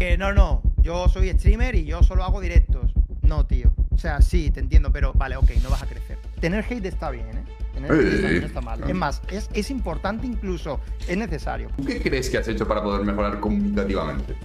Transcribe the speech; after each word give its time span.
Que 0.00 0.16
no, 0.16 0.32
no, 0.32 0.62
yo 0.78 1.10
soy 1.10 1.28
streamer 1.32 1.74
y 1.74 1.84
yo 1.84 2.02
solo 2.02 2.24
hago 2.24 2.40
directos. 2.40 2.94
No, 3.20 3.44
tío. 3.44 3.74
O 3.90 3.98
sea, 3.98 4.22
sí, 4.22 4.50
te 4.50 4.60
entiendo, 4.60 4.90
pero 4.90 5.12
vale, 5.12 5.36
ok, 5.36 5.50
no 5.62 5.68
vas 5.68 5.82
a 5.82 5.86
crecer. 5.86 6.16
Tener 6.40 6.64
hate 6.64 6.86
está 6.86 7.10
bien, 7.10 7.26
¿eh? 7.28 7.44
Tener 7.74 7.92
hate 7.92 8.14
está 8.14 8.28
bien, 8.28 8.40
no 8.40 8.46
está 8.46 8.60
mal. 8.62 8.82
Es 8.88 8.94
más, 8.94 9.20
es, 9.30 9.50
es 9.52 9.70
importante 9.70 10.26
incluso, 10.26 10.80
es 11.06 11.18
necesario. 11.18 11.68
¿Tú 11.76 11.84
qué 11.84 12.00
crees 12.00 12.30
que 12.30 12.38
has 12.38 12.48
hecho 12.48 12.66
para 12.66 12.82
poder 12.82 13.04
mejorar 13.04 13.40
comunicativamente? 13.40 14.36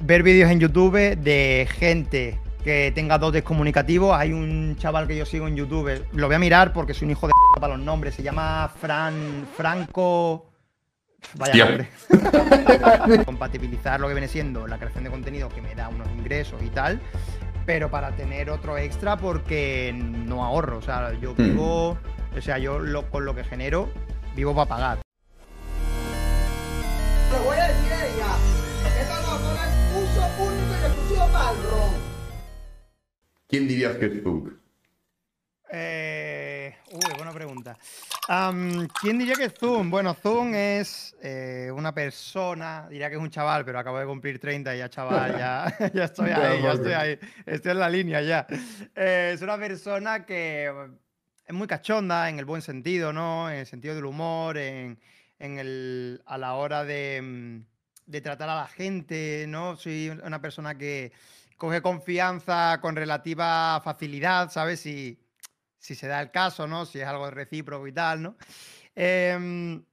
Ver 0.00 0.22
vídeos 0.22 0.50
en 0.50 0.58
YouTube 0.58 1.18
de 1.18 1.68
gente 1.70 2.40
que 2.64 2.90
tenga 2.94 3.18
dotes 3.18 3.42
comunicativos. 3.42 4.16
Hay 4.16 4.32
un 4.32 4.74
chaval 4.78 5.06
que 5.06 5.18
yo 5.18 5.26
sigo 5.26 5.46
en 5.46 5.54
YouTube, 5.54 6.02
lo 6.14 6.28
voy 6.28 6.36
a 6.36 6.38
mirar 6.38 6.72
porque 6.72 6.94
soy 6.94 7.04
un 7.04 7.10
hijo 7.10 7.26
de 7.26 7.32
para 7.60 7.76
los 7.76 7.84
nombres. 7.84 8.14
Se 8.14 8.22
llama 8.22 8.72
Fran 8.80 9.46
Franco. 9.54 10.53
Vaya 11.34 11.64
nombre. 11.64 11.88
Compatibilizar 13.24 13.98
lo 14.00 14.08
que 14.08 14.14
viene 14.14 14.28
siendo 14.28 14.66
la 14.66 14.78
creación 14.78 15.04
de 15.04 15.10
contenido 15.10 15.48
que 15.48 15.60
me 15.62 15.74
da 15.74 15.88
unos 15.88 16.08
ingresos 16.12 16.62
y 16.62 16.68
tal, 16.70 17.00
pero 17.66 17.90
para 17.90 18.14
tener 18.14 18.50
otro 18.50 18.76
extra 18.78 19.16
porque 19.16 19.92
no 19.94 20.44
ahorro. 20.44 20.78
O 20.78 20.82
sea, 20.82 21.12
yo 21.14 21.34
vivo, 21.34 21.98
o 22.36 22.40
sea, 22.40 22.58
yo 22.58 22.78
lo- 22.78 23.10
con 23.10 23.24
lo 23.24 23.34
que 23.34 23.44
genero, 23.44 23.88
vivo 24.36 24.54
para 24.54 24.68
pagar. 24.68 24.98
Lo 27.32 27.42
voy 27.44 27.56
a 27.56 27.68
decir 27.68 27.92
a 27.92 28.06
ella. 28.06 28.36
Esta 29.00 29.16
persona 29.16 29.64
es 29.64 29.74
uso 29.96 30.26
único 30.44 30.72
y 30.80 30.86
exclusivo 30.86 31.26
para 31.32 31.50
el 31.50 31.56
ron. 31.64 31.94
¿Quién 33.48 33.68
dirías 33.68 33.96
que 33.96 34.06
es 34.06 34.22
tú? 34.22 34.52
Eh, 35.72 36.43
uy, 36.94 37.14
buena 37.16 37.32
pregunta. 37.32 37.76
¿Quién 39.00 39.18
diría 39.18 39.34
que 39.34 39.46
es 39.46 39.54
Zoom? 39.54 39.90
Bueno, 39.90 40.14
Zoom 40.14 40.54
es 40.54 41.16
eh, 41.20 41.70
una 41.74 41.92
persona, 41.92 42.86
diría 42.88 43.08
que 43.08 43.16
es 43.16 43.20
un 43.20 43.30
chaval, 43.30 43.64
pero 43.64 43.78
acabo 43.78 43.98
de 43.98 44.06
cumplir 44.06 44.38
30 44.38 44.74
y 44.74 44.78
ya 44.78 44.88
chaval, 44.88 45.36
ya, 45.36 45.76
ya 45.94 46.04
estoy 46.04 46.30
ahí, 46.30 46.62
ya 46.62 46.72
estoy 46.72 46.92
ahí, 46.92 47.18
estoy 47.46 47.72
en 47.72 47.78
la 47.78 47.90
línea 47.90 48.22
ya. 48.22 48.46
Eh, 48.94 49.32
es 49.34 49.42
una 49.42 49.58
persona 49.58 50.24
que 50.24 50.72
es 51.46 51.54
muy 51.54 51.66
cachonda 51.66 52.28
en 52.28 52.38
el 52.38 52.44
buen 52.44 52.62
sentido, 52.62 53.12
¿no? 53.12 53.50
En 53.50 53.58
el 53.58 53.66
sentido 53.66 53.94
del 53.94 54.04
humor, 54.04 54.56
en, 54.56 54.98
en 55.38 55.58
el, 55.58 56.22
a 56.26 56.38
la 56.38 56.54
hora 56.54 56.84
de, 56.84 57.20
mm, 57.20 57.64
de 58.06 58.20
tratar 58.20 58.48
a 58.48 58.54
la 58.54 58.68
gente, 58.68 59.46
¿no? 59.48 59.76
Soy 59.76 60.10
una 60.10 60.40
persona 60.40 60.78
que 60.78 61.12
coge 61.56 61.82
confianza 61.82 62.78
con 62.80 62.94
relativa 62.94 63.80
facilidad, 63.82 64.50
¿sabes? 64.50 64.80
Si, 64.80 65.18
si 65.84 65.94
se 65.94 66.06
da 66.06 66.22
el 66.22 66.30
caso, 66.30 66.66
¿no? 66.66 66.86
Si 66.86 66.98
es 66.98 67.06
algo 67.06 67.30
recíproco 67.30 67.86
y 67.86 67.92
tal, 67.92 68.22
¿no? 68.22 68.36
Em, 68.94 69.84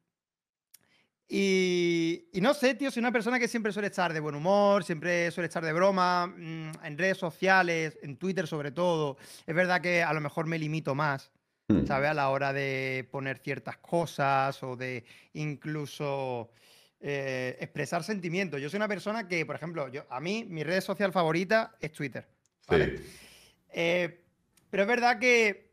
y, 1.27 2.29
y 2.33 2.41
no 2.41 2.53
sé, 2.53 2.75
tío, 2.75 2.91
soy 2.91 3.01
una 3.01 3.11
persona 3.11 3.39
que 3.39 3.47
siempre 3.47 3.73
suele 3.73 3.87
estar 3.87 4.13
de 4.13 4.19
buen 4.19 4.35
humor, 4.35 4.83
siempre 4.83 5.31
suele 5.31 5.47
estar 5.47 5.63
de 5.63 5.73
broma, 5.73 6.27
mm, 6.27 6.71
en 6.83 6.97
redes 6.97 7.17
sociales, 7.17 7.97
en 8.01 8.17
Twitter 8.17 8.47
sobre 8.47 8.71
todo. 8.71 9.17
Es 9.45 9.55
verdad 9.55 9.81
que 9.81 10.01
a 10.01 10.13
lo 10.13 10.21
mejor 10.21 10.45
me 10.45 10.57
limito 10.57 10.95
más, 10.95 11.31
Hmm. 11.71 11.85
¿sabes? 11.85 12.09
A 12.09 12.13
la 12.13 12.29
hora 12.29 12.53
de 12.53 13.07
poner 13.11 13.39
ciertas 13.39 13.77
cosas 13.77 14.61
o 14.63 14.75
de 14.75 15.03
incluso 15.33 16.51
eh, 16.99 17.57
expresar 17.59 18.03
sentimientos. 18.03 18.61
Yo 18.61 18.69
soy 18.69 18.77
una 18.77 18.87
persona 18.87 19.27
que, 19.27 19.45
por 19.45 19.55
ejemplo, 19.55 19.87
yo, 19.89 20.05
a 20.09 20.19
mí 20.19 20.45
mi 20.47 20.63
red 20.63 20.81
social 20.81 21.11
favorita 21.11 21.75
es 21.79 21.91
Twitter. 21.91 22.27
¿vale? 22.67 22.97
Sí. 22.97 23.03
Eh, 23.73 24.21
pero 24.69 24.83
es 24.83 24.87
verdad 24.87 25.19
que 25.19 25.70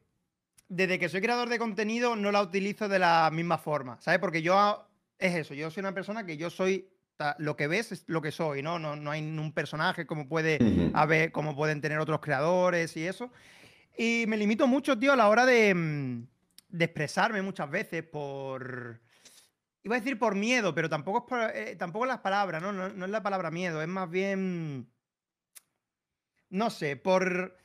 desde 0.69 0.99
que 0.99 1.09
soy 1.09 1.21
creador 1.21 1.49
de 1.49 1.59
contenido 1.59 2.15
no 2.17 2.31
la 2.31 2.43
utilizo 2.43 2.89
de 2.89 2.99
la 2.99 3.31
misma 3.33 3.59
forma, 3.59 4.01
¿sabes? 4.01 4.21
Porque 4.21 4.43
yo 4.43 4.87
es 5.19 5.35
eso, 5.35 5.55
yo 5.55 5.71
soy 5.71 5.81
una 5.81 5.95
persona 5.95 6.25
que 6.25 6.37
yo 6.37 6.51
soy 6.51 6.89
lo 7.39 7.57
que 7.57 7.67
ves 7.67 7.93
es 7.93 8.05
lo 8.07 8.23
que 8.23 8.31
soy, 8.31 8.63
¿no? 8.63 8.79
No, 8.79 8.95
no 8.95 9.11
hay 9.11 9.21
un 9.23 9.53
personaje 9.53 10.07
como 10.07 10.29
puede 10.29 10.59
haber, 10.95 11.33
como 11.33 11.57
pueden 11.57 11.81
tener 11.81 11.99
otros 11.99 12.21
creadores 12.21 12.97
y 12.97 13.07
eso. 13.07 13.31
Y 13.97 14.25
me 14.29 14.37
limito 14.37 14.67
mucho, 14.69 14.99
tío, 14.99 15.13
a 15.13 15.17
la 15.17 15.29
hora 15.29 15.45
de, 15.45 15.75
mm, 15.75 16.27
de 16.69 16.85
expresarme 16.85 17.43
muchas 17.43 17.69
veces 17.71 18.05
por. 18.05 19.01
Iba 19.83 19.97
a 19.97 19.99
decir 19.99 20.19
por 20.19 20.35
miedo, 20.35 20.75
pero 20.75 20.89
tampoco 20.89 21.19
es 21.19 21.25
por, 21.25 21.57
eh, 21.57 21.77
tampoco 21.77 22.05
es 22.05 22.09
las 22.09 22.21
palabras, 22.21 22.63
¿no? 22.63 22.73
¿no? 22.73 22.89
No 22.89 23.05
es 23.05 23.11
la 23.11 23.23
palabra 23.23 23.51
miedo, 23.51 23.83
es 23.83 23.89
más 23.89 24.09
bien. 24.09 24.89
No 26.51 26.71
sé, 26.71 26.97
por. 26.97 27.57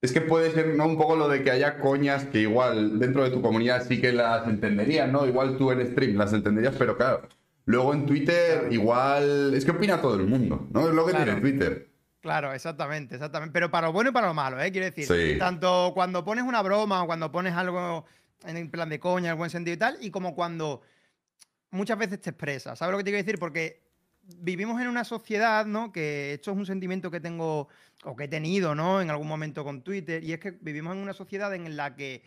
Es 0.00 0.12
que 0.12 0.20
puede 0.20 0.52
ser 0.52 0.76
¿no? 0.76 0.86
un 0.86 0.96
poco 0.96 1.16
lo 1.16 1.28
de 1.28 1.42
que 1.42 1.50
haya 1.50 1.78
coñas 1.80 2.24
que 2.26 2.40
igual 2.42 2.98
dentro 3.00 3.24
de 3.24 3.30
tu 3.30 3.42
comunidad 3.42 3.84
sí 3.86 4.00
que 4.00 4.12
las 4.12 4.46
entenderías, 4.46 5.10
¿no? 5.10 5.26
Igual 5.26 5.56
tú 5.56 5.72
en 5.72 5.84
stream 5.86 6.16
las 6.16 6.32
entenderías, 6.32 6.74
pero 6.78 6.96
claro, 6.96 7.22
luego 7.64 7.92
en 7.94 8.06
Twitter 8.06 8.68
igual... 8.70 9.52
Es 9.54 9.64
que 9.64 9.72
opina 9.72 10.00
todo 10.00 10.14
el 10.14 10.26
mundo, 10.26 10.68
¿no? 10.72 10.88
Es 10.88 10.94
lo 10.94 11.04
que 11.04 11.10
Claro. 11.12 11.24
tiene 11.24 11.40
Twitter. 11.40 11.88
Claro, 12.20 12.52
exactamente, 12.52 13.16
exactamente. 13.16 13.52
Pero 13.52 13.70
para 13.72 13.88
lo 13.88 13.92
bueno 13.92 14.10
y 14.10 14.12
para 14.12 14.28
lo 14.28 14.34
malo, 14.34 14.60
¿eh? 14.60 14.70
Quiero 14.70 14.84
decir, 14.86 15.04
Sí. 15.06 15.36
tanto 15.38 15.90
cuando 15.94 16.24
pones 16.24 16.44
una 16.44 16.62
broma 16.62 17.02
o 17.02 17.06
cuando 17.06 17.32
pones 17.32 17.54
algo 17.54 18.04
en 18.46 18.70
plan 18.70 18.88
de 18.88 19.00
coña, 19.00 19.32
en 19.32 19.38
buen 19.38 19.50
sentido 19.50 19.74
y 19.74 19.78
tal, 19.78 19.98
y 20.00 20.10
como 20.12 20.34
cuando 20.36 20.80
muchas 21.70 21.98
veces 21.98 22.20
te 22.20 22.30
expresas. 22.30 22.78
¿Sabes 22.78 22.92
lo 22.92 22.98
que 22.98 23.04
te 23.04 23.10
quiero 23.10 23.24
decir? 23.24 23.38
Porque 23.40 23.82
vivimos 24.36 24.80
en 24.80 24.88
una 24.88 25.04
sociedad, 25.04 25.66
¿no? 25.66 25.90
Que 25.92 26.34
esto 26.34 26.52
es 26.52 26.56
un 26.56 26.66
sentimiento 26.66 27.10
que 27.10 27.20
tengo 27.20 27.68
o 28.04 28.14
que 28.14 28.24
he 28.24 28.28
tenido, 28.28 28.74
¿no? 28.74 29.00
En 29.00 29.10
algún 29.10 29.26
momento 29.26 29.64
con 29.64 29.82
Twitter, 29.82 30.22
y 30.22 30.32
es 30.32 30.40
que 30.40 30.52
vivimos 30.52 30.94
en 30.94 31.02
una 31.02 31.12
sociedad 31.12 31.52
en 31.54 31.76
la 31.76 31.96
que, 31.96 32.22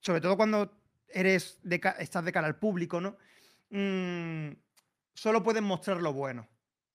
sobre 0.00 0.20
todo 0.20 0.36
cuando 0.36 0.72
eres 1.08 1.58
de 1.62 1.80
estás 1.98 2.24
de 2.24 2.32
cara 2.32 2.46
al 2.46 2.58
público, 2.58 3.00
¿no? 3.00 3.16
Mm, 3.70 4.56
solo 5.14 5.42
puedes 5.42 5.62
mostrar 5.62 6.00
lo 6.00 6.12
bueno. 6.12 6.48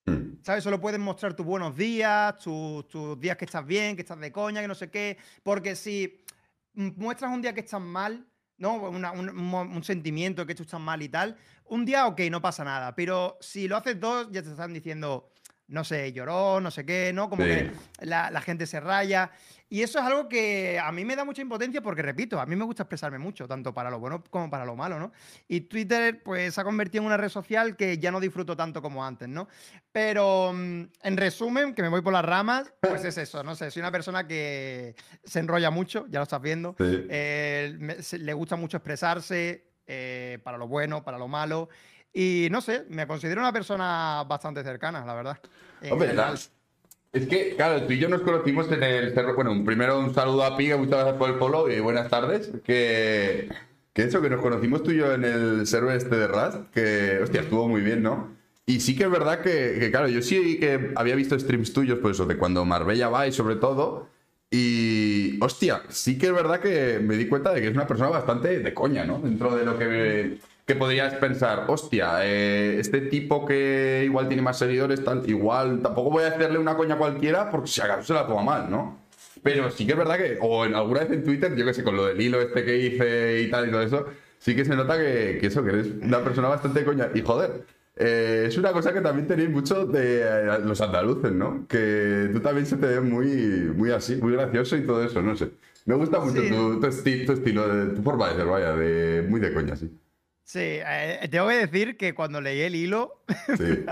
Hmm. 0.05 0.41
¿Sabes? 0.41 0.63
Solo 0.63 0.81
puedes 0.81 0.99
mostrar 0.99 1.33
tus 1.33 1.45
buenos 1.45 1.77
días, 1.77 2.37
tus, 2.39 2.87
tus 2.89 3.19
días 3.19 3.37
que 3.37 3.45
estás 3.45 3.65
bien, 3.65 3.95
que 3.95 4.01
estás 4.01 4.19
de 4.19 4.31
coña, 4.31 4.61
que 4.61 4.67
no 4.67 4.75
sé 4.75 4.89
qué. 4.89 5.17
Porque 5.43 5.75
si 5.75 6.25
mm, 6.73 6.89
muestras 6.97 7.31
un 7.31 7.41
día 7.41 7.53
que 7.53 7.61
estás 7.61 7.81
mal, 7.81 8.27
¿no? 8.57 8.75
Un 8.75 9.83
sentimiento 9.83 10.45
que 10.45 10.55
tú 10.55 10.63
estás 10.63 10.79
mal 10.79 11.01
y 11.01 11.09
tal, 11.09 11.37
un 11.65 11.85
día, 11.85 12.07
ok, 12.07 12.21
no 12.29 12.41
pasa 12.41 12.63
nada. 12.63 12.95
Pero 12.95 13.37
si 13.41 13.67
lo 13.67 13.77
haces 13.77 13.99
dos, 13.99 14.29
ya 14.31 14.43
te 14.43 14.49
están 14.49 14.73
diciendo, 14.73 15.29
no 15.73 15.83
sé, 15.83 16.13
lloró, 16.13 16.61
no 16.61 16.69
sé 16.71 16.85
qué, 16.85 17.11
¿no? 17.13 17.29
Como 17.29 17.43
Sí. 17.43 17.49
que 17.49 17.71
la, 18.05 18.29
la 18.31 18.41
gente 18.41 18.65
se 18.67 18.79
raya. 18.79 19.31
Y 19.69 19.81
eso 19.81 19.97
es 19.97 20.05
algo 20.05 20.29
que 20.29 20.77
a 20.79 20.91
mí 20.91 21.03
me 21.03 21.15
da 21.15 21.25
mucha 21.25 21.41
impotencia 21.41 21.81
porque, 21.81 22.03
repito, 22.03 22.39
a 22.39 22.45
mí 22.45 22.55
me 22.55 22.63
gusta 22.63 22.83
expresarme 22.83 23.17
mucho, 23.17 23.47
tanto 23.47 23.73
para 23.73 23.89
lo 23.89 23.99
bueno 23.99 24.23
como 24.29 24.47
para 24.47 24.65
lo 24.65 24.75
malo, 24.75 24.99
¿no? 24.99 25.11
Y 25.47 25.61
Twitter, 25.61 26.21
pues, 26.21 26.53
se 26.53 26.61
ha 26.61 26.63
convertido 26.63 27.01
en 27.01 27.07
una 27.07 27.17
red 27.17 27.29
social 27.29 27.75
que 27.75 27.97
ya 27.97 28.11
no 28.11 28.19
disfruto 28.19 28.55
tanto 28.55 28.83
como 28.83 29.03
antes, 29.03 29.27
¿no? 29.27 29.47
Pero, 29.91 30.53
mm, 30.53 30.83
en 31.01 31.17
resumen, 31.17 31.73
que 31.73 31.81
me 31.81 31.89
voy 31.89 32.01
por 32.01 32.13
las 32.13 32.23
ramas, 32.23 32.71
pues 32.81 33.03
es 33.03 33.17
eso, 33.17 33.43
no 33.43 33.55
sé, 33.55 33.71
soy 33.71 33.79
una 33.79 33.91
persona 33.91 34.27
que 34.27 34.95
se 35.23 35.39
enrolla 35.39 35.71
mucho, 35.71 36.05
ya 36.07 36.19
lo 36.19 36.23
estás 36.23 36.41
viendo. 36.41 36.75
Sí. 36.77 37.07
Eh, 37.09 37.75
me- 37.79 38.03
se- 38.03 38.19
le 38.19 38.33
gusta 38.33 38.55
mucho 38.55 38.77
expresarse 38.77 39.71
eh, 39.85 40.39
para 40.43 40.57
lo 40.57 40.67
bueno, 40.67 41.03
para 41.03 41.17
lo 41.17 41.27
malo. 41.27 41.67
Y 42.13 42.47
no 42.51 42.61
sé, 42.61 42.85
me 42.89 43.07
considero 43.07 43.41
una 43.41 43.51
persona 43.51 44.23
bastante 44.27 44.63
cercana, 44.63 45.03
la 45.05 45.13
verdad. 45.15 45.39
en 45.81 45.93
Hombre, 45.93 46.13
la- 46.13 46.35
Es 47.11 47.27
que, 47.27 47.55
claro, 47.55 47.83
tú 47.85 47.93
y 47.93 47.99
yo 47.99 48.09
nos 48.09 48.21
conocimos 48.21 48.71
en 48.71 48.81
el 48.83 49.13
cerro. 49.13 49.35
Bueno, 49.35 49.63
primero 49.65 49.99
un 49.99 50.13
saludo 50.13 50.43
a 50.43 50.55
Piga, 50.57 50.77
muchas 50.77 50.95
gracias 50.99 51.15
por 51.17 51.29
el 51.29 51.37
follow 51.37 51.69
y 51.69 51.79
buenas 51.79 52.09
tardes. 52.09 52.51
Que, 52.63 53.49
que 53.93 54.03
eso, 54.03 54.21
que 54.21 54.29
nos 54.29 54.41
conocimos 54.41 54.81
tú 54.83 54.91
y 54.91 54.97
yo 54.97 55.13
en 55.13 55.23
el 55.23 55.67
server 55.67 55.95
este 55.97 56.15
de 56.15 56.27
Rust, 56.27 56.71
que, 56.73 57.19
hostia, 57.21 57.41
estuvo 57.41 57.67
muy 57.67 57.81
bien, 57.81 58.01
¿no? 58.01 58.31
Y 58.65 58.79
sí 58.79 58.95
que 58.95 59.03
es 59.03 59.11
verdad 59.11 59.41
que, 59.41 59.77
que, 59.79 59.91
claro, 59.91 60.07
yo 60.07 60.21
sí 60.21 60.59
que 60.59 60.91
había 60.95 61.15
visto 61.15 61.37
streams 61.37 61.73
tuyos, 61.73 61.99
pues 62.01 62.15
eso, 62.15 62.25
de 62.25 62.37
cuando 62.37 62.63
Marbella 62.65 63.09
va 63.09 63.27
y 63.27 63.31
sobre 63.31 63.57
todo. 63.57 64.07
Y, 64.49 65.37
hostia, 65.43 65.81
sí 65.89 66.17
que 66.17 66.27
es 66.27 66.33
verdad 66.33 66.59
que 66.59 66.99
me 66.99 67.17
di 67.17 67.27
cuenta 67.27 67.51
de 67.51 67.59
que 67.61 67.67
es 67.67 67.73
una 67.73 67.87
persona 67.87 68.09
bastante 68.09 68.59
de 68.59 68.73
coña, 68.73 69.03
¿no? 69.03 69.19
Dentro 69.19 69.55
de 69.55 69.65
lo 69.65 69.77
que, 69.77 70.37
que 70.65 70.75
podrías 70.75 71.13
pensar, 71.15 71.65
hostia, 71.67 72.19
eh, 72.25 72.77
este 72.79 73.01
tipo 73.01 73.45
que 73.45 74.03
igual 74.05 74.27
tiene 74.27 74.41
más 74.41 74.57
seguidores, 74.57 75.03
tal, 75.03 75.21
igual 75.29 75.81
tampoco 75.81 76.09
voy 76.11 76.23
a 76.23 76.27
hacerle 76.29 76.57
una 76.57 76.75
coña 76.77 76.97
cualquiera 76.97 77.49
porque 77.49 77.67
si 77.67 77.81
acaso 77.81 78.03
se 78.03 78.13
la 78.13 78.25
toma 78.27 78.43
mal, 78.43 78.71
¿no? 78.71 78.99
Pero 79.41 79.69
sí 79.71 79.85
que 79.85 79.91
es 79.91 79.97
verdad 79.97 80.17
que, 80.17 80.37
o 80.41 80.65
en 80.65 80.73
alguna 80.75 81.01
vez 81.01 81.11
en 81.11 81.23
Twitter, 81.23 81.53
yo 81.55 81.65
que 81.65 81.73
sé, 81.73 81.83
con 81.83 81.97
lo 81.97 82.05
del 82.05 82.21
hilo 82.21 82.39
este 82.41 82.63
que 82.63 82.77
hice 82.77 83.41
y 83.41 83.49
tal 83.51 83.67
y 83.67 83.71
todo 83.71 83.81
eso, 83.81 84.05
sí 84.39 84.55
que 84.55 84.63
se 84.63 84.73
nota 84.75 84.97
que, 84.97 85.37
que 85.41 85.47
eso, 85.47 85.63
que 85.63 85.71
eres 85.71 85.87
una 86.01 86.23
persona 86.23 86.47
bastante 86.47 86.85
coña. 86.85 87.09
Y 87.13 87.21
joder, 87.21 87.63
eh, 87.97 88.45
es 88.47 88.57
una 88.57 88.71
cosa 88.71 88.93
que 88.93 89.01
también 89.01 89.27
tenéis 89.27 89.49
mucho 89.49 89.85
de 89.85 90.21
eh, 90.21 90.59
los 90.63 90.79
andaluces, 90.79 91.33
¿no? 91.33 91.65
Que 91.67 92.29
tú 92.31 92.39
también 92.39 92.65
se 92.65 92.77
te 92.77 92.85
ve 92.87 93.01
muy, 93.01 93.25
muy 93.75 93.91
así, 93.91 94.15
muy 94.15 94.31
gracioso 94.31 94.77
y 94.77 94.85
todo 94.85 95.03
eso, 95.03 95.21
no 95.21 95.35
sé. 95.35 95.49
Me 95.85 95.95
gusta 95.95 96.21
mucho 96.21 96.39
Sí. 96.41 96.49
tu, 96.49 96.79
tu, 96.79 96.87
esti- 96.87 97.25
tu 97.25 97.33
estilo, 97.33 97.67
de, 97.67 97.95
tu 97.95 98.01
forma 98.01 98.29
de 98.29 98.35
ser, 98.37 98.45
vaya, 98.45 98.73
de 98.77 99.23
muy 99.27 99.41
de 99.41 99.53
coña, 99.53 99.75
sí. 99.75 99.91
Sí, 100.45 100.59
eh, 100.61 101.27
tengo 101.31 101.47
que 101.47 101.65
decir 101.67 101.95
que 101.97 102.13
cuando 102.13 102.41
leí 102.41 102.61
el 102.61 102.75
hilo, 102.75 103.23
Sí. 103.57 103.85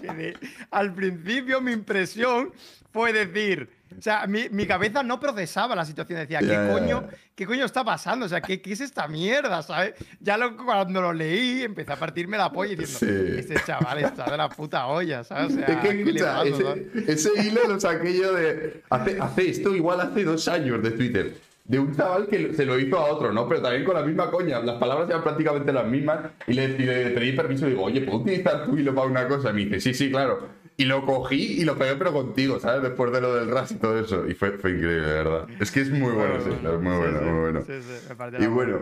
quedé- 0.00 0.34
al 0.70 0.94
principio 0.94 1.60
mi 1.60 1.72
impresión 1.72 2.52
fue 2.92 3.12
decir, 3.12 3.68
o 3.98 4.00
sea, 4.00 4.26
mi, 4.28 4.48
mi 4.50 4.66
cabeza 4.66 5.02
no 5.02 5.18
procesaba 5.18 5.74
la 5.74 5.84
situación, 5.84 6.20
decía, 6.20 6.38
¿qué, 6.40 6.70
coño. 6.72 7.08
¿qué 7.34 7.44
coño 7.44 7.64
está 7.64 7.84
pasando? 7.84 8.26
O 8.26 8.28
sea, 8.28 8.40
¿qué, 8.40 8.60
qué 8.62 8.72
es 8.72 8.80
esta 8.80 9.08
mierda? 9.08 9.62
¿Sabes? 9.62 9.94
Ya 10.20 10.36
lo- 10.38 10.56
cuando 10.56 11.00
lo 11.00 11.12
leí 11.12 11.62
empecé 11.62 11.92
a 11.92 11.96
partirme 11.96 12.36
la 12.36 12.52
polla 12.52 12.74
diciendo, 12.76 13.26
Sí. 13.32 13.38
este 13.40 13.54
chaval 13.66 13.98
está 14.04 14.30
de 14.30 14.36
la 14.36 14.48
puta 14.48 14.86
olla, 14.86 15.24
¿sabes? 15.24 15.52
O 15.52 15.56
sea, 15.56 15.66
Es 15.66 15.76
que 15.76 15.88
¿qué 15.88 15.94
le 15.94 16.02
escucha, 16.02 16.24
pasa, 16.36 16.44
ese, 16.48 16.62
sabes? 16.62 17.08
ese 17.08 17.46
hilo 17.48 17.60
lo 17.68 17.80
saqué 17.80 18.16
yo 18.16 18.32
de. 18.32 18.82
Hace, 18.90 19.20
hace 19.20 19.50
esto 19.50 19.74
igual 19.74 20.00
hace 20.00 20.22
dos 20.24 20.46
años 20.48 20.82
de 20.84 20.90
Twitter. 20.92 21.34
De 21.64 21.78
un 21.78 21.94
chaval 21.94 22.26
que 22.26 22.52
se 22.54 22.66
lo 22.66 22.78
hizo 22.78 22.98
a 22.98 23.04
otro, 23.04 23.32
¿no? 23.32 23.48
Pero 23.48 23.62
también 23.62 23.84
con 23.84 23.94
la 23.94 24.02
misma 24.02 24.30
coña. 24.30 24.60
Las 24.60 24.76
palabras 24.78 25.08
eran 25.08 25.22
prácticamente 25.22 25.72
las 25.72 25.86
mismas. 25.86 26.30
Y 26.46 26.54
le, 26.54 26.64
y 26.64 26.78
le 26.78 27.10
pedí 27.10 27.32
permiso 27.32 27.66
y 27.66 27.70
digo, 27.70 27.84
oye, 27.84 28.00
¿puedo 28.00 28.18
utilizar 28.18 28.64
tu 28.64 28.76
hilo 28.76 28.94
para 28.94 29.06
una 29.06 29.28
cosa? 29.28 29.50
Y 29.50 29.52
me 29.52 29.64
dice, 29.64 29.80
sí, 29.80 29.94
sí, 29.94 30.10
claro. 30.10 30.48
Y 30.76 30.86
lo 30.86 31.04
cogí 31.04 31.60
y 31.60 31.64
lo 31.64 31.76
pegué, 31.76 31.94
pero 31.96 32.12
contigo, 32.12 32.58
¿sabes? 32.58 32.82
Después 32.82 33.12
de 33.12 33.20
lo 33.20 33.34
del 33.34 33.50
RAS 33.50 33.72
y 33.72 33.74
todo 33.76 33.98
eso. 34.00 34.26
Y 34.26 34.34
fue, 34.34 34.52
fue 34.52 34.70
increíble, 34.70 35.06
de 35.06 35.12
verdad. 35.12 35.46
Es 35.60 35.70
que 35.70 35.80
es 35.82 35.90
muy 35.90 36.12
bueno 36.12 36.36
es 36.36 36.46
muy 36.46 36.54
Sí, 36.54 36.98
bueno, 36.98 37.18
sí, 37.18 37.24
muy 37.24 37.40
bueno. 37.40 37.60
Sí, 37.66 37.72
sí, 37.82 38.14
me 38.38 38.44
Y 38.44 38.48
bueno, 38.48 38.78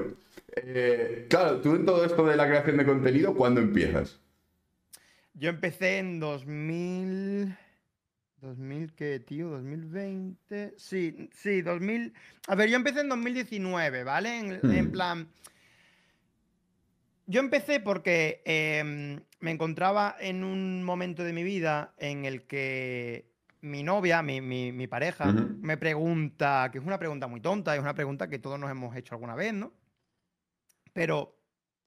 eh, 0.57 1.27
claro, 1.29 1.57
tú 1.57 1.75
en 1.75 1.85
todo 1.85 2.05
esto 2.05 2.25
de 2.25 2.37
la 2.37 2.47
creación 2.47 2.77
de 2.77 2.85
contenido, 2.85 3.35
¿cuándo 3.35 3.61
empiezas? 3.61 4.21
Yo 5.35 5.51
empecé 5.51 5.99
en 5.99 6.21
2000. 6.21 7.57
¿2000 8.41 8.95
qué, 8.95 9.21
tío? 9.21 9.51
¿2020? 9.51 10.75
Sí, 10.77 11.29
sí, 11.33 11.63
2000. 11.63 12.13
A 12.47 12.55
ver, 12.55 12.69
yo 12.71 12.77
empecé 12.77 13.01
en 13.01 13.09
2019, 13.09 14.05
¿vale? 14.05 14.39
En, 14.39 14.53
en 14.73 14.89
Hmm. 14.89 14.91
plan. 14.91 15.29
Yo 17.27 17.41
empecé 17.41 17.81
porque 17.81 18.43
em, 18.47 19.21
me 19.41 19.51
encontraba 19.51 20.17
en 20.19 20.45
un 20.45 20.83
momento 20.83 21.25
de 21.25 21.33
mi 21.33 21.43
vida 21.43 21.95
en 21.99 22.25
el 22.25 22.47
que 22.47 23.31
mi 23.61 23.83
novia, 23.83 24.23
mi, 24.23 24.41
mi- 24.41 24.73
mi 24.73 24.87
pareja, 24.87 25.35
me 25.61 25.77
pregunta, 25.77 26.71
que 26.73 26.79
es 26.79 26.85
una 26.85 26.99
pregunta 26.99 27.27
muy 27.27 27.41
tonta, 27.41 27.75
es 27.75 27.81
una 27.83 27.95
pregunta 27.95 28.29
que 28.29 28.39
todos 28.39 28.59
nos 28.59 28.71
hemos 28.71 28.97
hecho 28.97 29.15
alguna 29.15 29.35
vez, 29.35 29.53
¿no? 29.53 29.73
Pero 30.93 31.39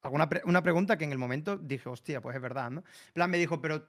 alguna 0.04 0.30
pre- 0.30 0.42
una 0.45 0.62
pregunta 0.62 0.97
que 0.97 1.06
en 1.06 1.12
el 1.12 1.18
momento 1.18 1.57
dije, 1.57 1.89
hostia, 1.89 2.21
pues 2.21 2.36
es 2.36 2.42
verdad, 2.42 2.69
¿no? 2.69 2.83
En 3.07 3.13
plan, 3.13 3.31
me 3.31 3.38
dijo, 3.39 3.62
pero, 3.62 3.88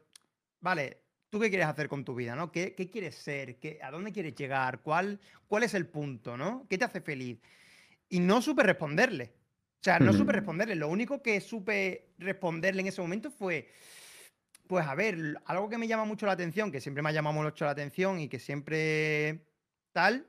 vale, 0.61 1.03
¿tú 1.32 1.40
qué 1.40 1.49
quieres 1.49 1.67
hacer 1.67 1.88
con 1.88 2.05
tu 2.05 2.14
vida, 2.14 2.37
no? 2.37 2.52
¿Qué, 2.52 2.75
qué 2.75 2.90
quieres 2.90 3.14
ser? 3.17 3.58
¿Qué, 3.58 3.79
¿A 3.82 3.90
dónde 3.90 4.12
quieres 4.12 4.34
llegar? 4.34 4.82
¿Cuál, 4.82 5.19
¿Cuál 5.49 5.62
es 5.62 5.73
el 5.73 5.88
punto, 5.88 6.37
no? 6.37 6.67
¿Qué 6.69 6.76
te 6.76 6.84
hace 6.84 7.00
feliz? 7.00 7.40
Y 8.08 8.20
no 8.20 8.43
supe 8.43 8.62
responderle. 8.64 9.34
O 9.81 9.84
sea, 9.84 10.00
no 10.00 10.12
supe 10.12 10.32
Ujú. 10.32 10.32
responderle. 10.32 10.76
Lo 10.76 10.88
único 10.88 11.23
que 11.23 11.40
supe 11.40 12.14
responderle 12.19 12.82
en 12.82 12.88
ese 12.88 13.02
momento 13.02 13.31
fue, 13.31 13.70
pues 14.69 14.87
a 14.87 14.94
ver, 14.94 15.40
algo 15.46 15.69
que 15.69 15.79
me 15.79 15.88
llama 15.88 16.05
mucho 16.05 16.26
la 16.26 16.32
atención, 16.32 16.73
que 16.73 16.81
siempre 16.81 17.02
me 17.02 17.11
ha 17.11 17.12
llamado 17.12 17.43
mucho 17.43 17.64
la 17.64 17.73
atención 17.73 18.20
y 18.20 18.29
que 18.29 18.38
siempre 18.38 19.49
tal, 19.93 20.29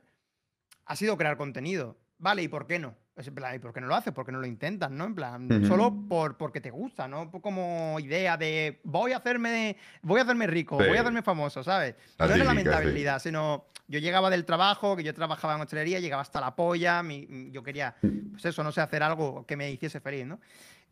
ha 0.86 0.96
sido 0.96 1.16
crear 1.18 1.36
contenido. 1.38 1.98
Vale, 2.18 2.42
¿y 2.44 2.48
por 2.48 2.66
qué 2.66 2.78
no? 2.80 2.98
Es 3.16 3.28
en 3.28 3.34
plan, 3.34 3.54
¿y 3.54 3.60
por 3.60 3.72
qué 3.72 3.80
no 3.80 3.86
lo 3.86 3.94
haces? 3.94 4.12
¿Por 4.12 4.26
qué 4.26 4.32
no 4.32 4.40
lo 4.40 4.46
intentas? 4.46 4.90
¿No? 4.90 5.04
En 5.04 5.14
plan, 5.14 5.64
solo 5.68 5.94
por, 6.08 6.36
porque 6.36 6.60
te 6.60 6.70
gusta, 6.70 7.06
¿no? 7.06 7.30
Como 7.30 7.96
idea 8.00 8.36
de 8.36 8.80
voy 8.82 9.12
a 9.12 9.18
hacerme, 9.18 9.76
voy 10.02 10.18
a 10.18 10.24
hacerme 10.24 10.48
rico, 10.48 10.76
voy 10.76 10.96
a 10.96 11.00
hacerme 11.02 11.22
famoso, 11.22 11.62
¿sabes? 11.62 11.94
La 12.18 12.26
no 12.26 12.34
era 12.34 12.44
la 12.44 12.50
típica, 12.50 12.78
sí. 12.78 12.84
mentalidad, 12.84 13.18
sino 13.20 13.66
yo 13.86 14.00
llegaba 14.00 14.30
del 14.30 14.44
trabajo, 14.44 14.96
que 14.96 15.04
yo 15.04 15.14
trabajaba 15.14 15.54
en 15.54 15.60
hostelería, 15.60 16.00
llegaba 16.00 16.22
hasta 16.22 16.40
la 16.40 16.56
polla, 16.56 17.04
mi- 17.04 17.50
yo 17.52 17.62
quería, 17.62 17.94
pues 18.32 18.46
eso, 18.46 18.64
no 18.64 18.72
sé, 18.72 18.80
hacer 18.80 19.02
algo 19.04 19.46
que 19.46 19.56
me 19.56 19.70
hiciese 19.70 20.00
feliz, 20.00 20.26
¿no? 20.26 20.40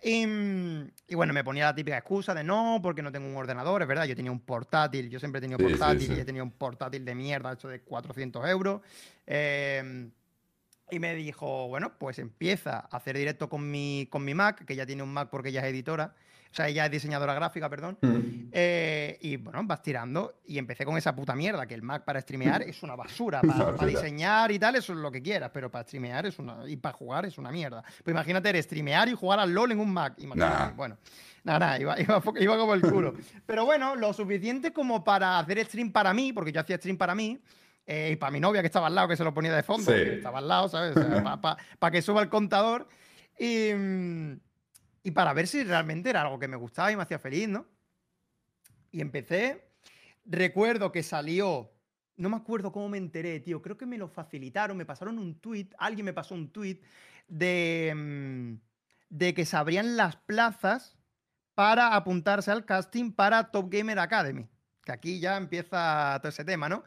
Y, 0.01 0.25
mm, 0.25 0.91
y 1.09 1.15
bueno, 1.17 1.33
me 1.33 1.43
ponía 1.43 1.65
la 1.65 1.75
típica 1.75 1.97
excusa 1.99 2.35
de 2.35 2.45
no, 2.45 2.79
porque 2.83 3.03
no 3.03 3.11
tengo 3.11 3.27
un 3.29 3.37
ordenador, 3.37 3.83
es 3.83 3.89
verdad, 3.89 4.05
yo 4.05 4.15
tenía 4.15 4.31
un 4.31 4.41
portátil, 4.41 5.11
yo 5.11 5.19
siempre 5.19 5.39
he 5.39 5.43
tenido 5.43 5.59
Sí, 5.59 5.65
portátil 5.65 6.13
y 6.13 6.21
he 6.21 6.25
tenido 6.25 6.45
un 6.45 6.53
portátil 6.53 7.05
de 7.05 7.15
mierda 7.17 7.53
hecho 7.53 7.67
de 7.69 7.81
400 7.81 8.47
euros. 8.49 8.81
Eh, 9.27 10.09
y 10.93 10.99
me 11.01 11.15
dijo, 11.15 11.69
bueno, 11.69 11.93
pues 11.99 12.19
empieza 12.19 12.87
a 12.91 12.97
hacer 12.97 13.17
directo 13.17 13.49
con 13.49 13.71
mi, 13.71 14.07
con 14.11 14.25
mi 14.25 14.35
Mac, 14.35 14.65
que 14.65 14.77
ya 14.77 14.87
tiene 14.87 15.03
un 15.03 15.13
Mac 15.13 15.29
porque 15.31 15.49
ella 15.49 15.61
es 15.63 15.67
editora, 15.73 16.15
o 16.51 16.55
sea, 16.55 16.69
ella 16.69 16.85
es 16.85 16.91
diseñadora 16.91 17.33
gráfica, 17.33 17.71
perdón. 17.71 17.97
Eh, 18.53 19.17
y 19.23 19.37
bueno, 19.39 19.63
vas 19.65 19.81
tirando. 19.81 20.35
Y 20.45 20.59
empecé 20.59 20.85
con 20.85 20.99
esa 20.99 21.17
puta 21.17 21.35
mierda, 21.35 21.67
que 21.67 21.73
el 21.73 21.81
Mac 21.81 22.05
para 22.05 22.21
streamear 22.21 22.61
es 22.61 22.83
una 22.83 22.95
basura. 22.95 23.41
Para, 23.41 23.75
para 23.75 23.87
diseñar 23.89 24.53
y 24.53 24.59
tal, 24.59 24.77
eso 24.77 24.93
es 24.93 24.99
lo 24.99 25.11
que 25.11 25.23
quieras, 25.23 25.51
pero 25.55 25.71
para 25.71 25.85
streamear 25.85 26.27
es 26.27 26.39
una. 26.39 26.69
Y 26.69 26.77
para 26.77 26.93
jugar 26.95 27.25
es 27.25 27.39
una 27.39 27.51
mierda. 27.51 27.83
Pues 28.05 28.13
imagínate, 28.13 28.51
eres 28.51 28.67
streamear 28.67 29.09
y 29.09 29.15
jugar 29.15 29.41
al 29.41 29.51
LOL 29.51 29.73
en 29.73 29.81
un 29.81 29.91
Mac. 29.95 30.13
Imagínate, 30.19 30.55
Nah. 30.55 30.71
bueno. 30.73 30.99
Nada, 31.45 31.59
nada, 31.59 31.81
iba, 31.81 31.99
iba, 32.01 32.23
iba 32.39 32.57
como 32.59 32.75
el 32.75 32.83
culo. 32.83 33.15
Pero 33.47 33.65
bueno, 33.65 33.97
lo 33.97 34.13
suficiente 34.13 34.75
como 34.75 35.03
para 35.03 35.39
hacer 35.39 35.65
stream 35.65 35.91
para 35.91 36.13
mí, 36.13 36.35
porque 36.35 36.53
yo 36.53 36.61
hacía 36.61 36.77
stream 36.77 36.99
para 36.99 37.15
mí. 37.15 37.41
Eh, 37.87 38.11
y 38.13 38.17
para 38.17 38.31
mi 38.31 38.41
novia 38.41 38.61
que 38.63 38.67
estaba 38.67 38.87
al 38.87 38.95
lado, 38.95 39.09
que 39.09 39.17
se 39.17 39.25
lo 39.25 39.35
ponía 39.35 39.55
de 39.55 39.63
fondo, 39.63 39.91
Sí. 39.91 39.99
que 39.99 40.15
estaba 40.17 40.39
al 40.39 40.49
lado, 40.49 40.69
¿sabes? 40.69 40.95
para 41.79 41.91
que 41.91 42.03
suba 42.03 42.23
el 42.23 42.29
contador. 42.29 42.89
Y, 43.39 43.73
mm, 43.75 44.41
y 45.05 45.11
para 45.11 45.33
ver 45.33 45.47
si 45.49 45.65
realmente 45.65 46.11
era 46.11 46.23
algo 46.23 46.39
que 46.39 46.49
me 46.49 46.57
gustaba 46.57 46.93
y 46.93 46.97
me 46.97 47.03
hacía 47.03 47.19
feliz, 47.19 47.49
¿no? 47.49 47.67
Y 48.93 49.01
empecé. 49.01 49.73
Recuerdo 50.25 50.93
que 50.93 51.03
salió. 51.03 51.73
No 52.17 52.29
me 52.29 52.37
acuerdo 52.37 52.71
cómo 52.71 52.89
me 52.89 52.99
enteré, 52.99 53.41
tío. 53.41 53.63
Creo 53.63 53.77
que 53.77 53.87
me 53.87 53.99
lo 53.99 54.07
facilitaron, 54.07 54.77
me 54.77 54.85
pasaron 54.85 55.19
un 55.19 55.41
tweet. 55.41 55.71
Alguien 55.79 56.05
me 56.05 56.13
pasó 56.13 56.35
un 56.35 56.53
tweet 56.53 56.81
de, 57.27 57.93
mm, 57.97 58.55
de 59.09 59.35
que 59.35 59.45
se 59.45 59.57
abrían 59.57 59.97
las 59.97 60.17
plazas 60.17 60.97
para 61.55 61.97
apuntarse 61.97 62.51
al 62.51 62.65
casting 62.65 63.11
para 63.13 63.51
Top 63.51 63.71
Gamer 63.73 63.99
Academy. 63.99 64.47
Que 64.85 64.93
aquí 64.93 65.21
ya 65.21 65.37
empieza 65.37 66.19
todo 66.21 66.29
ese 66.29 66.45
tema, 66.45 66.69
¿no? 66.69 66.83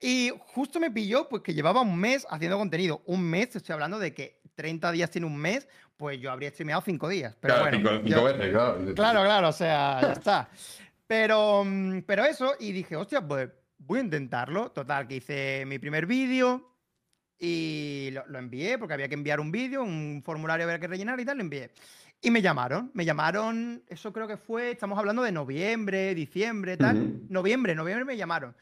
Y 0.00 0.30
justo 0.38 0.80
me 0.80 0.90
pilló, 0.90 1.28
pues 1.28 1.42
que 1.42 1.52
llevaba 1.54 1.82
un 1.82 1.96
mes 1.98 2.26
haciendo 2.30 2.56
contenido. 2.58 3.02
Un 3.06 3.22
mes, 3.22 3.54
estoy 3.54 3.74
hablando 3.74 3.98
de 3.98 4.14
que 4.14 4.40
30 4.54 4.90
días 4.92 5.10
tiene 5.10 5.26
un 5.26 5.36
mes, 5.36 5.68
pues 5.96 6.18
yo 6.20 6.30
habría 6.32 6.50
streameado 6.50 6.82
5 6.82 7.08
días. 7.08 7.36
Pero 7.40 7.54
claro, 7.54 7.70
bueno, 7.78 7.90
cinco, 7.90 8.06
cinco 8.08 8.18
yo- 8.20 8.24
veces, 8.24 8.50
claro. 8.52 8.94
Claro, 8.94 9.22
claro, 9.24 9.48
o 9.48 9.52
sea, 9.52 9.98
ya 10.00 10.12
está. 10.12 10.48
Pero, 11.06 11.64
mm, 11.64 12.00
pero 12.06 12.24
eso, 12.24 12.54
y 12.58 12.72
dije, 12.72 12.96
hostia, 12.96 13.20
pues 13.26 13.50
voy 13.78 13.98
a 13.98 14.02
intentarlo. 14.04 14.70
Total, 14.70 15.06
que 15.06 15.16
hice 15.16 15.64
mi 15.66 15.78
primer 15.78 16.06
vídeo 16.06 16.70
y 17.38 18.08
lo, 18.12 18.24
lo 18.28 18.38
envié, 18.38 18.78
porque 18.78 18.94
había 18.94 19.08
que 19.08 19.14
enviar 19.14 19.38
un 19.40 19.50
vídeo, 19.52 19.82
un 19.82 20.22
formulario 20.24 20.64
había 20.64 20.78
que 20.78 20.86
rellenar 20.86 21.20
y 21.20 21.24
tal, 21.26 21.36
lo 21.36 21.42
envié. 21.42 21.70
Y 22.24 22.30
me 22.30 22.40
llamaron, 22.40 22.90
me 22.94 23.04
llamaron, 23.04 23.82
eso 23.86 24.10
creo 24.10 24.26
que 24.26 24.38
fue, 24.38 24.70
estamos 24.70 24.98
hablando 24.98 25.22
de 25.22 25.30
noviembre, 25.30 26.14
diciembre, 26.14 26.78
tal. 26.78 27.20
Noviembre, 27.28 27.74
noviembre 27.74 28.06
me 28.06 28.16
llamaron. 28.16 28.56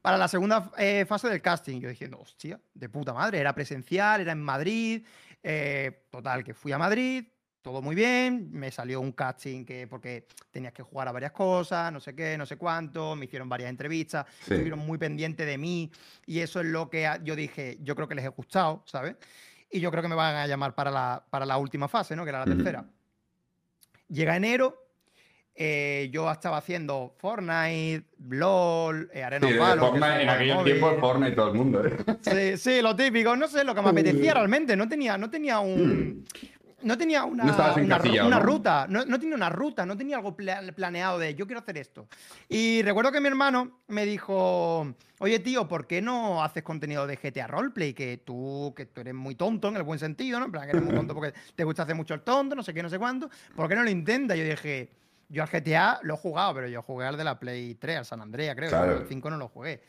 Para 0.00 0.16
la 0.16 0.28
segunda 0.28 0.70
eh, 0.78 1.04
fase 1.04 1.28
del 1.28 1.42
casting, 1.42 1.80
yo 1.80 1.88
diciendo, 1.88 2.18
hostia, 2.20 2.60
de 2.72 2.88
puta 2.88 3.12
madre, 3.12 3.40
era 3.40 3.52
presencial, 3.52 4.20
era 4.20 4.30
en 4.32 4.40
Madrid. 4.40 5.04
eh, 5.42 6.04
total, 6.10 6.44
que 6.44 6.54
fui 6.54 6.70
a 6.72 6.78
Madrid, 6.78 7.24
todo 7.60 7.82
muy 7.82 7.96
bien, 7.96 8.50
me 8.52 8.70
salió 8.70 9.00
un 9.00 9.10
casting 9.12 9.64
que 9.64 9.86
porque 9.88 10.26
tenías 10.52 10.72
que 10.72 10.82
jugar 10.84 11.08
a 11.08 11.12
varias 11.12 11.32
cosas, 11.32 11.92
no 11.92 11.98
sé 12.00 12.14
qué, 12.14 12.38
no 12.38 12.46
sé 12.46 12.56
cuánto, 12.56 13.14
me 13.16 13.24
hicieron 13.26 13.48
varias 13.48 13.70
entrevistas, 13.70 14.26
Sí. 14.44 14.54
estuvieron 14.54 14.78
muy 14.80 14.96
pendientes 14.98 15.44
de 15.46 15.58
mí 15.58 15.90
y 16.26 16.38
eso 16.40 16.60
es 16.60 16.66
lo 16.66 16.88
que 16.88 17.08
yo 17.24 17.34
dije, 17.36 17.78
yo 17.82 17.94
creo 17.96 18.06
que 18.08 18.14
les 18.14 18.24
he 18.24 18.28
gustado, 18.28 18.82
¿sabes? 18.86 19.16
Y 19.70 19.80
yo 19.80 19.90
creo 19.90 20.02
que 20.02 20.08
me 20.08 20.14
van 20.14 20.36
a 20.36 20.46
llamar 20.46 20.74
para 20.74 20.90
la, 20.90 21.24
para 21.30 21.44
la 21.46 21.56
última 21.58 21.88
fase, 21.88 22.14
¿no? 22.16 22.22
Que 22.24 22.30
era 22.30 22.40
la 22.40 22.44
tercera. 22.56 22.84
Llega 24.08 24.36
enero, 24.36 24.86
eh, 25.54 26.08
yo 26.12 26.30
estaba 26.30 26.58
haciendo 26.58 27.14
Fortnite, 27.18 28.04
LOL, 28.28 29.10
eh, 29.12 29.22
Arena 29.22 29.46
Sí, 29.46 29.52
que 29.54 29.58
Fortnite, 29.60 30.22
en 30.22 30.28
aquellos 30.28 30.56
móvil. 30.56 30.72
tiempos 30.72 31.00
Fortnite 31.00 31.32
todo 31.36 31.48
el 31.48 31.54
mundo, 31.54 31.84
¿eh? 31.86 31.92
Sí, 32.22 32.56
sí, 32.56 32.80
lo 32.82 32.94
típico, 32.96 33.34
no 33.36 33.48
sé, 33.48 33.64
lo 33.64 33.74
que 33.74 33.82
me 33.82 33.90
apetecía 33.90 34.34
realmente, 34.34 34.76
no 34.76 34.88
tenía, 34.88 35.18
no 35.18 35.28
tenía 35.28 35.58
un... 35.60 36.24
No 36.82 36.96
tenía 36.96 37.24
una, 37.24 37.44
No 37.44 37.50
una, 38.26 38.38
ruta, 38.38 38.86
no, 38.88 39.04
no 39.04 39.18
tenía 39.18 39.34
una 39.34 39.48
ruta, 39.50 39.84
no 39.84 39.96
tenía 39.96 40.16
algo 40.16 40.36
pla- 40.36 40.62
planeado 40.76 41.18
de 41.18 41.34
yo 41.34 41.46
quiero 41.46 41.60
hacer 41.60 41.76
esto. 41.76 42.06
Y 42.48 42.82
recuerdo 42.82 43.10
que 43.10 43.20
mi 43.20 43.26
hermano 43.26 43.80
me 43.88 44.06
dijo, 44.06 44.94
oye 45.18 45.40
tío, 45.40 45.66
¿por 45.66 45.86
qué 45.88 46.00
no 46.00 46.42
haces 46.44 46.62
contenido 46.62 47.06
de 47.06 47.16
GTA 47.16 47.48
Roleplay? 47.48 47.94
Que 47.94 48.18
tú, 48.18 48.72
que 48.76 48.86
tú 48.86 49.00
eres 49.00 49.14
muy 49.14 49.34
tonto 49.34 49.68
en 49.68 49.76
el 49.76 49.82
buen 49.82 49.98
sentido, 49.98 50.38
¿no? 50.38 50.46
En 50.46 50.52
plan, 50.52 50.64
que 50.64 50.70
eres 50.70 50.82
muy 50.84 50.94
tonto 50.94 51.14
porque 51.14 51.34
te 51.56 51.64
gusta 51.64 51.82
hacer 51.82 51.96
mucho 51.96 52.14
el 52.14 52.20
tonto, 52.20 52.54
no 52.54 52.62
sé 52.62 52.72
qué, 52.72 52.82
no 52.82 52.88
sé 52.88 52.98
cuánto. 52.98 53.28
¿Por 53.56 53.68
qué 53.68 53.74
no 53.74 53.82
lo 53.82 53.90
intentas? 53.90 54.38
Yo 54.38 54.44
dije, 54.44 54.90
yo 55.28 55.42
al 55.42 55.48
GTA 55.48 55.98
lo 56.02 56.14
he 56.14 56.16
jugado, 56.16 56.54
pero 56.54 56.68
yo 56.68 56.80
jugué 56.82 57.06
al 57.06 57.16
de 57.16 57.24
la 57.24 57.38
Play 57.40 57.74
3, 57.74 57.98
al 57.98 58.04
San 58.04 58.20
Andrea, 58.20 58.54
creo. 58.54 58.68
Claro. 58.70 58.98
El 58.98 59.06
5 59.08 59.30
no 59.30 59.36
lo 59.36 59.48
jugué. 59.48 59.82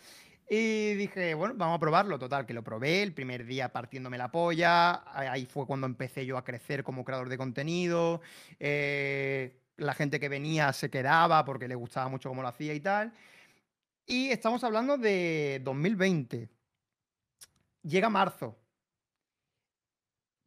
Y 0.52 0.96
dije, 0.96 1.36
bueno, 1.36 1.54
vamos 1.56 1.76
a 1.78 1.80
probarlo. 1.80 2.18
Total, 2.18 2.46
que 2.48 2.56
lo 2.56 2.64
probé 2.64 3.04
el 3.04 3.14
primer 3.14 3.46
día 3.46 3.72
partiéndome 3.72 4.18
la 4.18 4.32
polla. 4.32 5.04
Ahí 5.14 5.46
fue 5.46 5.68
cuando 5.68 5.86
empecé 5.86 6.26
yo 6.26 6.38
a 6.38 6.44
crecer 6.44 6.84
como 6.84 7.06
creador 7.06 7.30
de 7.30 7.38
contenido. 7.38 8.22
Eh, 8.60 9.62
la 9.78 9.94
gente 9.94 10.20
que 10.20 10.28
venía 10.28 10.74
se 10.74 10.90
quedaba 10.90 11.46
porque 11.46 11.68
le 11.68 11.76
gustaba 11.76 12.10
mucho 12.10 12.30
cómo 12.30 12.42
lo 12.42 12.48
hacía 12.48 12.74
y 12.74 12.80
tal. 12.80 13.14
Y 14.08 14.32
estamos 14.32 14.64
hablando 14.64 14.98
de 14.98 15.62
2020. 15.64 16.50
Llega 17.84 18.10
marzo. 18.10 18.58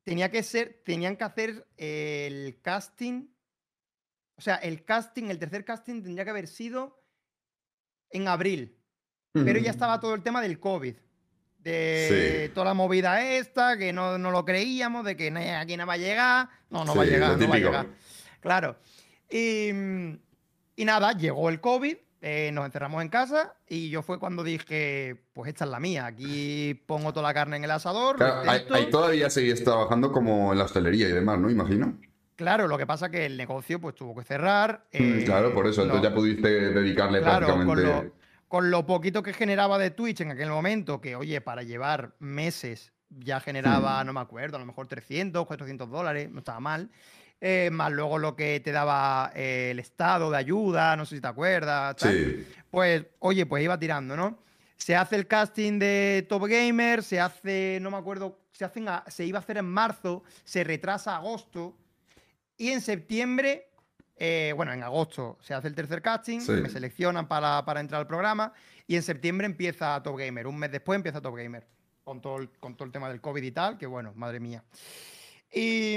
tenía 0.03 0.33
que 0.33 0.43
ser, 0.43 0.83
tenían 0.85 1.17
que 1.17 1.25
hacer 1.25 1.69
el 1.77 2.61
casting. 2.61 3.29
O 4.37 4.41
sea, 4.41 4.57
el 4.57 4.85
casting, 4.85 5.31
el 5.31 5.39
tercer 5.39 5.65
casting 5.65 6.03
tendría 6.03 6.25
que 6.25 6.31
haber 6.31 6.49
sido 6.49 7.05
en 8.11 8.27
abril. 8.27 8.82
Pero 9.33 9.59
ya 9.59 9.71
estaba 9.71 9.99
todo 10.01 10.15
el 10.15 10.23
tema 10.23 10.43
del 10.43 10.59
COVID. 10.61 10.95
De 11.59 12.45
Sí. 12.49 12.53
toda 12.55 12.67
la 12.67 12.75
movida 12.75 13.25
esta, 13.37 13.77
que 13.79 13.93
no, 13.93 14.19
no 14.19 14.31
lo 14.31 14.45
creíamos, 14.45 15.05
de 15.05 15.17
que 15.17 15.31
"Nah, 15.31 15.61
aquí 15.61 15.77
no 15.77 15.87
va 15.87 15.95
a 15.95 15.97
llegar. 15.99 16.49
No, 16.71 16.85
no 16.85 16.95
va 16.95 17.03
a 17.03 17.07
llegar, 17.07 17.39
no 17.39 17.49
va 17.49 17.55
a 17.55 17.59
llegar. 17.59 17.87
Claro. 18.41 18.77
Y, 19.31 19.69
y 20.77 20.85
nada, 20.85 21.13
llegó 21.17 21.49
el 21.49 21.61
COVID, 21.61 21.97
eh, 22.21 22.51
nos 22.53 22.67
encerramos 22.67 23.01
en 23.03 23.09
casa 23.09 23.55
y 23.69 23.89
yo 23.91 24.03
fue 24.03 24.19
cuando 24.19 24.43
dije, 24.43 25.17
pues 25.33 25.49
esta 25.49 25.65
es 25.65 25.71
la 25.71 25.81
mía, 25.81 26.07
aquí 26.07 26.75
pongo 26.87 27.13
toda 27.13 27.29
la 27.29 27.35
carne 27.35 27.57
en 27.57 27.65
el 27.65 27.71
asador. 27.71 28.17
Claro, 28.17 28.41
ahí, 28.51 28.59
intento". 28.59 28.75
ahí 28.75 28.91
todavía 28.91 29.31
seguís 29.31 29.63
trabajando 29.65 30.13
como 30.13 30.53
en 30.53 30.59
la 30.59 30.65
hostelería 30.65 31.09
y 31.09 31.13
demás, 31.13 31.39
¿no? 31.39 31.49
Imagino. 31.49 31.97
Claro, 32.37 32.67
lo 32.67 32.77
que 32.77 32.87
pasa 32.87 33.07
es 33.07 33.13
que 33.13 33.27
el 33.27 33.37
negocio 33.37 33.81
pues 33.81 33.95
tuvo 33.95 34.17
que 34.17 34.25
cerrar. 34.25 34.85
Mm, 34.93 35.21
eh, 35.21 35.23
claro, 35.25 35.55
por 35.55 35.67
eso. 35.69 35.83
Entonces 35.83 36.03
lo- 36.03 36.11
ya 36.11 36.15
pudiste 36.15 36.49
dedicarle 36.73 37.21
Claro, 37.21 37.47
con 37.47 37.65
prácticamente. 37.67 38.05
lo, 38.09 38.22
con 38.53 38.71
lo 38.71 38.85
poquito 38.85 39.23
que 39.23 39.33
generaba 39.33 39.79
de 39.79 39.91
Twitch 39.93 40.21
en 40.21 40.31
aquel 40.31 40.51
momento, 40.51 41.01
que 41.01 41.17
oye, 41.17 41.41
para 41.41 41.63
llevar 41.63 42.13
meses 42.19 42.93
ya 43.09 43.41
generaba, 43.41 44.03
Hmm. 44.03 44.07
no 44.09 44.13
me 44.13 44.21
acuerdo, 44.21 44.57
a 44.59 44.61
lo 44.61 44.67
mejor 44.67 44.87
300, 44.89 45.47
400 45.47 45.89
dólares, 45.89 46.31
no 46.31 46.41
estaba 46.41 46.61
mal. 46.61 46.91
eh, 47.41 47.71
más 47.73 47.91
luego 47.91 48.19
lo 48.19 48.37
que 48.37 48.61
te 48.61 48.71
daba 48.71 49.33
eh, 49.35 49.71
el 49.73 49.79
estado 49.79 50.31
de 50.31 50.37
ayuda, 50.37 50.95
no 50.97 51.07
sé 51.07 51.17
si 51.17 51.21
te 51.23 51.29
acuerdas. 51.29 51.97
tal. 51.97 52.13
Sí. 52.15 52.47
Pues, 52.71 53.07
oye, 53.21 53.47
pues 53.47 53.65
iba 53.65 53.77
tirando, 53.79 54.15
¿no? 54.17 54.39
Se 54.77 54.95
hace 54.97 55.17
el 55.17 55.27
casting 55.27 55.79
de 55.79 56.25
Top 56.29 56.45
Gamer, 56.47 57.03
se 57.03 57.19
hace, 57.21 57.79
no 57.81 57.91
me 57.91 57.97
acuerdo, 57.97 58.39
se, 58.53 58.65
hacen 58.67 58.87
a- 58.89 59.03
se 59.09 59.25
iba 59.25 59.39
a 59.39 59.43
hacer 59.43 59.57
en 59.57 59.65
marzo, 59.65 60.23
se 60.45 60.63
retrasa 60.63 61.15
a 61.15 61.17
agosto. 61.17 61.75
Y 62.59 62.69
en 62.69 62.81
septiembre, 62.83 63.71
eh, 64.17 64.53
bueno, 64.57 64.73
en 64.73 64.83
agosto 64.83 65.39
se 65.41 65.55
hace 65.55 65.69
el 65.69 65.75
tercer 65.75 66.03
casting, 66.03 66.41
Sí. 66.41 66.53
me 66.53 66.69
seleccionan 66.69 67.27
para, 67.29 67.65
para 67.65 67.81
entrar 67.81 68.01
al 68.01 68.07
programa. 68.07 68.53
Y 68.87 68.97
en 68.97 69.03
septiembre 69.03 69.47
empieza 69.47 70.03
Top 70.03 70.19
Gamer. 70.19 70.47
Un 70.47 70.59
mes 70.59 70.71
después 70.71 70.97
empieza 70.97 71.21
Top 71.21 71.37
Gamer. 71.37 71.67
Con 72.05 72.21
todo, 72.21 72.39
el, 72.39 72.51
con 72.59 72.77
todo 72.77 72.85
el 72.87 72.93
tema 72.93 73.09
del 73.09 73.21
COVID 73.21 73.43
y 73.43 73.53
tal, 73.53 73.79
que 73.79 73.87
bueno, 73.87 74.13
madre 74.17 74.41
mía. 74.41 74.65
Y, 75.53 75.95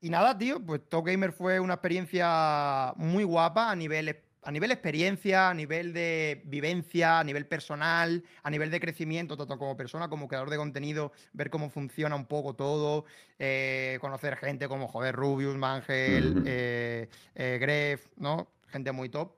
y 0.00 0.10
nada, 0.10 0.36
tío, 0.36 0.60
pues 0.64 0.80
Top 0.88 1.06
Gamer 1.06 1.32
fue 1.32 1.60
una 1.60 1.74
experiencia 1.74 2.92
muy 2.96 3.24
guapa 3.24 3.70
a 3.70 3.76
nivel, 3.76 4.08
a 4.44 4.50
nivel 4.50 4.70
experiencia, 4.72 5.50
a 5.50 5.54
nivel 5.54 5.92
de 5.92 6.42
vivencia, 6.44 7.20
a 7.20 7.24
nivel 7.24 7.46
personal, 7.46 8.22
a 8.42 8.50
nivel 8.50 8.70
de 8.70 8.80
crecimiento, 8.80 9.36
tanto 9.36 9.58
como 9.58 9.76
persona 9.76 10.08
como 10.08 10.28
creador 10.28 10.50
de 10.50 10.56
contenido, 10.56 11.12
ver 11.32 11.50
cómo 11.50 11.70
funciona 11.70 12.14
un 12.14 12.26
poco 12.26 12.54
todo, 12.54 13.04
eh, 13.38 13.98
conocer 14.00 14.36
gente 14.36 14.68
como, 14.68 14.88
joder, 14.88 15.14
Rubius, 15.14 15.56
Mangel, 15.56 16.42
eh, 16.46 17.08
eh, 17.34 17.58
Gref, 17.60 18.06
¿no? 18.16 18.48
Gente 18.68 18.92
muy 18.92 19.08
top. 19.08 19.32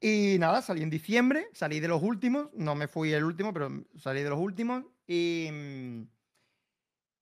Y 0.00 0.36
nada, 0.38 0.62
salí 0.62 0.82
en 0.82 0.90
diciembre, 0.90 1.48
salí 1.52 1.80
de 1.80 1.88
los 1.88 2.02
últimos, 2.02 2.48
no 2.54 2.74
me 2.74 2.86
fui 2.86 3.12
el 3.12 3.24
último, 3.24 3.52
pero 3.52 3.84
salí 3.96 4.22
de 4.22 4.30
los 4.30 4.38
últimos. 4.38 4.84
Y, 5.06 5.48
mm, 5.50 6.02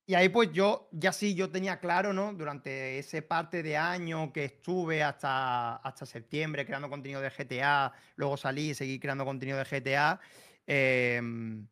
y 0.06 0.14
ahí 0.14 0.28
pues 0.28 0.52
yo, 0.52 0.88
ya 0.92 1.12
sí, 1.12 1.34
yo 1.34 1.50
tenía 1.50 1.80
claro, 1.80 2.12
¿no? 2.12 2.34
Durante 2.34 2.98
ese 2.98 3.22
parte 3.22 3.62
de 3.62 3.76
año 3.76 4.32
que 4.32 4.44
estuve 4.44 5.02
hasta, 5.02 5.76
hasta 5.76 6.04
septiembre 6.04 6.66
creando 6.66 6.90
contenido 6.90 7.20
de 7.20 7.30
GTA, 7.30 7.92
luego 8.16 8.36
salí 8.36 8.70
y 8.70 8.74
seguí 8.74 8.98
creando 8.98 9.24
contenido 9.24 9.58
de 9.58 9.64
GTA, 9.64 10.20
em, 10.66 11.66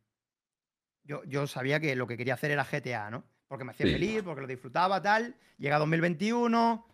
yo, 1.03 1.23
yo 1.25 1.45
sabía 1.47 1.79
que 1.79 1.95
lo 1.95 2.07
que 2.07 2.17
quería 2.17 2.33
hacer 2.33 2.51
era 2.51 2.65
GTA, 2.65 3.11
¿no? 3.11 3.23
Porque 3.47 3.65
me 3.65 3.71
hacía 3.71 3.85
Sí. 3.85 3.93
feliz, 3.93 4.23
porque 4.23 4.41
lo 4.41 4.47
disfrutaba, 4.47 5.01
tal. 5.01 5.35
Llega 5.57 5.77
2021, 5.77 6.87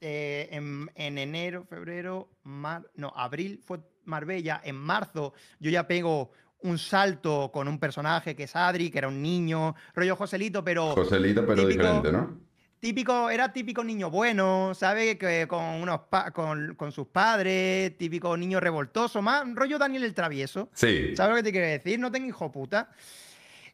eh, 0.00 0.48
en, 0.50 0.90
en 0.96 1.16
enero, 1.16 1.64
febrero, 1.64 2.28
mar, 2.42 2.90
no, 2.94 3.12
abril 3.16 3.62
fue 3.64 3.80
Marbella, 4.04 4.60
en 4.62 4.76
marzo 4.76 5.32
yo 5.60 5.70
ya 5.70 5.86
pego 5.86 6.30
un 6.64 6.78
salto 6.78 7.50
con 7.52 7.68
un 7.68 7.78
personaje 7.78 8.34
que 8.34 8.42
es 8.44 8.56
Adri, 8.56 8.90
que 8.90 8.98
era 8.98 9.08
un 9.08 9.22
niño, 9.22 9.74
rollo 9.94 10.16
Joselito, 10.16 10.64
pero 10.64 10.94
Joselito, 10.94 11.46
pero 11.46 11.62
típico- 11.62 11.68
diferente, 11.82 12.12
¿no? 12.12 12.40
típico, 12.80 13.30
era 13.30 13.50
típico 13.52 13.82
niño 13.82 14.10
bueno, 14.10 14.74
¿sabes? 14.74 15.16
Que 15.16 15.46
con 15.48 15.62
unos 15.62 16.00
pa- 16.10 16.30
con, 16.32 16.74
con 16.74 16.92
sus 16.92 17.06
padres, 17.06 17.96
típico 17.96 18.36
niño 18.36 18.60
revoltoso, 18.60 19.22
más 19.22 19.44
rollo 19.54 19.78
Daniel 19.78 20.04
el 20.04 20.12
Travieso. 20.14 20.68
Sí. 20.74 21.14
¿Sabes 21.16 21.30
lo 21.30 21.36
que 21.36 21.42
te 21.44 21.52
quiero 21.52 21.66
decir? 21.66 21.98
No 21.98 22.10
tengo 22.12 22.26
hijo 22.28 22.50
puta. 22.52 22.90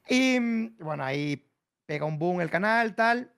Y 0.08 0.38
bueno, 0.82 1.04
ahí 1.04 1.44
pega 1.86 2.04
un 2.04 2.18
boom 2.18 2.40
el 2.40 2.50
canal, 2.50 2.94
tal. 2.94 3.32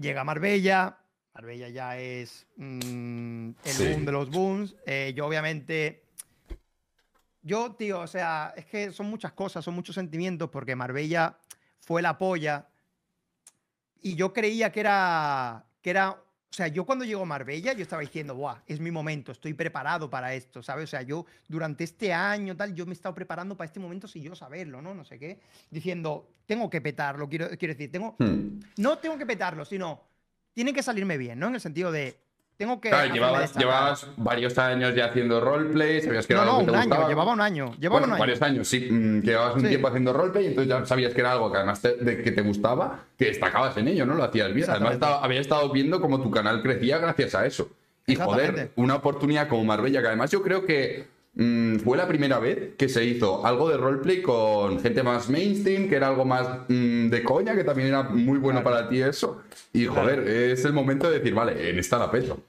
Llega 0.00 0.22
Marbella. 0.24 0.98
Marbella 1.34 1.68
ya 1.68 1.96
es 1.98 2.46
mm, 2.56 3.48
el 3.64 3.72
Sí. 3.72 3.88
boom 3.88 4.04
de 4.04 4.12
los 4.12 4.30
booms. 4.30 4.74
Eh, 4.86 5.12
yo, 5.16 5.26
obviamente. 5.26 6.02
Yo, 7.42 7.72
tío, 7.72 8.00
o 8.00 8.06
sea, 8.06 8.52
es 8.56 8.66
que 8.66 8.92
son 8.92 9.06
muchas 9.06 9.32
cosas, 9.32 9.64
son 9.64 9.74
muchos 9.74 9.94
sentimientos, 9.94 10.50
porque 10.50 10.74
Marbella 10.74 11.38
fue 11.80 12.02
la 12.02 12.18
polla. 12.18 12.68
Y 14.00 14.14
yo 14.14 14.32
creía 14.32 14.70
que 14.70 14.80
era. 14.80 15.64
que 15.82 15.90
era. 15.90 16.10
O 16.10 16.54
sea, 16.58 16.68
yo 16.68 16.86
cuando 16.86 17.04
llegó 17.04 17.26
Marbella, 17.26 17.74
yo 17.74 17.82
estaba 17.82 18.00
diciendo, 18.00 18.34
¡buah! 18.34 18.62
Es 18.66 18.80
mi 18.80 18.90
momento, 18.90 19.32
estoy 19.32 19.52
preparado 19.52 20.08
para 20.08 20.34
esto, 20.34 20.62
¿sabes? 20.62 20.84
O 20.84 20.86
sea, 20.86 21.02
yo 21.02 21.26
durante 21.46 21.84
este 21.84 22.12
año, 22.12 22.56
tal, 22.56 22.74
yo 22.74 22.86
me 22.86 22.92
he 22.92 22.94
estado 22.94 23.14
preparando 23.14 23.54
para 23.54 23.66
este 23.66 23.78
momento 23.78 24.08
sin 24.08 24.22
yo 24.22 24.34
saberlo, 24.34 24.80
¿no? 24.80 24.94
No 24.94 25.04
sé 25.04 25.18
qué. 25.18 25.40
Diciendo, 25.70 26.30
tengo 26.46 26.70
que 26.70 26.80
petarlo, 26.80 27.28
quiero, 27.28 27.48
quiero 27.58 27.74
decir, 27.74 27.92
tengo. 27.92 28.16
Hmm. 28.18 28.60
No 28.78 28.98
tengo 28.98 29.18
que 29.18 29.26
petarlo, 29.26 29.64
sino. 29.64 30.02
Tiene 30.54 30.72
que 30.72 30.82
salirme 30.82 31.18
bien, 31.18 31.38
¿no? 31.38 31.48
En 31.48 31.54
el 31.54 31.60
sentido 31.60 31.92
de. 31.92 32.18
Tengo 32.58 32.80
que. 32.80 32.88
Claro, 32.90 33.14
llevabas, 33.14 34.06
varios 34.16 34.58
años 34.58 34.92
ya 34.94 35.06
haciendo 35.06 35.40
roleplay, 35.40 36.02
sabías 36.02 36.26
que 36.26 36.34
No, 36.34 36.40
era 36.42 36.50
no, 36.50 36.58
algo 36.58 36.66
que 36.66 36.70
un 36.72 36.74
te 36.74 36.80
año, 36.80 36.88
gustaba. 36.88 37.08
llevaba 37.08 37.32
un 37.32 37.40
año. 37.40 37.74
Llevaba 37.78 38.00
Bueno, 38.00 38.06
un 38.06 38.12
año. 38.14 38.18
varios 38.20 38.42
años, 38.42 38.66
sí. 38.68 38.88
mm, 38.90 39.20
que 39.20 39.26
llevabas 39.28 39.54
un 39.54 39.60
Sí. 39.62 39.68
tiempo 39.68 39.86
haciendo 39.88 40.12
roleplay 40.12 40.44
y 40.44 40.46
entonces 40.48 40.68
ya 40.68 40.84
sabías 40.84 41.14
que 41.14 41.20
era 41.20 41.32
algo 41.32 41.52
que 41.52 41.56
además 41.58 41.80
te, 41.80 41.94
de 41.94 42.20
que 42.22 42.32
te 42.32 42.42
gustaba, 42.42 43.04
que 43.16 43.26
destacabas 43.26 43.76
en 43.76 43.86
ello, 43.88 44.04
¿no? 44.06 44.14
Lo 44.16 44.24
hacías 44.24 44.52
bien. 44.52 44.68
Además, 44.68 44.94
estaba, 44.94 45.24
había 45.24 45.40
estado 45.40 45.70
viendo 45.70 46.00
cómo 46.00 46.20
tu 46.20 46.32
canal 46.32 46.60
crecía 46.62 46.98
gracias 46.98 47.36
a 47.36 47.46
eso. 47.46 47.70
Y 48.08 48.16
joder, 48.16 48.72
una 48.74 48.96
oportunidad 48.96 49.46
como 49.48 49.62
Marbella, 49.64 50.00
que 50.00 50.08
además 50.08 50.30
yo 50.32 50.42
creo 50.42 50.66
que 50.66 51.06
mm, 51.34 51.76
fue 51.76 51.96
la 51.96 52.08
primera 52.08 52.40
vez 52.40 52.70
que 52.76 52.88
se 52.88 53.04
hizo 53.04 53.46
algo 53.46 53.68
de 53.68 53.76
roleplay 53.76 54.20
con 54.20 54.80
gente 54.80 55.04
más 55.04 55.28
mainstream, 55.28 55.88
que 55.88 55.94
era 55.94 56.08
algo 56.08 56.24
más 56.24 56.48
mm, 56.66 57.08
de 57.08 57.22
coña, 57.22 57.54
que 57.54 57.62
también 57.62 57.86
era 57.88 58.02
muy 58.02 58.38
bueno 58.38 58.62
Claro. 58.62 58.76
para 58.78 58.88
ti 58.88 59.00
eso. 59.00 59.42
Y 59.72 59.84
joder, 59.86 60.26
es 60.26 60.64
el 60.64 60.72
momento 60.72 61.08
de 61.08 61.18
decir, 61.18 61.34
vale, 61.34 61.70
en 61.70 61.78
esta 61.78 61.98
la 61.98 62.10
peso. 62.10 62.40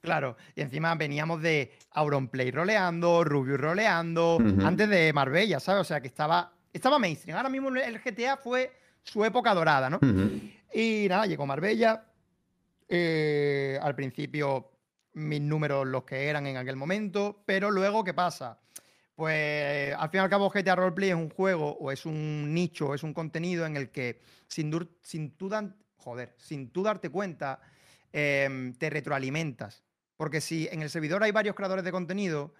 Claro, 0.00 0.36
y 0.54 0.60
encima 0.60 0.94
veníamos 0.94 1.42
de 1.42 1.72
Auronplay 1.90 2.50
roleando, 2.52 3.24
Rubius 3.24 3.58
roleando, 3.60 4.38
antes 4.64 4.88
de 4.88 5.12
Marbella, 5.12 5.58
¿sabes? 5.60 5.80
O 5.80 5.84
sea, 5.84 6.00
que 6.00 6.06
estaba, 6.06 6.52
estaba 6.72 6.98
mainstream. 6.98 7.36
Ahora 7.36 7.48
mismo 7.48 7.68
el 7.70 8.00
GTA 8.00 8.36
fue 8.36 8.72
su 9.02 9.24
época 9.24 9.52
dorada, 9.54 9.90
¿no? 9.90 9.98
Y 10.72 11.06
nada, 11.08 11.26
llegó 11.26 11.46
Marbella. 11.46 12.04
eh, 12.88 13.78
al 13.82 13.94
principio, 13.94 14.70
mis 15.14 15.40
números 15.40 15.86
los 15.86 16.04
que 16.04 16.28
eran 16.28 16.46
en 16.46 16.56
aquel 16.56 16.76
momento, 16.76 17.42
pero 17.44 17.70
luego, 17.70 18.04
¿qué 18.04 18.14
pasa? 18.14 18.58
Pues 19.14 19.92
al 19.94 20.10
fin 20.10 20.20
y 20.20 20.22
al 20.22 20.30
cabo, 20.30 20.48
GTA 20.50 20.76
Roleplay 20.76 21.10
es 21.10 21.16
un 21.16 21.28
juego 21.28 21.72
o 21.80 21.90
es 21.90 22.06
un 22.06 22.54
nicho, 22.54 22.94
es 22.94 23.02
un 23.02 23.12
contenido 23.12 23.66
en 23.66 23.76
el 23.76 23.90
que 23.90 24.20
sin, 24.46 24.70
dur- 24.72 24.88
sin, 25.02 25.32
tú, 25.36 25.48
dan- 25.48 25.76
joder, 25.96 26.34
sin 26.38 26.70
tú 26.70 26.82
darte 26.84 27.10
cuenta, 27.10 27.60
em, 28.12 28.72
te 28.74 28.88
retroalimentas. 28.90 29.82
Porque 30.18 30.40
si 30.40 30.68
en 30.72 30.82
el 30.82 30.90
servidor 30.90 31.22
hay 31.22 31.30
varios 31.30 31.54
creadores 31.54 31.84
de 31.84 31.92
contenido, 31.92 32.52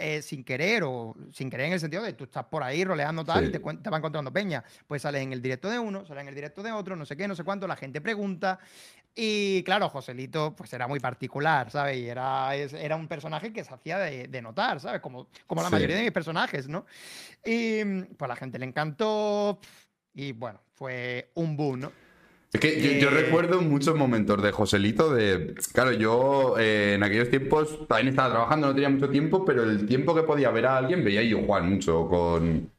eh, 0.00 0.20
sin 0.22 0.42
querer 0.42 0.82
o 0.84 1.14
sin 1.32 1.48
querer 1.48 1.66
en 1.66 1.74
el 1.74 1.80
sentido 1.80 2.02
de 2.02 2.12
tú 2.14 2.24
estás 2.24 2.44
por 2.46 2.64
ahí 2.64 2.84
roleando 2.84 3.24
tal 3.24 3.44
Sí. 3.44 3.48
y 3.48 3.52
te, 3.52 3.60
te 3.60 3.90
va 3.90 3.98
encontrando 3.98 4.32
peña, 4.32 4.64
pues 4.88 5.02
sales 5.02 5.22
en 5.22 5.32
el 5.32 5.40
directo 5.40 5.70
de 5.70 5.78
uno, 5.78 6.04
sales 6.04 6.22
en 6.22 6.28
el 6.28 6.34
directo 6.34 6.64
de 6.64 6.72
otro, 6.72 6.96
no 6.96 7.06
sé 7.06 7.16
qué, 7.16 7.28
no 7.28 7.36
sé 7.36 7.44
cuánto, 7.44 7.68
la 7.68 7.76
gente 7.76 8.00
pregunta. 8.00 8.58
Y 9.14 9.62
claro, 9.62 9.88
Joselito 9.88 10.56
pues 10.56 10.72
era 10.72 10.88
muy 10.88 10.98
particular, 10.98 11.70
¿sabes? 11.70 11.96
Y 11.96 12.08
era, 12.08 12.52
era 12.56 12.96
un 12.96 13.06
personaje 13.06 13.52
que 13.52 13.62
se 13.62 13.72
hacía 13.72 13.98
de, 13.98 14.26
de 14.26 14.42
notar, 14.42 14.80
¿sabes? 14.80 15.00
Como, 15.00 15.28
como 15.46 15.62
la 15.62 15.68
Sí. 15.68 15.74
mayoría 15.74 15.94
de 15.96 16.02
mis 16.02 16.12
personajes, 16.12 16.66
¿no? 16.68 16.86
Y 17.44 17.84
pues 18.16 18.28
la 18.28 18.34
gente 18.34 18.58
le 18.58 18.66
encantó 18.66 19.60
y 20.12 20.32
bueno, 20.32 20.60
fue 20.74 21.30
un 21.34 21.56
boom, 21.56 21.78
¿no? 21.80 21.92
Es 22.52 22.60
que 22.60 22.80
yo, 23.00 23.10
yo 23.10 23.16
Eh, 23.16 23.22
recuerdo 23.22 23.60
muchos 23.60 23.96
momentos 23.96 24.42
de 24.42 24.50
Joselito 24.52 25.12
de... 25.14 25.54
Claro, 25.72 25.92
yo 25.92 26.54
eh, 26.58 26.94
en 26.94 27.02
aquellos 27.02 27.28
tiempos 27.28 27.86
también 27.86 28.08
estaba 28.08 28.30
trabajando, 28.30 28.68
no 28.68 28.74
tenía 28.74 28.88
mucho 28.88 29.10
tiempo, 29.10 29.44
pero 29.44 29.62
el 29.64 29.86
tiempo 29.86 30.14
que 30.14 30.22
podía 30.22 30.50
ver 30.50 30.66
a 30.66 30.78
alguien 30.78 31.04
veía 31.04 31.22
yo 31.22 31.42
Juan 31.44 31.68
mucho 31.68 32.08
con, 32.08 32.70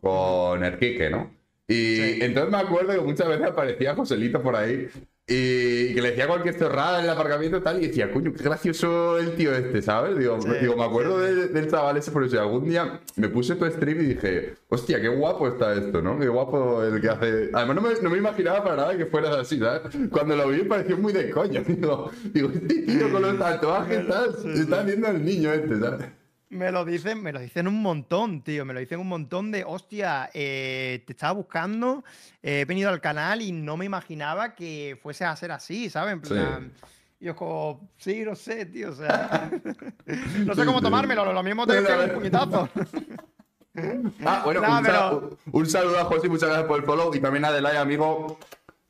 con 0.00 0.64
Erquique, 0.64 1.08
¿no? 1.10 1.30
Y 1.68 1.96
Sí. 1.96 2.18
entonces 2.20 2.50
me 2.52 2.58
acuerdo 2.58 2.92
que 2.92 3.00
muchas 3.00 3.28
veces 3.28 3.46
aparecía 3.46 3.94
Joselito 3.94 4.42
por 4.42 4.56
ahí 4.56 4.88
Y 5.26 5.94
que 5.94 6.02
le 6.02 6.10
decía 6.10 6.26
cualquier 6.26 6.54
cerrada 6.54 6.98
en 6.98 7.04
el 7.04 7.10
aparcamiento 7.10 7.58
y 7.58 7.60
tal, 7.60 7.82
y 7.82 7.86
decía, 7.86 8.12
coño, 8.12 8.32
qué 8.32 8.42
gracioso 8.42 9.18
el 9.18 9.36
tío 9.36 9.54
este, 9.54 9.80
¿sabes? 9.80 10.18
Digo, 10.18 10.40
Sí, 10.42 10.48
digo 10.60 10.76
me 10.76 10.84
acuerdo 10.84 11.20
sí, 11.20 11.28
sí. 11.28 11.34
del, 11.40 11.52
del 11.54 11.70
chaval 11.70 11.96
ese, 11.96 12.10
por 12.10 12.24
eso 12.24 12.40
algún 12.40 12.64
día 12.68 13.00
me 13.16 13.28
puse 13.28 13.54
tu 13.54 13.64
stream 13.66 14.00
y 14.00 14.04
dije, 14.14 14.54
hostia, 14.68 15.00
qué 15.00 15.08
guapo 15.08 15.46
está 15.46 15.74
esto, 15.74 16.02
¿no? 16.02 16.18
Qué 16.18 16.26
guapo 16.28 16.82
el 16.82 17.00
que 17.00 17.08
hace... 17.08 17.50
Además, 17.52 17.76
no 17.76 17.82
me, 17.82 17.94
no 18.02 18.10
me 18.10 18.18
imaginaba 18.18 18.64
para 18.64 18.76
nada 18.76 18.96
que 18.96 19.06
fuera 19.06 19.40
así, 19.40 19.58
¿sabes? 19.60 19.82
Cuando 20.10 20.34
lo 20.34 20.48
vi 20.48 20.58
me 20.58 20.64
pareció 20.64 20.98
muy 20.98 21.12
de 21.12 21.30
coño. 21.30 21.62
Digo, 21.68 22.10
digo 22.32 22.50
este 22.52 22.82
tío 22.82 23.10
con 23.12 23.22
los 23.22 23.38
tatuajes, 23.38 24.04
sí. 24.42 24.48
Está 24.62 24.80
haciendo 24.80 25.06
el 25.08 25.24
niño 25.24 25.52
este, 25.52 25.78
¿sabes? 25.78 26.21
Me 26.52 26.70
lo 26.70 26.84
dicen, 26.84 27.22
me 27.22 27.32
lo 27.32 27.40
dicen 27.40 27.66
un 27.66 27.80
montón, 27.80 28.42
tío. 28.42 28.64
Me 28.66 28.74
lo 28.74 28.80
dicen 28.80 29.00
un 29.00 29.08
montón 29.08 29.50
de, 29.50 29.64
hostia, 29.64 30.28
eh, 30.34 31.02
te 31.06 31.12
estaba 31.14 31.32
buscando, 31.32 32.04
eh, 32.42 32.60
he 32.60 32.64
venido 32.66 32.90
al 32.90 33.00
canal 33.00 33.40
y 33.40 33.52
no 33.52 33.78
me 33.78 33.86
imaginaba 33.86 34.54
que 34.54 34.98
fuese 35.02 35.24
a 35.24 35.34
ser 35.34 35.50
así, 35.50 35.88
¿sabes? 35.88 36.12
En 36.12 36.24
Sí. 36.24 36.34
plan, 36.34 36.70
y 37.20 37.24
yo 37.24 37.34
como, 37.36 37.88
sí, 37.96 38.22
no 38.24 38.34
sé, 38.34 38.66
tío, 38.66 38.90
o 38.90 38.94
sea, 38.94 39.50
no 40.06 40.54
sé 40.54 40.60
Sí, 40.60 40.66
cómo 40.66 40.78
sí. 40.78 40.84
tomármelo, 40.84 41.32
lo 41.32 41.42
mismo 41.42 41.66
te 41.66 41.78
Sí, 41.80 41.86
pego 41.86 42.04
un 42.04 42.10
puñetazo. 42.10 42.68
Ah, 44.26 44.42
bueno, 44.44 44.60
No, 44.60 44.76
un, 44.76 44.82
pero- 44.84 44.98
sal- 44.98 45.38
un 45.52 45.66
saludo 45.66 45.98
a 46.00 46.04
José, 46.04 46.28
muchas 46.28 46.50
gracias 46.50 46.68
por 46.68 46.78
el 46.80 46.84
follow. 46.84 47.14
Y 47.14 47.20
también 47.20 47.46
a 47.46 47.52
Delay, 47.52 47.78
amigo, 47.78 48.38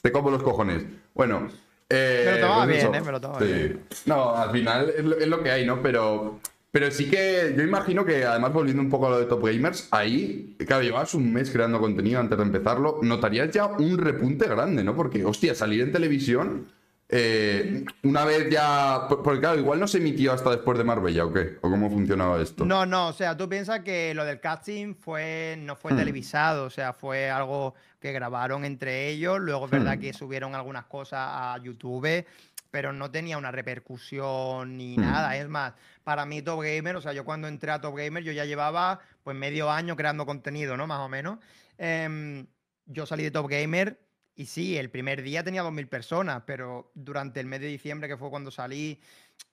te 0.00 0.10
como 0.10 0.28
los 0.28 0.42
cojones. 0.42 0.84
Bueno. 1.14 1.48
Eh, 1.88 2.22
Me 2.26 2.32
lo 2.32 2.40
tomaba 2.40 2.64
pues 2.64 2.68
bien, 2.78 2.80
eso. 2.88 2.94
eh, 2.96 3.00
me 3.06 3.12
lo 3.12 3.20
tomaba 3.20 3.40
Sí. 3.40 3.52
bien. 3.52 3.84
No, 4.06 4.34
al 4.34 4.50
final 4.50 4.92
es 4.96 5.04
lo, 5.04 5.16
es 5.18 5.28
lo 5.28 5.40
que 5.40 5.50
hay, 5.52 5.64
¿no? 5.64 5.80
Pero, 5.80 6.40
pero 6.72 6.90
sí 6.90 7.08
que 7.08 7.54
yo 7.56 7.62
imagino 7.62 8.04
que, 8.04 8.24
además, 8.24 8.52
volviendo 8.52 8.82
un 8.82 8.90
poco 8.90 9.06
a 9.06 9.10
lo 9.10 9.18
de 9.20 9.26
Top 9.26 9.44
Gamers, 9.44 9.86
ahí, 9.92 10.56
claro, 10.66 10.82
llevabas 10.82 11.14
un 11.14 11.32
mes 11.32 11.50
creando 11.50 11.78
contenido 11.78 12.18
antes 12.18 12.36
de 12.36 12.42
empezarlo, 12.44 12.98
notarías 13.02 13.50
ya 13.52 13.66
un 13.66 13.98
repunte 13.98 14.48
grande, 14.48 14.82
¿no? 14.82 14.96
Porque, 14.96 15.24
hostia, 15.24 15.54
salir 15.54 15.82
en 15.82 15.92
televisión. 15.92 16.66
eh, 17.14 17.84
una 18.04 18.24
vez 18.24 18.48
ya. 18.48 19.04
por- 19.06 19.22
Porque, 19.22 19.40
claro, 19.40 19.58
igual 19.58 19.78
no 19.78 19.86
se 19.86 19.98
emitió 19.98 20.32
hasta 20.32 20.48
después 20.48 20.78
de 20.78 20.84
Marbella, 20.84 21.26
¿o 21.26 21.32
qué? 21.32 21.58
¿O 21.60 21.68
cómo 21.70 21.90
funcionaba 21.90 22.40
esto? 22.40 22.64
No, 22.64 22.86
no, 22.86 23.08
o 23.08 23.12
sea, 23.12 23.36
tú 23.36 23.50
piensas 23.50 23.80
que 23.80 24.14
lo 24.14 24.24
del 24.24 24.40
casting 24.40 24.94
fue, 24.94 25.56
no 25.58 25.76
fue 25.76 25.92
Hmm. 25.92 25.96
televisado, 25.98 26.64
o 26.64 26.70
sea, 26.70 26.94
fue 26.94 27.28
algo 27.28 27.74
que 28.00 28.12
grabaron 28.12 28.64
entre 28.64 29.10
ellos, 29.10 29.38
luego 29.40 29.66
es 29.66 29.70
verdad 29.72 29.98
Hmm. 29.98 30.00
que 30.00 30.12
subieron 30.14 30.54
algunas 30.54 30.86
cosas 30.86 31.20
a 31.22 31.58
YouTube, 31.62 32.24
pero 32.72 32.92
no 32.92 33.10
tenía 33.10 33.36
una 33.38 33.52
repercusión 33.52 34.78
ni 34.78 34.96
nada. 34.96 35.36
Es 35.36 35.46
más, 35.46 35.74
para 36.02 36.24
mí 36.24 36.40
Top 36.42 36.62
Gamer, 36.62 36.96
o 36.96 37.00
sea, 37.02 37.12
yo 37.12 37.24
cuando 37.24 37.46
entré 37.46 37.70
a 37.70 37.80
Top 37.80 37.94
Gamer, 37.96 38.24
yo 38.24 38.32
ya 38.32 38.46
llevaba 38.46 38.98
pues 39.22 39.36
medio 39.36 39.70
año 39.70 39.94
creando 39.94 40.24
contenido, 40.26 40.76
¿no? 40.76 40.86
Más 40.86 41.00
o 41.00 41.08
menos. 41.08 41.38
Em, 41.76 42.46
yo 42.86 43.04
salí 43.04 43.22
de 43.24 43.30
Top 43.30 43.46
Gamer 43.48 44.00
y 44.34 44.46
sí, 44.46 44.78
el 44.78 44.88
primer 44.90 45.22
día 45.22 45.44
tenía 45.44 45.62
2.000 45.62 45.86
personas, 45.86 46.42
pero 46.46 46.90
durante 46.94 47.40
el 47.40 47.46
mes 47.46 47.60
de 47.60 47.66
diciembre, 47.66 48.08
que 48.08 48.16
fue 48.16 48.30
cuando 48.30 48.50
salí, 48.50 48.98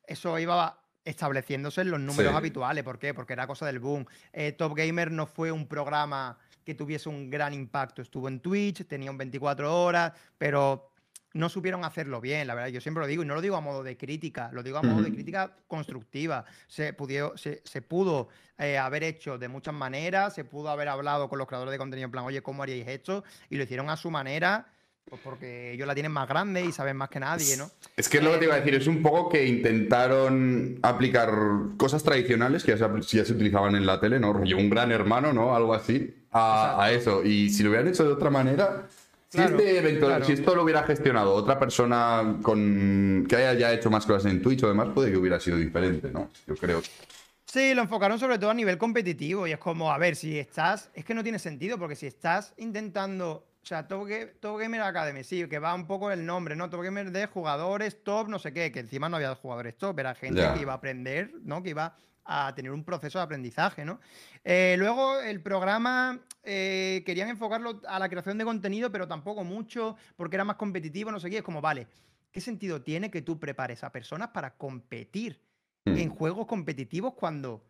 eso 0.08 0.40
iba 0.40 0.82
estableciéndose 1.04 1.82
en 1.82 1.92
los 1.92 2.00
números 2.00 2.32
Sí. 2.32 2.38
habituales. 2.38 2.86
¿Por 2.86 3.00
qué? 3.00 3.14
Porque 3.14 3.34
era 3.34 3.48
cosa 3.48 3.66
del 3.66 3.80
boom. 3.80 4.06
Eh, 4.32 4.54
Top 4.54 4.76
Gamer 4.78 5.12
no 5.12 5.28
fue 5.28 5.52
un 5.52 5.68
programa 5.68 6.38
que 6.64 6.74
tuviese 6.74 7.10
un 7.10 7.30
gran 7.30 7.54
impacto. 7.54 8.02
Estuvo 8.02 8.30
en 8.30 8.40
Twitch, 8.40 8.86
tenía 8.88 9.12
un 9.12 9.18
24 9.18 9.84
horas, 9.84 10.14
pero 10.38 10.89
no 11.34 11.48
supieron 11.50 11.84
hacerlo 11.86 12.20
bien, 12.22 12.48
la 12.48 12.56
verdad. 12.56 12.70
Yo 12.70 12.82
siempre 12.82 13.02
lo 13.02 13.08
digo, 13.08 13.24
y 13.24 13.26
no 13.26 13.36
lo 13.36 13.42
digo 13.42 13.56
a 13.56 13.62
modo 13.62 13.84
de 13.84 13.98
crítica, 13.98 14.50
lo 14.52 14.64
digo 14.64 14.78
a 14.80 14.82
modo 14.82 15.04
de 15.04 15.12
crítica 15.14 15.52
constructiva. 15.68 16.46
Se, 16.68 16.94
pudió- 16.94 17.38
se, 17.38 17.62
se 17.66 17.82
pudo 17.82 18.30
eh, 18.58 18.78
haber 18.78 19.04
hecho 19.04 19.38
de 19.38 19.48
muchas 19.48 19.74
maneras, 19.74 20.34
se 20.36 20.44
pudo 20.44 20.70
haber 20.70 20.88
hablado 20.90 21.30
con 21.30 21.38
los 21.38 21.48
creadores 21.48 21.72
de 21.72 21.78
contenido 21.78 22.06
en 22.06 22.12
plan, 22.12 22.26
oye, 22.26 22.42
¿cómo 22.42 22.64
haríais 22.64 22.88
esto? 22.88 23.24
Y 23.50 23.58
lo 23.58 23.64
hicieron 23.64 23.90
a 23.90 23.96
su 23.98 24.10
manera, 24.10 24.66
pues 25.06 25.22
porque 25.24 25.74
ellos 25.74 25.88
la 25.88 25.94
tienen 25.94 26.12
más 26.12 26.28
grande 26.28 26.64
y 26.66 26.72
saben 26.72 26.96
más 26.98 27.10
que 27.10 27.20
nadie, 27.20 27.58
¿no? 27.58 27.70
Es 27.96 28.08
que 28.10 28.18
es 28.18 28.24
lo 28.24 28.32
que 28.34 28.38
te 28.40 28.46
iba 28.46 28.54
a 28.56 28.60
decir, 28.60 28.76
es 28.76 28.86
un 28.88 29.02
poco 29.02 29.30
que 29.30 29.46
intentaron 29.48 30.80
aplicar 30.82 31.30
cosas 31.78 32.04
tradicionales 32.04 32.64
que 32.64 32.76
ya 32.76 32.78
se, 32.78 33.18
ya 33.18 33.26
se 33.26 33.34
utilizaban 33.34 33.76
en 33.76 33.86
la 33.86 34.00
tele, 34.00 34.20
¿no? 34.20 34.34
Rollo 34.34 34.58
un 34.58 34.70
gran 34.70 34.92
hermano, 34.92 35.34
¿no? 35.34 35.56
Algo 35.56 35.74
así, 35.74 36.16
a, 36.32 36.84
a 36.84 36.92
eso. 36.92 37.24
Y 37.24 37.50
si 37.50 37.64
lo 37.64 37.70
hubieran 37.70 37.88
hecho 37.88 38.04
de 38.04 38.12
otra 38.14 38.30
manera, 38.30 38.88
si, 39.30 39.38
Claro, 39.38 39.58
este 39.60 39.78
evento- 39.78 40.08
claro. 40.08 40.26
si 40.26 40.34
esto 40.34 40.56
lo 40.56 40.64
hubiera 40.64 40.84
gestionado 40.84 41.34
otra 41.34 41.60
persona 41.60 42.38
con 42.42 43.26
que 43.30 43.36
haya 43.36 43.54
ya 43.54 43.72
hecho 43.74 43.90
más 43.92 44.06
cosas 44.06 44.32
en 44.32 44.42
Twitch 44.42 44.64
o 44.64 44.68
demás, 44.70 44.90
puede 44.94 45.12
que 45.12 45.18
hubiera 45.18 45.40
sido 45.40 45.58
diferente, 45.58 46.10
¿no? 46.12 46.30
Yo 46.48 46.56
creo. 46.56 46.82
Sí, 47.46 47.74
lo 47.74 47.82
enfocaron 47.84 48.20
sobre 48.20 48.38
todo 48.40 48.50
a 48.52 48.54
nivel 48.54 48.78
competitivo 48.78 49.48
y 49.48 49.52
es 49.52 49.58
como, 49.60 49.92
a 49.92 49.98
ver, 49.98 50.16
si 50.16 50.38
estás, 50.38 50.90
es 50.94 51.06
que 51.06 51.14
no 51.14 51.24
tiene 51.24 51.40
sentido 51.40 51.78
porque 51.80 51.96
si 51.96 52.06
estás 52.08 52.54
intentando, 52.58 53.48
o 53.62 53.66
sea, 53.66 53.88
Top, 53.88 54.08
Top 54.40 54.60
Gamer 54.60 54.82
Academy, 54.82 55.24
sí, 55.24 55.48
que 55.48 55.60
va 55.60 55.74
un 55.74 55.86
poco 55.88 56.12
el 56.12 56.26
nombre, 56.26 56.56
¿no? 56.56 56.70
Top 56.70 56.82
Gamer 56.82 57.12
de 57.12 57.26
jugadores 57.28 58.04
top, 58.04 58.30
no 58.30 58.40
sé 58.40 58.52
qué, 58.54 58.72
que 58.72 58.80
encima 58.80 59.10
no 59.10 59.16
había 59.18 59.34
jugadores 59.36 59.78
top, 59.78 60.00
era 60.00 60.16
gente 60.16 60.42
Ya. 60.42 60.54
que 60.54 60.62
iba 60.62 60.74
a 60.74 60.76
aprender, 60.78 61.32
¿no? 61.44 61.62
Que 61.64 61.70
iba 61.72 61.96
a 62.32 62.54
tener 62.54 62.72
un 62.72 62.84
proceso 62.84 63.18
de 63.20 63.24
aprendizaje, 63.24 63.84
¿no? 63.84 64.00
Eh, 64.44 64.76
luego 64.78 65.20
el 65.20 65.42
programa 65.42 66.20
eh, 66.44 67.04
querían 67.06 67.30
enfocarlo 67.30 67.82
a 67.88 68.00
la 68.00 68.08
creación 68.10 68.38
de 68.38 68.46
contenido, 68.46 68.92
pero 68.92 69.08
tampoco 69.08 69.44
mucho, 69.44 69.96
porque 70.16 70.36
era 70.36 70.46
más 70.46 70.58
competitivo, 70.58 71.12
no 71.12 71.20
sé 71.20 71.30
qué, 71.30 71.38
es 71.38 71.44
como, 71.44 71.62
vale, 71.62 71.88
¿qué 72.32 72.40
sentido 72.42 72.82
tiene 72.82 73.10
que 73.10 73.22
tú 73.22 73.40
prepares 73.40 73.84
a 73.84 73.92
personas 73.92 74.30
para 74.30 74.56
competir? 74.56 75.42
Hmm. 75.86 75.98
en 75.98 76.10
juegos 76.10 76.46
competitivos 76.46 77.14
cuando 77.14 77.64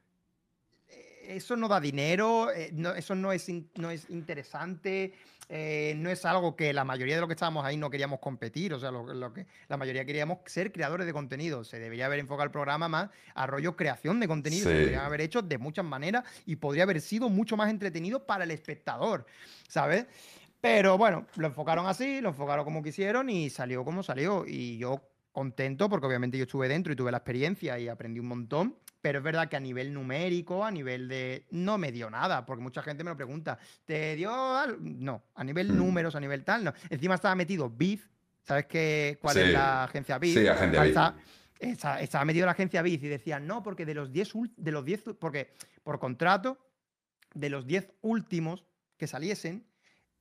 eso 1.36 1.56
no 1.56 1.68
da 1.68 1.80
dinero, 1.80 2.52
eh, 2.52 2.70
no- 2.74 2.94
eso 2.94 3.16
no 3.16 3.32
es, 3.32 3.48
in- 3.50 3.70
no 3.76 3.90
es 3.92 4.10
interesante, 4.10 5.14
eh, 5.48 5.94
no 5.98 6.10
es 6.10 6.26
algo 6.26 6.56
que 6.56 6.74
la 6.74 6.84
mayoría 6.84 7.16
de 7.16 7.22
los 7.22 7.28
que 7.28 7.34
estábamos 7.34 7.66
ahí 7.66 7.76
no 7.78 7.90
queríamos 7.90 8.20
competir, 8.20 8.74
o 8.74 8.80
sea, 8.80 8.92
lo, 8.92 9.14
lo 9.14 9.34
que 9.34 9.48
la 9.68 9.78
mayoría 9.78 10.06
queríamos 10.06 10.40
ser 10.46 10.72
creadores 10.72 11.06
de 11.08 11.14
contenido. 11.14 11.64
Se 11.64 11.80
debería 11.80 12.06
haber 12.06 12.20
enfocado 12.20 12.46
el 12.46 12.52
programa 12.52 12.88
más 12.88 13.10
a 13.34 13.48
rollo 13.48 13.76
creación 13.76 14.20
de 14.20 14.28
contenido, 14.28 14.70
se 14.70 14.76
podrían 14.84 15.06
haber 15.06 15.22
hecho 15.22 15.42
de 15.42 15.58
muchas 15.58 15.86
maneras 15.86 16.24
y 16.46 16.56
podría 16.58 16.84
haber 16.84 17.02
sido 17.02 17.30
mucho 17.30 17.58
más 17.58 17.70
entretenido 17.70 18.26
para 18.26 18.44
el 18.44 18.52
espectador, 18.52 19.26
¿sabes? 19.68 20.06
Pero 20.62 20.98
bueno, 20.98 21.26
lo 21.38 21.48
enfocaron 21.48 21.88
así, 21.88 22.22
lo 22.22 22.30
enfocaron 22.30 22.66
como 22.66 22.84
quisieron 22.84 23.30
y 23.30 23.50
salió 23.50 23.86
como 23.86 24.04
salió. 24.04 24.46
Y 24.46 24.78
yo 24.78 25.02
contento 25.32 25.88
porque 25.90 26.06
obviamente 26.06 26.38
yo 26.38 26.44
estuve 26.44 26.68
dentro 26.68 26.92
y 26.92 26.96
tuve 26.96 27.12
la 27.12 27.18
experiencia 27.20 27.80
y 27.80 27.88
aprendí 27.88 28.20
un 28.20 28.28
montón. 28.28 28.76
Pero 29.02 29.20
es 29.20 29.24
verdad 29.24 29.48
que 29.48 29.56
a 29.56 29.60
nivel 29.62 29.94
numérico, 29.94 30.66
a 30.66 30.72
nivel 30.72 31.08
de... 31.08 31.46
No 31.52 31.78
me 31.78 31.92
dio 31.92 32.10
nada, 32.10 32.46
porque 32.46 32.62
mucha 32.62 32.82
gente 32.82 33.04
me 33.04 33.12
lo 33.12 33.16
pregunta. 33.18 33.58
¿Te 33.86 34.16
dio 34.16 34.34
algo? 34.58 34.78
No, 34.82 35.24
a 35.36 35.44
nivel 35.44 35.72
Mm. 35.72 35.78
números, 35.78 36.16
a 36.16 36.20
nivel 36.20 36.44
tal, 36.44 36.64
no. 36.66 36.74
Encima 36.90 37.16
estaba 37.16 37.34
metido 37.36 37.70
BIF. 37.70 38.06
¿Sabes 38.44 38.66
qué, 38.66 39.18
cuál 39.22 39.36
Sí. 39.36 39.42
es 39.42 39.50
la 39.54 39.84
agencia 39.86 40.18
BIF? 40.18 40.38
Sí, 40.38 40.48
agencia 40.48 40.82
BIF. 40.84 41.78
Estaba 42.02 42.26
metido 42.26 42.46
la 42.46 42.54
agencia 42.54 42.82
BIF 42.82 43.04
y 43.04 43.08
decían, 43.08 43.46
no, 43.48 43.64
porque 43.64 43.86
de 43.86 43.94
los 43.94 44.12
10, 44.12 44.34
ul- 44.36 44.54
de 44.58 44.72
los 44.72 44.84
10, 44.84 45.04
porque 45.20 45.54
por 45.84 46.00
contrato, 46.00 46.58
de 47.34 47.50
los 47.50 47.66
10 47.68 47.92
últimos 48.02 48.66
que 48.98 49.08
saliesen, 49.08 49.66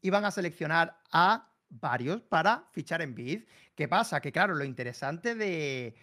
iban 0.02 0.24
a 0.24 0.30
seleccionar 0.30 1.00
a 1.10 1.48
varios 1.70 2.22
para 2.22 2.64
fichar 2.72 3.02
en 3.02 3.14
BIF. 3.14 3.44
¿Qué 3.74 3.88
pasa? 3.88 4.20
Que 4.20 4.30
claro, 4.32 4.54
lo 4.54 4.64
interesante 4.64 5.34
de, 5.34 5.94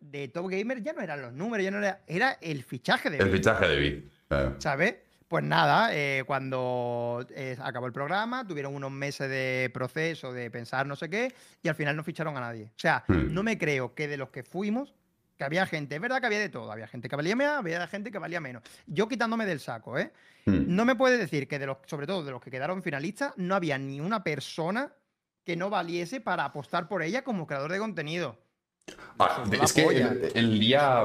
de 0.00 0.28
Top 0.28 0.48
Gamer 0.48 0.82
ya 0.82 0.92
no 0.92 1.00
eran 1.02 1.20
los 1.22 1.32
números, 1.32 1.64
ya 1.64 1.70
no 1.70 1.78
era, 1.78 2.00
era 2.06 2.38
el 2.40 2.62
fichaje 2.64 3.10
de 3.10 3.18
El 3.18 3.30
fichaje 3.30 3.66
de 3.68 3.76
Bit. 3.78 4.12
claro. 4.28 4.56
¿Sabes? 4.58 4.96
Pues 5.26 5.44
nada, 5.44 5.94
eh, 5.94 6.24
cuando 6.26 7.26
eh, 7.34 7.54
acabó 7.62 7.86
el 7.86 7.92
programa, 7.92 8.46
tuvieron 8.46 8.74
unos 8.74 8.90
meses 8.90 9.28
de 9.28 9.70
proceso, 9.74 10.32
de 10.32 10.50
pensar 10.50 10.86
no 10.86 10.96
sé 10.96 11.10
qué, 11.10 11.34
y 11.62 11.68
al 11.68 11.74
final 11.74 11.94
no 11.96 12.02
ficharon 12.02 12.34
a 12.36 12.40
nadie. 12.40 12.64
O 12.64 12.78
sea, 12.78 13.04
Hmm. 13.08 13.34
no 13.34 13.42
me 13.42 13.58
creo 13.58 13.94
que 13.94 14.08
de 14.08 14.16
los 14.16 14.30
que 14.30 14.42
fuimos, 14.42 14.94
que 15.36 15.44
había 15.44 15.66
gente, 15.66 15.96
es 15.96 16.00
verdad 16.00 16.20
que 16.20 16.26
había 16.26 16.38
de 16.38 16.48
todo, 16.48 16.72
había 16.72 16.86
gente 16.88 17.08
que 17.10 17.14
valía 17.16 17.36
más, 17.36 17.58
había 17.58 17.86
gente 17.88 18.10
que 18.10 18.18
valía 18.18 18.40
menos. 18.40 18.62
Yo 18.86 19.06
quitándome 19.06 19.44
del 19.44 19.60
saco, 19.60 19.98
¿eh? 19.98 20.12
Hmm. 20.46 20.64
No 20.74 20.86
me 20.86 20.96
puede 20.96 21.18
decir 21.18 21.46
que 21.46 21.58
de 21.58 21.66
los, 21.66 21.76
sobre 21.84 22.06
todo 22.06 22.24
de 22.24 22.30
los 22.30 22.40
que 22.40 22.50
quedaron 22.50 22.82
finalistas, 22.82 23.34
no 23.36 23.54
había 23.54 23.76
ni 23.76 24.00
una 24.00 24.24
persona 24.24 24.92
que 25.44 25.56
no 25.56 25.68
valiese 25.68 26.20
para 26.22 26.46
apostar 26.46 26.88
por 26.88 27.02
ella 27.02 27.22
como 27.22 27.46
creador 27.46 27.70
de 27.70 27.78
contenido. 27.78 28.38
Ah, 29.18 29.44
la 29.50 29.64
es 29.64 29.72
que 29.72 29.84
el, 29.86 30.30
el 30.34 30.60
día. 30.60 31.02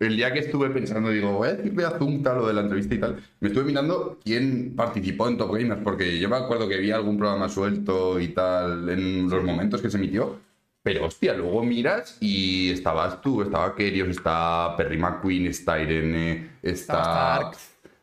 El 0.00 0.16
día 0.16 0.32
que 0.32 0.38
estuve 0.38 0.70
pensando, 0.70 1.10
digo, 1.10 1.32
voy 1.32 1.48
a 1.48 1.52
decirle 1.54 1.84
a 1.84 1.98
Zunta 1.98 2.32
lo 2.34 2.46
de 2.46 2.54
la 2.54 2.62
entrevista 2.62 2.94
y 2.94 2.98
tal, 2.98 3.16
me 3.40 3.48
estuve 3.48 3.64
mirando 3.64 4.18
quién 4.24 4.74
participó 4.74 5.28
en 5.28 5.36
Top 5.36 5.52
Gamers, 5.54 5.82
porque 5.84 6.18
yo 6.18 6.28
me 6.28 6.36
acuerdo 6.36 6.68
que 6.68 6.78
vi 6.78 6.90
algún 6.90 7.18
programa 7.18 7.48
suelto 7.48 8.18
y 8.20 8.28
tal 8.28 8.88
en 8.88 9.28
los 9.28 9.44
momentos 9.44 9.82
que 9.82 9.90
se 9.90 9.98
emitió, 9.98 10.38
pero 10.82 11.06
hostia, 11.06 11.34
luego 11.34 11.62
miras 11.62 12.16
y 12.20 12.70
estabas 12.70 13.20
tú, 13.20 13.42
estaba 13.42 13.74
Kerios, 13.76 14.08
está 14.08 14.74
Perry 14.76 14.96
McQueen, 14.98 15.46
está 15.46 15.80
Irene, 15.80 16.52
está... 16.62 17.50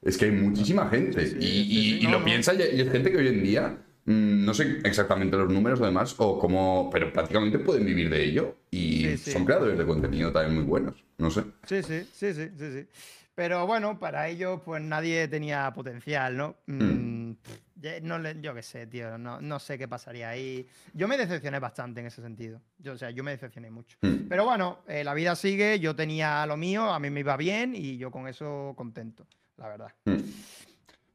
Es 0.02 0.18
que 0.18 0.26
hay 0.26 0.32
muchísima 0.32 0.88
gente. 0.88 1.26
Sí, 1.28 1.36
y 1.38 1.42
sí, 1.42 1.48
y- 1.48 1.66
sí, 1.66 2.00
y 2.02 2.04
no, 2.06 2.12
lo 2.12 2.20
no. 2.20 2.26
piensas 2.26 2.56
y 2.58 2.78
y 2.78 2.82
es 2.82 2.90
gente 2.92 3.12
que 3.12 3.18
hoy 3.18 3.28
en 3.28 3.44
día, 3.44 3.78
no 4.10 4.54
sé 4.54 4.80
exactamente 4.84 5.38
los 5.38 5.52
números 5.52 5.80
además, 5.82 6.16
o 6.18 6.40
cómo, 6.40 6.90
pero 6.92 7.14
prácticamente 7.14 7.60
pueden 7.60 7.86
vivir 7.86 8.10
de 8.10 8.24
ello 8.24 8.56
y 8.72 9.06
Sí, 9.06 9.18
sí. 9.18 9.32
son 9.32 9.46
creadores 9.46 9.78
de 9.78 9.86
contenido 9.86 10.32
también 10.32 10.56
muy 10.56 10.64
buenos. 10.66 10.96
No 11.18 11.30
sé. 11.30 11.44
Sí, 11.66 11.84
sí, 11.84 12.08
sí, 12.12 12.34
sí, 12.34 12.50
sí, 12.58 12.72
sí. 12.72 12.88
Pero 13.36 13.66
bueno, 13.66 13.98
para 14.00 14.28
ellos, 14.28 14.60
pues 14.66 14.82
nadie 14.82 15.28
tenía 15.30 15.72
potencial, 15.74 16.36
¿no? 16.36 16.58
Mm, 16.66 17.32
ya- 17.76 18.02
no 18.02 18.20
le- 18.20 18.42
yo 18.42 18.54
qué 18.54 18.62
sé, 18.62 18.86
tío, 18.88 19.18
no, 19.18 19.40
no 19.40 19.60
sé 19.60 19.78
qué 19.78 19.88
pasaría 19.88 20.28
ahí. 20.30 20.68
Yo 20.94 21.08
me 21.08 21.18
decepcioné 21.18 21.58
bastante 21.60 22.02
en 22.02 22.08
ese 22.08 22.22
sentido. 22.22 22.60
Yo, 22.80 22.94
o 22.94 22.98
sea, 22.98 23.12
yo 23.12 23.24
me 23.24 23.32
decepcioné 23.32 23.72
mucho. 23.72 23.98
Mm. 24.02 24.28
Pero 24.28 24.44
bueno, 24.44 24.80
eh, 24.88 25.04
la 25.06 25.14
vida 25.14 25.36
sigue, 25.38 25.80
yo 25.80 25.96
tenía 25.96 26.46
lo 26.48 26.58
mío, 26.58 26.92
a 26.92 27.00
mí 27.00 27.10
me 27.10 27.22
iba 27.22 27.38
bien 27.38 27.74
y 27.76 27.98
yo 27.98 28.12
con 28.12 28.28
eso 28.28 28.74
contento, 28.76 29.26
la 29.56 29.70
verdad. 29.70 29.94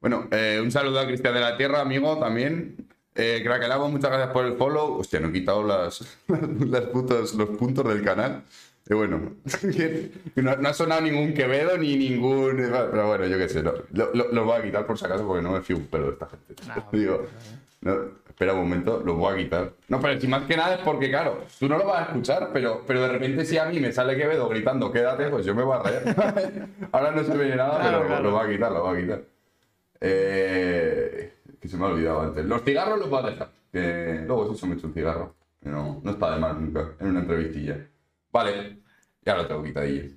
Bueno, 0.05 0.29
eh, 0.33 0.61
un 0.63 0.71
saludo 0.71 1.01
a 1.01 1.07
Cristian 1.07 1.33
de 1.33 1.41
la 1.41 1.57
Tierra, 1.57 1.81
amigo, 1.81 2.19
también. 2.19 2.77
Eh, 3.15 3.43
muchas 3.89 4.11
gracias 4.11 4.29
por 4.35 4.45
el 4.45 4.53
follow. 4.59 4.99
Hostia, 4.99 5.19
no 5.19 5.29
he 5.29 5.33
quitado 5.33 5.65
las, 5.67 6.19
las 6.29 6.83
putas- 6.89 7.33
los 7.33 7.49
puntos 7.57 7.89
del 7.89 8.05
canal. 8.05 8.43
Y 8.87 8.93
bueno, 8.93 9.33
que 9.63 10.11
no, 10.43 10.57
no 10.57 10.69
ha 10.69 10.75
sonado 10.75 11.01
ningún 11.01 11.33
Quevedo 11.33 11.79
ni 11.79 11.97
ningún. 11.97 12.57
Pero 12.59 13.07
bueno, 13.09 13.25
yo 13.25 13.39
qué 13.39 13.49
sé, 13.49 13.63
no, 13.63 13.73
lo, 13.93 14.11
lo- 14.13 14.31
lo 14.31 14.45
voy 14.45 14.59
a 14.59 14.63
quitar 14.63 14.85
por 14.87 14.99
si 14.99 15.07
acaso 15.07 15.27
porque 15.27 15.43
no 15.43 15.53
me 15.53 15.63
fío 15.63 15.79
un 15.79 15.87
pelo 15.87 16.09
de 16.09 16.13
esta 16.13 16.27
gente. 16.29 16.55
No, 16.77 16.85
Digo, 16.93 17.27
espera 18.29 18.53
un 18.53 18.59
momento, 18.61 19.03
lo 19.03 19.15
voy 19.15 19.33
a 19.33 19.37
quitar. 19.43 19.71
No, 19.89 20.01
pero 20.03 20.21
si 20.21 20.29
más 20.29 20.43
que 20.43 20.55
nada 20.55 20.75
es 20.75 20.81
porque, 20.83 21.09
claro, 21.09 21.45
tú 21.59 21.67
no 21.67 21.79
lo 21.79 21.87
vas 21.87 22.01
a 22.03 22.05
escuchar, 22.11 22.51
pero, 22.53 22.83
pero 22.87 23.01
de 23.01 23.09
repente 23.09 23.47
si 23.47 23.57
a 23.57 23.65
mí 23.65 23.81
me 23.81 23.91
sale 23.91 24.19
Quevedo 24.19 24.51
gritando, 24.51 24.93
quédate, 24.93 25.29
pues 25.31 25.47
yo 25.47 25.55
me 25.55 25.63
voy 25.63 25.79
a 25.79 25.83
reír. 25.83 26.67
Ahora 26.93 27.11
no 27.13 27.25
se 27.25 27.35
ve 27.39 27.57
nada, 27.57 27.81
pero 27.83 28.07
claro. 28.07 28.23
lo 28.23 28.31
voy 28.33 28.47
a 28.47 28.51
quitar, 28.53 28.71
lo 28.71 28.83
voy 28.83 28.99
a 28.99 29.01
quitar. 29.03 29.34
Eh, 30.01 31.33
que 31.61 31.69
se 31.69 31.77
me 31.77 31.85
ha 31.85 31.89
olvidado 31.89 32.23
antes. 32.23 32.45
Los 32.45 32.63
cigarros 32.63 32.99
los 32.99 33.09
voy 33.11 33.23
a 33.25 33.31
dejar. 33.31 33.51
Que 33.73 34.23
luego 34.27 34.53
sí 34.53 34.61
se 34.61 34.67
me 34.67 34.75
echa 34.75 34.87
un 34.87 34.95
cigarro. 34.95 35.35
No, 35.63 36.01
no 36.03 36.11
está 36.11 36.35
de 36.35 36.41
más 36.41 36.57
nunca 36.59 36.93
en 37.01 37.09
una 37.09 37.21
entrevistilla. 37.21 37.87
Vale, 38.31 38.79
ya 39.25 39.37
lo 39.37 39.47
tengo 39.47 39.63
quitadillo. 39.65 40.11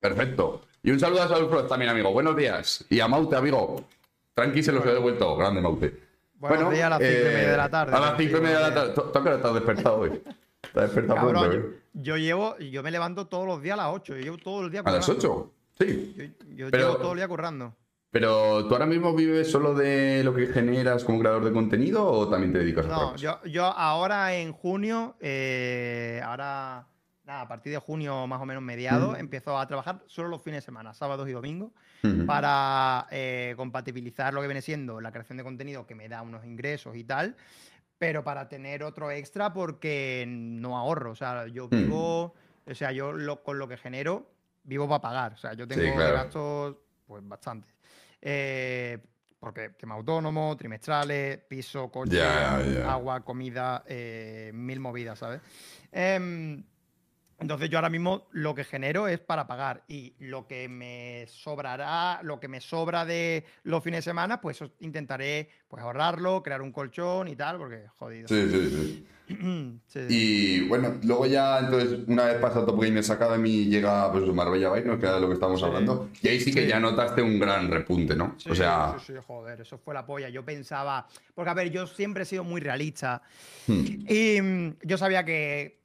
Perfecto. 0.00 0.62
Y 0.82 0.90
un 0.90 1.00
saludo 1.00 1.22
a 1.22 1.28
Saúl 1.28 1.48
Frost 1.50 1.68
también, 1.68 1.90
amigo. 1.90 2.12
Buenos 2.12 2.36
días. 2.36 2.84
Y 2.88 3.00
a 3.00 3.08
Maute, 3.08 3.36
amigo. 3.36 3.84
Tranqui 4.34 4.62
se 4.62 4.72
los 4.72 4.84
he 4.86 4.90
devuelto. 4.90 5.36
Grande, 5.36 5.60
Maute. 5.60 6.00
Buenos 6.34 6.72
días 6.72 6.84
a 6.84 6.90
las 6.90 6.98
cinco 7.00 7.20
y 7.20 7.24
media 7.34 7.50
de 7.50 7.56
la 7.56 7.68
tarde. 7.68 7.96
A 7.96 8.00
las 8.00 8.16
cinco 8.16 8.36
y 8.38 8.40
media 8.40 8.56
de 8.58 8.62
la 8.62 8.74
tarde. 8.74 8.92
¿Tú 8.94 9.00
a 9.28 9.34
estás 9.34 9.54
despertado 9.54 9.96
hoy? 9.98 10.22
Estás 10.62 10.82
despertado 10.84 11.14
Cabrón, 11.16 11.32
pronto, 11.50 11.52
yo, 11.56 11.60
¿eh? 11.60 11.78
yo 11.94 12.16
llevo, 12.16 12.58
yo 12.58 12.82
me 12.82 12.90
levanto 12.90 13.26
todos 13.26 13.46
los 13.46 13.60
días 13.62 13.74
a 13.78 13.82
las 13.82 13.94
8, 13.94 14.16
yo 14.16 14.22
llevo 14.22 14.38
todo 14.38 14.64
el 14.64 14.70
día 14.70 14.80
¿A 14.84 14.90
las 14.90 15.06
currando. 15.06 15.52
8? 15.78 15.86
Sí. 15.86 16.14
Yo, 16.16 16.24
yo 16.56 16.70
Pero- 16.70 16.88
llevo 16.88 16.96
todo 16.98 17.12
el 17.12 17.18
día 17.18 17.28
currando. 17.28 17.74
Pero 18.10 18.66
tú 18.66 18.74
ahora 18.74 18.86
mismo 18.86 19.14
vives 19.14 19.50
solo 19.50 19.74
de 19.74 20.22
lo 20.24 20.34
que 20.34 20.46
generas 20.46 21.04
como 21.04 21.18
creador 21.18 21.44
de 21.44 21.52
contenido 21.52 22.06
o 22.06 22.28
también 22.28 22.52
te 22.52 22.60
dedicas 22.60 22.86
a 22.86 22.88
otra 22.88 23.06
No, 23.10 23.16
yo, 23.16 23.44
yo 23.44 23.64
ahora 23.66 24.34
en 24.34 24.52
junio, 24.52 25.16
eh, 25.20 26.18
ahora, 26.24 26.86
nada, 27.24 27.42
a 27.42 27.48
partir 27.48 27.70
de 27.70 27.78
junio 27.78 28.26
más 28.26 28.40
o 28.40 28.46
menos 28.46 28.62
mediados, 28.62 29.12
Mm. 29.12 29.20
empiezo 29.20 29.58
a 29.58 29.66
trabajar 29.66 30.02
solo 30.06 30.28
los 30.30 30.40
fines 30.40 30.62
de 30.62 30.64
semana, 30.64 30.94
sábados 30.94 31.28
y 31.28 31.32
domingos, 31.32 31.70
para 32.26 33.06
eh, 33.10 33.52
compatibilizar 33.58 34.32
lo 34.32 34.40
que 34.40 34.46
viene 34.46 34.62
siendo 34.62 35.00
la 35.02 35.12
creación 35.12 35.36
de 35.36 35.44
contenido 35.44 35.86
que 35.86 35.94
me 35.94 36.08
da 36.08 36.22
unos 36.22 36.46
ingresos 36.46 36.96
y 36.96 37.04
tal, 37.04 37.36
pero 37.98 38.24
para 38.24 38.48
tener 38.48 38.84
otro 38.84 39.10
extra 39.10 39.52
porque 39.52 40.24
no 40.26 40.78
ahorro, 40.78 41.10
o 41.10 41.14
sea, 41.16 41.46
yo 41.48 41.68
vivo, 41.68 42.34
o 42.66 42.74
sea, 42.74 42.90
yo 42.92 43.12
lo- 43.12 43.42
con 43.42 43.58
lo 43.58 43.68
que 43.68 43.76
genero 43.76 44.30
vivo 44.64 44.88
para 44.88 45.02
pagar, 45.02 45.32
o 45.34 45.36
sea, 45.36 45.52
yo 45.52 45.68
tengo 45.68 45.94
claro. 45.94 46.14
gastos 46.14 46.76
pues 47.06 47.26
bastantes. 47.26 47.74
Eh, 48.20 48.98
porque 49.38 49.70
tema 49.70 49.94
autónomo, 49.94 50.56
trimestrales, 50.56 51.38
piso, 51.38 51.90
coche, 51.90 52.20
agua, 52.20 53.24
comida, 53.24 53.84
eh, 53.86 54.50
mil 54.52 54.80
movidas, 54.80 55.18
¿sabes? 55.20 55.40
Em, 55.92 56.64
entonces 57.40 57.70
yo 57.70 57.78
ahora 57.78 57.90
mismo 57.90 58.26
lo 58.32 58.54
que 58.54 58.64
genero 58.64 59.06
es 59.08 59.20
para 59.20 59.46
pagar 59.46 59.84
y 59.88 60.14
lo 60.18 60.46
que 60.46 60.68
me 60.68 61.26
sobrará, 61.28 62.20
lo 62.22 62.40
que 62.40 62.48
me 62.48 62.60
sobra 62.60 63.04
de 63.04 63.44
los 63.62 63.82
fines 63.82 63.98
de 64.04 64.10
semana, 64.10 64.40
pues 64.40 64.62
intentaré 64.80 65.48
pues 65.68 65.82
ahorrarlo, 65.82 66.42
crear 66.42 66.62
un 66.62 66.72
colchón 66.72 67.28
y 67.28 67.36
tal, 67.36 67.58
porque 67.58 67.84
jodido. 67.98 68.28
Sí, 68.28 68.48
sí, 68.50 68.70
sí. 68.70 69.08
Sí. 69.86 70.06
Y 70.08 70.60
bueno, 70.68 70.94
luego 71.04 71.26
ya, 71.26 71.58
entonces, 71.58 72.00
una 72.06 72.24
vez 72.24 72.38
pasa 72.38 72.64
Top 72.64 72.80
Gamers 72.82 73.10
Academy, 73.10 73.66
llega 73.66 74.10
pues 74.10 74.24
Marbella 74.32 74.70
Bay, 74.70 74.82
¿no? 74.86 74.98
Que 74.98 75.04
era 75.04 75.16
de 75.16 75.20
lo 75.20 75.28
que 75.28 75.34
estábamos 75.34 75.60
Sí. 75.60 75.66
hablando. 75.66 76.08
Y 76.22 76.28
ahí 76.28 76.40
sí 76.40 76.50
que 76.52 76.62
Sí. 76.62 76.68
ya 76.68 76.80
notaste 76.80 77.20
un 77.20 77.38
gran 77.38 77.70
repunte, 77.70 78.16
¿no? 78.16 78.34
Sí, 78.38 78.50
o 78.50 78.54
sea, 78.54 78.96
sí, 79.06 79.12
joder, 79.26 79.60
eso 79.60 79.76
fue 79.76 79.92
la 79.92 80.06
polla. 80.06 80.30
Yo 80.30 80.44
pensaba, 80.46 81.06
porque 81.34 81.50
a 81.50 81.54
ver, 81.54 81.70
yo 81.70 81.86
siempre 81.86 82.22
he 82.22 82.26
sido 82.26 82.42
muy 82.42 82.62
realista 82.62 83.20
hmm, 83.66 83.84
y 84.08 84.38
yo 84.86 84.96
sabía 84.96 85.24
que 85.26 85.77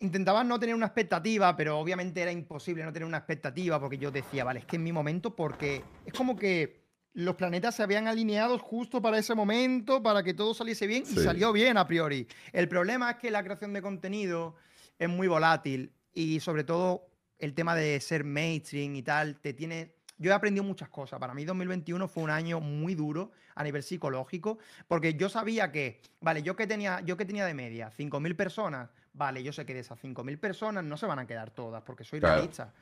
intentaba 0.00 0.44
no 0.44 0.58
tener 0.58 0.74
una 0.74 0.86
expectativa, 0.86 1.56
pero 1.56 1.78
obviamente 1.78 2.20
era 2.20 2.32
imposible 2.32 2.84
no 2.84 2.92
tener 2.92 3.06
una 3.06 3.18
expectativa 3.18 3.80
porque 3.80 3.98
yo 3.98 4.10
decía, 4.10 4.44
vale, 4.44 4.60
es 4.60 4.66
que 4.66 4.76
en 4.76 4.84
mi 4.84 4.92
momento, 4.92 5.34
porque 5.34 5.82
es 6.04 6.12
como 6.12 6.36
que 6.36 6.84
los 7.14 7.34
planetas 7.36 7.74
se 7.74 7.82
habían 7.82 8.08
alineado 8.08 8.58
justo 8.58 9.00
para 9.00 9.18
ese 9.18 9.34
momento, 9.34 10.02
para 10.02 10.22
que 10.22 10.34
todo 10.34 10.52
saliese 10.52 10.86
bien 10.86 11.04
y 11.10 11.16
salió 11.16 11.50
bien 11.52 11.78
a 11.78 11.86
priori. 11.86 12.26
El 12.52 12.68
problema 12.68 13.12
es 13.12 13.16
que 13.16 13.30
la 13.30 13.42
creación 13.42 13.72
de 13.72 13.80
contenido 13.80 14.54
es 14.98 15.08
muy 15.08 15.26
volátil 15.26 15.92
y 16.12 16.40
sobre 16.40 16.64
todo 16.64 17.08
el 17.38 17.54
tema 17.54 17.74
de 17.74 18.00
ser 18.00 18.24
mainstream 18.24 18.96
y 18.96 19.02
tal, 19.02 19.40
te 19.40 19.54
tiene... 19.54 19.94
Yo 20.18 20.30
he 20.30 20.34
aprendido 20.34 20.64
muchas 20.64 20.88
cosas. 20.88 21.18
Para 21.18 21.34
mí 21.34 21.44
2021 21.44 22.08
fue 22.08 22.22
un 22.22 22.30
año 22.30 22.60
muy 22.60 22.94
duro 22.94 23.32
a 23.54 23.62
nivel 23.64 23.82
psicológico, 23.82 24.58
porque 24.88 25.14
yo 25.14 25.28
sabía 25.28 25.72
que, 25.72 26.00
vale, 26.20 26.42
yo 26.42 26.56
que 26.56 26.66
tenía, 26.66 27.00
yo 27.00 27.16
que 27.16 27.26
tenía 27.26 27.44
de 27.44 27.52
media 27.52 27.90
5.000 27.90 28.34
personas, 28.36 28.90
vale, 29.16 29.42
yo 29.42 29.52
sé 29.52 29.64
que 29.66 29.74
de 29.74 29.80
esas 29.80 29.98
5.000 30.00 30.38
personas 30.38 30.84
no 30.84 30.96
se 30.96 31.06
van 31.06 31.18
a 31.18 31.26
quedar 31.26 31.50
todas, 31.50 31.82
porque 31.82 32.04
soy 32.04 32.20
Claro. 32.20 32.36
realista. 32.36 32.72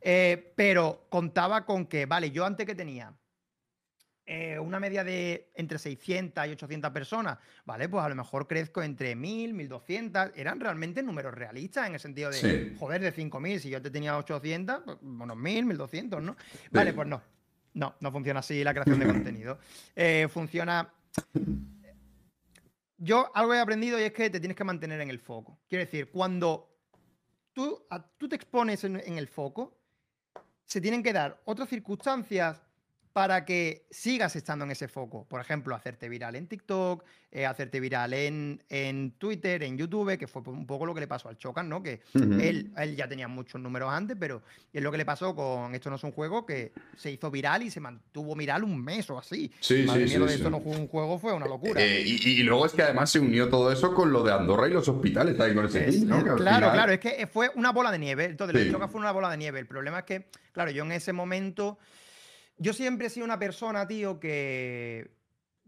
Eh, 0.00 0.52
pero 0.56 1.06
contaba 1.08 1.64
con 1.64 1.86
que, 1.86 2.06
vale, 2.06 2.30
yo 2.30 2.44
antes 2.44 2.66
que 2.66 2.74
tenía 2.74 3.12
eh, 4.24 4.58
una 4.58 4.78
media 4.80 5.02
de 5.04 5.50
entre 5.54 5.78
600 5.78 6.46
y 6.46 6.50
800 6.52 6.90
personas, 6.92 7.38
¿vale? 7.64 7.88
Pues 7.88 8.04
a 8.04 8.08
lo 8.08 8.14
mejor 8.14 8.46
crezco 8.46 8.82
entre 8.82 9.14
1000, 9.16 9.52
1200. 9.52 10.30
Eran 10.36 10.60
realmente 10.60 11.02
números 11.02 11.34
realistas 11.34 11.88
en 11.88 11.94
el 11.94 12.00
sentido 12.00 12.30
de, 12.30 12.40
Sí. 12.40 12.76
joder, 12.78 13.00
de 13.02 13.10
5000. 13.12 13.60
Si 13.60 13.68
yo 13.68 13.82
te 13.82 13.90
tenía 13.90 14.16
800, 14.16 14.82
pues, 14.84 14.98
unos 15.02 15.36
1000, 15.36 15.64
1200, 15.66 16.22
¿no? 16.22 16.36
Vale, 16.70 16.92
pues 16.94 17.08
no. 17.08 17.20
No, 17.74 17.94
no 18.00 18.12
funciona 18.12 18.40
así 18.40 18.62
la 18.62 18.72
creación 18.72 19.00
de 19.00 19.06
contenido. 19.34 19.58
Eh, 19.96 20.28
funciona. 20.30 20.88
Yo 23.04 23.32
algo 23.34 23.52
he 23.52 23.58
aprendido 23.58 23.98
y 23.98 24.04
es 24.04 24.12
que 24.12 24.30
te 24.30 24.38
tienes 24.38 24.56
que 24.56 24.62
mantener 24.62 25.00
en 25.00 25.10
el 25.10 25.18
foco. 25.18 25.58
Quiero 25.68 25.84
decir, 25.84 26.08
cuando 26.12 26.70
tú, 27.52 27.84
tú 28.16 28.28
te 28.28 28.36
expones 28.36 28.84
en 28.84 29.18
el 29.18 29.26
foco, 29.26 29.76
se 30.66 30.80
tienen 30.80 31.02
que 31.02 31.12
dar 31.12 31.42
otras 31.44 31.68
circunstancias 31.68 32.62
para 33.12 33.44
que 33.44 33.84
sigas 33.90 34.36
estando 34.36 34.64
en 34.64 34.70
ese 34.70 34.88
foco. 34.88 35.26
Por 35.28 35.40
ejemplo, 35.40 35.74
hacerte 35.74 36.08
viral 36.08 36.34
en 36.34 36.46
TikTok, 36.46 37.04
eh, 37.30 37.44
hacerte 37.44 37.78
viral 37.78 38.14
en, 38.14 38.62
en 38.70 39.12
Twitter, 39.18 39.62
en 39.62 39.76
YouTube, 39.76 40.16
que 40.16 40.26
fue 40.26 40.40
un 40.46 40.66
poco 40.66 40.86
lo 40.86 40.94
que 40.94 41.00
le 41.00 41.06
pasó 41.06 41.28
al 41.28 41.36
Chocan, 41.36 41.68
¿no? 41.68 41.82
Que 41.82 42.00
él, 42.14 42.72
él 42.76 42.96
ya 42.96 43.08
tenía 43.08 43.28
muchos 43.28 43.60
números 43.60 43.90
antes, 43.92 44.16
pero 44.18 44.42
es 44.72 44.82
lo 44.82 44.90
que 44.90 44.96
le 44.98 45.04
pasó 45.04 45.34
con 45.34 45.74
Esto 45.74 45.90
no 45.90 45.96
es 45.96 46.04
un 46.04 46.12
juego, 46.12 46.46
que 46.46 46.72
se 46.96 47.10
hizo 47.10 47.30
viral 47.30 47.62
y 47.62 47.70
se 47.70 47.80
mantuvo 47.80 48.34
viral 48.34 48.64
un 48.64 48.82
mes 48.82 49.08
o 49.10 49.18
así. 49.18 49.52
Sí, 49.60 49.84
Madre 49.86 50.08
sí, 50.08 50.16
mía, 50.18 50.18
sí, 50.18 50.22
de 50.24 50.28
sí. 50.28 50.34
Esto 50.36 50.50
no 50.50 50.60
fue 50.60 50.72
un 50.76 50.88
juego 50.88 51.18
fue 51.18 51.32
una 51.34 51.46
locura. 51.46 51.82
eh, 51.82 52.02
y, 52.06 52.40
y 52.40 52.42
luego 52.42 52.64
es 52.66 52.72
que 52.72 52.82
además 52.82 53.10
se 53.10 53.20
unió 53.20 53.48
todo 53.50 53.70
eso 53.70 53.94
con 53.94 54.10
lo 54.12 54.22
de 54.22 54.32
Andorra 54.32 54.68
y 54.68 54.72
los 54.72 54.88
hospitales, 54.88 55.38
ahí 55.38 55.54
con 55.54 55.66
ese 55.66 55.86
Es- 55.88 56.02
¿no? 56.02 56.16
Que 56.18 56.22
claro, 56.34 56.38
final- 56.38 56.72
claro, 56.72 56.92
es 56.92 57.00
que 57.00 57.26
fue 57.26 57.50
una 57.56 57.72
bola 57.72 57.90
de 57.90 57.98
nieve. 57.98 58.24
Entonces, 58.24 58.66
lo 58.66 58.72
Choca 58.72 58.88
fue 58.88 59.00
una 59.00 59.12
bola 59.12 59.28
de 59.30 59.36
nieve. 59.36 59.58
El 59.60 59.66
problema 59.66 59.98
es 60.00 60.04
que, 60.04 60.26
claro, 60.52 60.70
yo 60.70 60.82
en 60.84 60.92
ese 60.92 61.12
momento. 61.12 61.78
Yo 62.62 62.72
siempre 62.72 63.08
he 63.08 63.10
sido 63.10 63.24
una 63.24 63.40
persona, 63.40 63.88
tío, 63.88 64.20
que. 64.20 65.10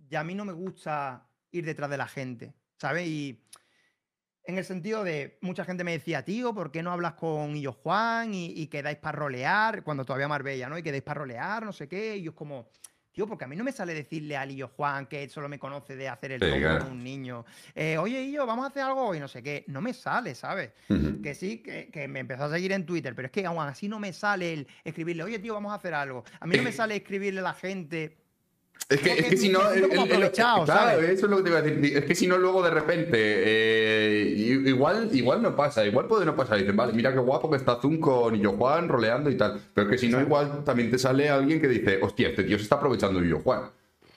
Ya 0.09 0.21
a 0.21 0.25
mí 0.25 0.35
no 0.37 0.45
me 0.45 0.53
gusta 0.53 1.27
ir 1.51 1.65
detrás 1.65 1.91
de 1.91 1.97
la 1.97 2.07
gente, 2.07 2.55
¿sabes? 2.77 3.09
Y. 3.09 3.41
En 4.47 4.59
el 4.59 4.65
sentido 4.65 5.03
de, 5.03 5.39
mucha 5.41 5.65
gente 5.65 5.85
me 5.85 5.93
decía, 5.93 6.23
tío, 6.23 6.55
¿por 6.55 6.71
qué 6.71 6.83
no 6.83 6.93
hablas 6.93 7.15
con 7.15 7.57
Illo 7.57 7.73
Juan 7.73 8.35
y, 8.35 8.53
y 8.55 8.67
quedáis 8.67 8.99
para 8.99 9.19
rolear? 9.19 9.83
Cuando 9.83 10.05
todavía 10.05 10.29
Marbella, 10.29 10.69
¿no? 10.69 10.77
Y 10.77 10.83
quedáis 10.83 11.03
para 11.03 11.21
rolear, 11.21 11.65
no 11.65 11.73
sé 11.73 11.89
qué. 11.89 12.19
Y 12.19 12.23
yo 12.23 12.31
es 12.33 12.37
como, 12.37 12.69
tío, 13.15 13.27
porque 13.29 13.45
a 13.45 13.49
mí 13.49 13.55
no 13.57 13.63
me 13.65 13.73
sale 13.73 13.95
decirle 13.95 14.37
a 14.37 14.45
Illo 14.45 14.69
Juan, 14.77 15.07
que 15.07 15.23
él 15.23 15.31
solo 15.31 15.49
me 15.49 15.59
conoce 15.59 15.95
de 15.97 16.09
hacer 16.09 16.33
el 16.33 16.41
Sí, 16.43 16.59
claro. 16.61 16.81
con 16.85 16.93
un 16.93 17.05
niño, 17.05 17.45
eh, 17.75 17.97
oye, 17.97 18.21
Illo, 18.23 18.45
vamos 18.45 18.65
a 18.65 18.69
hacer 18.69 18.83
algo 18.83 19.15
y 19.15 19.21
no 19.21 19.29
sé 19.29 19.43
qué. 19.43 19.65
No 19.69 19.81
me 19.81 19.95
sale, 19.95 20.35
¿sabes? 20.35 20.73
Que 21.23 21.35
sí, 21.35 21.59
que, 21.63 21.89
que 21.91 22.09
me 22.09 22.21
empezó 22.21 22.45
a 22.45 22.51
seguir 22.51 22.73
en 22.73 22.85
Twitter, 22.85 23.15
pero 23.15 23.27
es 23.27 23.33
que 23.33 23.47
aún 23.47 23.61
así 23.61 23.89
no 23.89 24.01
me 24.01 24.13
sale 24.13 24.53
el 24.53 24.67
escribirle, 24.83 25.23
oye, 25.23 25.39
tío, 25.39 25.55
vamos 25.55 25.73
a 25.73 25.77
hacer 25.77 25.95
algo. 25.95 26.25
A 26.41 26.47
mí 26.47 26.57
no 26.57 26.63
me 26.65 26.73
sale 26.73 26.97
escribirle 26.97 27.41
a 27.41 27.45
la 27.45 27.55
gente. 27.55 28.17
Es 28.89 29.01
que, 29.01 29.13
es 29.13 29.27
que 29.27 29.37
si 29.37 29.49
no. 29.49 29.61
eso 29.71 31.25
es 31.25 31.31
lo 31.31 31.37
que 31.39 31.43
te 31.43 31.49
iba 31.49 31.59
a 31.59 31.63
decir. 31.63 31.97
Es 31.97 32.05
que 32.05 32.15
si 32.15 32.27
no, 32.27 32.37
luego 32.37 32.63
de 32.63 32.71
repente. 32.71 33.17
eh, 33.19 34.35
igual, 34.67 35.09
igual 35.13 35.43
no 35.43 35.57
pasa, 35.57 35.87
igual 35.87 36.07
puede 36.07 36.27
no 36.27 36.37
pasar. 36.37 36.59
Dicen, 36.59 36.77
vale, 36.77 36.93
mira 36.93 37.13
qué 37.13 37.19
guapo 37.19 37.51
que 37.51 37.57
está 37.57 37.81
Zoom 37.81 37.99
con 37.99 38.35
Illo 38.37 38.53
Juan 38.53 38.89
roleando 38.89 39.31
y 39.31 39.37
tal. 39.37 39.61
Pero 39.73 39.89
que 39.89 39.97
si 39.97 40.09
no, 40.09 40.21
igual 40.21 40.65
también 40.65 40.91
te 40.91 40.99
sale 40.99 41.31
alguien 41.31 41.61
que 41.61 41.69
dice, 41.69 41.99
hostia, 42.03 42.29
este 42.29 42.45
tío 42.45 42.59
se 42.59 42.65
está 42.65 42.77
aprovechando 42.77 43.21
de 43.21 43.27
Illo 43.27 43.41
Juan. 43.41 43.63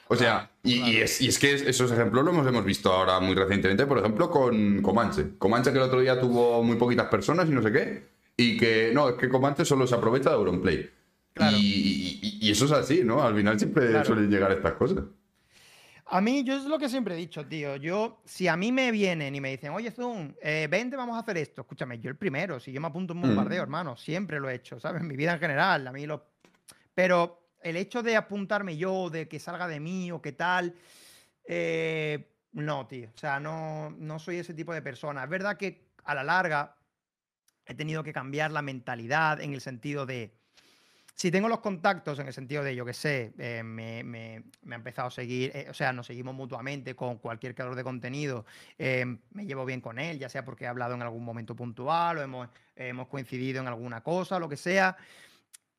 O 0.09 0.15
sea, 0.15 0.49
y, 0.63 0.81
y 0.81 0.97
es, 0.97 1.21
y 1.21 1.27
es 1.27 1.37
que 1.39 1.53
esos 1.53 1.91
ejemplos 1.91 2.23
los 2.23 2.33
hemos, 2.33 2.47
hemos 2.47 2.63
visto 2.63 2.91
ahora 2.91 3.19
muy 3.19 3.35
recientemente, 3.35 3.85
por 3.85 3.97
ejemplo, 3.99 4.29
con 4.29 4.81
Comanche. 4.81 5.37
Comanche 5.37 5.71
que 5.71 5.77
el 5.77 5.83
otro 5.83 5.99
día 5.99 6.19
tuvo 6.19 6.63
muy 6.63 6.77
poquitas 6.77 7.07
personas 7.07 7.47
y 7.49 7.51
no 7.51 7.61
sé 7.61 7.71
qué. 7.71 8.03
Y 8.37 8.57
que, 8.57 8.91
no, 8.93 9.09
es 9.09 9.15
que 9.15 9.29
Comanche 9.29 9.65
solo 9.65 9.87
se 9.87 9.95
aprovecha 9.95 10.29
de 10.29 10.35
Auronplay. 10.35 10.89
Claro. 11.37 11.57
Y, 11.57 12.19
y- 12.21 12.47
y 12.47 12.51
eso 12.51 12.65
es 12.65 12.71
así, 12.71 13.03
¿no? 13.03 13.21
Al 13.21 13.35
final 13.35 13.57
siempre 13.59 13.89
Claro. 13.89 14.05
suelen 14.05 14.29
llegar 14.29 14.51
estas 14.51 14.73
cosas. 14.73 15.03
A 16.09 16.21
mí, 16.21 16.43
yo 16.45 16.55
es 16.55 16.63
lo 16.63 16.79
que 16.79 16.87
siempre 16.87 17.15
he 17.15 17.17
dicho, 17.17 17.45
tío. 17.45 17.75
Yo, 17.75 18.21
si 18.23 18.47
a 18.47 18.55
mí 18.55 18.71
me 18.71 18.91
vienen 18.91 19.35
y 19.35 19.41
me 19.41 19.49
dicen, 19.51 19.71
oye, 19.73 19.91
Zoom, 19.91 20.33
eh, 20.41 20.67
vente, 20.71 20.95
vamos 20.95 21.17
a 21.17 21.19
hacer 21.19 21.37
esto. 21.37 21.61
Escúchame, 21.61 21.99
yo 21.99 22.09
el 22.09 22.15
primero, 22.15 22.59
si 22.61 22.71
yo 22.71 22.79
me 22.79 22.87
apunto 22.87 23.11
a 23.11 23.15
un 23.15 23.21
Mm. 23.23 23.27
bombardeo, 23.27 23.61
hermano, 23.61 23.97
siempre 23.97 24.39
lo 24.39 24.49
he 24.49 24.55
hecho, 24.55 24.79
¿sabes? 24.79 25.01
En 25.01 25.07
mi 25.07 25.17
vida 25.17 25.33
en 25.33 25.39
general, 25.39 25.85
a 25.85 25.91
mí 25.91 26.05
lo... 26.05 26.25
Pero 26.95 27.49
el 27.61 27.75
hecho 27.75 28.01
de 28.03 28.15
apuntarme 28.15 28.77
yo, 28.77 29.09
de 29.09 29.27
que 29.27 29.37
salga 29.39 29.67
de 29.67 29.81
mí 29.81 30.09
o 30.11 30.21
qué 30.21 30.31
tal, 30.31 30.73
eh, 31.45 32.25
no, 32.53 32.87
tío. 32.87 33.09
O 33.13 33.17
sea, 33.17 33.39
no, 33.41 33.89
no 33.91 34.17
soy 34.19 34.37
ese 34.37 34.53
tipo 34.53 34.73
de 34.73 34.81
persona. 34.81 35.23
Es 35.25 35.29
verdad 35.29 35.57
que 35.57 35.89
a 36.05 36.15
la 36.15 36.23
larga 36.23 36.75
he 37.65 37.73
tenido 37.73 38.01
que 38.01 38.13
cambiar 38.13 38.51
la 38.51 38.61
mentalidad 38.61 39.41
en 39.41 39.53
el 39.53 39.59
sentido 39.59 40.05
de 40.05 40.36
si 41.17 41.31
tengo 41.31 41.49
los 41.49 41.61
contactos 41.61 42.19
en 42.19 42.27
el 42.27 42.33
sentido 42.33 42.63
de, 42.63 42.75
yo 42.75 42.85
qué 42.85 42.93
sé, 42.93 43.33
eh, 43.39 43.63
me, 43.63 44.03
me- 44.03 44.43
me 44.61 44.75
ha 44.75 44.77
empezado 44.77 45.07
a 45.07 45.11
seguir, 45.11 45.51
eh, 45.55 45.65
o 45.67 45.73
sea, 45.73 45.91
nos 45.91 46.05
seguimos 46.05 46.35
mutuamente 46.35 46.95
con 46.95 47.17
cualquier 47.17 47.55
creador 47.55 47.75
de 47.75 47.83
contenido, 47.83 48.45
eh, 48.77 49.03
me 49.31 49.45
llevo 49.47 49.65
bien 49.65 49.81
con 49.81 49.97
él, 49.97 50.19
ya 50.19 50.29
sea 50.29 50.45
porque 50.45 50.65
he 50.65 50.67
hablado 50.67 50.93
en 50.93 51.01
algún 51.01 51.25
momento 51.25 51.55
puntual 51.55 52.19
o 52.19 52.21
hemos, 52.21 52.47
hemos 52.75 53.07
coincidido 53.07 53.59
en 53.61 53.67
alguna 53.67 54.01
cosa, 54.03 54.37
lo 54.37 54.47
que 54.47 54.57
sea. 54.57 54.95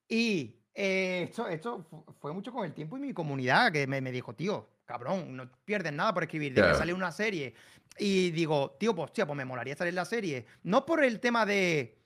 Y 0.08 0.56
esto, 0.74 1.46
esto 1.48 1.82
fu- 1.88 2.04
fue 2.20 2.32
mucho 2.32 2.52
con 2.52 2.64
el 2.64 2.72
tiempo 2.74 2.96
y 2.96 3.00
mi 3.00 3.12
comunidad 3.12 3.70
que 3.72 3.86
me, 3.86 4.00
me 4.00 4.10
dijo, 4.12 4.34
tío, 4.34 4.68
cabrón, 4.84 5.36
no 5.36 5.48
pierdes 5.64 5.92
nada 5.92 6.12
por 6.14 6.24
escribir, 6.24 6.52
de 6.54 6.62
que 6.62 6.74
sale 6.78 6.92
una 6.94 7.12
serie. 7.12 7.54
Y 7.98 8.30
digo, 8.30 8.76
tío, 8.78 8.94
pues, 8.94 9.06
hostia, 9.06 9.26
pues 9.26 9.36
me 9.36 9.44
molaría 9.44 9.76
en 9.78 9.94
la 9.94 10.04
serie. 10.04 10.46
No 10.62 10.86
por 10.86 11.04
el 11.04 11.20
tema 11.20 11.44
de 11.46 11.97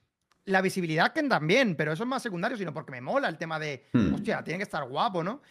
la 0.44 0.60
visibilidad 0.60 1.12
que 1.12 1.22
también, 1.24 1.76
pero 1.76 1.92
eso 1.92 2.02
es 2.02 2.08
más 2.08 2.22
secundario, 2.22 2.56
sino 2.56 2.72
porque 2.72 2.92
me 2.92 3.00
mola 3.00 3.28
el 3.28 3.38
tema 3.38 3.58
de, 3.58 3.86
Hmm. 3.92 4.14
hostia, 4.14 4.42
tiene 4.42 4.58
que 4.58 4.64
estar 4.64 4.84
guapo, 4.88 5.22
¿no? 5.22 5.42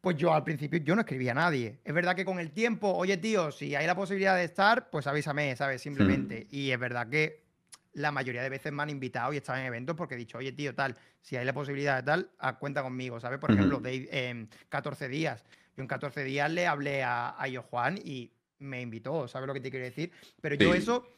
Pues 0.00 0.16
yo 0.16 0.32
al 0.32 0.44
principio 0.44 0.78
yo 0.80 0.94
no 0.94 1.00
escribía 1.00 1.32
a 1.32 1.34
nadie. 1.34 1.80
Es 1.84 1.92
verdad 1.92 2.14
que 2.14 2.24
con 2.24 2.38
el 2.38 2.52
tiempo, 2.52 2.92
oye 2.92 3.16
tío, 3.16 3.50
si 3.50 3.74
hay 3.74 3.86
la 3.86 3.96
posibilidad 3.96 4.36
de 4.36 4.44
estar, 4.44 4.90
pues 4.90 5.06
avísame, 5.06 5.56
¿sabes? 5.56 5.82
Simplemente. 5.82 6.46
Y 6.50 6.70
es 6.70 6.78
verdad 6.78 7.08
que 7.08 7.42
la 7.94 8.12
mayoría 8.12 8.42
de 8.42 8.48
veces 8.48 8.72
me 8.72 8.82
han 8.82 8.90
invitado 8.90 9.32
y 9.32 9.38
estado 9.38 9.58
en 9.58 9.66
eventos 9.66 9.96
porque 9.96 10.14
he 10.14 10.18
dicho, 10.18 10.38
oye 10.38 10.52
tío, 10.52 10.72
tal, 10.74 10.94
si 11.20 11.36
hay 11.36 11.44
la 11.44 11.52
posibilidad 11.52 11.96
de 11.96 12.02
tal, 12.04 12.30
cuenta 12.60 12.82
conmigo, 12.82 13.18
¿sabes? 13.18 13.40
Por 13.40 13.50
ejemplo, 13.50 13.80
de, 13.80 14.08
en 14.12 14.48
14 14.68 15.08
días. 15.08 15.44
Yo 15.76 15.82
en 15.82 15.88
14 15.88 16.22
días 16.22 16.48
le 16.50 16.66
hablé 16.68 17.02
a, 17.02 17.34
a 17.36 17.48
Yo 17.48 17.62
Juan 17.62 17.98
y 17.98 18.30
me 18.60 18.80
invitó, 18.80 19.26
¿sabes 19.26 19.48
lo 19.48 19.54
que 19.54 19.60
te 19.60 19.70
quiero 19.70 19.84
decir? 19.84 20.12
Pero 20.40 20.54
yo 20.54 20.72
Sí. 20.72 20.78
eso 20.78 21.08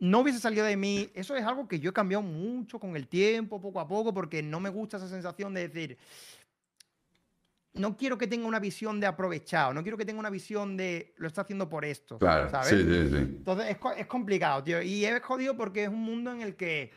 no 0.00 0.20
hubiese 0.20 0.38
salido 0.40 0.64
de 0.64 0.76
mí. 0.76 1.10
Eso 1.14 1.34
es 1.36 1.44
algo 1.44 1.66
que 1.66 1.80
yo 1.80 1.90
he 1.90 1.92
cambiado 1.92 2.22
mucho 2.22 2.78
con 2.78 2.96
el 2.96 3.08
tiempo, 3.08 3.60
poco 3.60 3.80
a 3.80 3.88
poco, 3.88 4.12
porque 4.14 4.42
no 4.42 4.60
me 4.60 4.68
gusta 4.70 4.96
esa 4.96 5.08
sensación 5.08 5.54
de 5.54 5.68
decir, 5.68 5.98
no 7.74 7.96
quiero 7.96 8.18
que 8.18 8.26
tenga 8.26 8.46
una 8.46 8.58
visión 8.58 8.98
de 9.00 9.06
aprovechado, 9.06 9.72
no 9.72 9.82
quiero 9.82 9.96
que 9.96 10.04
tenga 10.04 10.18
una 10.20 10.30
visión 10.30 10.76
de 10.76 11.14
lo 11.16 11.28
está 11.28 11.42
haciendo 11.42 11.68
por 11.68 11.84
esto, 11.84 12.18
Claro, 12.18 12.50
¿sabes? 12.50 12.68
sí, 12.70 12.76
sí, 12.82 13.08
sí. 13.10 13.16
Entonces 13.16 13.70
es, 13.70 13.76
es 13.98 14.06
complicado, 14.06 14.62
tío. 14.64 14.82
Y 14.82 15.04
es 15.04 15.20
jodido 15.22 15.56
porque 15.56 15.84
es 15.84 15.88
un 15.88 16.00
mundo 16.02 16.32
en 16.32 16.40
el 16.42 16.56
que 16.56 16.90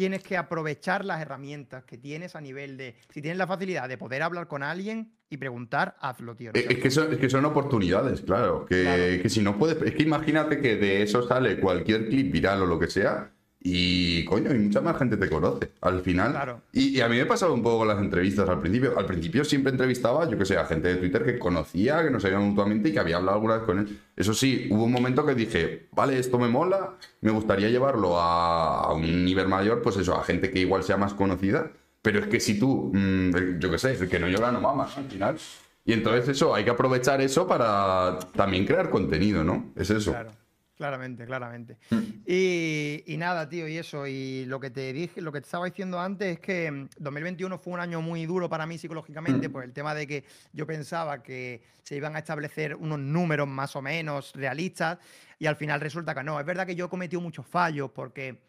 tienes 0.00 0.22
que 0.22 0.38
aprovechar 0.38 1.04
las 1.04 1.20
herramientas 1.20 1.84
que 1.84 1.98
tienes 1.98 2.34
a 2.34 2.40
nivel 2.40 2.78
de. 2.78 2.94
Si 3.10 3.20
tienes 3.20 3.36
la 3.36 3.46
facilidad 3.46 3.86
de 3.86 3.98
poder 3.98 4.22
hablar 4.22 4.48
con 4.48 4.62
alguien 4.62 5.12
y 5.28 5.36
preguntar, 5.36 5.94
hazlo, 6.00 6.34
tío. 6.34 6.52
no 6.54 6.58
Es, 6.58 6.64
seas 6.64 6.74
es 6.74 6.82
que 6.82 6.90
son, 6.90 7.12
es 7.12 7.18
que 7.18 7.28
son 7.28 7.44
oportunidades, 7.44 8.22
claro. 8.22 8.64
Que, 8.64 8.82
Claro. 8.82 9.22
que 9.22 9.28
si 9.28 9.42
no 9.42 9.58
puedes. 9.58 9.76
Es 9.82 9.94
que 9.94 10.02
imagínate 10.04 10.58
que 10.62 10.76
de 10.76 11.02
eso 11.02 11.28
sale 11.28 11.60
cualquier 11.60 12.08
clip 12.08 12.32
viral 12.32 12.62
o 12.62 12.66
lo 12.66 12.78
que 12.78 12.86
sea. 12.86 13.30
Y 13.62 14.24
coño, 14.24 14.54
y 14.54 14.58
mucha 14.58 14.80
más 14.80 14.96
gente 14.96 15.18
te 15.18 15.28
conoce 15.28 15.72
al 15.82 16.00
final. 16.00 16.32
Claro. 16.32 16.62
Y, 16.72 16.96
y 16.96 17.00
a 17.02 17.08
mí 17.08 17.16
me 17.16 17.22
ha 17.22 17.28
pasado 17.28 17.52
un 17.52 17.62
poco 17.62 17.80
con 17.80 17.88
las 17.88 17.98
entrevistas 17.98 18.48
al 18.48 18.60
principio. 18.60 18.98
Al 18.98 19.04
principio 19.04 19.44
siempre 19.44 19.70
entrevistaba, 19.70 20.28
yo 20.28 20.38
que 20.38 20.46
sé, 20.46 20.56
a 20.56 20.64
gente 20.64 20.88
de 20.88 20.96
Twitter 20.96 21.24
que 21.24 21.38
conocía, 21.38 22.02
que 22.02 22.10
nos 22.10 22.22
sabía 22.22 22.38
mutuamente 22.38 22.88
y 22.88 22.92
que 22.92 23.00
había 23.00 23.18
hablado 23.18 23.36
alguna 23.36 23.56
vez 23.56 23.64
con 23.64 23.78
él. 23.78 24.00
Eso 24.16 24.32
sí, 24.32 24.66
hubo 24.70 24.84
un 24.84 24.92
momento 24.92 25.26
que 25.26 25.34
dije, 25.34 25.88
vale, 25.92 26.18
esto 26.18 26.38
me 26.38 26.48
mola, 26.48 26.94
me 27.20 27.30
gustaría 27.30 27.68
llevarlo 27.68 28.18
a, 28.18 28.84
a 28.84 28.92
un 28.94 29.24
nivel 29.26 29.48
mayor, 29.48 29.82
pues 29.82 29.98
eso, 29.98 30.16
a 30.16 30.24
gente 30.24 30.50
que 30.50 30.60
igual 30.60 30.82
sea 30.82 30.96
más 30.96 31.12
conocida. 31.12 31.70
Pero 32.02 32.20
es 32.20 32.28
que 32.28 32.40
si 32.40 32.58
tú, 32.58 32.90
mm, 32.94 33.58
yo 33.58 33.70
que 33.70 33.78
sé, 33.78 33.92
el 33.92 34.08
que 34.08 34.18
no 34.18 34.28
llora 34.28 34.50
no 34.50 34.60
mama. 34.60 34.88
Al 34.96 35.04
final. 35.04 35.36
Y 35.84 35.92
entonces 35.92 36.28
eso, 36.28 36.54
hay 36.54 36.64
que 36.64 36.70
aprovechar 36.70 37.20
eso 37.20 37.46
para 37.46 38.18
también 38.34 38.64
crear 38.64 38.90
contenido, 38.90 39.44
¿no? 39.44 39.72
Es 39.76 39.90
eso. 39.90 40.12
Claro, 40.12 40.30
claramente, 40.80 41.26
claramente. 41.26 41.76
Mm. 41.90 41.96
Y, 42.26 43.02
y 43.06 43.16
nada, 43.18 43.46
tío, 43.50 43.68
y 43.68 43.76
eso, 43.76 44.06
y 44.06 44.46
lo 44.46 44.58
que 44.58 44.70
te 44.70 44.94
dije, 44.94 45.20
lo 45.20 45.30
que 45.30 45.42
te 45.42 45.44
estaba 45.44 45.66
diciendo 45.66 46.00
antes 46.00 46.32
es 46.36 46.40
que 46.40 46.70
mm, 46.70 46.88
2021 46.96 47.58
fue 47.58 47.74
un 47.74 47.80
año 47.80 48.00
muy 48.00 48.24
duro 48.24 48.48
para 48.48 48.64
mí 48.64 48.78
psicológicamente 48.78 49.50
Mm. 49.50 49.52
por 49.52 49.62
el 49.62 49.74
tema 49.74 49.94
de 49.94 50.06
que 50.06 50.24
yo 50.54 50.66
pensaba 50.66 51.22
que 51.22 51.62
se 51.82 51.96
iban 51.96 52.16
a 52.16 52.20
establecer 52.20 52.74
unos 52.76 52.98
números 52.98 53.46
más 53.46 53.76
o 53.76 53.82
menos 53.82 54.32
realistas 54.34 54.96
y 55.38 55.44
al 55.44 55.56
final 55.56 55.82
resulta 55.82 56.14
que 56.14 56.24
no. 56.24 56.40
Es 56.40 56.46
verdad 56.46 56.66
que 56.66 56.74
yo 56.74 56.86
he 56.86 56.88
cometido 56.88 57.20
muchos 57.20 57.46
fallos 57.46 57.90
porque 57.90 58.40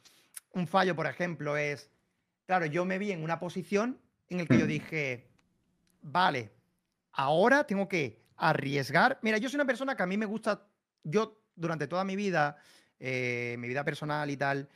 un 0.54 0.68
fallo, 0.68 0.96
por 0.96 1.08
ejemplo, 1.08 1.58
es, 1.58 1.92
claro, 2.46 2.66
yo 2.66 2.86
me 2.86 2.98
vi 2.98 3.12
en 3.12 3.24
una 3.26 3.40
posición 3.40 3.98
en 4.30 4.38
la 4.38 4.46
que 4.46 4.58
yo 4.58 4.64
Mm. 4.66 4.70
dije, 4.70 5.28
vale, 6.02 6.50
ahora 7.12 7.66
tengo 7.66 7.90
que 7.90 8.22
arriesgar. 8.38 9.20
Mira, 9.22 9.38
yo 9.38 9.50
soy 9.50 9.58
una 9.58 9.66
persona 9.66 9.98
que 9.98 10.04
a 10.04 10.08
mí 10.08 10.16
me 10.16 10.26
gusta, 10.26 10.66
yo 11.04 11.41
durante 11.62 11.88
toda 11.88 12.04
mi 12.04 12.16
vida, 12.16 12.58
eh, 13.00 13.56
mi 13.60 13.68
vida 13.68 13.84
personal 13.86 14.30
y 14.30 14.38
tal, 14.38 14.68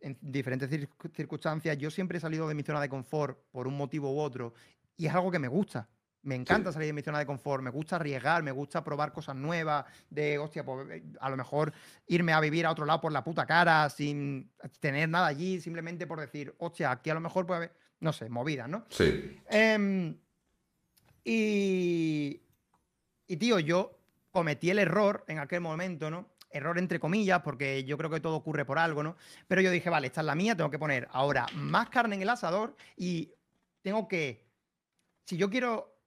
en 0.00 0.18
diferentes 0.20 0.70
cir- 0.70 0.88
circunstancias, 1.14 1.76
yo 1.78 1.90
siempre 1.90 2.18
he 2.18 2.20
salido 2.20 2.48
de 2.48 2.54
mi 2.54 2.62
zona 2.62 2.80
de 2.80 2.88
confort 2.88 3.38
por 3.50 3.68
un 3.68 3.76
motivo 3.76 4.12
u 4.12 4.18
otro 4.18 4.54
y 4.96 5.06
es 5.06 5.14
algo 5.14 5.30
que 5.30 5.38
me 5.38 5.48
gusta. 5.48 5.88
Me 6.22 6.34
encanta 6.34 6.70
salir 6.70 6.88
de 6.88 6.92
mi 6.92 7.00
zona 7.00 7.18
de 7.18 7.24
confort, 7.24 7.62
me 7.62 7.70
gusta 7.70 7.96
arriesgar, 7.96 8.42
me 8.42 8.50
gusta 8.50 8.84
probar 8.84 9.10
cosas 9.10 9.34
nuevas, 9.36 9.86
de, 10.10 10.36
hostia, 10.38 10.62
pues, 10.64 10.86
eh, 10.90 11.02
a 11.18 11.30
lo 11.30 11.36
mejor 11.36 11.72
irme 12.08 12.34
a 12.34 12.40
vivir 12.40 12.66
a 12.66 12.70
otro 12.72 12.84
lado 12.84 13.00
por 13.00 13.10
la 13.10 13.24
puta 13.24 13.46
cara, 13.46 13.88
sin 13.88 14.50
tener 14.80 15.08
nada 15.08 15.28
allí, 15.28 15.60
simplemente 15.62 16.06
por 16.06 16.20
decir, 16.20 16.54
hostia, 16.58 16.90
aquí 16.90 17.08
a 17.08 17.14
lo 17.14 17.20
mejor 17.20 17.46
puede 17.46 17.56
haber, 17.56 17.72
no 18.00 18.12
sé, 18.12 18.28
movidas, 18.28 18.68
¿no? 18.68 18.84
Sí. 18.90 19.40
Em, 19.48 20.14
y, 21.24 22.42
y, 23.26 23.36
tío, 23.36 23.58
yo 23.60 23.99
cometí 24.30 24.70
el 24.70 24.78
error 24.78 25.24
en 25.28 25.38
aquel 25.38 25.60
momento, 25.60 26.10
¿no? 26.10 26.26
Error 26.50 26.78
entre 26.78 26.98
comillas, 26.98 27.42
porque 27.42 27.84
yo 27.84 27.96
creo 27.96 28.10
que 28.10 28.20
todo 28.20 28.36
ocurre 28.36 28.64
por 28.64 28.78
algo, 28.78 29.02
¿no? 29.02 29.16
Pero 29.46 29.60
yo 29.60 29.70
dije, 29.70 29.88
vale, 29.88 30.08
esta 30.08 30.20
es 30.20 30.26
la 30.26 30.34
mía, 30.34 30.56
tengo 30.56 30.70
que 30.70 30.78
poner 30.78 31.08
ahora 31.12 31.46
más 31.54 31.88
carne 31.90 32.16
en 32.16 32.22
el 32.22 32.28
asador 32.28 32.76
y 32.96 33.32
tengo 33.82 34.08
que, 34.08 34.46
si 35.24 35.36
yo 35.36 35.48
quiero 35.48 35.99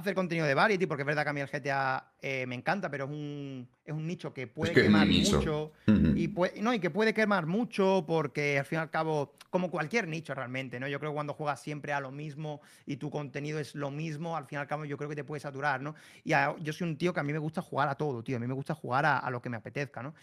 hacer 0.00 0.14
contenido 0.14 0.46
de 0.46 0.54
variety, 0.54 0.86
porque 0.86 1.02
es 1.02 1.06
verdad 1.06 1.22
que 1.24 1.30
a 1.30 1.32
mí 1.32 1.40
el 1.40 1.48
GTA 1.48 2.12
eh, 2.20 2.44
me 2.46 2.54
encanta, 2.54 2.90
pero 2.90 3.04
es 3.04 3.10
un, 3.10 3.68
es 3.84 3.92
un 3.94 4.06
nicho 4.06 4.32
que 4.34 4.46
puede 4.46 4.72
que 4.74 4.82
quemar 4.84 5.06
mucho. 5.36 5.72
Y, 6.16 6.28
puede, 6.28 6.60
no, 6.60 6.74
y 6.74 6.80
que 6.80 6.90
puede 6.90 7.14
quemar 7.14 7.46
mucho 7.46 8.04
porque 8.06 8.58
al 8.58 8.64
fin 8.64 8.78
y 8.78 8.82
al 8.82 8.90
cabo, 8.90 9.34
como 9.50 9.70
cualquier 9.70 10.08
nicho 10.08 10.34
realmente, 10.34 10.80
¿no? 10.80 10.88
Yo 10.88 10.98
creo 10.98 11.12
que 11.12 11.14
cuando 11.14 11.34
juegas 11.34 11.60
siempre 11.60 11.92
a 11.92 12.00
lo 12.00 12.10
mismo 12.10 12.60
y 12.86 12.96
tu 12.96 13.10
contenido 13.10 13.58
es 13.60 13.74
lo 13.74 13.90
mismo, 13.90 14.36
al 14.36 14.46
fin 14.46 14.56
y 14.58 14.60
al 14.60 14.66
cabo 14.66 14.84
yo 14.84 14.96
creo 14.96 15.08
que 15.08 15.16
te 15.16 15.24
puede 15.24 15.40
saturar, 15.40 15.80
¿no? 15.82 15.94
Y 16.24 16.32
a- 16.32 16.56
yo 16.58 16.72
soy 16.72 16.88
un 16.88 16.96
tío 16.96 17.12
que 17.14 17.20
a 17.20 17.22
mí 17.22 17.32
me 17.32 17.38
gusta 17.38 17.62
jugar 17.62 17.88
a 17.88 17.94
todo, 17.94 18.24
tío. 18.24 18.36
A 18.36 18.40
mí 18.40 18.46
me 18.46 18.54
gusta 18.54 18.74
jugar 18.74 19.06
a, 19.06 19.18
a 19.18 19.30
lo 19.30 19.40
que 19.40 19.48
me 19.50 19.56
apetezca, 19.56 20.02
¿no? 20.02 20.14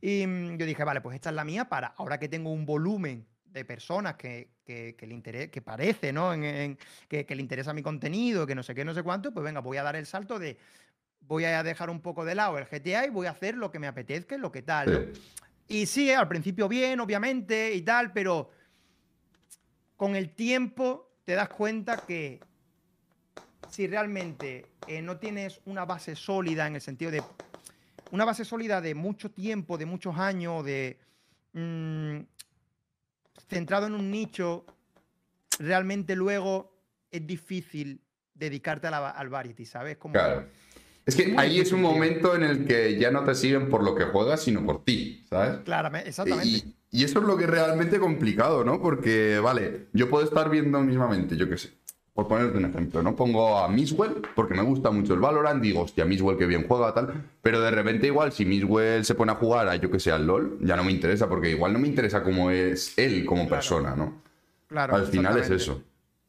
Y 0.00 0.26
mm, 0.26 0.56
yo 0.56 0.66
dije, 0.66 0.84
vale, 0.84 1.00
pues 1.00 1.14
esta 1.14 1.30
es 1.30 1.36
la 1.36 1.44
mía 1.44 1.66
para 1.68 1.88
ahora 1.96 2.18
que 2.18 2.28
tengo 2.28 2.50
un 2.52 2.66
volumen 2.66 3.26
de 3.52 3.64
personas 3.64 4.14
que, 4.14 4.50
que, 4.64 4.94
que 4.96 5.06
le 5.06 5.14
interesa, 5.14 5.50
que 5.50 5.62
parece, 5.62 6.12
¿no? 6.12 6.32
En- 6.32 6.44
en- 6.44 6.78
que, 7.08 7.26
que 7.26 7.34
le 7.34 7.42
interesa 7.42 7.72
mi 7.72 7.82
contenido, 7.82 8.46
que 8.46 8.54
no 8.54 8.62
sé 8.62 8.74
qué, 8.74 8.84
no 8.84 8.94
sé 8.94 9.02
cuánto, 9.02 9.32
pues 9.32 9.44
venga, 9.44 9.60
voy 9.60 9.76
a 9.76 9.82
dar 9.82 9.96
el 9.96 10.06
salto 10.06 10.38
de 10.38 10.56
voy 11.20 11.44
a 11.44 11.62
dejar 11.62 11.90
un 11.90 12.00
poco 12.00 12.24
de 12.24 12.34
lado 12.34 12.58
el 12.58 12.66
GTA 12.66 13.06
y 13.06 13.10
voy 13.10 13.26
a 13.26 13.30
hacer 13.30 13.54
lo 13.56 13.70
que 13.70 13.78
me 13.78 13.86
apetezca 13.86 14.36
lo 14.38 14.50
que 14.50 14.62
tal. 14.62 15.08
Y 15.68 15.86
sí, 15.86 16.10
al 16.10 16.26
principio 16.28 16.68
bien, 16.68 16.98
obviamente, 17.00 17.72
y 17.74 17.82
tal, 17.82 18.12
pero 18.12 18.50
con 19.96 20.16
el 20.16 20.30
tiempo 20.30 21.12
te 21.24 21.34
das 21.34 21.50
cuenta 21.50 21.98
que 21.98 22.40
si 23.68 23.86
realmente 23.86 24.64
eh, 24.86 25.02
no 25.02 25.18
tienes 25.18 25.60
una 25.66 25.84
base 25.84 26.16
sólida 26.16 26.66
en 26.66 26.74
el 26.74 26.80
sentido 26.80 27.10
de 27.10 27.22
una 28.10 28.24
base 28.24 28.44
sólida 28.44 28.80
de 28.80 28.94
mucho 28.94 29.30
tiempo, 29.30 29.78
de 29.78 29.86
muchos 29.86 30.16
años, 30.18 30.64
de 30.64 30.98
mm, 31.52 32.18
centrado 33.48 33.86
en 33.86 33.94
un 33.94 34.10
nicho, 34.10 34.64
realmente 35.58 36.16
luego 36.16 36.72
es 37.10 37.26
difícil 37.26 38.00
dedicarte 38.34 38.86
a 38.86 38.90
la- 38.90 39.10
al 39.10 39.28
variety, 39.28 39.66
¿sabes? 39.66 39.96
Como, 39.96 40.12
Claro. 40.14 40.46
Es 41.06 41.16
que 41.16 41.34
ahí 41.38 41.58
es 41.60 41.72
un 41.72 41.80
momento 41.82 42.36
en 42.36 42.44
el 42.44 42.66
que 42.66 42.96
ya 42.98 43.10
no 43.10 43.24
te 43.24 43.34
siguen 43.34 43.68
por 43.68 43.82
lo 43.82 43.94
que 43.94 44.04
juegas, 44.04 44.42
sino 44.42 44.64
por 44.64 44.84
ti, 44.84 45.24
¿sabes? 45.28 45.60
Claramente, 45.64 46.08
exactamente. 46.10 46.46
Y, 46.46 46.76
y 46.92 47.04
eso 47.04 47.18
es 47.20 47.24
lo 47.24 47.36
que 47.36 47.44
es 47.44 47.50
realmente 47.50 47.98
complicado, 47.98 48.64
¿no? 48.64 48.80
Porque, 48.80 49.38
vale, 49.40 49.88
yo 49.92 50.08
puedo 50.08 50.24
estar 50.24 50.48
viendo 50.50 50.78
mismamente, 50.80 51.36
yo 51.36 51.48
qué 51.48 51.56
sé, 51.58 51.70
por 52.14 52.28
ponerte 52.28 52.58
un 52.58 52.64
ejemplo, 52.64 53.02
¿no? 53.02 53.14
Pongo 53.14 53.58
a 53.58 53.68
Miswell 53.68 54.22
porque 54.34 54.54
me 54.54 54.62
gusta 54.62 54.90
mucho 54.90 55.14
el 55.14 55.20
Valorant, 55.20 55.62
digo, 55.62 55.82
hostia, 55.82 56.04
Miswell 56.04 56.36
que 56.36 56.46
bien 56.46 56.66
juega, 56.66 56.92
tal, 56.92 57.24
pero 57.42 57.60
de 57.60 57.70
repente 57.70 58.06
igual 58.08 58.32
si 58.32 58.44
Miswell 58.44 59.04
se 59.04 59.14
pone 59.14 59.32
a 59.32 59.36
jugar 59.36 59.68
a 59.68 59.76
yo 59.76 59.90
que 59.90 60.00
sé, 60.00 60.10
al 60.10 60.26
LOL, 60.26 60.58
ya 60.60 60.76
no 60.76 60.84
me 60.84 60.92
interesa 60.92 61.28
porque 61.28 61.50
igual 61.50 61.72
no 61.72 61.78
me 61.78 61.88
interesa 61.88 62.22
cómo 62.22 62.50
es 62.50 62.98
él 62.98 63.24
como 63.24 63.48
persona, 63.48 63.94
¿no? 63.94 64.22
Claro. 64.66 64.96
Al 64.96 65.06
final 65.06 65.38
es 65.38 65.50
eso. 65.50 65.82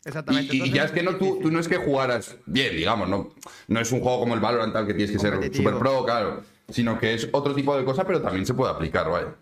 Exactamente. 0.04 0.56
Y, 0.56 0.63
y 0.63 0.72
ya 0.72 0.86
es 0.86 0.91
que 0.91 1.04
no, 1.04 1.15
tú, 1.15 1.39
tú 1.41 1.52
no 1.52 1.60
es 1.60 1.67
que 1.67 1.78
jugaras 1.78 2.36
bien, 2.46 2.76
digamos, 2.76 3.08
no, 3.08 3.30
no 3.67 3.80
es 3.80 3.91
un 3.91 4.02
juego 4.02 4.20
como 4.20 4.34
el 4.34 4.39
Valorant 4.39 4.74
tal 4.74 4.88
que 4.88 4.94
tienes 4.94 5.12
que 5.12 5.20
ser 5.20 5.54
super 5.54 5.78
pro, 5.78 6.06
claro, 6.06 6.41
sino 6.70 7.00
que 7.00 7.13
es 7.13 7.30
otro 7.32 7.54
tipo 7.54 7.78
de 7.78 7.84
cosa, 7.84 8.06
pero 8.06 8.22
también 8.22 8.46
se 8.46 8.54
puede 8.54 8.72
aplicar, 8.72 9.10
vaya. 9.10 9.36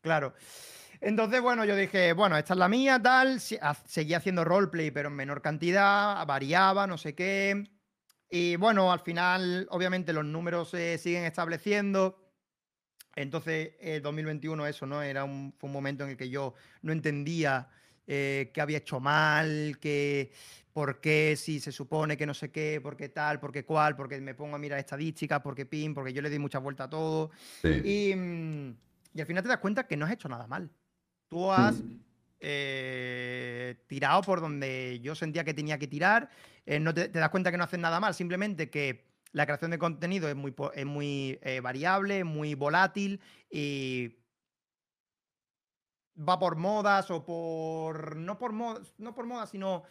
Claro. 0.00 0.32
Entonces, 1.04 1.40
bueno, 1.40 1.64
yo 1.64 1.74
dije, 1.74 2.12
bueno, 2.12 2.38
esta 2.38 2.54
es 2.54 2.58
la 2.58 2.68
mía, 2.68 3.00
tal. 3.02 3.40
Seguía 3.40 4.18
haciendo 4.18 4.44
roleplay, 4.44 4.92
pero 4.92 5.08
en 5.08 5.16
menor 5.16 5.42
cantidad, 5.42 6.24
variaba, 6.26 6.86
no 6.86 6.96
sé 6.96 7.12
qué. 7.16 7.68
Y 8.30 8.54
bueno, 8.54 8.92
al 8.92 9.00
final, 9.00 9.66
obviamente, 9.70 10.12
los 10.12 10.24
números 10.24 10.70
se 10.70 10.96
siguen 10.98 11.24
estableciendo. 11.24 12.22
Entonces, 13.16 13.72
eh, 13.80 13.98
2021, 14.00 14.64
eso, 14.64 14.86
¿no? 14.86 15.02
Era 15.02 15.24
un, 15.24 15.52
fue 15.58 15.66
un 15.66 15.72
momento 15.72 16.04
en 16.04 16.10
el 16.10 16.16
que 16.16 16.30
yo 16.30 16.54
no 16.82 16.92
entendía 16.92 17.68
eh, 18.06 18.52
qué 18.54 18.60
había 18.60 18.78
hecho 18.78 19.00
mal, 19.00 19.78
que 19.80 20.32
por 20.72 21.00
qué 21.00 21.34
si 21.36 21.58
se 21.58 21.72
supone 21.72 22.16
que 22.16 22.26
no 22.26 22.32
sé 22.32 22.52
qué, 22.52 22.80
por 22.80 22.96
qué 22.96 23.08
tal, 23.08 23.40
por 23.40 23.50
qué 23.50 23.64
cual, 23.64 23.96
porque 23.96 24.20
me 24.20 24.36
pongo 24.36 24.54
a 24.54 24.58
mirar 24.58 24.78
estadísticas, 24.78 25.40
porque 25.40 25.66
pin, 25.66 25.94
porque 25.94 26.12
yo 26.12 26.22
le 26.22 26.30
di 26.30 26.38
muchas 26.38 26.62
vueltas 26.62 26.86
a 26.86 26.90
todo. 26.90 27.32
Sí. 27.60 27.68
Y, 27.84 28.14
mm, 28.14 28.76
y 29.14 29.20
al 29.20 29.26
final 29.26 29.42
te 29.42 29.48
das 29.48 29.58
cuenta 29.58 29.88
que 29.88 29.96
no 29.96 30.06
has 30.06 30.12
hecho 30.12 30.28
nada 30.28 30.46
mal. 30.46 30.70
Tú 31.32 31.50
has 31.50 31.80
Mm. 31.80 31.96
eh, 32.40 33.76
tirado 33.86 34.20
por 34.20 34.42
donde 34.42 35.00
yo 35.00 35.14
sentía 35.14 35.44
que 35.44 35.54
tenía 35.54 35.78
que 35.78 35.86
tirar. 35.86 36.28
eh, 36.66 36.78
no 36.78 36.92
te, 36.92 37.08
te 37.08 37.18
das 37.18 37.30
cuenta 37.30 37.50
que 37.50 37.56
no 37.56 37.64
haces 37.64 37.80
nada 37.80 37.98
mal, 38.00 38.12
simplemente 38.14 38.68
que 38.68 39.06
la 39.32 39.46
creación 39.46 39.70
de 39.70 39.78
contenido 39.78 40.28
es 40.28 40.36
muy, 40.36 40.54
es 40.74 40.84
muy 40.84 41.38
eh, 41.42 41.60
variable, 41.60 42.22
muy 42.22 42.54
volátil 42.54 43.18
y 43.50 44.18
va 46.16 46.38
por 46.38 46.56
modas 46.56 47.10
o 47.10 47.24
por. 47.24 48.16
No 48.16 48.38
por 48.38 48.52
modas, 48.52 48.92
no 48.98 49.14
por 49.14 49.24
modas, 49.26 49.48
sino 49.50 49.84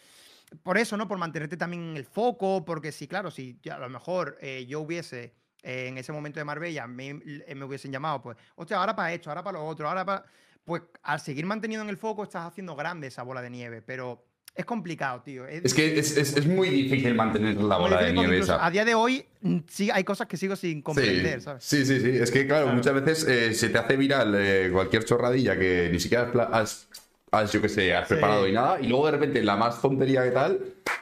por 0.62 0.78
eso, 0.78 0.96
¿no? 0.98 1.08
Por 1.08 1.18
mantenerte 1.18 1.58
también 1.58 1.82
en 1.92 1.98
el 1.98 2.06
foco, 2.06 2.64
porque 2.64 2.92
si, 2.92 3.08
claro, 3.08 3.32
si 3.32 3.60
a 3.72 3.80
lo 3.80 3.90
mejor 3.90 4.38
eh, 4.42 4.66
yo 4.68 4.82
hubiese 4.82 5.34
eh, 5.64 5.88
en 5.88 5.98
ese 5.98 6.12
momento 6.12 6.40
de 6.40 6.46
Marbella, 6.46 6.86
me, 6.88 7.16
me 7.16 7.64
hubiesen 7.66 7.92
llamado, 7.92 8.22
pues, 8.22 8.38
hostia, 8.56 8.78
ahora 8.78 8.96
para 8.96 9.12
esto, 9.14 9.30
ahora 9.30 9.44
para 9.44 9.58
lo 9.58 9.66
otro, 9.66 9.88
ahora 9.90 10.06
para. 10.06 10.26
Pues 10.66 10.84
al 11.04 11.20
seguir 11.20 11.46
manteniendo 11.46 11.84
en 11.84 11.90
el 11.90 11.98
foco, 11.98 12.24
estás 12.24 12.46
haciendo 12.48 12.76
grande 12.76 13.08
esa 13.08 13.24
bola 13.24 13.42
de 13.42 13.50
nieve, 13.50 13.82
pero 13.82 14.24
es 14.54 14.66
complicado, 14.66 15.22
tío. 15.22 15.48
Es 15.48 15.74
que 15.74 15.98
es, 15.98 16.18
es- 16.18 16.36
es 16.38 16.46
muy 16.46 16.70
difícil 16.70 17.16
mantener 17.16 17.56
la 17.56 17.78
bola 17.78 18.02
de 18.04 18.14
nieve 18.14 18.38
esa. 18.40 18.64
A 18.66 18.70
día 18.70 18.86
de 18.86 18.94
hoy, 18.94 19.26
mm, 19.42 19.58
sí 19.68 19.90
hay 19.92 20.04
cosas 20.04 20.28
que 20.28 20.38
sigo 20.38 20.56
sin 20.56 20.82
comprender, 20.82 21.40
sí, 21.40 21.46
¿sabes? 21.46 21.64
sí, 21.64 21.86
sí, 21.86 22.00
sí. 22.00 22.10
Es 22.18 22.30
que, 22.32 22.46
claro, 22.46 22.66
Claro. 22.66 22.78
muchas 22.78 22.94
veces 22.94 23.28
eh, 23.28 23.54
se 23.54 23.70
te 23.70 23.78
hace 23.78 23.96
viral 23.98 24.36
eh, 24.38 24.70
cualquier 24.72 25.04
chorradilla 25.06 25.58
que 25.58 25.90
ni 25.92 26.00
siquiera 26.00 26.30
has, 26.52 26.88
has, 27.32 27.52
yo 27.54 27.62
que 27.62 27.70
sé, 27.70 27.94
has 27.96 28.08
Sí. 28.08 28.14
preparado 28.16 28.48
y 28.48 28.52
nada, 28.52 28.80
y 28.82 28.88
luego 28.88 29.06
de 29.06 29.12
repente 29.14 29.42
la 29.42 29.56
más 29.56 29.82
tontería 29.82 30.24
que 30.24 30.32
tal, 30.32 30.60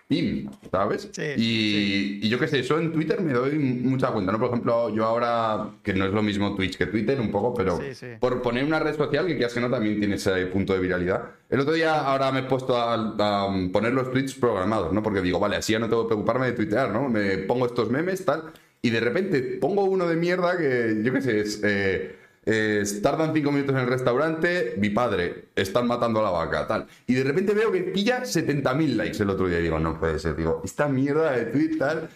¡pim! 0.08 0.48
¿Sabes? 0.72 1.10
Sí, 1.12 1.22
y, 1.38 2.20
y 2.26 2.30
yo 2.30 2.38
que 2.40 2.48
sé, 2.48 2.60
eso 2.60 2.80
en 2.80 2.92
Twitter 2.94 3.20
me 3.22 3.34
doy 3.34 3.58
mucha 3.58 4.10
cuenta, 4.12 4.32
¿no? 4.32 4.38
Por 4.40 4.50
ejemplo, 4.50 4.94
yo 4.96 5.06
ahora, 5.06 5.70
que 5.84 5.94
no 5.94 6.06
es 6.06 6.12
lo 6.14 6.22
mismo 6.22 6.56
Twitch 6.56 6.78
que 6.78 6.86
Twitter, 6.86 7.20
un 7.20 7.32
poco, 7.32 7.54
pero 7.56 7.80
por 8.20 8.42
poner 8.44 8.64
una 8.64 8.80
red 8.80 8.96
social 8.96 9.26
que 9.26 9.36
quieras 9.36 9.54
que 9.54 9.60
no 9.60 9.70
también 9.72 9.98
tiene 10.00 10.16
ese 10.16 10.46
punto 10.48 10.74
de 10.74 10.80
viralidad. 10.80 11.24
El 11.50 11.62
otro 11.62 11.74
día 11.74 12.00
ahora 12.00 12.32
me 12.32 12.42
he 12.42 12.44
puesto 12.44 12.78
a, 12.78 12.94
a 12.94 13.48
poner 13.74 13.94
los 13.94 14.12
tweets 14.12 14.36
programados, 14.36 14.94
¿no? 14.94 15.02
Porque 15.02 15.22
digo, 15.22 15.40
vale, 15.40 15.56
así 15.56 15.74
ya 15.74 15.80
no 15.80 15.90
tengo 15.90 16.04
que 16.04 16.10
preocuparme 16.10 16.46
de 16.46 16.52
tuitear, 16.54 16.92
¿no? 16.92 17.10
Me 17.10 17.40
pongo 17.40 17.66
estos 17.66 17.90
memes, 17.90 18.24
tal, 18.24 18.44
y 18.84 18.92
de 18.92 19.00
repente 19.00 19.42
pongo 19.60 19.84
uno 19.86 20.08
de 20.08 20.16
mierda 20.16 20.58
que, 20.58 21.02
yo 21.04 21.12
qué 21.12 21.22
sé, 21.22 21.40
es... 21.42 21.62
eh, 21.64 22.16
eh, 22.52 22.84
tardan 23.04 23.32
cinco 23.32 23.52
minutos 23.52 23.76
en 23.76 23.82
el 23.82 23.88
restaurante, 23.88 24.74
mi 24.78 24.90
padre, 24.90 25.50
están 25.56 25.86
matando 25.86 26.20
a 26.20 26.24
la 26.24 26.32
vaca, 26.32 26.66
tal. 26.66 26.88
Y 27.06 27.14
de 27.14 27.24
repente 27.24 27.54
veo 27.54 27.72
que 27.72 27.82
pilla 27.82 28.24
70.000 28.24 28.96
likes 28.96 29.22
el 29.22 29.30
otro 29.30 29.48
día. 29.48 29.60
Y 29.60 29.64
digo, 29.64 29.78
no 29.78 30.00
puede 30.00 30.18
ser, 30.18 30.36
digo, 30.36 30.62
esta 30.66 30.88
mierda 30.88 31.32
de 31.34 31.46
tweet, 31.46 31.78
tal. 31.78 32.10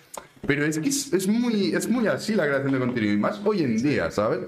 Pero 0.47 0.65
es 0.65 0.79
que 0.79 0.89
es, 0.89 1.13
es 1.13 1.27
muy, 1.27 1.75
es 1.75 1.87
muy 1.87 2.07
así 2.07 2.33
la 2.33 2.47
creación 2.47 2.73
de 2.73 2.79
contenido, 2.79 3.13
y 3.13 3.17
más 3.17 3.41
hoy 3.45 3.61
en 3.61 3.81
día, 3.81 4.09
¿sabes? 4.09 4.39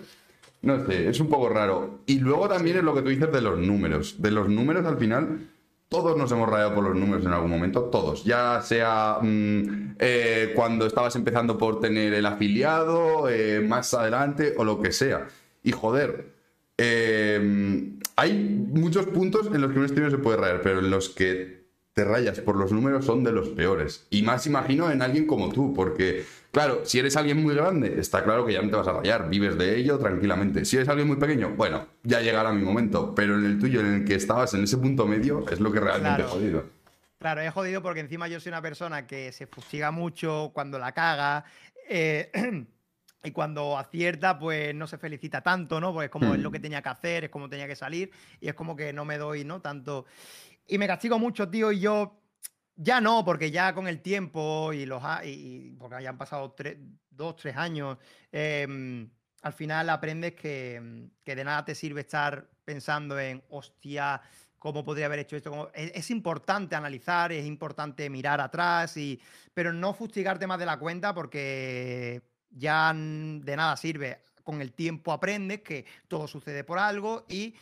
No 0.63 0.83
sé, 0.87 1.07
es 1.07 1.19
un 1.19 1.29
poco 1.29 1.49
raro. 1.49 1.99
Y 2.07 2.17
luego 2.17 2.49
también 2.49 2.77
es 2.77 2.83
lo 2.83 2.95
que 2.95 3.03
tú 3.03 3.09
dices 3.09 3.31
de 3.31 3.41
los 3.41 3.59
números. 3.59 4.15
De 4.19 4.31
los 4.31 4.49
números 4.49 4.83
al 4.87 4.97
final, 4.97 5.47
todos 5.87 6.17
nos 6.17 6.31
hemos 6.31 6.49
rayado 6.49 6.73
por 6.73 6.83
los 6.83 6.95
números 6.95 7.23
en 7.23 7.31
algún 7.31 7.51
momento, 7.51 7.83
todos. 7.83 8.23
Ya 8.23 8.59
sea 8.63 9.19
mm, 9.21 9.97
eh, 9.99 10.51
cuando 10.55 10.87
estabas 10.87 11.15
empezando 11.15 11.59
por 11.59 11.79
tener 11.79 12.15
el 12.15 12.25
afiliado, 12.25 13.29
eh, 13.29 13.61
más 13.61 13.93
adelante 13.93 14.55
o 14.57 14.63
lo 14.63 14.81
que 14.81 14.91
sea. 14.91 15.27
Y 15.65 15.71
joder, 15.73 16.31
eh, 16.77 17.91
hay 18.15 18.33
muchos 18.71 19.07
puntos 19.07 19.47
en 19.47 19.61
los 19.61 19.71
que 19.73 19.79
un 19.79 19.87
streamer 19.89 20.11
se 20.11 20.17
puede 20.17 20.37
rayar, 20.37 20.61
pero 20.61 20.79
en 20.79 20.89
los 20.89 21.09
que 21.09 21.65
te 21.93 22.03
rayas 22.03 22.39
por 22.41 22.57
los 22.57 22.71
números 22.71 23.05
son 23.05 23.23
de 23.23 23.31
los 23.31 23.49
peores. 23.49 24.05
Y 24.09 24.21
más 24.21 24.45
imagino 24.47 24.91
en 24.91 25.01
alguien 25.01 25.25
como 25.25 25.49
tú, 25.51 25.73
porque, 25.73 26.25
claro, 26.51 26.81
si 26.83 26.99
eres 26.99 27.15
alguien 27.15 27.41
muy 27.41 27.55
grande, 27.55 27.99
está 27.99 28.23
claro 28.23 28.45
que 28.45 28.53
ya 28.53 28.61
no 28.61 28.69
te 28.69 28.75
vas 28.75 28.87
a 28.87 28.93
rayar, 28.93 29.29
vives 29.29 29.57
de 29.57 29.77
ello 29.77 29.97
tranquilamente. 29.97 30.65
Si 30.65 30.75
eres 30.75 30.89
alguien 30.89 31.07
muy 31.07 31.17
pequeño, 31.17 31.51
bueno, 31.55 31.87
ya 32.03 32.19
llegará 32.21 32.51
mi 32.51 32.61
momento, 32.63 33.15
pero 33.15 33.37
en 33.37 33.45
el 33.45 33.59
tuyo, 33.59 33.79
en 33.79 33.87
el 33.93 34.05
que 34.05 34.15
estabas 34.15 34.53
en 34.53 34.63
ese 34.65 34.77
punto 34.77 35.05
medio, 35.07 35.45
es 35.49 35.59
lo 35.61 35.71
que 35.71 35.79
realmente 35.79 36.17
Claro. 36.23 36.29
he 36.29 36.31
jodido. 36.33 36.63
Claro, 37.17 37.41
es 37.41 37.53
jodido 37.53 37.81
porque 37.81 38.01
encima 38.01 38.27
yo 38.27 38.39
soy 38.41 38.49
una 38.51 38.61
persona 38.61 39.07
que 39.07 39.31
se 39.31 39.47
fustiga 39.47 39.89
mucho 39.91 40.51
cuando 40.53 40.77
la 40.77 40.91
caga. 40.91 41.45
eh, 41.89 42.29
y 43.25 43.31
cuando 43.31 43.77
acierta, 43.77 44.37
pues 44.39 44.73
no 44.75 44.87
se 44.87 44.97
felicita 44.97 45.41
tanto, 45.41 45.79
¿no? 45.81 45.93
Pues 45.93 46.05
es 46.05 46.11
como 46.11 46.33
es 46.33 46.39
lo 46.39 46.51
que 46.51 46.59
tenía 46.59 46.81
que 46.81 46.89
hacer, 46.89 47.23
es 47.25 47.29
como 47.29 47.49
tenía 47.49 47.67
que 47.67 47.75
salir, 47.75 48.11
y 48.39 48.47
es 48.47 48.53
como 48.53 48.75
que 48.75 48.93
no 48.93 49.03
me 49.05 49.17
doy, 49.17 49.43
¿no? 49.43 49.61
Tanto. 49.61 50.05
Y 50.67 50.77
me 50.77 50.87
castigo 50.87 51.19
mucho, 51.19 51.49
tío, 51.49 51.71
y 51.71 51.79
yo. 51.79 52.21
Ya 52.77 52.99
no, 52.99 53.23
porque 53.23 53.51
ya 53.51 53.73
con 53.73 53.87
el 53.87 54.01
tiempo 54.01 54.73
y 54.73 54.85
los 54.85 55.01
a- 55.03 55.23
y, 55.25 55.75
porque 55.79 56.03
ya 56.03 56.09
han 56.09 56.17
pasado 56.17 56.51
tres, 56.51 56.77
dos, 57.09 57.37
tres 57.37 57.55
años, 57.55 57.97
em, 58.33 59.09
al 59.43 59.53
final 59.53 59.89
aprendes 59.89 60.33
que, 60.33 61.09
que 61.23 61.35
de 61.37 61.43
nada 61.45 61.63
te 61.63 61.73
sirve 61.73 62.01
estar 62.01 62.49
pensando 62.65 63.17
en, 63.17 63.41
hostia, 63.49 64.21
cómo 64.59 64.83
podría 64.83 65.05
haber 65.05 65.19
hecho 65.19 65.37
esto. 65.37 65.51
cómo-". 65.51 65.69
Es, 65.73 65.91
es 65.95 66.11
importante 66.11 66.75
analizar, 66.75 67.31
es 67.31 67.45
importante 67.45 68.09
mirar 68.09 68.41
atrás, 68.41 68.97
y, 68.97 69.21
pero 69.53 69.71
no 69.71 69.93
fustigarte 69.93 70.45
más 70.45 70.59
de 70.59 70.65
la 70.65 70.77
cuenta 70.77 71.13
porque 71.13 72.21
ya 72.55 72.93
de 72.93 73.55
nada 73.55 73.77
sirve. 73.77 74.21
Con 74.43 74.61
el 74.61 74.73
tiempo 74.73 75.11
aprendes 75.11 75.61
que 75.61 75.85
todo 76.07 76.27
sucede 76.27 76.63
por 76.63 76.79
algo 76.79 77.25
y 77.27 77.55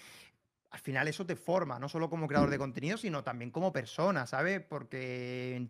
al 0.72 0.80
final 0.80 1.08
eso 1.08 1.26
te 1.26 1.36
forma, 1.36 1.80
no 1.80 1.88
solo 1.88 2.10
como 2.10 2.28
creador 2.28 2.50
de 2.50 2.58
contenido, 2.58 2.98
sino 2.98 3.24
también 3.24 3.52
como 3.52 3.72
persona, 3.72 4.26
¿sabes? 4.26 4.62
Porque 4.62 5.68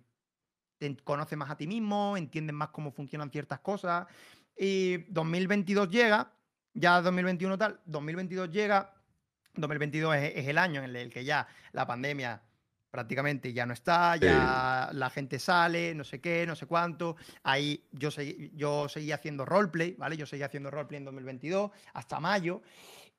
te 0.78 0.96
conoces 1.04 1.38
más 1.38 1.50
a 1.50 1.58
ti 1.58 1.68
mismo, 1.68 2.16
entiendes 2.18 2.56
más 2.56 2.70
cómo 2.70 2.92
funcionan 2.92 3.30
ciertas 3.30 3.60
cosas. 3.60 4.08
Y 4.58 4.98
2022 5.10 5.90
llega, 5.90 6.32
ya 6.74 7.02
2021 7.02 7.58
tal, 7.58 7.80
2022 7.86 8.50
llega, 8.50 8.94
2022 9.56 10.16
es, 10.16 10.34
es 10.36 10.48
el 10.48 10.58
año 10.58 10.84
en 10.84 10.96
el 10.96 11.12
que 11.12 11.26
ya 11.26 11.48
la 11.74 11.86
pandemia 11.86 12.42
prácticamente 12.94 13.52
ya 13.54 13.66
no 13.66 13.74
está, 13.74 14.18
ya 14.18 14.90
la 14.94 15.10
gente 15.10 15.40
sale, 15.40 15.96
no 15.96 16.04
sé 16.04 16.22
qué, 16.22 16.46
no 16.46 16.56
sé 16.56 16.68
cuánto. 16.68 17.16
Ahí 17.42 17.84
yo, 17.92 18.10
segui- 18.10 18.52
yo 18.54 18.88
seguí 18.88 19.12
haciendo 19.12 19.46
roleplay, 19.46 19.96
¿vale? 19.98 20.16
Yo 20.16 20.28
seguí 20.28 20.44
haciendo 20.44 20.70
roleplay 20.70 21.00
en 21.00 21.06
2022 21.06 21.72
hasta 21.94 22.20
mayo, 22.20 22.62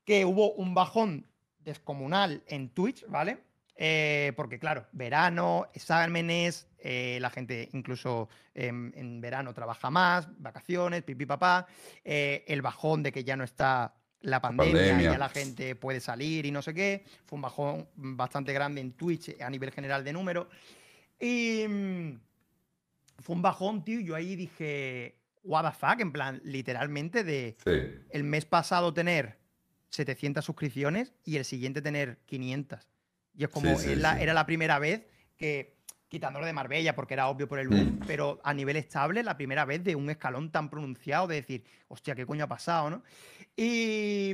que 0.05 0.25
hubo 0.25 0.53
un 0.53 0.75
bajón 0.75 1.27
descomunal 1.59 2.45
en 2.47 2.69
Twitch, 2.69 3.05
¿vale? 3.09 3.39
Eh, 3.75 4.33
porque 4.37 4.61
claro, 4.61 4.87
verano, 4.93 5.67
exámenes, 5.75 6.69
eh, 6.79 7.19
la 7.21 7.31
gente 7.31 7.69
incluso 7.73 8.29
en, 8.55 8.93
en 8.95 9.21
verano 9.21 9.53
trabaja 9.55 9.91
más, 9.91 10.29
vacaciones, 10.41 11.03
pipi 11.03 11.27
papá, 11.27 11.67
eh, 12.05 12.45
el 12.47 12.63
bajón 12.63 13.03
de 13.03 13.11
que 13.11 13.25
ya 13.25 13.35
no 13.37 13.43
está 13.43 13.93
la 14.25 14.41
pandemia, 14.41 14.73
y 14.73 14.89
pandemia. 14.91 15.13
ya 15.13 15.19
la 15.19 15.29
gente 15.29 15.75
puede 15.77 16.01
salir 16.01 16.47
y 16.47 16.51
no 16.51 16.63
sé 16.63 16.75
qué, 16.75 17.05
fue 17.25 17.37
un 17.37 17.43
bajón 17.43 17.89
bastante 17.95 18.53
grande 18.53 18.81
en 18.81 18.93
Twitch 18.93 19.41
a 19.41 19.49
nivel 19.51 19.71
general 19.71 20.03
de 20.05 20.13
números. 20.13 20.47
Y 21.21 21.65
mm, 21.69 22.21
fue 23.21 23.37
un 23.37 23.43
bajón, 23.43 23.85
tío, 23.85 24.01
yo 24.01 24.15
ahí 24.15 24.35
dije, 24.37 25.17
what 25.43 25.71
the 25.71 25.77
fuck, 25.79 26.01
en 26.01 26.13
plan, 26.13 26.41
literalmente 26.45 27.23
de 27.25 27.57
Sí. 27.65 28.03
el 28.11 28.25
mes 28.25 28.45
pasado 28.45 28.93
tener 28.95 29.39
700 29.91 30.45
suscripciones 30.45 31.13
y 31.25 31.37
el 31.37 31.45
siguiente 31.45 31.81
tener 31.83 32.19
500. 32.27 32.89
Y 33.37 33.45
es 33.45 33.51
como, 33.51 33.79
Sí, 33.79 33.91
sí, 33.91 33.97
la- 33.97 34.21
era 34.21 34.35
la 34.35 34.47
primera 34.47 34.79
vez 34.79 35.03
que, 35.37 35.74
quitándolo 36.15 36.47
de 36.47 36.53
Marbella, 36.53 36.95
porque 36.95 37.15
era 37.15 37.27
obvio 37.27 37.49
por 37.49 37.59
el 37.59 37.69
boom, 37.69 37.99
Mm. 38.01 38.07
pero 38.07 38.41
a 38.45 38.55
nivel 38.55 38.77
estable, 38.77 39.23
la 39.25 39.37
primera 39.37 39.65
vez 39.65 39.83
de 39.83 39.97
un 39.97 40.09
escalón 40.11 40.53
tan 40.53 40.71
pronunciado 40.71 41.27
de 41.27 41.35
decir, 41.37 41.65
hostia, 41.89 42.15
¿qué 42.15 42.25
coño 42.25 42.45
ha 42.45 42.49
pasado, 42.49 42.89
no? 42.89 43.03
Y, 43.57 44.33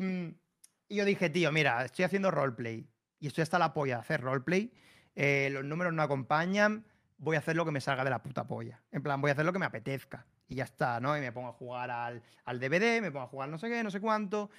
y 0.89 0.95
yo 0.97 1.05
dije, 1.07 1.31
tío, 1.31 1.51
mira, 1.53 1.85
estoy 1.85 2.05
haciendo 2.05 2.31
roleplay 2.31 2.87
y 3.19 3.27
estoy 3.29 3.43
hasta 3.43 3.59
la 3.59 3.73
polla 3.73 3.95
de 3.97 4.01
hacer 4.01 4.21
roleplay, 4.21 4.71
eh, 5.15 5.49
los 5.53 5.65
números 5.65 5.93
no 5.95 6.03
acompañan, 6.03 6.85
voy 7.17 7.37
a 7.37 7.39
hacer 7.39 7.57
lo 7.57 7.65
que 7.65 7.71
me 7.71 7.81
salga 7.81 8.05
de 8.05 8.11
la 8.11 8.23
puta 8.23 8.47
polla. 8.47 8.81
En 8.93 9.03
plan, 9.03 9.21
voy 9.21 9.31
a 9.31 9.33
hacer 9.33 9.45
lo 9.47 9.53
que 9.53 9.59
me 9.59 9.67
apetezca. 9.67 10.27
Y 10.49 10.57
ya 10.57 10.65
está, 10.65 11.01
¿no? 11.01 11.17
Y 11.17 11.21
me 11.21 11.33
pongo 11.33 11.49
a 11.49 11.53
jugar 11.53 11.91
al, 11.91 12.23
al 12.45 12.61
DVD, 12.61 13.01
me 13.01 13.11
pongo 13.11 13.25
a 13.25 13.29
jugar 13.29 13.49
no 13.49 13.59
sé 13.59 13.69
qué, 13.69 13.83
no 13.83 13.91
sé 13.91 14.01
cuánto. 14.01 14.51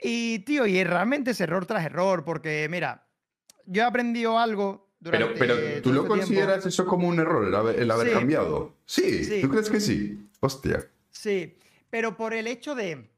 Y, 0.00 0.40
tío, 0.40 0.66
y 0.66 0.84
realmente 0.84 1.30
es 1.32 1.40
error 1.40 1.64
tras 1.66 1.84
error, 1.84 2.24
porque, 2.24 2.68
mira, 2.70 3.06
yo 3.64 3.82
he 3.82 3.86
aprendido 3.86 4.38
algo 4.38 4.85
Pero, 5.02 5.28
pero 5.38 5.54
¿tú 5.54 5.60
todo 5.60 5.64
lo 5.64 5.74
este 5.74 5.82
tiempo. 5.84 6.08
consideras 6.08 6.66
eso 6.66 6.86
como 6.86 7.06
un 7.08 7.18
error, 7.20 7.46
el 7.46 7.54
haber, 7.54 7.78
el 7.80 7.90
haber 7.90 8.08
Sí. 8.08 8.12
cambiado? 8.14 8.74
Sí. 8.86 9.24
Sí. 9.24 9.40
¿Tú 9.42 9.48
crees 9.50 9.70
que 9.70 9.80
sí? 9.80 10.28
Hostia. 10.40 10.84
Sí, 11.10 11.56
pero 11.90 12.16
por 12.16 12.34
el 12.34 12.46
hecho 12.46 12.74
de... 12.74 13.08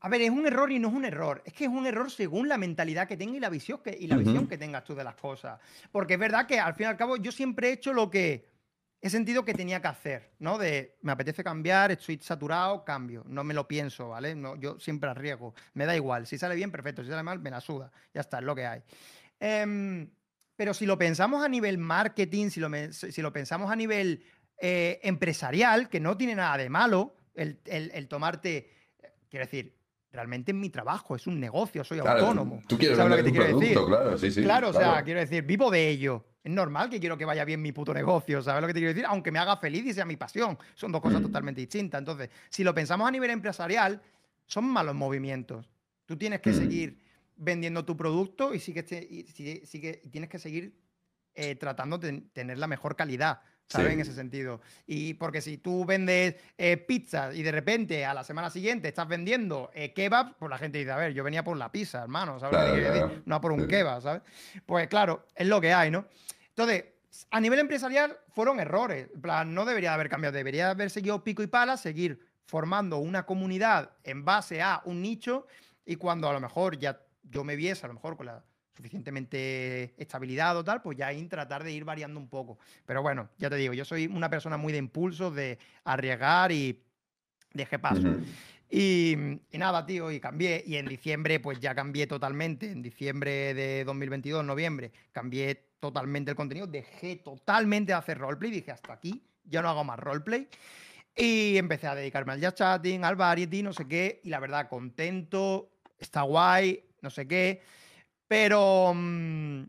A 0.00 0.08
ver, 0.08 0.22
es 0.22 0.30
un 0.30 0.46
error 0.46 0.72
y 0.72 0.78
no 0.80 0.88
es 0.88 0.94
un 0.94 1.04
error. 1.04 1.42
Es 1.44 1.52
que 1.52 1.64
es 1.64 1.70
un 1.70 1.86
error 1.86 2.10
según 2.10 2.48
la 2.48 2.58
mentalidad 2.58 3.06
que 3.06 3.16
tenga 3.16 3.36
y 3.36 3.40
la 3.40 3.48
visión 3.50 3.80
que, 3.84 3.96
y 3.98 4.08
la 4.08 4.16
Ujú. 4.16 4.24
visión 4.24 4.48
que 4.48 4.58
tengas 4.58 4.82
tú 4.84 4.94
de 4.96 5.04
las 5.04 5.14
cosas. 5.14 5.60
Porque 5.92 6.14
es 6.14 6.20
verdad 6.20 6.46
que 6.46 6.58
al 6.58 6.74
fin 6.74 6.86
y 6.86 6.88
al 6.88 6.96
cabo 6.96 7.16
yo 7.18 7.30
siempre 7.30 7.68
he 7.68 7.72
hecho 7.72 7.92
lo 7.92 8.10
que 8.10 8.44
he 9.00 9.10
sentido 9.10 9.44
que 9.44 9.54
tenía 9.54 9.80
que 9.80 9.88
hacer, 9.88 10.30
¿no? 10.40 10.58
De 10.58 10.96
me 11.02 11.12
apetece 11.12 11.44
cambiar, 11.44 11.92
estoy 11.92 12.18
saturado, 12.20 12.84
cambio. 12.84 13.22
No 13.28 13.44
me 13.44 13.54
lo 13.54 13.68
pienso, 13.68 14.08
¿vale? 14.08 14.34
No, 14.34 14.56
yo 14.56 14.78
siempre 14.80 15.08
arriesgo. 15.10 15.54
Me 15.74 15.86
da 15.86 15.94
igual. 15.94 16.26
Si 16.26 16.36
sale 16.36 16.56
bien, 16.56 16.72
perfecto. 16.72 17.02
Si 17.04 17.08
sale 17.10 17.22
mal, 17.22 17.38
me 17.38 17.50
la 17.50 17.60
suda. 17.60 17.92
Ya 18.12 18.22
está, 18.22 18.38
es 18.38 18.44
lo 18.44 18.56
que 18.56 18.66
hay. 18.66 18.82
Em, 19.44 20.08
pero 20.54 20.72
si 20.72 20.86
lo 20.86 20.96
pensamos 20.96 21.44
a 21.44 21.48
nivel 21.48 21.76
marketing, 21.78 22.48
si 22.50 22.60
lo, 22.60 22.68
me- 22.68 22.92
si 22.92 23.20
lo 23.20 23.32
pensamos 23.32 23.72
a 23.72 23.74
nivel 23.76 24.22
eh, 24.64 25.00
empresarial, 25.02 25.88
que 25.88 25.98
no 25.98 26.16
tiene 26.16 26.36
nada 26.36 26.56
de 26.56 26.70
malo 26.70 27.16
el, 27.34 27.58
el- 27.64 27.90
el 27.92 28.06
tomarte, 28.06 28.70
quiero 29.28 29.44
decir, 29.46 29.74
realmente 30.12 30.52
es 30.52 30.56
mi 30.56 30.70
trabajo, 30.70 31.16
es 31.16 31.26
un 31.26 31.40
negocio, 31.40 31.82
soy 31.82 31.98
Claro, 31.98 32.20
autónomo. 32.20 32.62
Tú 32.68 32.78
quieres 32.78 32.96
¿Sabes 32.96 33.10
lo 33.10 33.16
que 33.16 33.22
te 33.24 33.30
quiero 33.32 33.46
producto, 33.46 33.66
decir? 33.66 33.84
claro, 33.86 34.18
sí, 34.18 34.30
sí. 34.30 34.42
claro, 34.42 34.68
o 34.68 34.72
sea, 34.72 35.02
quiero 35.02 35.18
decir, 35.18 35.42
vivo 35.42 35.70
de 35.72 35.88
ello. 35.88 36.24
Es 36.44 36.52
normal 36.52 36.88
que 36.90 37.00
quiero 37.00 37.16
que 37.18 37.24
vaya 37.24 37.44
bien 37.44 37.60
mi 37.62 37.72
puto 37.72 37.92
negocio, 37.92 38.40
¿sabes 38.42 38.60
lo 38.60 38.68
que 38.68 38.74
te 38.74 38.78
quiero 38.80 38.92
decir? 38.94 39.06
Aunque 39.08 39.32
me 39.32 39.40
haga 39.40 39.56
feliz 39.56 39.84
y 39.86 39.92
sea 39.92 40.04
mi 40.04 40.16
pasión. 40.16 40.56
Son 40.74 40.92
dos 40.92 41.00
cosas 41.00 41.20
Mm. 41.20 41.24
totalmente 41.24 41.60
distintas. 41.60 41.98
Entonces, 42.00 42.30
si 42.48 42.62
lo 42.62 42.72
pensamos 42.74 43.08
a 43.08 43.10
nivel 43.10 43.30
empresarial, 43.30 44.00
son 44.46 44.66
malos 44.66 44.94
movimientos. 44.94 45.68
Tú 46.06 46.16
tienes 46.16 46.40
que 46.40 46.50
Mm. 46.50 46.54
seguir 46.54 46.98
vendiendo 47.42 47.84
tu 47.84 47.96
producto 47.96 48.54
y, 48.54 48.58
sigue- 48.60 48.84
sigue- 49.66 50.00
y 50.02 50.08
tienes 50.08 50.30
que 50.30 50.38
seguir 50.38 50.74
eh, 51.34 51.54
tratando 51.56 51.98
de 51.98 52.20
tener 52.32 52.58
la 52.58 52.66
mejor 52.66 52.94
calidad, 52.94 53.40
¿sabes? 53.66 53.88
Sí. 53.88 53.92
En 53.94 54.00
ese 54.00 54.12
sentido. 54.14 54.60
Y 54.86 55.14
porque 55.14 55.40
si 55.40 55.58
tú 55.58 55.84
vendes 55.84 56.36
eh, 56.58 56.76
pizzas 56.76 57.34
y 57.34 57.42
de 57.42 57.50
repente 57.52 58.04
a 58.04 58.12
la 58.14 58.22
semana 58.22 58.50
siguiente 58.50 58.88
estás 58.88 59.08
vendiendo 59.08 59.70
eh, 59.74 59.92
kebabs, 59.94 60.34
pues 60.38 60.50
la 60.50 60.58
gente 60.58 60.78
dice, 60.78 60.90
a 60.92 60.96
ver, 60.96 61.12
yo 61.14 61.24
venía 61.24 61.42
por 61.42 61.56
la 61.56 61.72
pizza, 61.72 62.02
hermano, 62.02 62.38
¿sabes 62.38 62.56
Claro, 62.58 62.74
claro. 62.76 63.22
No 63.24 63.40
por 63.40 63.52
un 63.52 63.62
Sí. 63.62 63.66
kebab, 63.68 64.02
¿sabes? 64.02 64.22
Pues 64.66 64.88
claro, 64.88 65.26
es 65.34 65.46
lo 65.46 65.60
que 65.60 65.72
hay, 65.72 65.90
¿no? 65.90 66.04
Entonces, 66.50 66.84
a 67.30 67.40
nivel 67.40 67.58
empresarial 67.60 68.16
fueron 68.34 68.60
errores. 68.60 69.08
En 69.14 69.20
plan, 69.22 69.54
no 69.54 69.64
debería 69.64 69.94
haber 69.94 70.08
cambiado, 70.08 70.36
debería 70.36 70.70
haber 70.70 70.90
seguido 70.90 71.24
pico 71.24 71.42
y 71.42 71.46
pala, 71.46 71.76
seguir 71.76 72.20
formando 72.44 72.98
una 72.98 73.24
comunidad 73.24 73.92
en 74.04 74.24
base 74.24 74.60
a 74.60 74.82
un 74.84 75.00
nicho 75.00 75.46
y 75.86 75.96
cuando 75.96 76.28
a 76.28 76.32
lo 76.34 76.40
mejor 76.40 76.78
ya 76.78 77.00
yo 77.32 77.42
me 77.42 77.56
viese, 77.56 77.84
a 77.84 77.88
lo 77.88 77.94
mejor 77.94 78.16
con 78.16 78.26
la 78.26 78.44
suficientemente 78.72 79.94
estabilidad 80.00 80.56
o 80.56 80.64
tal, 80.64 80.80
pues 80.80 80.96
ya 80.96 81.08
ahí 81.08 81.26
tratar 81.26 81.64
de 81.64 81.72
ir 81.72 81.84
variando 81.84 82.18
un 82.18 82.28
poco. 82.28 82.58
Pero 82.86 83.02
bueno, 83.02 83.28
ya 83.38 83.50
te 83.50 83.56
digo, 83.56 83.74
yo 83.74 83.84
soy 83.84 84.06
una 84.06 84.30
persona 84.30 84.56
muy 84.56 84.72
de 84.72 84.78
impulsos, 84.78 85.34
de 85.34 85.58
arriesgar 85.84 86.52
y 86.52 86.82
dejé 87.52 87.78
paso. 87.78 88.08
Ujú. 88.08 88.24
Y, 88.70 89.14
y 89.50 89.58
nada, 89.58 89.84
tío, 89.84 90.10
y 90.10 90.18
cambié. 90.18 90.64
Y 90.66 90.76
en 90.76 90.86
diciembre, 90.86 91.40
pues 91.40 91.60
ya 91.60 91.74
cambié 91.74 92.06
totalmente. 92.06 92.70
En 92.70 92.80
diciembre 92.80 93.52
de 93.52 93.84
2022, 93.84 94.42
noviembre, 94.44 94.92
cambié 95.12 95.72
totalmente 95.78 96.30
el 96.30 96.36
contenido. 96.36 96.66
Dejé 96.66 97.16
totalmente 97.16 97.92
de 97.92 97.98
hacer 97.98 98.16
roleplay. 98.16 98.50
Dije, 98.50 98.70
hasta 98.70 98.94
aquí, 98.94 99.22
ya 99.44 99.60
no 99.60 99.68
hago 99.68 99.84
más 99.84 99.98
roleplay. 99.98 100.48
Y 101.14 101.58
empecé 101.58 101.86
a 101.86 101.94
dedicarme 101.94 102.32
al 102.32 102.40
jazz 102.40 102.54
chatting, 102.54 103.04
al 103.04 103.16
variety, 103.16 103.62
no 103.62 103.74
sé 103.74 103.86
qué. 103.86 104.22
Y 104.24 104.30
la 104.30 104.40
verdad, 104.40 104.70
contento, 104.70 105.68
está 105.98 106.22
guay, 106.22 106.82
no 107.02 107.10
sé 107.10 107.28
qué. 107.28 107.60
Pero. 108.26 108.92
mm, 108.94 109.64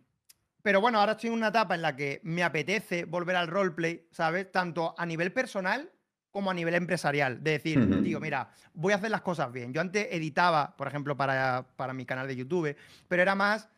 pero 0.61 0.79
bueno, 0.79 0.99
ahora 0.99 1.11
estoy 1.11 1.27
en 1.27 1.35
una 1.35 1.49
etapa 1.49 1.75
en 1.75 1.81
la 1.81 1.93
que 1.93 2.21
me 2.23 2.41
apetece 2.41 3.03
volver 3.03 3.35
al 3.35 3.49
roleplay, 3.49 4.07
¿sabes? 4.11 4.49
Tanto 4.49 4.95
a 4.97 5.05
nivel 5.05 5.33
personal 5.33 5.91
como 6.31 6.49
a 6.49 6.53
nivel 6.53 6.73
empresarial. 6.75 7.43
De 7.43 7.51
decir, 7.51 7.79
Ujú. 7.79 8.01
tío, 8.01 8.19
mira, 8.21 8.49
voy 8.73 8.93
a 8.93 8.95
hacer 8.95 9.11
las 9.11 9.21
cosas 9.21 9.51
bien. 9.51 9.73
Yo 9.73 9.81
antes 9.81 10.07
editaba, 10.09 10.75
por 10.77 10.87
ejemplo, 10.87 11.17
para, 11.17 11.67
para 11.75 11.93
mi 11.93 12.05
canal 12.05 12.27
de 12.27 12.37
YouTube, 12.37 12.77
pero 13.09 13.21
era 13.21 13.35
más 13.35 13.69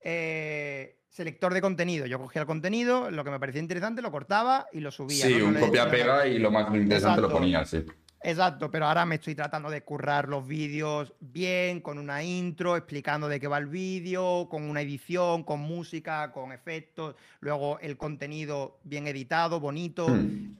eh, 0.00 1.00
selector 1.08 1.52
de 1.52 1.60
contenido. 1.60 2.06
Yo 2.06 2.18
cogía 2.18 2.42
el 2.42 2.46
contenido, 2.46 3.10
lo 3.10 3.24
que 3.24 3.30
me 3.30 3.40
parecía 3.40 3.60
interesante, 3.60 4.00
lo 4.00 4.12
cortaba 4.12 4.68
y 4.72 4.78
lo 4.80 4.92
subía. 4.92 5.26
Sí, 5.26 5.34
¿no? 5.34 5.40
No 5.40 5.48
un 5.48 5.54
copia-pega 5.56 6.28
y 6.28 6.38
lo 6.38 6.52
más 6.52 6.72
interesante 6.74 7.20
lo 7.20 7.28
ponía, 7.28 7.64
sí. 7.64 7.84
Exacto, 8.22 8.70
pero 8.70 8.86
ahora 8.86 9.06
me 9.06 9.14
estoy 9.14 9.34
tratando 9.34 9.70
de 9.70 9.80
currar 9.82 10.28
los 10.28 10.46
vídeos 10.46 11.12
bien, 11.20 11.80
con 11.80 11.98
una 11.98 12.22
intro, 12.22 12.76
explicando 12.76 13.28
de 13.28 13.40
qué 13.40 13.48
va 13.48 13.56
el 13.56 13.66
vídeo, 13.66 14.46
con 14.50 14.62
una 14.68 14.82
edición, 14.82 15.42
con 15.42 15.60
música, 15.60 16.30
con 16.30 16.52
efectos, 16.52 17.14
luego 17.40 17.78
el 17.80 17.96
contenido 17.96 18.78
bien 18.84 19.06
editado, 19.06 19.58
bonito, 19.58 20.06
Hmm. 20.08 20.54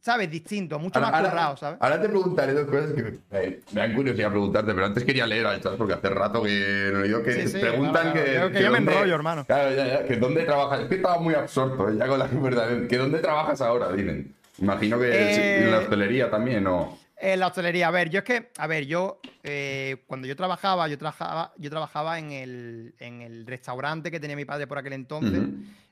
¿sabes? 0.00 0.30
Distinto, 0.30 0.78
mucho 0.78 0.98
Ahora, 0.98 1.10
más 1.10 1.18
ahora- 1.20 1.30
currado, 1.30 1.56
¿sabes? 1.58 1.78
ahora 1.82 2.00
te 2.00 2.08
preguntaré 2.08 2.52
dos 2.54 2.66
cosas 2.70 2.92
que 2.94 3.18
eh, 3.32 3.60
me 3.72 3.80
dan 3.82 3.94
curiosidad 3.94 4.30
preguntarte, 4.30 4.72
pero 4.72 4.86
antes 4.86 5.04
quería 5.04 5.26
leer 5.26 5.46
al 5.46 5.60
chat 5.60 5.76
porque 5.76 5.92
hace 5.92 6.08
rato 6.08 6.42
que 6.42 6.88
no 6.90 7.00
he 7.00 7.02
oído 7.02 7.22
que 7.22 7.32
Sí, 7.32 7.48
sí, 7.48 7.58
preguntan 7.58 8.12
claro, 8.12 8.24
que. 8.24 8.34
Yo- 8.34 8.50
que 8.50 8.62
yo 8.62 8.70
me 8.70 8.78
dónde- 8.78 8.92
enrollo, 8.94 9.14
hermano. 9.14 9.44
Claro, 9.44 9.74
ya, 9.76 9.86
ya, 9.86 10.06
que 10.06 10.16
dónde 10.16 10.44
trabajas. 10.44 10.80
Es 10.80 10.88
que 10.88 10.94
estaba 10.94 11.18
muy 11.18 11.34
absorto 11.34 11.86
eh, 11.90 11.96
ya 11.98 12.06
con 12.06 12.18
la 12.18 12.26
verdad. 12.32 12.86
Que 12.86 12.96
dónde 12.96 13.18
trabajas 13.18 13.60
ahora, 13.60 13.92
dicen. 13.92 14.34
Imagino 14.58 14.98
que 14.98 15.10
Eh, 15.10 15.62
en 15.64 15.70
la 15.70 15.78
hostelería 15.78 16.30
también, 16.30 16.66
¿o? 16.66 16.98
En 17.16 17.40
la 17.40 17.46
hostelería, 17.46 17.88
a 17.88 17.90
ver, 17.90 18.10
yo 18.10 18.18
es 18.18 18.24
que, 18.24 18.50
a 18.58 18.66
ver, 18.66 18.86
yo 18.86 19.20
eh, 19.42 20.04
cuando 20.06 20.26
yo 20.26 20.36
trabajaba, 20.36 20.88
yo 20.88 20.98
trabajaba, 20.98 21.52
yo 21.56 21.70
trabajaba 21.70 22.18
en 22.18 22.32
el, 22.32 22.94
en 22.98 23.22
el 23.22 23.46
restaurante 23.46 24.10
que 24.10 24.20
tenía 24.20 24.36
mi 24.36 24.44
padre 24.44 24.66
por 24.66 24.78
aquel 24.78 24.92
entonces. 24.94 25.42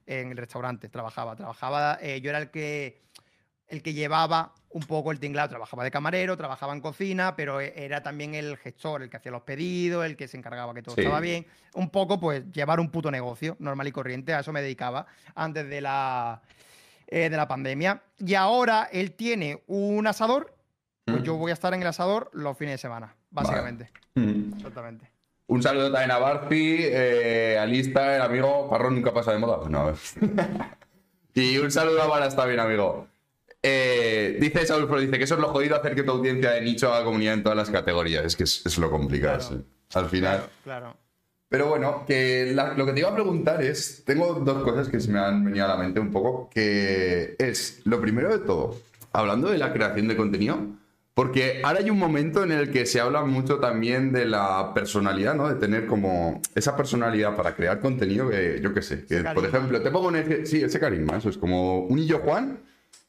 En 0.04 0.30
el 0.32 0.36
restaurante 0.36 0.88
trabajaba. 0.88 1.36
Trabajaba, 1.36 1.98
eh, 2.02 2.20
yo 2.20 2.30
era 2.30 2.38
el 2.38 2.50
que 2.50 3.00
el 3.68 3.82
que 3.82 3.94
llevaba 3.94 4.52
un 4.70 4.82
poco 4.82 5.12
el 5.12 5.18
tinglado. 5.20 5.48
Trabajaba 5.48 5.84
de 5.84 5.90
camarero, 5.90 6.36
trabajaba 6.36 6.74
en 6.74 6.80
cocina, 6.82 7.34
pero 7.36 7.60
e- 7.60 7.72
era 7.74 8.02
también 8.02 8.34
el 8.34 8.58
gestor, 8.58 9.02
el 9.02 9.08
que 9.08 9.16
hacía 9.16 9.32
los 9.32 9.42
pedidos, 9.42 10.04
el 10.04 10.14
que 10.16 10.28
se 10.28 10.36
encargaba 10.36 10.74
que 10.74 10.82
todo 10.82 10.94
Sí. 10.96 11.00
estaba 11.02 11.20
bien. 11.20 11.46
Un 11.74 11.88
poco, 11.88 12.20
pues, 12.20 12.50
llevar 12.52 12.80
un 12.80 12.90
puto 12.90 13.10
negocio 13.10 13.56
normal 13.60 13.86
y 13.88 13.92
corriente. 13.92 14.34
A 14.34 14.40
eso 14.40 14.52
me 14.52 14.60
dedicaba 14.60 15.06
antes 15.34 15.66
de 15.68 15.80
la, 15.80 16.42
eh, 17.12 17.28
de 17.30 17.36
la 17.36 17.46
pandemia. 17.46 18.02
Y 18.18 18.34
ahora 18.34 18.88
él 18.90 19.12
tiene 19.12 19.62
un 19.66 20.06
asador, 20.06 20.54
pues 21.04 21.20
Mm. 21.20 21.24
yo 21.24 21.34
voy 21.36 21.50
a 21.50 21.54
estar 21.54 21.74
en 21.74 21.82
el 21.82 21.88
asador 21.88 22.30
los 22.32 22.56
fines 22.56 22.74
de 22.74 22.78
semana, 22.78 23.14
básicamente. 23.30 23.90
Mm. 24.14 24.54
Exactamente. 24.56 25.10
Un 25.48 25.62
saludo 25.62 25.90
también 25.92 26.10
a 26.12 26.18
Barci, 26.18 26.76
eh, 26.80 27.58
a 27.60 27.66
Lista, 27.66 28.16
el 28.16 28.22
amigo. 28.22 28.70
Parrón 28.70 28.94
nunca 28.94 29.12
pasa 29.12 29.32
de 29.32 29.38
moda. 29.38 29.58
Pues 29.58 29.70
no, 29.70 29.80
a 29.80 29.84
ver. 29.86 29.96
y 31.34 31.58
un 31.58 31.70
saludo 31.70 32.00
a 32.02 32.06
Vara, 32.06 32.26
está 32.26 32.46
bien, 32.46 32.60
amigo. 32.60 33.06
Eh, 33.62 34.38
dice 34.40 34.66
Saúl 34.66 34.88
Pro, 34.88 34.98
dice 35.00 35.18
que 35.18 35.24
eso 35.24 35.34
es 35.34 35.40
lo 35.40 35.48
jodido 35.48 35.76
hacer 35.76 35.94
que 35.94 36.02
tu 36.02 36.12
audiencia 36.12 36.52
de 36.52 36.62
nicho 36.62 36.92
haga 36.92 37.04
comunidad 37.04 37.34
en 37.34 37.42
todas 37.42 37.56
las 37.56 37.70
categorías. 37.70 38.24
Es 38.24 38.34
que 38.36 38.44
es, 38.44 38.64
es 38.64 38.78
lo 38.78 38.90
complicado, 38.90 39.38
Claro. 39.38 39.56
sí. 39.56 39.64
Al 39.98 40.08
final. 40.08 40.36
Claro, 40.38 40.50
claro. 40.64 40.96
Pero 41.52 41.66
bueno, 41.68 42.04
que 42.06 42.50
la- 42.54 42.72
lo 42.74 42.86
que 42.86 42.92
te 42.94 43.00
iba 43.00 43.10
a 43.10 43.14
preguntar 43.14 43.62
es, 43.62 44.02
tengo 44.06 44.34
dos 44.42 44.62
cosas 44.64 44.88
que 44.88 44.98
se 45.00 45.10
me 45.12 45.18
han 45.20 45.44
venido 45.44 45.66
a 45.66 45.68
la 45.68 45.76
mente 45.76 46.00
un 46.00 46.10
poco, 46.10 46.48
que 46.52 47.36
es, 47.38 47.82
lo 47.84 48.00
primero 48.00 48.30
de 48.30 48.38
todo, 48.38 48.76
hablando 49.12 49.50
de 49.50 49.58
la 49.58 49.72
creación 49.72 50.08
de 50.08 50.16
contenido, 50.16 50.58
porque 51.14 51.60
ahora 51.62 51.80
hay 51.80 51.90
un 51.90 51.98
momento 51.98 52.42
en 52.42 52.52
el 52.52 52.70
que 52.70 52.86
se 52.86 52.98
habla 52.98 53.20
mucho 53.22 53.58
también 53.58 54.12
de 54.12 54.24
la 54.24 54.72
personalidad, 54.72 55.34
¿no? 55.34 55.46
De 55.46 55.56
tener 55.56 55.86
como 55.86 56.40
esa 56.54 56.74
personalidad 56.74 57.36
para 57.36 57.54
crear 57.54 57.80
contenido 57.80 58.30
que, 58.30 58.58
yo 58.62 58.72
qué 58.72 58.80
sé, 58.80 59.04
que 59.04 59.16
por 59.34 59.44
ejemplo, 59.54 59.82
te 59.82 59.90
pongo 59.90 60.08
un 60.08 60.16
ejemplo, 60.16 60.46
sí, 60.46 60.62
ese 60.64 60.80
carisma, 60.80 61.18
eso 61.18 61.28
es 61.28 61.36
como 61.36 61.80
un 61.80 61.98
Illo 61.98 62.20
Juan, 62.20 62.60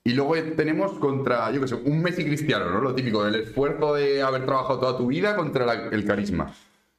y 0.04 0.12
luego 0.12 0.36
tenemos 0.58 1.00
contra, 1.00 1.50
yo 1.54 1.62
qué 1.62 1.68
sé, 1.70 1.76
un 1.76 2.02
Messi 2.02 2.26
Cristiano, 2.26 2.70
¿no? 2.72 2.82
Lo 2.82 2.94
típico, 2.94 3.26
el 3.26 3.36
esfuerzo 3.36 3.94
de 3.96 4.22
haber 4.22 4.46
trabajado 4.46 4.82
toda 4.82 4.98
tu 4.98 5.08
vida 5.08 5.34
contra 5.38 5.66
la- 5.66 5.88
el 5.90 6.04
carisma. 6.04 6.54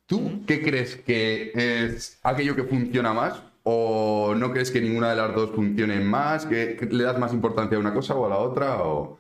¿Tú 0.06 0.44
qué 0.46 0.62
crees 0.62 0.96
que 0.96 1.52
es 1.54 2.18
aquello 2.22 2.54
que 2.56 2.64
funciona 2.64 3.12
más? 3.12 3.42
¿O 3.62 4.34
no 4.36 4.52
crees 4.52 4.70
que 4.70 4.80
ninguna 4.80 5.10
de 5.10 5.16
las 5.16 5.34
dos 5.34 5.50
funcione 5.54 6.00
más? 6.00 6.44
¿Que, 6.46 6.76
que 6.76 6.86
le 6.86 7.04
das 7.04 7.18
más 7.18 7.32
importancia 7.32 7.76
a 7.76 7.80
una 7.80 7.94
cosa 7.94 8.14
o 8.14 8.26
a 8.26 8.28
la 8.28 8.36
otra? 8.38 8.82
O... 8.82 9.18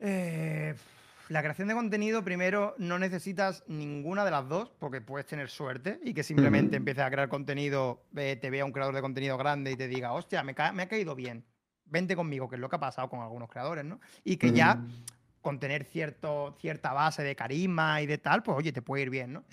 Eh, 0.00 0.74
la 1.28 1.40
creación 1.40 1.68
de 1.68 1.74
contenido, 1.74 2.22
primero, 2.24 2.74
no 2.78 2.98
necesitas 2.98 3.64
ninguna 3.66 4.24
de 4.24 4.30
las 4.30 4.48
dos, 4.48 4.70
porque 4.78 5.00
puedes 5.00 5.26
tener 5.26 5.48
suerte 5.48 5.98
y 6.02 6.12
que 6.12 6.22
simplemente 6.22 6.76
Ujú. 6.76 6.82
empieces 6.82 7.04
a 7.04 7.10
crear 7.10 7.28
contenido, 7.28 8.02
eh, 8.16 8.36
te 8.40 8.50
vea 8.50 8.64
un 8.64 8.72
creador 8.72 8.94
de 8.94 9.00
contenido 9.00 9.38
grande 9.38 9.72
y 9.72 9.76
te 9.76 9.88
diga, 9.88 10.12
hostia, 10.12 10.42
me, 10.42 10.54
ca- 10.54 10.72
me 10.72 10.82
ha 10.82 10.88
caído 10.88 11.14
bien, 11.14 11.44
vente 11.86 12.14
conmigo, 12.16 12.48
que 12.48 12.56
es 12.56 12.60
lo 12.60 12.68
que 12.68 12.76
ha 12.76 12.80
pasado 12.80 13.08
con 13.08 13.20
algunos 13.20 13.48
creadores, 13.48 13.84
¿no? 13.84 14.00
Y 14.22 14.36
que 14.36 14.52
ya 14.52 14.84
con 15.40 15.60
tener 15.60 15.84
cierto, 15.84 16.56
cierta 16.60 16.92
base 16.92 17.22
de 17.22 17.36
carisma 17.36 18.00
y 18.02 18.06
de 18.06 18.18
tal, 18.18 18.42
pues 18.42 18.56
oye, 18.58 18.72
te 18.72 18.82
puede 18.82 19.04
ir 19.04 19.10
bien, 19.10 19.32
¿no? 19.34 19.44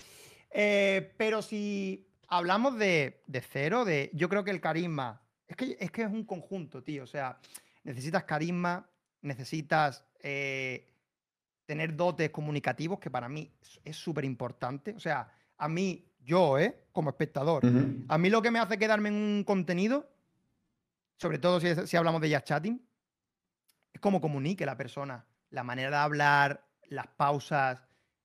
Eh, 0.52 1.12
pero 1.16 1.42
si 1.42 2.06
hablamos 2.28 2.78
de, 2.78 3.22
de 3.26 3.40
cero, 3.40 3.84
de 3.84 4.10
yo 4.12 4.28
creo 4.28 4.44
que 4.44 4.50
el 4.50 4.60
carisma 4.60 5.22
Es 5.48 5.56
que, 5.56 5.76
es 5.80 5.90
que 5.90 6.02
es 6.02 6.08
un 6.10 6.24
conjunto, 6.24 6.82
tío. 6.82 7.04
O 7.04 7.06
sea, 7.06 7.38
necesitas 7.84 8.24
carisma, 8.24 8.88
necesitas 9.22 10.04
eh, 10.20 10.88
tener 11.66 11.94
dotes 11.96 12.30
comunicativos, 12.30 12.98
que 12.98 13.10
para 13.10 13.28
mí 13.28 13.50
es- 13.84 13.96
súper 13.96 14.24
importante. 14.24 14.94
O 14.94 15.00
sea, 15.00 15.28
a 15.58 15.68
mí, 15.68 16.04
yo, 16.24 16.58
¿eh? 16.58 16.84
Como 16.92 17.10
espectador, 17.10 17.62
a 18.08 18.18
mí 18.18 18.30
lo 18.30 18.40
que 18.42 18.50
me 18.50 18.58
hace 18.58 18.78
quedarme 18.78 19.08
en 19.08 19.14
un 19.14 19.44
contenido, 19.44 20.08
sobre 21.16 21.38
todo 21.38 21.60
si, 21.60 21.74
si 21.86 21.96
hablamos 21.96 22.20
de 22.20 22.28
jazz 22.30 22.44
chatting, 22.44 22.80
es 23.92 24.00
cómo 24.00 24.20
comunique 24.20 24.64
la 24.66 24.76
persona, 24.76 25.24
la 25.50 25.62
manera 25.64 25.90
de 25.90 25.96
hablar, 25.96 26.66
las 26.88 27.06
pausas, 27.08 27.82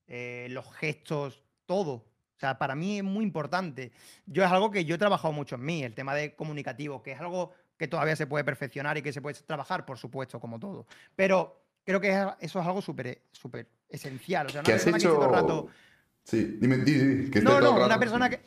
eh, 0.08 0.48
los 0.52 0.72
gestos, 0.76 1.44
todo. 1.66 2.06
O 2.38 2.40
sea, 2.40 2.58
para 2.60 2.76
mí 2.76 2.98
es 3.00 3.04
muy 3.04 3.24
importante. 3.26 3.92
Yo 4.28 4.44
es 4.46 4.52
algo 4.52 4.70
que 4.70 4.86
yo 4.86 4.94
he 4.96 4.98
trabajado 5.00 5.34
mucho 5.34 5.56
en 5.56 5.66
mí, 5.66 5.84
el 5.84 5.96
tema 5.96 6.14
de 6.14 6.36
comunicativo, 6.36 7.02
que 7.02 7.12
es 7.14 7.20
algo 7.20 7.52
que 7.78 7.88
todavía 7.88 8.16
se 8.16 8.28
puede 8.28 8.44
perfeccionar 8.44 8.96
y 8.98 9.02
que 9.02 9.12
se 9.12 9.22
puede 9.22 9.36
trabajar, 9.46 9.86
por 9.86 9.98
supuesto, 9.98 10.40
como 10.40 10.60
todo. 10.60 10.86
Pero 11.16 11.64
creo 11.84 12.00
que 12.00 12.10
es- 12.10 12.28
eso 12.42 12.60
es 12.62 12.66
algo 12.68 12.82
súper 12.82 13.24
súper 13.32 13.68
esencial. 13.90 14.46
O 14.46 14.50
sea, 14.50 14.60
una 14.62 14.66
¿Qué 14.68 14.74
has 14.74 14.84
persona 14.84 14.98
que 15.00 15.04
dice 15.08 15.16
todo 15.16 15.24
el 15.26 15.30
hecho? 15.34 15.42
rato, 15.42 15.68
Sí, 16.24 16.58
dime, 16.60 16.78
di, 16.80 16.92
di, 16.94 17.32
que 17.32 17.40
esté 17.40 17.42
no, 17.42 17.60
no, 17.62 17.72
rato- 17.72 17.86
una 17.86 17.98
persona 18.00 18.30
que. 18.30 18.42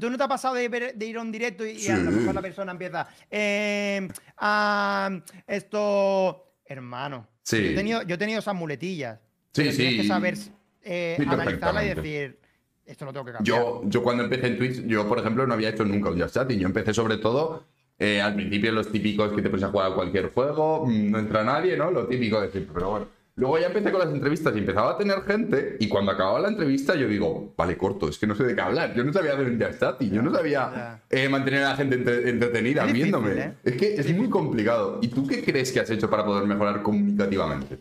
¿Tú 0.00 0.10
no 0.10 0.16
te 0.16 0.22
has 0.22 0.28
pasado 0.28 0.54
de, 0.54 0.68
ver- 0.70 0.94
de 0.94 1.06
ir 1.06 1.18
a 1.18 1.20
un 1.20 1.30
directo 1.30 1.66
y, 1.66 1.72
y 1.72 1.88
a 1.88 1.98
lo 1.98 2.10
Sí. 2.10 2.16
mejor 2.16 2.34
la 2.34 2.40
persona 2.42 2.72
empieza. 2.72 3.06
"Eh, 3.30 4.08
ah, 4.38 5.10
esto. 5.46 6.42
Hermano. 6.64 7.28
Sí. 7.42 7.62
Yo 7.62 7.70
he 7.70 7.74
tenido, 7.74 8.02
yo 8.02 8.14
he 8.14 8.18
tenido 8.18 8.38
esas 8.40 8.54
muletillas. 8.54 9.18
Sí, 9.52 9.62
pero 9.62 9.70
Tienes 9.70 9.76
sí. 9.92 9.96
que 10.02 10.08
saber 10.08 10.34
eh, 10.82 11.16
Sí, 11.18 11.24
analizarla 11.28 11.84
y 11.84 11.94
decir. 11.94 12.40
Esto 12.86 13.04
lo 13.04 13.12
tengo 13.12 13.26
que 13.26 13.32
cambiar. 13.32 13.58
Yo, 13.58 13.82
yo 13.84 14.02
cuando 14.02 14.22
empecé 14.24 14.46
en 14.46 14.58
Twitch, 14.58 14.86
yo 14.86 15.08
por 15.08 15.18
ejemplo 15.18 15.46
no 15.46 15.54
había 15.54 15.70
hecho 15.70 15.84
nunca 15.84 16.10
un 16.10 16.20
Just 16.20 16.34
Chatting. 16.34 16.58
Yo 16.60 16.66
empecé 16.66 16.94
sobre 16.94 17.16
todo 17.18 17.64
eh, 17.98 18.20
al 18.22 18.34
principio 18.34 18.70
los 18.72 18.90
típicos 18.92 19.32
que 19.32 19.42
te 19.42 19.48
pones 19.50 19.64
a 19.64 19.68
jugar 19.70 19.90
a 19.92 19.94
cualquier 19.94 20.30
juego, 20.32 20.86
mm, 20.86 21.10
no 21.10 21.18
entra 21.18 21.42
nadie, 21.44 21.76
¿no? 21.76 21.90
Lo 21.90 22.06
típico 22.06 22.40
de 22.40 22.50
siempre, 22.50 22.72
pero 22.74 22.90
bueno. 22.90 23.06
Luego 23.38 23.58
ya 23.58 23.66
empecé 23.66 23.90
con 23.90 24.00
las 24.00 24.08
entrevistas 24.14 24.54
y 24.56 24.60
empezaba 24.60 24.92
a 24.92 24.96
tener 24.96 25.20
gente 25.22 25.76
y 25.78 25.88
cuando 25.88 26.10
acababa 26.12 26.40
la 26.40 26.48
entrevista 26.48 26.94
yo 26.94 27.06
digo, 27.06 27.52
vale, 27.54 27.76
corto, 27.76 28.08
es 28.08 28.16
que 28.18 28.26
no 28.26 28.34
sé 28.34 28.44
de 28.44 28.54
qué 28.54 28.60
hablar. 28.62 28.94
Yo 28.94 29.04
no 29.04 29.12
sabía 29.12 29.32
hacer 29.34 29.46
un 29.50 29.60
Just 29.60 29.78
Chatting, 29.80 30.10
yo 30.10 30.22
no 30.22 30.32
sabía 30.32 31.02
eh, 31.10 31.28
mantener 31.28 31.64
a 31.64 31.70
la 31.70 31.76
gente 31.76 31.96
entre- 31.96 32.30
entretenida 32.30 32.82
Es 32.86 32.94
difícil, 32.94 33.12
viéndome. 33.12 33.42
¿eh? 33.42 33.52
Es 33.62 33.76
que 33.76 33.94
es 33.94 34.16
muy 34.16 34.30
complicado. 34.30 35.00
¿Y 35.02 35.08
tú 35.08 35.26
qué 35.26 35.42
crees 35.44 35.70
que 35.70 35.80
has 35.80 35.90
hecho 35.90 36.08
para 36.08 36.24
poder 36.24 36.46
mejorar 36.46 36.80
comunicativamente? 36.82 37.78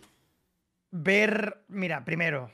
Ver, 0.91 1.57
mira, 1.69 2.03
primero, 2.03 2.49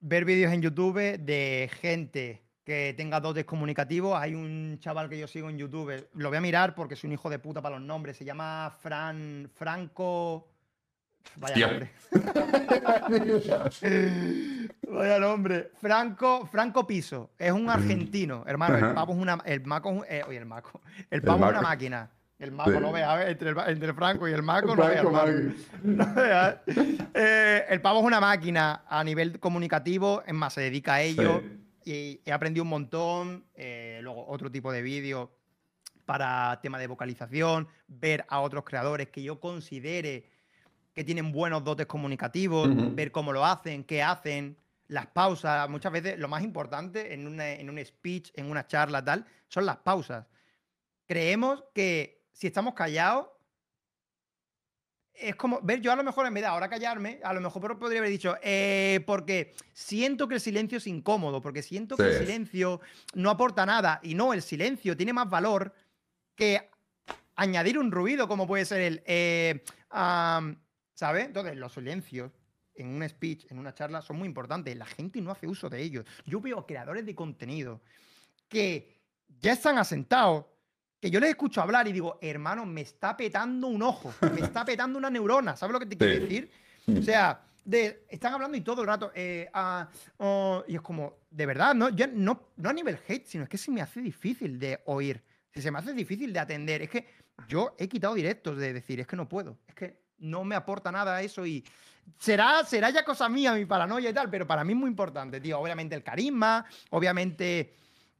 ver 0.00 0.24
vídeos 0.24 0.52
en 0.52 0.62
YouTube 0.62 1.18
de 1.18 1.70
gente 1.80 2.42
que 2.64 2.94
tenga 2.96 3.20
dotes 3.20 3.44
comunicativos. 3.44 4.18
Hay 4.18 4.34
un 4.34 4.78
chaval 4.80 5.08
que 5.08 5.18
yo 5.18 5.26
sigo 5.26 5.48
en 5.50 5.58
YouTube, 5.58 6.08
lo 6.14 6.28
voy 6.28 6.38
a 6.38 6.40
mirar 6.40 6.74
porque 6.74 6.94
es 6.94 7.04
un 7.04 7.12
hijo 7.12 7.30
de 7.30 7.38
puta 7.38 7.62
para 7.62 7.78
los 7.78 7.86
nombres. 7.86 8.16
Se 8.16 8.24
llama 8.24 8.74
Fran 8.80 9.50
Franco. 9.54 10.48
Vaya 11.36 11.54
Hostia. 11.54 11.66
nombre. 11.68 11.90
Vaya 14.88 15.18
nombre. 15.18 15.70
Franco, 15.80 16.46
Franco 16.46 16.86
Piso. 16.86 17.30
Es 17.38 17.52
un 17.52 17.68
argentino, 17.68 18.44
hermano. 18.46 18.76
El 18.88 18.94
pavo 18.94 19.12
es 19.14 19.18
una. 19.18 19.38
El 19.44 19.64
maco 19.64 19.90
es 19.90 19.96
un- 19.98 20.04
eh, 20.08 20.22
oye, 20.26 20.38
el 20.38 20.46
maco. 20.46 20.80
El 21.10 21.22
pavo 21.22 21.44
es 21.44 21.50
una 21.50 21.60
máquina. 21.62 22.10
El 22.38 22.52
maco 22.52 22.70
Sí. 22.72 22.78
no 22.80 22.92
vea, 22.92 23.28
entre 23.28 23.50
el, 23.50 23.58
entre 23.66 23.88
el 23.88 23.94
Franco 23.94 24.28
y 24.28 24.32
el 24.32 24.42
maco 24.42 24.76
no 24.76 24.86
vea. 24.86 25.02
No. 25.82 26.04
Eh, 27.14 27.64
el 27.68 27.80
pavo 27.80 27.98
es 28.00 28.04
una 28.06 28.20
máquina 28.20 28.84
a 28.86 29.02
nivel 29.02 29.40
comunicativo, 29.40 30.22
es 30.26 30.34
más, 30.34 30.52
se 30.54 30.60
dedica 30.60 30.94
a 30.94 31.02
ello. 31.02 31.42
Y 31.84 32.20
he 32.24 32.32
aprendido 32.32 32.62
un 32.64 32.68
montón. 32.70 33.44
eh, 33.54 33.98
luego, 34.02 34.26
otro 34.28 34.50
tipo 34.52 34.70
de 34.70 34.82
vídeos 34.82 35.28
para 36.04 36.58
tema 36.62 36.78
de 36.78 36.86
vocalización, 36.86 37.66
ver 37.88 38.24
a 38.28 38.40
otros 38.40 38.64
creadores 38.64 39.08
que 39.08 39.22
yo 39.22 39.40
considere 39.40 40.30
que 40.94 41.04
tienen 41.04 41.32
buenos 41.32 41.62
dotes 41.64 41.86
comunicativos, 41.86 42.68
ver 42.94 43.10
cómo 43.12 43.32
lo 43.32 43.44
hacen, 43.44 43.84
qué 43.84 44.02
hacen, 44.02 44.56
las 44.88 45.06
pausas. 45.08 45.68
Muchas 45.68 45.92
veces 45.92 46.18
lo 46.18 46.28
más 46.28 46.42
importante 46.42 47.12
en, 47.14 47.26
una- 47.26 47.50
en 47.50 47.68
un 47.68 47.84
speech, 47.84 48.30
en 48.34 48.50
una 48.50 48.66
charla, 48.66 49.04
tal, 49.04 49.24
son 49.48 49.66
las 49.66 49.76
pausas. 49.78 50.24
Creemos 51.06 51.64
que 51.74 52.17
si 52.38 52.46
estamos 52.46 52.74
callados, 52.74 53.26
es 55.12 55.34
como, 55.34 55.60
ver, 55.60 55.80
yo 55.80 55.90
a 55.90 55.96
lo 55.96 56.04
mejor 56.04 56.24
en 56.24 56.34
vez 56.34 56.44
de 56.44 56.46
ahora 56.46 56.70
callarme, 56.70 57.18
a 57.24 57.32
lo 57.32 57.40
mejor 57.40 57.76
podría 57.80 57.98
haber 57.98 58.12
dicho, 58.12 58.36
eh, 58.44 59.02
porque 59.08 59.56
siento 59.72 60.28
que 60.28 60.36
el 60.36 60.40
silencio 60.40 60.78
es 60.78 60.86
incómodo, 60.86 61.42
porque 61.42 61.64
siento 61.64 61.96
que 61.96 62.04
el 62.04 62.18
silencio 62.18 62.80
no 63.14 63.30
aporta 63.30 63.66
nada. 63.66 63.98
Y 64.04 64.14
no, 64.14 64.32
el 64.32 64.42
silencio 64.42 64.96
tiene 64.96 65.12
más 65.12 65.28
valor 65.28 65.74
que 66.36 66.70
añadir 67.34 67.76
un 67.76 67.90
ruido, 67.90 68.28
como 68.28 68.46
puede 68.46 68.64
ser 68.64 68.82
el, 68.82 69.02
eh, 69.04 69.64
¿sabes? 70.94 71.26
Entonces, 71.26 71.56
los 71.56 71.72
silencios 71.72 72.30
en 72.76 72.86
un 72.86 73.08
speech, 73.08 73.50
en 73.50 73.58
una 73.58 73.74
charla, 73.74 74.00
son 74.00 74.16
muy 74.16 74.28
importantes. 74.28 74.76
La 74.76 74.86
gente 74.86 75.20
no 75.20 75.32
hace 75.32 75.48
uso 75.48 75.68
de 75.68 75.82
ellos. 75.82 76.06
Yo 76.24 76.40
veo 76.40 76.64
creadores 76.64 77.04
de 77.04 77.16
contenido 77.16 77.80
que 78.48 78.96
ya 79.40 79.54
están 79.54 79.76
asentados, 79.76 80.46
que 81.00 81.10
yo 81.10 81.20
les 81.20 81.30
escucho 81.30 81.60
hablar 81.62 81.86
y 81.88 81.92
digo, 81.92 82.18
hermano, 82.20 82.66
me 82.66 82.80
está 82.80 83.16
petando 83.16 83.66
un 83.68 83.82
ojo, 83.82 84.12
me 84.32 84.40
está 84.40 84.64
petando 84.64 84.98
una 84.98 85.10
neurona, 85.10 85.56
¿sabes 85.56 85.72
lo 85.72 85.80
que 85.80 85.86
te 85.86 85.96
quiero 85.96 86.14
Sí. 86.14 86.20
decir? 86.20 86.50
O 86.98 87.02
sea, 87.02 87.40
de, 87.64 88.04
están 88.08 88.32
hablando 88.34 88.56
y 88.56 88.62
todo 88.62 88.80
el 88.82 88.88
rato, 88.88 89.12
eh, 89.14 89.48
ah, 89.52 89.88
oh, 90.16 90.64
y 90.66 90.74
es 90.74 90.80
como, 90.80 91.18
de 91.30 91.46
verdad, 91.46 91.74
no, 91.74 91.90
yo 91.90 92.06
no, 92.06 92.48
no 92.56 92.70
a 92.70 92.72
nivel 92.72 92.98
hate, 93.06 93.26
sino 93.26 93.44
es 93.44 93.50
que 93.50 93.58
se 93.58 93.70
me 93.70 93.82
hace 93.82 94.00
difícil 94.00 94.58
de 94.58 94.80
oír, 94.86 95.22
si 95.52 95.60
se 95.62 95.70
me 95.70 95.78
hace 95.78 95.92
difícil 95.92 96.32
de 96.32 96.38
atender, 96.40 96.82
es 96.82 96.90
que 96.90 97.06
yo 97.46 97.74
he 97.78 97.88
quitado 97.88 98.14
directos 98.14 98.56
de 98.56 98.72
decir, 98.72 98.98
es 99.00 99.06
que 99.06 99.16
no 99.16 99.28
puedo, 99.28 99.58
es 99.68 99.74
que 99.74 100.00
no 100.18 100.44
me 100.44 100.54
aporta 100.56 100.90
nada 100.90 101.20
eso 101.22 101.46
y 101.46 101.62
será, 102.18 102.64
será 102.64 102.90
ya 102.90 103.04
cosa 103.04 103.28
mía, 103.28 103.52
mi 103.52 103.66
paranoia 103.66 104.10
y 104.10 104.14
tal, 104.14 104.30
pero 104.30 104.46
para 104.46 104.64
mí 104.64 104.72
es 104.72 104.78
muy 104.78 104.88
importante, 104.88 105.40
tío, 105.40 105.60
obviamente 105.60 105.94
el 105.94 106.02
carisma, 106.02 106.64
obviamente 106.90 107.74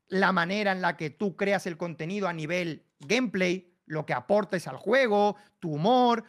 la 0.09 0.33
manera 0.33 0.73
en 0.73 0.81
la 0.81 0.97
que 0.97 1.11
tú 1.11 1.37
creas 1.37 1.67
el 1.67 1.77
contenido 1.77 2.29
a 2.29 2.33
nivel 2.33 2.83
gameplay, 3.01 3.73
lo 3.87 4.07
que 4.07 4.13
aportes 4.13 4.67
al 4.67 4.77
juego, 4.77 5.37
tu 5.59 5.73
humor. 5.73 6.25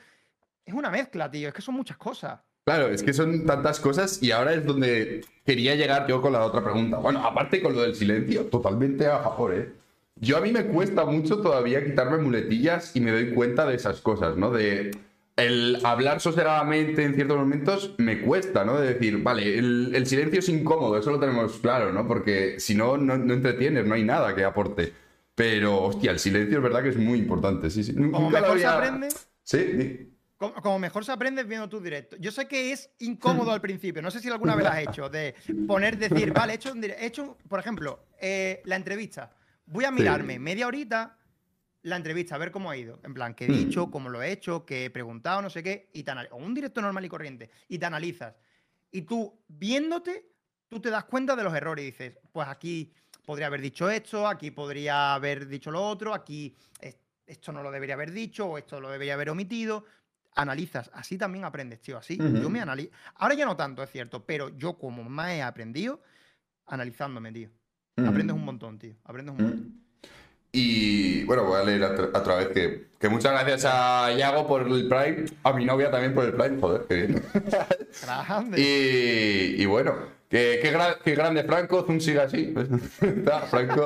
Es 0.65 0.73
una 0.73 0.89
mezcla, 0.89 1.29
tío. 1.29 1.47
Es 1.47 1.53
que 1.53 1.61
son 1.61 1.75
muchas 1.75 1.97
cosas. 1.97 2.39
Claro, 2.65 2.89
es 2.89 3.01
que 3.01 3.13
son 3.13 3.45
tantas 3.45 3.79
cosas 3.79 4.21
y 4.21 4.31
ahora 4.31 4.53
es 4.53 4.63
donde 4.65 5.25
quería 5.43 5.75
llegar 5.75 6.07
yo 6.07 6.21
con 6.21 6.33
la 6.33 6.45
otra 6.45 6.63
pregunta. 6.63 6.97
Bueno, 6.97 7.25
aparte 7.25 7.61
con 7.61 7.73
lo 7.73 7.81
del 7.81 7.95
silencio, 7.95 8.45
totalmente 8.45 9.07
a 9.07 9.19
favor, 9.19 9.55
¿eh? 9.55 9.73
Yo 10.21 10.37
a 10.37 10.41
mí 10.41 10.51
me 10.51 10.65
cuesta 10.65 11.05
mucho 11.05 11.41
todavía 11.41 11.83
quitarme 11.83 12.17
muletillas 12.17 12.95
y 12.95 12.99
me 12.99 13.11
doy 13.11 13.33
cuenta 13.33 13.65
de 13.65 13.75
esas 13.75 14.01
cosas, 14.01 14.35
¿no? 14.35 14.51
De 14.51 14.91
el 15.39 15.79
hablar 15.83 16.21
sosegadamente 16.21 17.03
en 17.03 17.15
ciertos 17.15 17.37
momentos 17.37 17.95
me 17.97 18.21
cuesta, 18.21 18.63
¿no? 18.65 18.79
De 18.79 18.93
decir, 18.93 19.17
vale, 19.23 19.57
el, 19.57 19.91
el 19.95 20.05
silencio 20.05 20.39
es 20.39 20.49
incómodo, 20.49 20.97
eso 20.97 21.11
lo 21.11 21.19
tenemos 21.19 21.57
claro, 21.59 21.91
¿no? 21.91 22.07
Porque 22.07 22.59
si 22.59 22.75
no, 22.75 22.97
no, 22.97 23.17
no 23.17 23.33
entretienes, 23.33 23.85
no 23.85 23.95
hay 23.95 24.03
nada 24.03 24.35
que 24.35 24.43
aporte. 24.43 24.93
Pero, 25.35 25.83
hostia, 25.83 26.11
el 26.11 26.19
silencio 26.19 26.57
es 26.57 26.63
verdad 26.63 26.83
que 26.83 26.89
es 26.89 26.97
muy 26.97 27.17
importante, 27.17 27.69
sí, 27.69 27.83
sí. 27.83 27.93
Como 27.93 28.19
Nunca 28.19 28.41
mejor 28.41 28.59
se 28.59 28.65
aprende, 28.65 29.07
Sí, 29.41 30.13
como, 30.37 30.53
como 30.55 30.79
mejor 30.79 31.03
se 31.03 31.11
aprende 31.11 31.43
viendo 31.43 31.67
tus 31.67 31.83
directos. 31.83 32.19
Yo 32.21 32.31
sé 32.31 32.47
que 32.47 32.71
es 32.71 32.89
incómodo 32.99 33.51
al 33.51 33.59
principio. 33.61 34.01
No 34.01 34.09
sé 34.09 34.19
si 34.19 34.29
alguna 34.29 34.55
vez 34.55 34.65
lo 34.65 34.71
has 34.71 34.79
hecho. 34.79 35.09
De 35.09 35.35
poner, 35.67 35.97
decir, 35.97 36.31
vale, 36.31 36.53
he 36.53 36.55
hecho, 36.55 36.71
un 36.71 36.83
he 36.83 37.05
hecho 37.05 37.37
por 37.47 37.59
ejemplo, 37.59 38.05
eh, 38.21 38.61
la 38.65 38.77
entrevista. 38.77 39.33
Voy 39.65 39.85
a 39.85 39.91
mirarme 39.91 40.39
media 40.39 40.67
horita 40.67 41.18
la 41.83 41.95
entrevista, 41.95 42.35
a 42.35 42.37
ver 42.37 42.51
cómo 42.51 42.69
ha 42.69 42.77
ido. 42.77 42.99
En 43.03 43.13
plan, 43.13 43.33
qué 43.33 43.45
he 43.45 43.49
Hmm. 43.49 43.53
dicho, 43.57 43.89
cómo 43.91 44.09
lo 44.09 44.21
he 44.21 44.31
hecho, 44.31 44.65
qué 44.65 44.85
he 44.85 44.89
preguntado, 44.89 45.41
no 45.41 45.49
sé 45.49 45.63
qué. 45.63 45.89
Y 45.93 46.03
te 46.03 46.11
o 46.31 46.35
un 46.37 46.53
directo 46.53 46.81
normal 46.81 47.05
y 47.05 47.09
corriente. 47.09 47.49
Y 47.67 47.77
te 47.79 47.85
analizas. 47.85 48.35
Y 48.91 49.03
tú, 49.03 49.39
viéndote, 49.47 50.25
tú 50.67 50.79
te 50.79 50.89
das 50.89 51.05
cuenta 51.05 51.35
de 51.35 51.43
los 51.43 51.53
errores 51.53 51.83
y 51.83 51.91
dices, 51.91 52.17
pues 52.31 52.47
aquí 52.47 52.91
podría 53.25 53.47
haber 53.47 53.61
dicho 53.61 53.89
esto, 53.89 54.27
aquí 54.27 54.51
podría 54.51 55.13
haber 55.13 55.47
dicho 55.47 55.69
lo 55.71 55.87
otro, 55.87 56.13
aquí 56.13 56.55
es- 56.81 56.97
esto 57.27 57.51
no 57.51 57.61
lo 57.63 57.69
debería 57.71 57.93
haber 57.95 58.11
dicho 58.11 58.47
o 58.47 58.57
esto 58.57 58.81
lo 58.81 58.89
debería 58.89 59.13
haber 59.13 59.29
omitido. 59.29 59.85
Analizas, 60.35 60.89
así 60.93 61.17
también 61.17 61.43
aprendes, 61.45 61.79
tío, 61.81 61.97
así. 61.97 62.17
Yo 62.17 62.49
me 62.49 62.59
analizo. 62.61 62.91
Ahora 63.15 63.35
ya 63.35 63.45
no 63.45 63.55
tanto, 63.55 63.83
es 63.83 63.89
cierto, 63.91 64.25
pero 64.25 64.49
yo 64.57 64.77
como 64.77 65.03
más 65.03 65.31
he 65.31 65.41
aprendido, 65.41 66.01
analizándome, 66.65 67.31
tío. 67.31 67.49
Aprendes 67.97 68.35
un 68.35 68.45
montón, 68.45 68.79
tío. 68.79 68.95
Aprendes 69.03 69.35
un 69.35 69.41
montón. 69.43 69.59
Mm. 69.67 69.88
Y 70.51 71.23
bueno, 71.25 71.43
voy 71.43 71.61
a 71.61 71.63
leer 71.63 71.83
otra, 71.83 72.35
vez 72.35 72.47
que, 72.49 72.87
que 72.99 73.09
muchas 73.09 73.31
gracias 73.33 73.65
a 73.65 74.11
Iago 74.13 74.47
por 74.47 74.63
el 74.63 74.87
Prime, 74.87 75.25
a 75.43 75.53
mi 75.53 75.65
novia 75.65 75.91
también 75.91 76.13
por 76.15 76.25
el 76.25 76.33
Prime, 76.33 76.59
joder, 76.59 76.85
qué 76.87 76.95
bien. 76.95 77.23
Y, 78.57 79.61
y 79.61 79.65
bueno, 79.65 79.95
Que, 80.29 80.59
qué, 80.61 80.71
gra- 80.77 80.97
qué 81.03 81.15
grande 81.15 81.43
Franco, 81.43 81.83
Zoom 81.83 81.99
sigue 81.99 82.21
así. 82.21 82.53
Está, 83.01 83.39
Franco. 83.41 83.83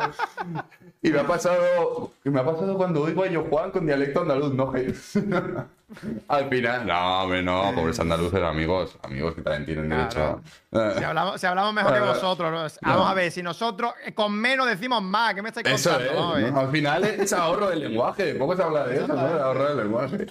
Y 1.01 1.09
me 1.09 1.19
ha 1.19 1.27
pasado. 1.27 2.11
y 2.23 2.29
Me 2.29 2.41
ha 2.41 2.45
pasado 2.45 2.75
cuando 2.75 3.01
oigo 3.01 3.23
a 3.23 3.27
yo 3.27 3.43
Juan 3.49 3.71
con 3.71 3.85
dialecto 3.85 4.21
andaluz, 4.21 4.53
¿no? 4.53 4.73
Al 6.27 6.49
final. 6.49 6.87
No, 6.87 7.23
hombre, 7.23 7.43
no, 7.43 7.71
pobres 7.75 7.99
andaluces, 7.99 8.41
amigos. 8.41 8.97
Amigos 9.03 9.35
que 9.35 9.41
también 9.41 9.65
tienen 9.65 9.89
derecho. 9.89 10.41
a- 10.73 10.93
Si 10.97 11.03
hablamos, 11.03 11.39
si 11.39 11.47
hablamos 11.47 11.73
mejor 11.73 11.93
que 11.93 11.99
vosotros, 12.01 12.51
¿no? 12.51 12.89
vamos 12.89 13.09
a 13.09 13.13
ver, 13.13 13.31
si 13.31 13.41
nosotros 13.43 13.93
eh, 14.05 14.13
con 14.13 14.33
menos 14.33 14.67
decimos 14.67 15.01
más, 15.01 15.33
¿qué 15.35 15.41
me 15.41 15.49
estáis 15.49 15.67
Eso 15.67 15.91
contando? 15.91 16.13
es. 16.13 16.19
A 16.19 16.33
ver. 16.43 16.51
¿no? 16.53 16.59
Al 16.59 16.71
final 16.71 17.03
es 17.05 17.31
ahorro 17.33 17.69
del 17.69 17.79
lenguaje. 17.79 18.35
Poco 18.35 18.55
se 18.55 18.63
habla 18.63 18.87
de 18.87 18.95
eso, 18.97 19.07
¿no? 19.07 19.15
De 19.15 19.41
ahorro 19.41 19.65
del 19.69 19.77
lenguaje. 19.77 20.25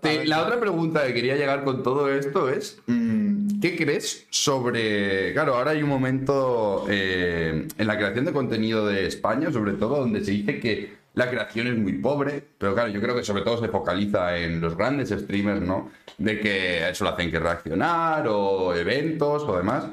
Te- 0.00 0.26
la 0.26 0.42
otra 0.42 0.60
pregunta 0.60 1.06
que 1.06 1.14
quería 1.14 1.36
llegar 1.36 1.64
con 1.64 1.82
todo 1.82 2.08
esto 2.12 2.48
es, 2.48 2.80
mm, 2.86 3.60
¿qué 3.60 3.76
crees 3.76 4.26
sobre... 4.30 5.32
Claro, 5.32 5.56
ahora 5.56 5.72
hay 5.72 5.82
un 5.82 5.88
momento 5.88 6.86
eh, 6.88 7.66
en 7.76 7.86
la 7.86 7.96
creación 7.96 8.24
de 8.24 8.32
contenido 8.32 8.86
de 8.86 9.06
España, 9.06 9.50
sobre 9.52 9.72
todo, 9.72 9.96
donde 10.00 10.24
se 10.24 10.30
dice 10.32 10.60
que 10.60 10.94
la 11.14 11.30
creación 11.30 11.66
es 11.68 11.76
muy 11.78 11.94
pobre, 11.94 12.42
pero 12.58 12.74
claro, 12.74 12.90
yo 12.90 13.00
creo 13.00 13.14
que 13.14 13.22
sobre 13.22 13.42
todo 13.42 13.60
se 13.60 13.68
focaliza 13.68 14.36
en 14.36 14.60
los 14.60 14.76
grandes 14.76 15.10
streamers, 15.10 15.60
¿no? 15.60 15.90
De 16.18 16.40
que 16.40 16.88
eso 16.88 17.04
lo 17.04 17.10
hacen 17.10 17.30
que 17.30 17.38
reaccionar 17.38 18.26
o 18.28 18.74
eventos 18.74 19.42
o 19.44 19.56
demás. 19.56 19.86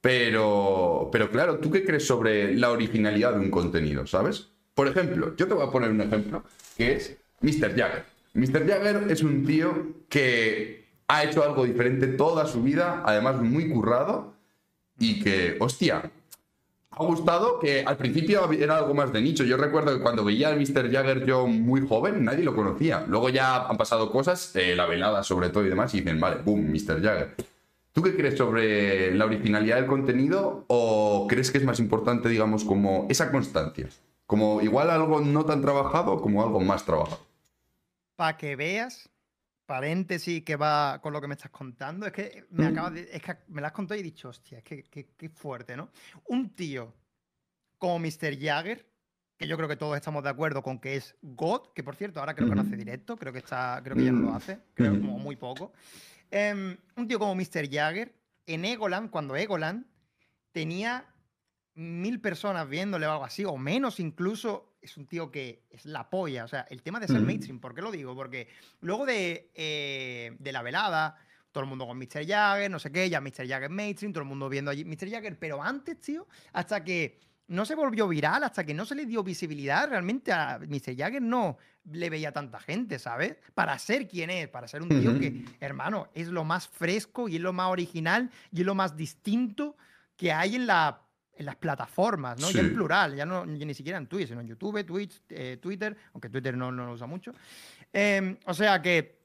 Pero, 0.00 1.08
pero 1.10 1.30
claro, 1.30 1.58
¿tú 1.58 1.70
qué 1.70 1.84
crees 1.84 2.06
sobre 2.06 2.54
la 2.54 2.70
originalidad 2.70 3.32
de 3.32 3.40
un 3.40 3.50
contenido, 3.50 4.06
sabes? 4.06 4.48
Por 4.74 4.86
ejemplo, 4.88 5.34
yo 5.36 5.48
te 5.48 5.54
voy 5.54 5.66
a 5.66 5.70
poner 5.70 5.90
un 5.90 6.00
ejemplo, 6.00 6.44
que 6.76 6.92
es 6.94 7.16
Mr. 7.40 7.74
Jagger. 7.76 8.04
Mr. 8.36 8.68
Jagger 8.68 9.10
es 9.10 9.22
un 9.22 9.46
tío 9.46 9.72
que 10.10 10.84
ha 11.08 11.24
hecho 11.24 11.42
algo 11.42 11.64
diferente 11.64 12.06
toda 12.06 12.46
su 12.46 12.62
vida, 12.62 13.02
además 13.06 13.40
muy 13.40 13.70
currado, 13.70 14.34
y 14.98 15.22
que, 15.22 15.56
hostia, 15.58 16.10
ha 16.90 17.04
gustado 17.04 17.58
que 17.58 17.82
al 17.82 17.96
principio 17.96 18.50
era 18.52 18.76
algo 18.76 18.92
más 18.92 19.10
de 19.10 19.22
nicho. 19.22 19.42
Yo 19.44 19.56
recuerdo 19.56 19.96
que 19.96 20.02
cuando 20.02 20.22
veía 20.22 20.48
al 20.48 20.60
Mr. 20.60 20.90
Jagger 20.92 21.24
yo 21.24 21.46
muy 21.46 21.86
joven, 21.86 22.24
nadie 22.24 22.44
lo 22.44 22.54
conocía. 22.54 23.06
Luego 23.08 23.30
ya 23.30 23.66
han 23.68 23.78
pasado 23.78 24.12
cosas, 24.12 24.54
eh, 24.54 24.76
la 24.76 24.84
velada 24.84 25.22
sobre 25.22 25.48
todo 25.48 25.64
y 25.64 25.70
demás, 25.70 25.94
y 25.94 26.00
dicen, 26.00 26.20
vale, 26.20 26.42
boom, 26.44 26.70
Mr. 26.70 27.02
Jagger. 27.02 27.34
¿Tú 27.92 28.02
qué 28.02 28.14
crees 28.14 28.36
sobre 28.36 29.14
la 29.14 29.24
originalidad 29.24 29.76
del 29.76 29.86
contenido 29.86 30.66
o 30.66 31.26
crees 31.26 31.50
que 31.50 31.56
es 31.56 31.64
más 31.64 31.80
importante, 31.80 32.28
digamos, 32.28 32.64
como 32.64 33.06
esa 33.08 33.30
constancia? 33.30 33.88
Como 34.26 34.60
igual 34.60 34.90
algo 34.90 35.20
no 35.20 35.46
tan 35.46 35.62
trabajado 35.62 36.20
como 36.20 36.42
algo 36.42 36.60
más 36.60 36.84
trabajado. 36.84 37.25
Para 38.16 38.36
que 38.36 38.56
veas, 38.56 39.08
paréntesis 39.66 40.42
que 40.42 40.56
va 40.56 41.00
con 41.02 41.12
lo 41.12 41.20
que 41.20 41.28
me 41.28 41.34
estás 41.34 41.50
contando, 41.50 42.06
es 42.06 42.12
que 42.12 42.44
me 42.50 42.66
acabas 42.66 42.94
de, 42.94 43.08
es 43.12 43.22
que 43.22 43.36
me 43.48 43.60
lo 43.60 43.66
has 43.66 43.72
contado 43.72 43.96
y 43.96 44.00
he 44.00 44.04
dicho, 44.04 44.28
hostia, 44.30 44.58
es 44.58 44.64
que, 44.64 44.82
que- 44.84 45.08
que 45.16 45.28
fuerte, 45.28 45.76
¿no? 45.76 45.90
Un 46.28 46.50
tío 46.54 46.94
como 47.78 47.98
Mr. 47.98 48.38
Jagger, 48.40 48.86
que 49.36 49.46
yo 49.46 49.56
creo 49.56 49.68
que 49.68 49.76
todos 49.76 49.96
estamos 49.96 50.22
de 50.24 50.30
acuerdo 50.30 50.62
con 50.62 50.78
que 50.78 50.96
es 50.96 51.14
God, 51.20 51.72
que 51.74 51.84
por 51.84 51.94
cierto, 51.94 52.20
ahora 52.20 52.34
creo 52.34 52.48
que 52.48 52.54
no 52.54 52.62
hace 52.62 52.76
directo, 52.76 53.16
creo 53.18 53.32
que 53.34 53.40
está, 53.40 53.80
creo 53.84 53.94
que 53.96 54.04
ya 54.04 54.12
no 54.12 54.20
lo 54.20 54.30
Mm. 54.30 54.34
hace, 54.36 54.60
creo 54.72 54.92
Ujú. 54.92 55.00
como 55.02 55.18
muy 55.18 55.36
poco. 55.36 55.72
Em, 56.30 56.76
un 56.96 57.06
tío 57.06 57.18
como 57.18 57.34
Mr. 57.34 57.68
Jagger, 57.70 58.14
en 58.46 58.64
Egoland, 58.64 59.10
cuando 59.10 59.36
Egoland 59.36 59.84
tenía 60.52 61.04
mil 61.74 62.18
personas 62.20 62.66
viéndole 62.66 63.06
o 63.06 63.12
algo 63.12 63.24
así, 63.24 63.44
o 63.44 63.58
menos 63.58 64.00
incluso, 64.00 64.75
es 64.86 64.96
un 64.96 65.06
tío 65.06 65.30
que 65.30 65.64
es 65.70 65.84
la 65.84 66.08
polla. 66.08 66.44
O 66.44 66.48
sea, 66.48 66.66
el 66.70 66.82
tema 66.82 66.98
de 66.98 67.08
ser 67.08 67.20
mainstream, 67.20 67.60
¿por 67.60 67.74
qué 67.74 67.82
lo 67.82 67.90
digo? 67.90 68.14
Porque 68.14 68.48
luego 68.80 69.06
de, 69.06 69.50
eh, 69.54 70.34
de 70.38 70.52
la 70.52 70.62
velada, 70.62 71.16
todo 71.52 71.64
el 71.64 71.70
mundo 71.70 71.86
con 71.86 71.98
Mr. 71.98 72.26
Jagger, 72.26 72.70
no 72.70 72.78
sé 72.78 72.90
qué, 72.92 73.08
ya 73.08 73.20
Mr. 73.20 73.46
Jagger 73.46 73.70
mainstream, 73.70 74.12
todo 74.12 74.22
el 74.22 74.28
mundo 74.28 74.48
viendo 74.48 74.70
allí 74.70 74.84
Mr. 74.84 75.10
Jagger, 75.10 75.38
pero 75.38 75.62
antes, 75.62 76.00
tío, 76.00 76.26
hasta 76.52 76.82
que 76.82 77.18
no 77.48 77.64
se 77.64 77.74
volvió 77.74 78.08
viral, 78.08 78.44
hasta 78.44 78.64
que 78.64 78.74
no 78.74 78.84
se 78.84 78.94
le 78.94 79.06
dio 79.06 79.22
visibilidad, 79.22 79.88
realmente 79.88 80.32
a 80.32 80.58
Mr. 80.58 80.96
Jagger 80.96 81.22
no 81.22 81.58
le 81.84 82.10
veía 82.10 82.32
tanta 82.32 82.58
gente, 82.60 82.98
¿sabes? 82.98 83.36
Para 83.54 83.78
ser 83.78 84.08
quien 84.08 84.30
es, 84.30 84.48
para 84.48 84.68
ser 84.68 84.82
un 84.82 84.88
tío 84.88 85.18
que, 85.18 85.44
hermano, 85.60 86.08
es 86.14 86.28
lo 86.28 86.44
más 86.44 86.68
fresco 86.68 87.28
y 87.28 87.36
es 87.36 87.40
lo 87.40 87.52
más 87.52 87.70
original 87.70 88.30
y 88.52 88.60
es 88.60 88.66
lo 88.66 88.74
más 88.74 88.96
distinto 88.96 89.76
que 90.16 90.32
hay 90.32 90.56
en, 90.56 90.66
la, 90.66 91.05
en 91.36 91.46
las 91.46 91.56
plataformas, 91.56 92.40
¿no? 92.40 92.46
Ya 92.48 92.52
Sí. 92.52 92.58
en 92.60 92.74
plural, 92.74 93.14
ya 93.16 93.26
no 93.26 93.44
ya 93.44 93.64
ni 93.66 93.74
siquiera 93.74 93.98
en 93.98 94.06
Twitch, 94.06 94.28
sino 94.28 94.40
en 94.40 94.48
YouTube, 94.48 94.84
Twitch, 94.84 95.20
eh, 95.28 95.58
Twitter, 95.60 95.96
aunque 96.14 96.28
Twitter 96.28 96.56
no, 96.56 96.72
no 96.72 96.86
lo 96.86 96.92
usa 96.92 97.06
mucho. 97.06 97.32
Em, 97.92 98.36
o 98.46 98.54
sea 98.54 98.80
que, 98.82 99.16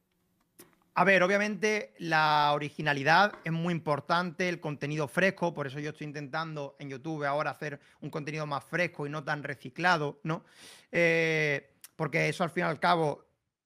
a 0.94 1.04
ver, 1.06 1.24
obviamente 1.24 1.94
la 2.00 2.52
originalidad 2.54 3.34
es 3.44 3.52
muy 3.52 3.74
importante, 3.74 4.50
el 4.50 4.60
contenido 4.60 5.08
fresco, 5.08 5.54
por 5.54 5.68
eso 5.68 5.80
yo 5.80 5.92
estoy 5.92 6.06
intentando 6.08 6.76
en 6.80 6.90
YouTube 6.90 7.24
ahora 7.26 7.52
hacer 7.52 7.80
un 8.02 8.10
contenido 8.10 8.46
más 8.46 8.64
fresco 8.66 9.08
y 9.08 9.10
no 9.10 9.24
tan 9.24 9.42
reciclado, 9.44 10.20
¿no? 10.24 10.44
Eh, 10.92 11.74
porque 11.96 12.28
eso 12.30 12.44
al 12.44 12.50
fin 12.50 12.64
y 12.64 12.68
al 12.68 12.80
cabo 12.80 13.26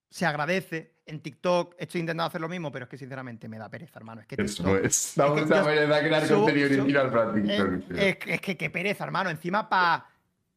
se 0.10 0.26
agradece. 0.26 0.95
En 1.08 1.20
TikTok 1.20 1.76
estoy 1.78 2.02
intentando 2.02 2.24
hacer 2.28 2.42
lo 2.42 2.50
mismo, 2.50 2.72
pero 2.72 2.86
es 2.86 2.90
que 2.90 2.98
sinceramente 2.98 3.48
me 3.48 3.60
da 3.60 3.70
pereza, 3.70 4.00
hermano. 4.00 4.22
Es 4.22 4.28
que 4.28 4.42
Eso 4.42 4.64
TikTok- 4.64 4.86
es. 4.86 5.14
Vamos 5.16 5.42
es 5.42 5.48
que 5.48 5.54
a 5.54 5.60
yo- 5.62 5.66
ver, 5.68 5.94
a 5.94 6.00
crear 6.00 6.28
contenido 6.28 6.68
original 6.68 7.12
para 7.12 7.34
TikTok. 7.34 7.92
es, 7.98 8.16
que- 8.18 8.34
es 8.34 8.42
que 8.42 8.58
qué 8.58 8.70
pereza, 8.72 9.04
hermano. 9.04 9.30
Encima 9.30 9.70
para 9.70 10.08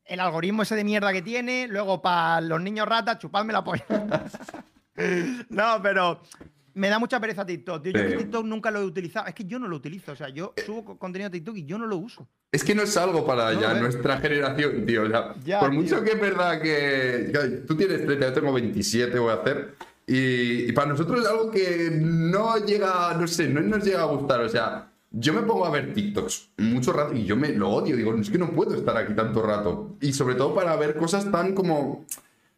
el 0.06 0.20
algoritmo 0.20 0.62
ese 0.62 0.74
de 0.74 0.84
mierda 0.84 1.12
que 1.12 1.20
tiene, 1.20 1.68
luego 1.68 2.00
para 2.00 2.40
los 2.40 2.62
niños 2.62 2.88
ratas, 2.88 3.18
chupadme 3.18 3.52
la 3.52 3.62
polla. 3.62 3.84
no, 5.50 5.82
pero 5.82 6.22
me 6.74 6.88
da 6.88 6.98
mucha 6.98 7.20
pereza 7.20 7.44
TikTok, 7.44 7.82
tío. 7.82 7.92
Yo 7.92 7.98
Sí. 8.00 8.06
que 8.08 8.16
TikTok 8.16 8.44
nunca 8.46 8.70
lo 8.70 8.80
he 8.80 8.84
utilizado. 8.84 9.26
Es 9.26 9.34
que 9.34 9.44
yo 9.44 9.58
no 9.58 9.68
lo 9.68 9.76
utilizo. 9.76 10.12
O 10.12 10.16
sea, 10.16 10.30
yo 10.30 10.54
subo 10.64 10.82
co- 10.84 10.98
contenido 10.98 11.28
a 11.28 11.30
TikTok 11.30 11.56
y 11.58 11.66
yo 11.66 11.76
no 11.76 11.86
lo 11.86 11.96
uso. 11.98 12.26
Es 12.50 12.64
que 12.64 12.74
no 12.74 12.82
es 12.82 12.96
algo 12.96 13.26
para 13.26 13.52
No, 13.52 13.60
ya 13.60 13.74
nuestra 13.74 14.16
generación, 14.18 14.86
tío. 14.86 15.02
O 15.02 15.08
sea, 15.08 15.34
Ya, 15.44 15.60
por 15.60 15.70
tío. 15.70 15.80
mucho 15.82 16.02
que 16.02 16.12
es 16.12 16.20
verdad 16.20 16.60
que. 16.62 17.64
Tú 17.66 17.76
tienes 17.76 18.06
30, 18.06 18.28
yo 18.28 18.32
tengo 18.32 18.52
27, 18.54 19.18
voy 19.18 19.30
a 19.32 19.34
hacer. 19.34 19.74
Y, 20.08 20.70
y 20.70 20.72
para 20.72 20.88
nosotros 20.88 21.20
es 21.20 21.26
algo 21.26 21.50
que 21.50 21.90
no 22.00 22.56
llega, 22.64 23.14
no 23.14 23.28
sé, 23.28 23.46
no 23.46 23.60
nos 23.60 23.84
llega 23.84 24.00
a 24.02 24.06
gustar. 24.06 24.40
O 24.40 24.48
sea, 24.48 24.90
yo 25.10 25.34
me 25.34 25.42
pongo 25.42 25.66
a 25.66 25.70
ver 25.70 25.92
TikToks 25.92 26.52
mucho 26.56 26.92
rato 26.92 27.14
y 27.14 27.24
yo 27.24 27.36
me 27.36 27.50
lo 27.50 27.68
odio. 27.68 27.94
Digo, 27.94 28.14
es 28.14 28.30
que 28.30 28.38
no 28.38 28.50
puedo 28.52 28.74
estar 28.74 28.96
aquí 28.96 29.12
tanto 29.14 29.42
rato. 29.42 29.96
Y 30.00 30.14
sobre 30.14 30.34
todo 30.34 30.54
para 30.54 30.74
ver 30.76 30.96
cosas 30.96 31.30
tan 31.30 31.54
como. 31.54 32.06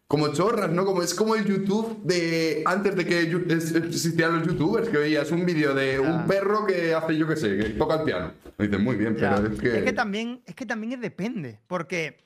Como 0.07 0.33
chorras, 0.33 0.73
¿no? 0.73 0.85
Como 0.85 1.05
es 1.05 1.15
como 1.15 1.37
el 1.37 1.45
YouTube 1.45 2.03
de 2.03 2.65
antes 2.67 2.97
de 2.97 3.07
que 3.07 3.21
existieran 3.21 4.41
los 4.41 4.49
youtubers, 4.49 4.89
que 4.89 4.99
veías 4.99 5.31
un 5.31 5.47
vídeo 5.47 5.73
de 5.73 6.01
un 6.01 6.27
perro 6.27 6.67
que 6.67 6.93
hace, 6.93 7.17
yo 7.17 7.29
qué 7.29 7.37
sé, 7.37 7.57
que 7.57 7.65
toca 7.71 7.95
el 7.95 8.03
piano. 8.03 8.33
Me 8.59 8.67
dicen, 8.67 8.83
muy 8.83 8.97
bien, 8.97 9.15
pero 9.15 9.47
es 9.47 9.61
que... 9.61 9.93
también, 9.93 10.43
es 10.47 10.57
que 10.57 10.67
también 10.67 10.95
es 10.95 11.01
depende. 11.01 11.61
Porque, 11.69 12.17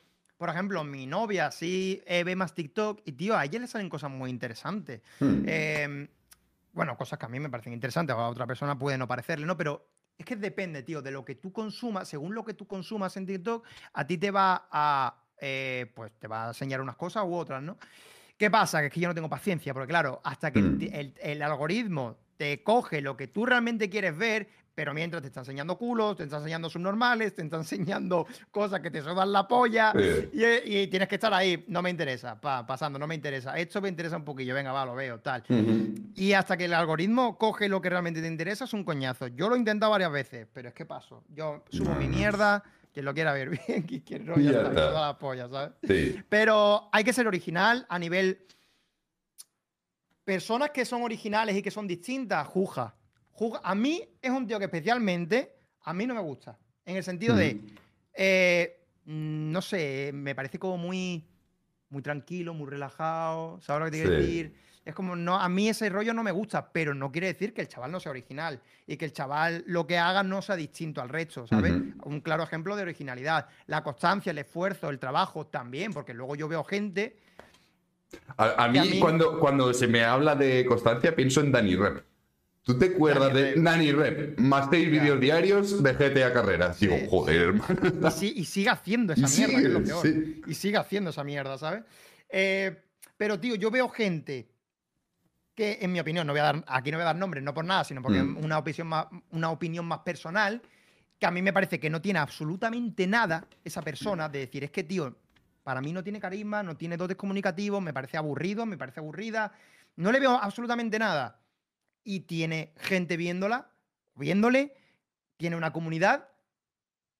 por 0.44 0.50
ejemplo, 0.50 0.84
mi 0.84 1.06
novia 1.06 1.50
sí 1.50 2.02
eh, 2.04 2.22
ve 2.22 2.36
más 2.36 2.52
TikTok 2.52 3.00
y, 3.06 3.12
tío, 3.12 3.34
a 3.34 3.46
ella 3.46 3.58
le 3.60 3.66
salen 3.66 3.88
cosas 3.88 4.10
muy 4.10 4.28
interesantes. 4.28 5.00
Hmm. 5.18 5.42
Eh, 5.46 6.06
bueno, 6.74 6.98
cosas 6.98 7.18
que 7.18 7.24
a 7.24 7.30
mí 7.30 7.40
me 7.40 7.48
parecen 7.48 7.72
interesantes, 7.72 8.14
a 8.14 8.28
otra 8.28 8.46
persona 8.46 8.78
puede 8.78 8.98
no 8.98 9.08
parecerle, 9.08 9.46
¿no? 9.46 9.56
Pero 9.56 9.88
es 10.18 10.26
que 10.26 10.36
depende, 10.36 10.82
tío, 10.82 11.00
de 11.00 11.12
lo 11.12 11.24
que 11.24 11.34
tú 11.36 11.50
consumas, 11.50 12.08
según 12.08 12.34
lo 12.34 12.44
que 12.44 12.52
tú 12.52 12.66
consumas 12.66 13.16
en 13.16 13.24
TikTok, 13.24 13.64
a 13.94 14.06
ti 14.06 14.18
te 14.18 14.30
va 14.30 14.68
a, 14.70 15.16
eh, 15.40 15.90
pues 15.94 16.12
te 16.18 16.28
va 16.28 16.44
a 16.44 16.48
enseñar 16.48 16.82
unas 16.82 16.96
cosas 16.96 17.24
u 17.26 17.34
otras, 17.34 17.62
¿no? 17.62 17.78
¿Qué 18.36 18.50
pasa? 18.50 18.80
Que 18.80 18.88
es 18.88 18.92
que 18.92 19.00
yo 19.00 19.08
no 19.08 19.14
tengo 19.14 19.30
paciencia, 19.30 19.72
porque 19.72 19.88
claro, 19.88 20.20
hasta 20.24 20.52
que 20.52 20.60
Mm. 20.60 20.78
el, 20.82 20.92
el- 20.92 21.14
el 21.22 21.42
algoritmo 21.42 22.18
te 22.36 22.62
coge 22.62 23.00
lo 23.00 23.16
que 23.16 23.28
tú 23.28 23.46
realmente 23.46 23.88
quieres 23.88 24.14
ver, 24.14 24.48
pero 24.74 24.92
mientras 24.92 25.22
te 25.22 25.28
está 25.28 25.40
enseñando 25.40 25.78
culos, 25.78 26.16
te 26.16 26.24
está 26.24 26.38
enseñando 26.38 26.68
subnormales, 26.68 27.34
te 27.34 27.42
está 27.42 27.56
enseñando 27.58 28.26
cosas 28.50 28.80
que 28.80 28.90
te 28.90 29.02
sudan 29.02 29.30
la 29.32 29.46
polla, 29.46 29.92
Sí. 29.96 30.30
y, 30.32 30.78
y 30.78 30.86
tienes 30.88 31.08
que 31.08 31.14
estar 31.14 31.32
ahí, 31.32 31.64
no 31.68 31.80
me 31.82 31.90
interesa, 31.90 32.40
pa- 32.40 32.66
pasando, 32.66 32.98
no 32.98 33.06
me 33.06 33.14
interesa, 33.14 33.56
esto 33.56 33.80
me 33.80 33.88
interesa 33.88 34.16
un 34.16 34.24
poquillo, 34.24 34.54
venga, 34.54 34.72
va, 34.72 34.84
lo 34.84 34.94
veo, 34.94 35.20
tal. 35.20 35.44
Y 36.16 36.32
hasta 36.32 36.56
que 36.56 36.64
el 36.64 36.74
algoritmo 36.74 37.38
coge 37.38 37.68
lo 37.68 37.80
que 37.80 37.90
realmente 37.90 38.20
te 38.20 38.26
interesa 38.28 38.64
es 38.64 38.72
un 38.72 38.84
coñazo. 38.84 39.28
Yo 39.28 39.48
lo 39.48 39.54
he 39.54 39.58
intentado 39.58 39.92
varias 39.92 40.10
veces, 40.10 40.46
pero 40.52 40.68
es 40.68 40.74
que 40.74 40.84
paso. 40.86 41.24
Yo 41.28 41.64
subo 41.70 41.94
mi 41.94 42.08
mierda, 42.08 42.62
quien 42.92 43.04
lo 43.04 43.14
quiera 43.14 43.32
ver 43.32 43.50
bien, 43.68 43.82
quien 43.82 44.00
quiera 44.00 44.24
no, 44.24 44.36
ya, 44.36 44.42
Ya 44.42 44.50
está, 44.58 44.68
está. 44.70 44.88
toda 44.88 45.06
la 45.08 45.18
polla, 45.18 45.48
¿sabes? 45.48 45.70
Sí. 45.82 46.20
Pero 46.28 46.88
hay 46.92 47.04
que 47.04 47.12
ser 47.12 47.26
original 47.28 47.86
a 47.88 47.98
nivel. 47.98 48.44
Personas 50.24 50.70
que 50.70 50.84
son 50.84 51.02
originales 51.02 51.54
y 51.56 51.62
que 51.62 51.70
son 51.70 51.86
distintas, 51.86 52.46
Juja. 52.48 52.94
A 53.62 53.74
mí 53.74 54.02
es 54.22 54.30
un 54.30 54.46
tío 54.46 54.58
que 54.58 54.66
especialmente 54.66 55.54
a 55.82 55.92
mí 55.92 56.06
no 56.06 56.14
me 56.14 56.20
gusta. 56.20 56.56
En 56.84 56.96
el 56.96 57.02
sentido 57.04 57.34
de. 57.36 57.54
Ujú. 57.56 57.74
eh, 58.14 58.80
mm, 59.06 59.50
no 59.52 59.60
sé, 59.62 60.10
me 60.14 60.34
parece 60.34 60.58
como 60.58 60.76
muy. 60.78 61.24
Muy 61.90 62.02
tranquilo, 62.02 62.54
muy 62.54 62.68
relajado. 62.68 63.60
¿Sabes 63.60 63.80
lo 63.80 63.84
que 63.86 63.90
te 63.92 64.02
quiero 64.02 64.16
Sí. 64.20 64.26
decir? 64.26 64.54
Es 64.84 64.94
como, 64.94 65.14
no, 65.16 65.38
a 65.40 65.48
mí 65.48 65.68
ese 65.68 65.88
rollo 65.88 66.12
no 66.12 66.22
me 66.24 66.32
gusta, 66.32 66.70
pero 66.72 66.92
no 66.92 67.10
quiere 67.12 67.28
decir 67.28 67.54
que 67.54 67.60
el 67.62 67.68
chaval 67.68 67.90
no 67.92 68.00
sea 68.00 68.10
original 68.10 68.60
y 68.86 68.96
que 68.96 69.04
el 69.06 69.12
chaval 69.12 69.62
lo 69.66 69.86
que 69.86 69.96
haga 69.96 70.22
no 70.24 70.42
sea 70.42 70.56
distinto 70.56 71.00
al 71.00 71.08
resto, 71.08 71.46
¿sabes? 71.46 71.72
Un 72.02 72.20
claro 72.20 72.42
ejemplo 72.42 72.74
de 72.76 72.82
originalidad. 72.82 73.46
La 73.66 73.82
constancia, 73.84 74.30
el 74.30 74.38
esfuerzo, 74.38 74.90
el 74.90 74.98
trabajo 74.98 75.46
también, 75.46 75.92
porque 75.92 76.12
luego 76.14 76.34
yo 76.36 76.48
veo 76.48 76.64
gente. 76.64 77.16
A, 78.36 78.64
a 78.64 78.68
mí, 78.68 78.78
a 78.78 78.84
mí- 78.84 78.98
Cuando, 79.00 79.38
cuando 79.38 79.72
se 79.72 79.86
me 79.86 80.02
habla 80.04 80.34
de 80.34 80.66
constancia, 80.66 81.14
pienso 81.14 81.40
en 81.40 81.52
Dani 81.52 81.76
Rep. 81.76 82.04
¿Tú 82.64 82.78
te 82.78 82.86
acuerdas 82.86 83.32
de 83.34 83.42
Rep. 83.52 83.56
Nani 83.58 83.92
Rep? 83.92 84.38
Más 84.40 84.68
seis 84.70 84.90
vídeos 84.90 85.20
diarios 85.20 85.82
de 85.82 85.94
GTA 85.94 86.32
Carreras. 86.32 86.80
Digo, 86.80 86.96
Sí, 86.96 87.06
joder, 87.10 87.36
hermano. 87.42 88.08
Y, 88.08 88.10
sí- 88.10 88.32
y 88.36 88.44
sigue 88.46 88.70
haciendo 88.70 89.12
esa 89.12 89.28
Y 89.28 89.30
mierda, 89.38 89.60
que 89.60 89.66
es 89.66 89.72
lo 89.72 89.82
peor. 89.84 90.02
sí. 90.02 90.42
Y 90.46 90.54
sigue 90.54 90.78
haciendo 90.78 91.10
esa 91.10 91.22
mierda, 91.24 91.58
¿sabes? 91.58 91.84
Eh, 92.30 92.82
pero, 93.18 93.38
tío, 93.38 93.54
yo 93.56 93.70
veo 93.70 93.88
gente 93.90 94.48
que, 95.54 95.78
en 95.82 95.92
mi 95.92 96.00
opinión, 96.00 96.26
no 96.26 96.32
voy 96.32 96.40
a 96.40 96.44
dar, 96.44 96.64
aquí 96.66 96.90
no 96.90 96.96
voy 96.96 97.02
a 97.02 97.06
dar 97.06 97.16
nombres, 97.16 97.44
no 97.44 97.52
por 97.52 97.64
nada, 97.66 97.84
sino 97.84 98.00
porque 98.02 98.22
Mm. 98.22 98.38
es 98.38 98.44
una 98.44 98.58
opinión, 98.58 98.86
más, 98.88 99.06
una 99.30 99.50
opinión 99.50 99.84
más 99.86 99.98
personal, 100.00 100.62
que 101.18 101.26
a 101.26 101.30
mí 101.30 101.42
me 101.42 101.52
parece 101.52 101.78
que 101.78 101.90
no 101.90 102.00
tiene 102.00 102.18
absolutamente 102.18 103.06
nada 103.06 103.46
esa 103.62 103.82
persona 103.82 104.28
de 104.30 104.40
decir, 104.40 104.64
es 104.64 104.70
que, 104.70 104.82
tío, 104.84 105.14
para 105.62 105.80
mí 105.80 105.92
no 105.92 106.02
tiene 106.02 106.18
carisma, 106.18 106.62
no 106.62 106.76
tiene 106.76 106.96
dotes 106.96 107.16
comunicativos, 107.16 107.80
me 107.82 107.92
parece 107.92 108.16
aburrido, 108.16 108.64
me 108.66 108.76
parece 108.78 109.00
aburrida, 109.00 109.52
no 109.96 110.10
le 110.10 110.18
veo 110.18 110.30
absolutamente 110.32 110.98
nada. 110.98 111.38
Y 112.04 112.20
tiene 112.20 112.72
gente 112.76 113.16
viéndola, 113.16 113.70
viéndole, 114.14 114.74
tiene 115.36 115.56
una 115.56 115.72
comunidad 115.72 116.28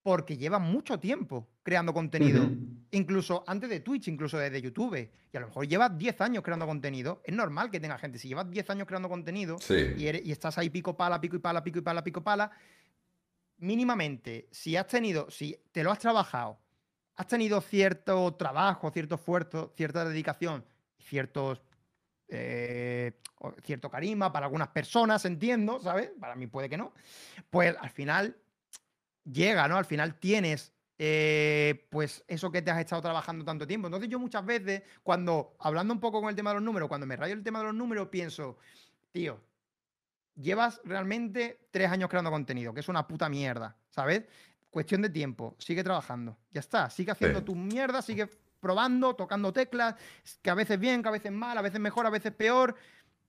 porque 0.02 0.36
lleva 0.36 0.58
mucho 0.58 1.00
tiempo 1.00 1.48
creando 1.62 1.94
contenido. 1.94 2.46
Incluso 2.90 3.42
antes 3.46 3.70
de 3.70 3.80
Twitch, 3.80 4.08
incluso 4.08 4.36
desde 4.38 4.60
YouTube. 4.60 5.10
Y 5.32 5.36
a 5.36 5.40
lo 5.40 5.46
mejor 5.46 5.66
llevas 5.66 5.96
10 5.96 6.20
años 6.20 6.42
creando 6.44 6.66
contenido. 6.66 7.22
Es 7.24 7.34
normal 7.34 7.70
que 7.70 7.80
tenga 7.80 7.96
gente. 7.98 8.18
Si 8.18 8.28
llevas 8.28 8.50
10 8.50 8.68
años 8.70 8.86
creando 8.86 9.08
contenido 9.08 9.56
Sí. 9.58 9.94
y, 9.96 10.06
eres- 10.06 10.24
y 10.26 10.30
estás 10.30 10.58
ahí 10.58 10.68
pico 10.68 10.94
pala, 10.96 11.20
pico 11.20 11.36
y 11.36 11.38
pala, 11.38 11.64
pico 11.64 11.78
y 11.78 11.82
pala, 11.82 12.04
pico 12.04 12.22
pala, 12.22 12.50
mínimamente, 13.58 14.48
si 14.50 14.76
has 14.76 14.86
tenido, 14.86 15.30
si 15.30 15.56
te 15.72 15.82
lo 15.82 15.90
has 15.90 15.98
trabajado, 15.98 16.58
has 17.16 17.26
tenido 17.26 17.60
cierto 17.60 18.34
trabajo, 18.34 18.90
cierto 18.90 19.14
esfuerzo, 19.14 19.72
cierta 19.76 20.04
dedicación, 20.04 20.64
ciertos 20.98 21.62
eh, 22.28 23.12
cierto 23.62 23.90
carisma 23.90 24.32
para 24.32 24.46
algunas 24.46 24.68
personas, 24.68 25.24
entiendo, 25.24 25.80
¿sabes? 25.80 26.10
Para 26.18 26.34
mí 26.34 26.46
puede 26.46 26.68
que 26.68 26.76
no. 26.76 26.92
Pues 27.50 27.76
al 27.78 27.90
final 27.90 28.36
llega, 29.24 29.68
¿no? 29.68 29.76
Al 29.76 29.84
final 29.84 30.18
tienes 30.18 30.72
eh, 30.98 31.86
pues 31.90 32.24
eso 32.28 32.50
que 32.50 32.62
te 32.62 32.70
has 32.70 32.78
estado 32.78 33.02
trabajando 33.02 33.44
tanto 33.44 33.66
tiempo. 33.66 33.88
Entonces 33.88 34.08
yo 34.08 34.18
muchas 34.18 34.44
veces, 34.44 34.82
cuando, 35.02 35.56
hablando 35.58 35.92
un 35.92 36.00
poco 36.00 36.20
con 36.20 36.30
el 36.30 36.36
tema 36.36 36.50
de 36.50 36.54
los 36.54 36.62
números, 36.62 36.88
cuando 36.88 37.06
me 37.06 37.16
rayo 37.16 37.34
el 37.34 37.42
tema 37.42 37.58
de 37.58 37.66
los 37.66 37.74
números, 37.74 38.08
pienso, 38.08 38.58
tío, 39.10 39.40
llevas 40.36 40.80
realmente 40.84 41.66
tres 41.70 41.90
años 41.90 42.08
creando 42.08 42.30
contenido, 42.30 42.72
que 42.72 42.80
es 42.80 42.88
una 42.88 43.06
puta 43.06 43.28
mierda, 43.28 43.76
¿sabes? 43.90 44.22
Cuestión 44.70 45.02
de 45.02 45.10
tiempo, 45.10 45.54
sigue 45.58 45.84
trabajando, 45.84 46.36
ya 46.50 46.60
está, 46.60 46.90
sigue 46.90 47.12
haciendo 47.12 47.40
Sí. 47.40 47.44
tu 47.44 47.54
mierda, 47.54 48.02
sigue 48.02 48.28
probando, 48.68 49.14
tocando 49.14 49.52
teclas, 49.52 49.94
que 50.40 50.48
a 50.48 50.54
veces 50.54 50.80
bien, 50.80 51.02
que 51.02 51.08
a 51.10 51.12
veces 51.12 51.30
mal, 51.30 51.56
a 51.58 51.60
veces 51.62 51.78
mejor, 51.80 52.06
a 52.06 52.10
veces 52.10 52.32
peor, 52.32 52.74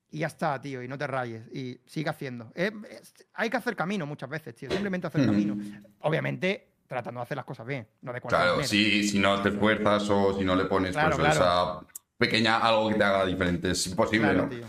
y 0.09 0.19
ya 0.19 0.27
está, 0.27 0.59
tío, 0.61 0.81
y 0.81 0.87
no 0.87 0.97
te 0.97 1.05
rayes, 1.07 1.43
y 1.53 1.77
sigue 1.85 2.09
haciendo. 2.09 2.51
Es- 2.55 2.71
es- 2.89 3.13
hay 3.33 3.49
que 3.49 3.57
hacer 3.57 3.75
camino 3.75 4.05
muchas 4.05 4.29
veces, 4.29 4.55
tío, 4.55 4.71
simplemente 4.71 5.07
hacer 5.07 5.21
Ujú. 5.21 5.31
camino. 5.31 5.57
Obviamente, 5.99 6.69
tratando 6.87 7.19
de 7.19 7.23
hacer 7.23 7.35
las 7.35 7.45
cosas 7.45 7.67
bien, 7.67 7.85
no 8.01 8.13
de 8.13 8.21
cualquier 8.21 8.39
Claro, 8.39 8.51
manera. 8.53 8.67
si, 8.69 9.03
si 9.03 9.19
no 9.19 9.41
te 9.41 9.49
esfuerzas 9.49 10.09
o 10.09 10.37
si 10.37 10.45
no 10.45 10.55
le 10.55 10.65
pones 10.65 10.91
Claro, 10.93 11.17
pues, 11.17 11.33
claro. 11.35 11.81
esa 11.81 11.87
pequeña 12.17 12.59
algo 12.59 12.87
que 12.89 12.95
te 12.95 13.03
haga 13.03 13.25
diferente, 13.25 13.71
es 13.71 13.85
imposible, 13.87 14.29
Claro, 14.29 14.43
¿no? 14.43 14.49
tío. 14.49 14.65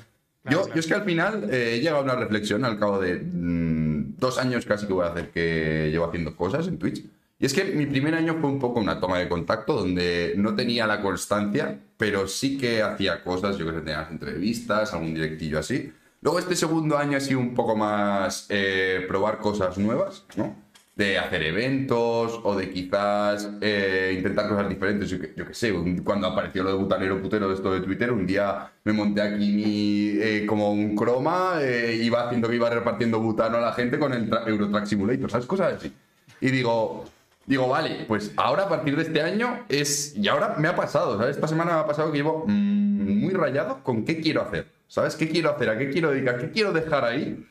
yo, 0.51 0.69
es 0.75 0.87
que 0.87 0.95
al 0.95 1.05
final 1.05 1.49
eh, 1.53 1.75
he 1.75 1.79
llegado 1.79 1.99
a 1.99 2.03
una 2.03 2.17
reflexión 2.17 2.64
al 2.64 2.77
cabo 2.77 2.99
de 3.01 3.21
mm, 3.21 4.17
dos 4.19 4.39
años 4.39 4.67
casi 4.67 4.87
que 4.89 4.93
voy 4.95 5.05
a 5.07 5.11
hacer 5.11 5.31
que 5.31 5.91
llevo 5.93 6.07
haciendo 6.07 6.35
cosas 6.35 6.67
en 6.67 6.77
Twitch. 6.79 7.05
Y 7.39 7.45
es 7.47 7.53
que 7.53 7.64
mi 7.64 7.84
primer 7.87 8.14
año 8.14 8.37
fue 8.41 8.49
un 8.49 8.59
poco 8.59 8.80
una 8.80 8.99
toma 8.99 9.18
de 9.18 9.28
contacto 9.28 9.74
donde 9.74 10.32
no 10.37 10.55
tenía 10.55 10.87
la 10.87 11.03
constancia, 11.03 11.78
pero 11.99 12.26
sí 12.28 12.57
que 12.57 12.82
hacía 12.82 13.22
cosas, 13.22 13.59
yo 13.59 13.66
que 13.66 13.72
sé, 13.72 13.78
tenía 13.80 13.99
las 14.03 14.11
entrevistas, 14.11 14.95
algún 14.95 15.12
directillo 15.14 15.59
así. 15.59 15.93
Luego 16.22 16.39
este 16.39 16.57
segundo 16.57 16.97
año 16.97 17.18
ha 17.18 17.20
sido 17.20 17.39
un 17.41 17.55
poco 17.55 17.76
más 17.76 18.47
eh, 18.49 19.05
probar 19.07 19.39
cosas 19.39 19.76
nuevas, 19.76 20.24
¿no? 20.37 20.57
De 20.97 21.18
hacer 21.18 21.43
eventos 21.43 22.41
o 22.43 22.57
de 22.57 22.70
quizás 22.70 23.51
eh, 23.61 24.14
intentar 24.16 24.49
cosas 24.49 24.66
diferentes. 24.70 25.11
Yo 25.11 25.20
que, 25.20 25.34
yo 25.37 25.47
que 25.47 25.53
sé, 25.53 25.70
un- 25.72 25.99
cuando 25.99 26.26
apareció 26.28 26.62
lo 26.62 26.70
de 26.70 26.78
butanero 26.78 27.20
putero 27.20 27.53
esto 27.53 27.70
de 27.74 27.80
Twitter, 27.82 28.11
un 28.12 28.26
día 28.26 28.72
me 28.82 28.95
monté 28.95 29.20
aquí 29.20 29.53
mi, 29.53 30.09
eh, 30.22 30.47
como 30.47 30.72
un 30.72 30.97
croma, 30.97 31.59
eh, 31.61 32.01
iba 32.03 32.24
haciendo 32.24 32.49
que 32.49 32.57
iba 32.57 32.70
repartiendo 32.70 33.20
butano 33.20 33.59
a 33.59 33.61
la 33.61 33.72
gente 33.74 33.99
con 33.99 34.14
el 34.14 34.30
tra- 34.30 34.49
Eurotrack 34.49 34.87
Simulator, 34.87 35.30
¿sabes? 35.30 35.45
Cosas 35.47 35.74
así. 35.74 35.93
Y 36.41 36.51
digo, 36.51 37.05
digo, 37.47 37.68
vale, 37.68 38.05
pues 38.07 38.32
ahora 38.36 38.64
a 38.64 38.68
partir 38.68 38.97
de 38.97 39.03
este 39.03 39.22
año 39.22 39.64
es. 39.68 40.14
Y 40.16 40.28
ahora 40.28 40.57
me 40.59 40.68
ha 40.68 40.76
pasado, 40.76 41.18
¿sabes? 41.18 41.36
Esta 41.36 41.49
semana 41.49 41.74
me 41.74 41.80
ha 41.80 41.86
pasado 41.86 42.11
que 42.11 42.18
llevo 42.18 42.44
mm, 42.47 43.20
muy 43.20 43.32
rayado 43.32 43.82
con 43.82 44.05
qué 44.05 44.20
quiero 44.20 44.42
hacer. 44.42 44.68
¿Sabes? 44.88 45.16
¿Qué 45.16 45.28
quiero 45.28 45.51
hacer? 45.51 45.70
¿A 45.70 45.78
qué 45.78 45.90
quiero 45.90 46.11
dedicar? 46.11 46.38
¿Qué 46.38 46.51
quiero 46.51 46.72
dejar 46.72 47.05
ahí? 47.05 47.44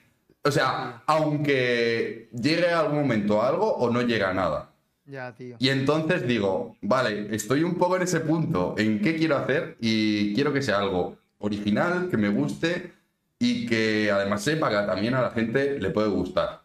O 0.43 0.51
sea, 0.51 1.01
aunque 1.05 2.29
llegue 2.31 2.69
algún 2.69 2.99
momento 3.01 3.41
a 3.41 3.49
algo 3.49 3.75
o 3.75 3.89
no 3.89 4.01
llega 4.01 4.29
a 4.29 4.33
nada. 4.33 4.69
Ya, 5.05 5.33
tío. 5.33 5.57
Y 5.59 5.69
entonces 5.69 6.27
digo, 6.27 6.77
vale, 6.81 7.35
estoy 7.35 7.63
un 7.63 7.75
poco 7.75 7.95
en 7.95 8.03
ese 8.03 8.21
punto, 8.21 8.75
en 8.77 9.01
qué 9.01 9.15
quiero 9.15 9.37
hacer 9.37 9.75
y 9.79 10.33
quiero 10.33 10.53
que 10.53 10.61
sea 10.61 10.79
algo 10.79 11.17
original, 11.39 12.09
que 12.09 12.17
me 12.17 12.29
guste 12.29 12.91
y 13.39 13.65
que 13.67 14.09
además 14.11 14.43
sepa 14.43 14.69
que 14.69 14.87
también 14.87 15.13
a 15.13 15.21
la 15.21 15.31
gente 15.31 15.79
le 15.79 15.89
puede 15.89 16.09
gustar. 16.09 16.61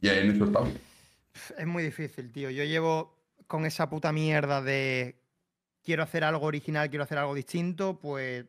Y 0.00 0.08
en 0.08 0.30
eso 0.30 0.44
estamos. 0.44 0.70
Es 1.56 1.66
muy 1.66 1.82
difícil, 1.82 2.32
tío. 2.32 2.50
Yo 2.50 2.64
llevo 2.64 3.16
con 3.46 3.64
esa 3.66 3.88
puta 3.88 4.12
mierda 4.12 4.62
de 4.62 5.20
quiero 5.82 6.02
hacer 6.02 6.24
algo 6.24 6.46
original, 6.46 6.90
quiero 6.90 7.04
hacer 7.04 7.18
algo 7.18 7.34
distinto, 7.34 7.98
pues 7.98 8.44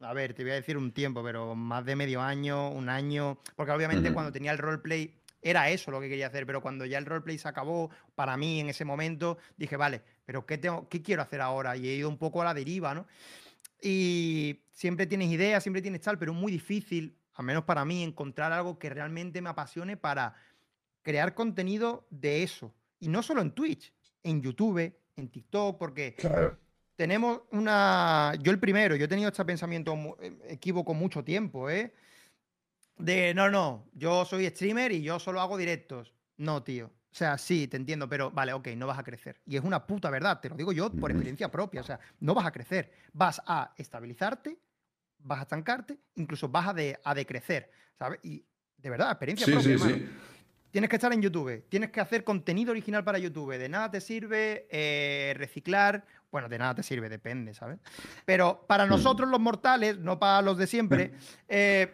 a 0.00 0.12
ver, 0.12 0.32
te 0.34 0.42
voy 0.42 0.52
a 0.52 0.54
decir 0.54 0.76
un 0.76 0.92
tiempo, 0.92 1.22
pero 1.22 1.54
más 1.54 1.84
de 1.84 1.96
medio 1.96 2.22
año, 2.22 2.70
un 2.70 2.88
año, 2.88 3.38
porque 3.56 3.72
obviamente 3.72 4.08
Ujú. 4.08 4.14
cuando 4.14 4.32
tenía 4.32 4.52
el 4.52 4.58
roleplay 4.58 5.14
era 5.42 5.70
eso 5.70 5.90
lo 5.90 6.00
que 6.00 6.08
quería 6.08 6.28
hacer, 6.28 6.46
pero 6.46 6.60
cuando 6.60 6.84
ya 6.84 6.98
el 6.98 7.06
roleplay 7.06 7.38
se 7.38 7.48
acabó, 7.48 7.90
para 8.14 8.36
mí 8.36 8.60
en 8.60 8.68
ese 8.68 8.84
momento 8.84 9.38
dije, 9.56 9.76
vale, 9.76 10.02
pero 10.24 10.46
¿qué, 10.46 10.58
tengo, 10.58 10.88
qué 10.88 11.02
quiero 11.02 11.22
hacer 11.22 11.40
ahora? 11.40 11.76
Y 11.76 11.88
he 11.88 11.94
ido 11.94 12.08
un 12.08 12.18
poco 12.18 12.42
a 12.42 12.44
la 12.44 12.54
deriva, 12.54 12.94
¿no? 12.94 13.06
Y 13.80 14.64
siempre 14.72 15.06
tienes 15.06 15.30
ideas, 15.30 15.62
siempre 15.62 15.82
tienes 15.82 16.00
tal, 16.00 16.18
pero 16.18 16.32
es 16.32 16.38
muy 16.38 16.50
difícil, 16.50 17.16
al 17.34 17.44
menos 17.44 17.64
para 17.64 17.84
mí, 17.84 18.02
encontrar 18.02 18.52
algo 18.52 18.78
que 18.78 18.90
realmente 18.90 19.40
me 19.40 19.50
apasione 19.50 19.96
para 19.96 20.34
crear 21.02 21.34
contenido 21.34 22.06
de 22.10 22.42
eso. 22.42 22.74
Y 23.00 23.08
no 23.08 23.22
solo 23.22 23.40
en 23.42 23.52
Twitch, 23.52 23.92
en 24.22 24.42
YouTube, 24.42 24.92
en 25.16 25.28
TikTok, 25.28 25.78
porque 25.78 26.14
Claro. 26.16 26.56
tenemos 26.96 27.42
una. 27.52 28.32
Yo 28.40 28.50
el 28.52 28.58
primero, 28.58 28.96
yo 28.96 29.04
he 29.04 29.08
tenido 29.08 29.28
este 29.28 29.44
pensamiento 29.44 29.94
eh, 30.20 30.36
equívoco 30.48 30.94
mucho 30.94 31.22
tiempo, 31.24 31.70
¿eh? 31.70 31.92
De 32.96 33.32
no, 33.34 33.48
no, 33.48 33.86
yo 33.94 34.24
soy 34.24 34.46
streamer 34.48 34.90
y 34.92 35.02
yo 35.02 35.18
solo 35.20 35.40
hago 35.40 35.56
directos. 35.56 36.12
No, 36.36 36.62
tío. 36.62 36.86
O 37.10 37.14
sea, 37.18 37.38
sí, 37.38 37.66
te 37.68 37.76
entiendo, 37.76 38.08
pero 38.08 38.30
vale, 38.30 38.52
ok, 38.52 38.68
no 38.76 38.86
vas 38.86 38.98
a 38.98 39.02
crecer. 39.04 39.40
Y 39.46 39.56
es 39.56 39.64
una 39.64 39.86
puta 39.86 40.10
verdad, 40.10 40.40
te 40.40 40.48
lo 40.48 40.56
digo 40.56 40.72
yo 40.72 40.90
por 40.90 41.10
experiencia 41.10 41.50
propia. 41.50 41.80
O 41.80 41.84
sea, 41.84 41.98
no 42.20 42.34
vas 42.34 42.46
a 42.46 42.52
crecer. 42.52 42.92
Vas 43.12 43.40
a 43.46 43.72
estabilizarte, 43.76 44.58
vas 45.18 45.38
a 45.40 45.42
estancarte, 45.42 45.98
incluso 46.16 46.48
vas 46.48 46.68
a, 46.68 46.74
de, 46.74 46.98
a 47.02 47.14
decrecer, 47.14 47.70
¿sabes? 47.98 48.20
Y 48.24 48.44
de 48.76 48.90
verdad, 48.90 49.10
experiencia 49.12 49.46
Sí, 49.46 49.52
propia. 49.52 49.78
sí, 49.78 49.82
hermano. 49.84 49.96
sí. 49.96 50.08
Tienes 50.70 50.90
que 50.90 50.96
estar 50.96 51.12
en 51.12 51.22
YouTube, 51.22 51.64
tienes 51.68 51.90
que 51.90 52.00
hacer 52.00 52.24
contenido 52.24 52.72
original 52.72 53.02
para 53.02 53.18
YouTube. 53.18 53.56
De 53.56 53.68
nada 53.68 53.90
te 53.90 54.00
sirve 54.00 54.66
eh, 54.70 55.34
reciclar. 55.36 56.04
Bueno, 56.30 56.48
de 56.48 56.58
nada 56.58 56.74
te 56.74 56.82
sirve, 56.82 57.08
depende, 57.08 57.54
¿sabes? 57.54 57.78
Pero 58.26 58.64
para 58.66 58.84
Hmm. 58.84 58.90
nosotros 58.90 59.28
los 59.30 59.40
mortales, 59.40 59.98
no 59.98 60.18
para 60.18 60.42
los 60.42 60.58
de 60.58 60.66
siempre, 60.66 61.12
eh, 61.48 61.90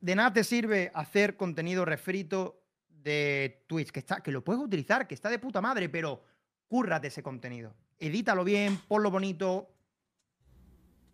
de 0.00 0.14
nada 0.14 0.32
te 0.32 0.44
sirve 0.44 0.92
hacer 0.94 1.36
contenido 1.36 1.84
refrito 1.84 2.60
de 2.88 3.64
Twitch, 3.66 3.90
que, 3.90 3.98
está, 3.98 4.20
que 4.22 4.30
lo 4.30 4.44
puedes 4.44 4.62
utilizar, 4.62 5.08
que 5.08 5.14
está 5.14 5.28
de 5.28 5.38
puta 5.40 5.60
madre, 5.60 5.88
pero 5.88 6.22
cúrrate 6.68 7.08
ese 7.08 7.22
contenido. 7.22 7.74
Edítalo 7.98 8.44
bien, 8.44 8.78
ponlo 8.88 9.10
bonito, 9.10 9.68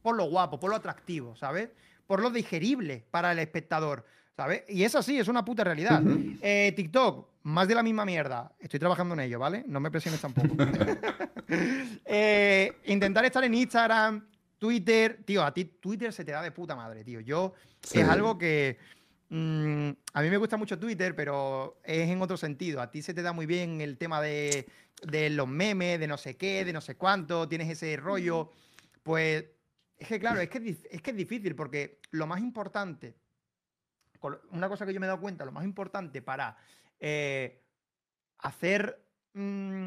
ponlo 0.03 0.25
guapo, 0.25 0.61
ponlo 0.61 0.77
atractivo, 0.77 1.35
¿sabes? 1.37 1.71
Ponlo 2.07 2.31
digerible 2.31 3.05
para 3.11 3.33
el 3.33 3.39
espectador, 3.39 4.05
¿sabes? 4.41 4.63
Y 4.69 4.85
es 4.85 4.95
así, 4.95 5.19
es 5.19 5.29
una 5.29 5.45
puta 5.45 5.65
realidad. 5.65 6.03
Eh, 6.41 6.73
TikTok, 6.75 7.29
más 7.43 7.69
de 7.69 7.75
la 7.75 7.83
misma 7.83 8.07
mierda. 8.07 8.51
Estoy 8.59 8.81
trabajando 8.81 9.13
en 9.13 9.21
ello, 9.21 9.39
¿vale? 9.39 9.65
No 9.67 9.81
me 9.81 9.91
presiones 9.91 10.19
tampoco. 10.21 10.49
Eh, 12.13 12.73
intentar 12.87 13.25
estar 13.25 13.43
en 13.45 13.53
Instagram, 13.55 14.25
Twitter. 14.59 15.21
Tío, 15.25 15.43
a 15.45 15.53
ti 15.53 15.65
Twitter 15.65 16.13
se 16.13 16.25
te 16.25 16.31
da 16.33 16.43
de 16.43 16.53
puta 16.53 16.75
madre, 16.77 17.03
tío. 17.05 17.21
Yo 17.21 17.53
Sí. 17.83 17.99
es 18.01 18.09
algo 18.09 18.39
que. 18.39 18.79
mm, 19.31 19.91
a 20.15 20.23
mí 20.23 20.31
me 20.31 20.37
gusta 20.37 20.57
mucho 20.57 20.79
Twitter, 20.79 21.15
pero 21.17 21.81
es 21.85 22.09
en 22.09 22.23
otro 22.23 22.37
sentido. 22.37 22.81
A 22.81 22.91
ti 22.91 23.03
se 23.03 23.13
te 23.15 23.23
da 23.23 23.33
muy 23.33 23.47
bien 23.47 23.81
el 23.81 23.99
tema 23.99 24.23
de, 24.23 24.67
de 25.03 25.29
los 25.31 25.49
memes, 25.49 25.99
de 26.01 26.07
no 26.07 26.17
sé 26.17 26.37
qué, 26.37 26.65
de 26.65 26.73
no 26.73 26.81
sé 26.81 26.95
cuánto. 26.95 27.49
Tienes 27.49 27.69
ese 27.69 27.97
rollo. 27.97 28.51
Pues 29.03 29.45
es 29.99 30.09
que, 30.09 30.21
claro, 30.21 30.41
es 30.41 30.49
que 30.49 30.59
es, 30.91 31.03
que 31.03 31.11
es 31.11 31.17
difícil 31.17 31.55
porque 31.57 31.99
lo 32.13 32.27
más 32.29 32.41
importante, 32.41 33.15
una 34.51 34.69
cosa 34.69 34.87
que 34.87 34.93
yo 34.93 35.01
me 35.01 35.07
he 35.07 35.09
dado 35.09 35.21
cuenta, 35.21 35.45
lo 35.45 35.53
más 35.53 35.65
importante 35.65 36.23
para 36.23 36.57
eh, 36.99 37.63
hacer, 38.39 39.05
mm, 39.35 39.87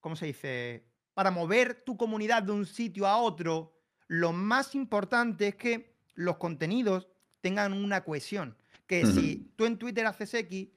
¿cómo 0.00 0.16
se 0.16 0.26
dice? 0.26 0.86
Para 1.14 1.30
mover 1.30 1.82
tu 1.84 1.96
comunidad 1.96 2.42
de 2.42 2.52
un 2.52 2.66
sitio 2.66 3.06
a 3.06 3.16
otro, 3.18 3.74
lo 4.06 4.32
más 4.32 4.74
importante 4.74 5.48
es 5.48 5.56
que 5.56 5.94
los 6.14 6.36
contenidos 6.36 7.08
tengan 7.40 7.72
una 7.72 8.04
cohesión, 8.04 8.56
que 8.86 9.06
si 9.06 9.52
tú 9.56 9.64
en 9.66 9.78
Twitter 9.78 10.06
haces 10.06 10.32
X, 10.34 10.68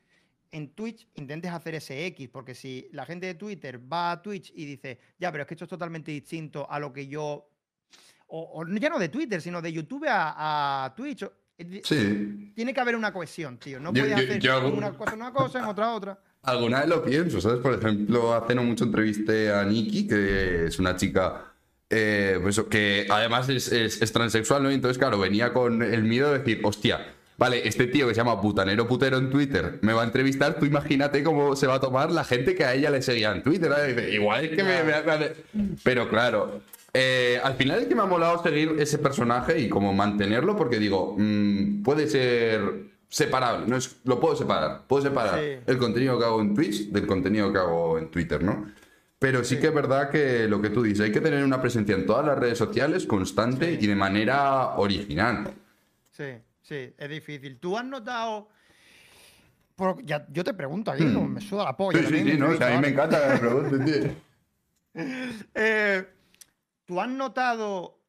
en 0.52 0.70
Twitch 0.74 1.08
intentes 1.16 1.52
hacer 1.52 1.76
ese 1.76 2.06
X, 2.08 2.30
porque 2.30 2.56
si 2.56 2.88
la 2.92 3.06
gente 3.06 3.26
de 3.26 3.36
Twitter 3.36 3.82
va 3.92 4.12
a 4.12 4.22
Twitch 4.22 4.52
y 4.56 4.66
dice, 4.66 5.00
ya, 5.20 5.32
pero 5.32 5.44
es 5.44 5.48
que 5.48 5.54
esto 5.54 5.66
es 5.66 5.70
totalmente 5.70 6.12
distinto 6.12 6.70
a 6.70 6.80
lo 6.80 6.94
que 6.94 7.08
yo. 7.08 7.50
O, 8.28 8.62
o 8.62 8.68
ya 8.68 8.90
no 8.90 9.00
de 9.00 9.10
Twitter, 9.10 9.42
sino 9.42 9.62
de 9.62 9.72
YouTube 9.72 10.08
a, 10.08 10.86
a 10.86 10.96
Twitch. 10.96 11.26
Di- 11.66 11.82
Sí. 11.84 12.52
Tiene 12.56 12.74
que 12.74 12.80
haber 12.80 12.96
una 12.96 13.12
cohesión, 13.14 13.58
tío. 13.58 13.80
No 13.80 13.94
yo- 13.94 14.04
hacer 14.04 14.40
yo 14.40 14.68
una 14.70 14.92
cosa 14.92 15.14
una 15.16 15.32
cosa, 15.32 15.60
en 15.60 15.66
otra 15.66 15.94
otra. 15.94 16.20
Alguna 16.44 16.80
vez 16.82 16.90
lo 16.90 17.04
pienso, 17.04 17.42
¿sabes? 17.42 17.60
Por 17.60 17.74
ejemplo, 17.74 18.34
hace 18.34 18.56
no 18.56 18.64
mucho 18.64 18.84
entrevisté 18.86 19.52
a 19.52 19.64
Nikki, 19.64 20.08
que 20.08 20.66
es 20.68 20.80
una 20.80 20.96
chica 20.96 21.44
eh, 21.90 22.38
pues 22.42 22.60
que 22.70 23.08
además 23.10 23.48
es, 23.48 23.72
es- 23.72 24.02
es 24.02 24.12
transexual, 24.12 24.62
¿no? 24.62 24.70
Y 24.70 24.74
entonces, 24.74 24.98
claro, 24.98 25.18
venía 25.20 25.54
con 25.54 25.82
el 25.82 26.04
miedo 26.04 26.32
de 26.34 26.40
decir, 26.40 26.60
hostia, 26.64 27.14
vale, 27.38 27.66
este 27.66 27.88
tío 27.88 28.08
que 28.10 28.14
se 28.14 28.18
llama 28.20 28.42
Putanero 28.42 28.86
Putero 28.88 29.18
en 29.18 29.30
Twitter 29.30 29.80
me 29.82 29.94
va 29.94 30.02
a 30.02 30.06
entrevistar, 30.06 30.60
tú 30.60 30.66
imagínate 30.66 31.24
cómo 31.24 31.56
se 31.56 31.66
va 31.66 31.76
a 31.76 31.80
tomar 31.80 32.12
la 32.12 32.26
gente 32.26 32.56
que 32.56 32.66
a 32.66 32.74
ella 32.74 32.90
le 32.90 33.02
seguía 33.02 33.32
en 33.32 33.42
Twitter. 33.42 33.72
igual 34.14 34.44
es 34.46 34.52
que 34.52 34.64
me, 34.66 34.84
me- 34.84 35.02
me- 35.02 35.76
Pero 35.82 36.10
claro, 36.10 36.60
eh, 36.94 37.40
al 37.44 37.56
final 37.56 37.80
es 37.82 37.88
que 37.88 37.96
me 37.96 38.02
ha 38.02 38.06
molado 38.06 38.42
seguir 38.42 38.76
ese 38.80 38.98
personaje 38.98 39.60
y 39.60 39.70
como 39.70 39.94
mantenerlo 39.94 40.56
porque 40.56 40.80
digo, 40.80 41.16
mm, 41.18 41.84
puede 41.84 42.08
ser 42.08 42.88
separable, 43.10 43.68
no 43.68 43.78
es, 43.78 43.98
lo 44.04 44.20
puedo 44.20 44.36
separar, 44.36 44.84
puedo 44.88 45.04
separar 45.04 45.40
Sí. 45.40 45.60
el 45.66 45.78
contenido 45.78 46.18
que 46.20 46.26
hago 46.26 46.42
en 46.42 46.54
Twitch 46.56 46.90
del 46.90 47.06
contenido 47.08 47.52
que 47.54 47.60
hago 47.60 47.98
en 47.98 48.10
Twitter, 48.12 48.44
¿no? 48.44 48.72
Pero 49.20 49.44
sí, 49.44 49.56
Sí. 49.56 49.62
que 49.62 49.68
es 49.68 49.74
verdad 49.74 50.10
que 50.12 50.48
lo 50.48 50.62
que 50.62 50.70
tú 50.70 50.84
dices, 50.84 51.02
hay 51.06 51.12
que 51.12 51.22
tener 51.22 51.44
una 51.44 51.62
presencia 51.62 51.96
en 51.96 52.06
todas 52.06 52.26
las 52.26 52.38
redes 52.38 52.58
sociales 52.58 53.06
constante 53.06 53.78
Sí. 53.78 53.86
y 53.86 53.88
de 53.88 53.96
manera 53.96 54.76
original. 54.78 55.54
Sí, 56.12 56.26
sí, 56.62 56.94
es 56.98 57.10
difícil. 57.10 57.58
¿Tú 57.60 57.78
has 57.78 57.86
notado.? 57.86 58.50
por- 59.76 60.04
ya, 60.04 60.26
yo 60.32 60.44
te 60.44 60.56
pregunto 60.56 60.90
aquí, 60.90 61.04
Hmm. 61.04 61.14
como 61.14 61.28
me 61.30 61.40
suda 61.42 61.64
la 61.66 61.78
polla. 61.78 62.00
Sí, 62.00 62.24
sí, 62.24 62.34
no, 62.38 62.50
o 62.50 62.56
sea, 62.58 62.68
a 62.70 62.76
mí 62.78 62.82
me 62.82 62.88
encanta 62.88 63.22
que 63.22 63.34
me 63.34 63.40
pregunten, 63.40 63.86
tío. 63.86 64.12
Eh, 65.54 66.04
¿Tú 66.88 67.00
has 67.00 67.10
notado 67.10 68.00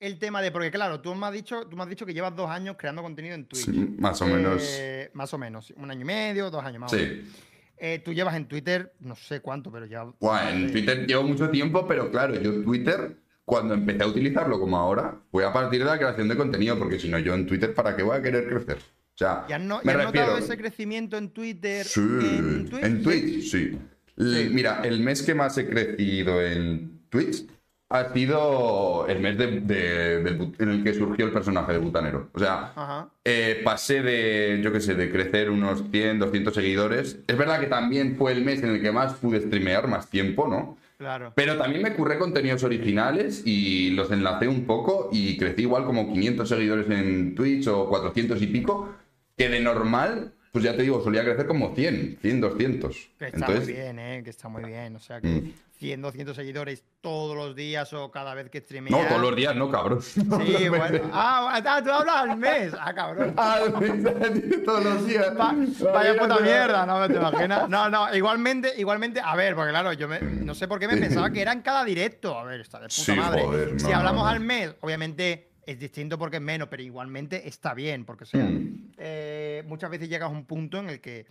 el 0.00 0.18
tema 0.18 0.42
de.? 0.42 0.50
Porque, 0.50 0.70
claro, 0.70 1.00
tú 1.00 1.14
me 1.14 1.26
has 1.26 1.32
dicho, 1.32 1.66
tú 1.66 1.76
me 1.76 1.84
has 1.84 1.88
dicho 1.88 2.04
que 2.04 2.12
llevas 2.12 2.36
dos 2.36 2.50
años 2.50 2.76
creando 2.78 3.02
contenido 3.02 3.34
en 3.34 3.46
Twitch. 3.46 3.64
Sí, 3.64 3.94
más 3.98 4.20
o 4.20 4.26
menos. 4.26 4.62
Eh, 4.78 5.10
más 5.14 5.32
o 5.32 5.38
menos. 5.38 5.72
Un 5.76 5.90
año 5.90 6.02
y 6.02 6.04
medio, 6.04 6.50
dos 6.50 6.62
años 6.64 6.80
más 6.80 6.92
o 6.92 6.96
menos. 6.96 7.24
Sí. 7.24 7.32
Eh, 7.80 8.02
tú 8.04 8.12
llevas 8.12 8.34
en 8.34 8.46
Twitter, 8.46 8.92
no 9.00 9.14
sé 9.16 9.40
cuánto, 9.40 9.70
pero 9.72 9.86
ya. 9.86 10.04
Bueno, 10.20 10.48
en 10.50 10.66
Sí. 10.66 10.72
Twitter 10.72 11.06
llevo 11.06 11.22
mucho 11.22 11.48
tiempo, 11.48 11.86
pero 11.86 12.10
claro, 12.10 12.34
yo 12.34 12.62
Twitter, 12.64 13.16
cuando 13.44 13.74
empecé 13.74 14.02
a 14.02 14.06
utilizarlo 14.08 14.58
como 14.58 14.76
ahora, 14.76 15.16
fue 15.30 15.46
a 15.46 15.52
partir 15.52 15.78
de 15.80 15.86
la 15.86 15.96
creación 15.96 16.26
de 16.28 16.36
contenido, 16.36 16.76
porque 16.78 16.98
si 16.98 17.08
no, 17.08 17.18
yo 17.20 17.34
en 17.34 17.46
Twitter, 17.46 17.72
¿para 17.72 17.94
qué 17.96 18.02
voy 18.02 18.16
a 18.16 18.22
querer 18.22 18.48
crecer? 18.48 18.78
O 18.78 19.16
sea, 19.18 19.46
¿Y 19.48 19.52
has, 19.52 19.60
no- 19.60 19.80
me 19.84 19.92
has 19.92 19.98
refiero... 20.06 20.26
notado 20.26 20.38
ese 20.38 20.56
crecimiento 20.56 21.16
en 21.16 21.30
Twitter? 21.30 21.84
Sí, 21.86 22.00
en 22.00 22.68
Twitch. 22.68 22.84
en 22.84 23.02
Twitch, 23.02 23.50
sí. 23.50 23.78
L- 24.16 24.44
Sí. 24.44 24.50
Mira, 24.52 24.80
el 24.84 24.98
mes 25.00 25.22
que 25.22 25.34
más 25.34 25.56
he 25.58 25.68
crecido 25.68 26.42
en 26.42 27.02
Twitch 27.08 27.46
ha 27.90 28.12
sido 28.12 29.06
el 29.08 29.20
mes 29.20 29.38
de- 29.38 29.60
de- 29.60 30.50
en 30.58 30.68
el 30.68 30.84
que 30.84 30.92
surgió 30.92 31.24
el 31.26 31.32
personaje 31.32 31.72
de 31.72 31.78
Butanero. 31.78 32.28
O 32.34 32.38
sea, 32.38 33.08
eh, 33.24 33.60
pasé 33.64 34.02
de, 34.02 34.60
yo 34.62 34.72
qué 34.72 34.80
sé, 34.80 34.94
de 34.94 35.10
crecer 35.10 35.48
unos 35.50 35.84
100, 35.90 36.18
200 36.18 36.54
seguidores. 36.54 37.20
Es 37.26 37.38
verdad 37.38 37.60
que 37.60 37.66
también 37.66 38.16
fue 38.16 38.32
el 38.32 38.44
mes 38.44 38.62
en 38.62 38.70
el 38.70 38.82
que 38.82 38.92
más 38.92 39.14
pude 39.14 39.40
streamear 39.40 39.88
más 39.88 40.10
tiempo, 40.10 40.46
¿no? 40.46 40.76
Claro. 40.98 41.32
Pero 41.36 41.56
también 41.56 41.82
me 41.82 41.94
curré 41.94 42.18
contenidos 42.18 42.64
originales 42.64 43.42
y 43.46 43.90
los 43.90 44.10
enlacé 44.10 44.48
un 44.48 44.66
poco 44.66 45.08
y 45.12 45.38
crecí 45.38 45.62
igual 45.62 45.84
como 45.84 46.12
500 46.12 46.48
seguidores 46.48 46.90
en 46.90 47.34
Twitch 47.36 47.68
o 47.68 47.88
400 47.88 48.42
y 48.42 48.48
pico, 48.48 48.92
que 49.36 49.48
de 49.48 49.60
normal, 49.60 50.32
pues 50.58 50.64
ya 50.72 50.76
te 50.76 50.82
digo, 50.82 51.02
solía 51.02 51.22
crecer 51.24 51.46
como 51.46 51.74
100, 51.74 52.18
100, 52.20 52.40
200. 52.40 52.96
Que 53.18 53.26
está 53.26 53.36
Entonces, 53.38 53.64
muy 53.64 53.72
bien, 53.72 53.98
¿eh? 53.98 54.20
Que 54.24 54.30
está 54.30 54.48
muy 54.48 54.64
bien. 54.64 54.96
O 54.96 54.98
sea, 54.98 55.20
que 55.20 55.28
Mm. 55.28 55.52
100, 55.78 56.02
200 56.02 56.34
seguidores 56.34 56.82
todos 57.00 57.36
los 57.36 57.54
días 57.54 57.92
o 57.92 58.10
cada 58.10 58.34
vez 58.34 58.50
que 58.50 58.60
streameas. 58.60 59.00
no, 59.00 59.06
todos 59.08 59.20
los 59.22 59.36
días 59.36 59.54
no, 59.54 59.70
cabrón. 59.70 60.02
Sí, 60.02 60.20
bueno. 60.68 61.08
Ah, 61.12 61.60
ah, 61.64 61.80
tú 61.84 61.90
hablas 61.92 62.16
al 62.16 62.36
mes. 62.36 62.72
Ah, 62.78 62.92
cabrón. 62.92 63.32
Ah, 63.36 63.60
todos 64.64 64.84
los 64.84 65.06
días. 65.06 65.32
Va- 65.38 65.54
vaya 65.92 66.12
puta 66.14 66.34
no. 66.34 66.40
mierda, 66.40 66.84
¿no? 66.86 67.06
¿Te 67.06 67.14
imaginas? 67.14 67.68
No, 67.68 67.88
no, 67.88 68.12
igualmente, 68.14 68.72
igualmente, 68.76 69.20
a 69.22 69.36
ver, 69.36 69.54
porque 69.54 69.70
claro, 69.70 69.92
yo 69.92 70.08
me- 70.08 70.20
no 70.20 70.54
sé 70.54 70.66
por 70.66 70.78
qué 70.80 70.88
me 70.88 70.96
pensaba 70.96 71.30
que 71.30 71.40
era 71.42 71.52
en 71.52 71.62
cada 71.62 71.84
directo. 71.84 72.36
A 72.36 72.44
ver, 72.44 72.60
está 72.62 72.78
de 72.80 72.88
puta 72.88 72.94
Sí, 73.02 73.12
madre. 73.12 73.42
joder, 73.44 73.80
si 73.80 73.92
hablamos 73.92 74.24
no. 74.24 74.28
al 74.28 74.40
mes, 74.40 74.74
obviamente 74.80 75.47
es 75.70 75.78
distinto 75.78 76.18
porque 76.18 76.36
es 76.38 76.42
menos, 76.42 76.68
pero 76.68 76.82
igualmente 76.82 77.46
está 77.46 77.74
bien, 77.74 78.06
porque 78.06 78.24
o 78.24 78.26
sea, 78.26 78.44
Mm. 78.46 78.92
eh, 78.96 79.62
muchas 79.66 79.90
veces 79.90 80.08
llegas 80.08 80.28
a 80.30 80.32
un 80.32 80.44
punto 80.46 80.78
en 80.78 80.88
el 80.88 81.00
que 81.00 81.26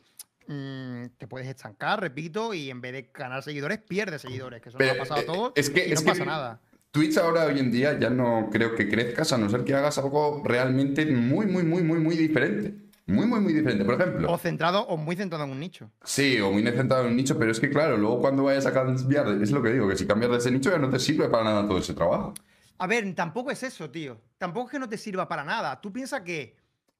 mm, 0.49 1.07
te 1.17 1.27
puedes 1.27 1.45
estancar, 1.47 1.99
repito, 1.99 2.53
y 2.53 2.69
en 2.69 2.79
vez 2.79 2.93
de 2.93 3.09
ganar 3.13 3.43
seguidores, 3.43 3.79
pierdes 3.79 4.21
seguidores, 4.21 4.61
que 4.61 4.69
eso 4.69 4.77
nos 4.77 4.88
Pero, 4.88 4.93
ha 4.93 4.97
pasado 5.03 5.19
a 5.19 5.23
eh, 5.23 5.25
todos 5.25 5.51
es 5.55 5.69
que- 5.69 5.88
y 5.89 5.91
es 5.91 5.95
no 5.99 6.05
que- 6.05 6.11
pasa 6.11 6.23
nada. 6.25 6.61
Twitch 6.91 7.17
ahora 7.17 7.45
hoy 7.47 7.59
en 7.59 7.69
día 7.69 7.99
ya 7.99 8.09
no 8.09 8.47
creo 8.49 8.73
que 8.73 8.88
crezcas 8.88 9.33
a 9.33 9.38
no 9.38 9.49
ser 9.49 9.65
que 9.65 9.73
hagas 9.75 9.97
algo 9.97 10.41
realmente 10.45 11.05
muy, 11.07 11.47
muy, 11.47 11.63
muy, 11.63 11.83
muy, 11.83 11.99
muy 11.99 12.15
diferente. 12.15 12.73
Muy, 13.07 13.25
muy, 13.25 13.39
muy 13.41 13.53
diferente. 13.53 13.83
Por 13.85 13.95
ejemplo, 13.95 14.31
O 14.31 14.38
centrado, 14.38 14.81
o 14.88 14.95
muy 14.97 15.15
centrado 15.17 15.43
en 15.45 15.51
un 15.51 15.59
nicho. 15.59 15.89
Sí, 16.03 16.39
o 16.39 16.51
muy 16.51 16.63
centrado 16.63 17.03
en 17.03 17.09
un 17.11 17.15
nicho, 17.17 17.38
pero 17.38 17.51
es 17.51 17.59
que 17.59 17.69
claro, 17.69 17.97
luego 17.97 18.19
cuando 18.21 18.43
vayas 18.43 18.65
a 18.65 18.73
cambiar, 18.73 19.27
es 19.41 19.51
lo 19.51 19.61
que 19.61 19.73
digo, 19.73 19.88
que 19.89 19.97
si 19.97 20.05
cambias 20.07 20.31
de 20.31 20.38
ese 20.38 20.51
nicho 20.51 20.69
ya 20.71 20.77
no 20.77 20.89
te 20.89 20.99
sirve 20.99 21.27
para 21.29 21.43
nada 21.43 21.67
todo 21.67 21.77
ese 21.79 21.93
trabajo. 21.93 22.33
A 22.80 22.88
ver, 22.88 23.13
tampoco 23.15 23.51
es 23.51 23.63
eso, 23.63 23.89
tío. 23.89 24.19
Tampoco 24.38 24.67
es 24.67 24.71
que 24.73 24.80
no 24.80 24.88
te 24.89 24.97
sirva 24.97 25.28
para 25.28 25.43
nada. 25.43 25.80
Tú 25.82 25.91
piensas 25.91 26.21
que 26.21 26.55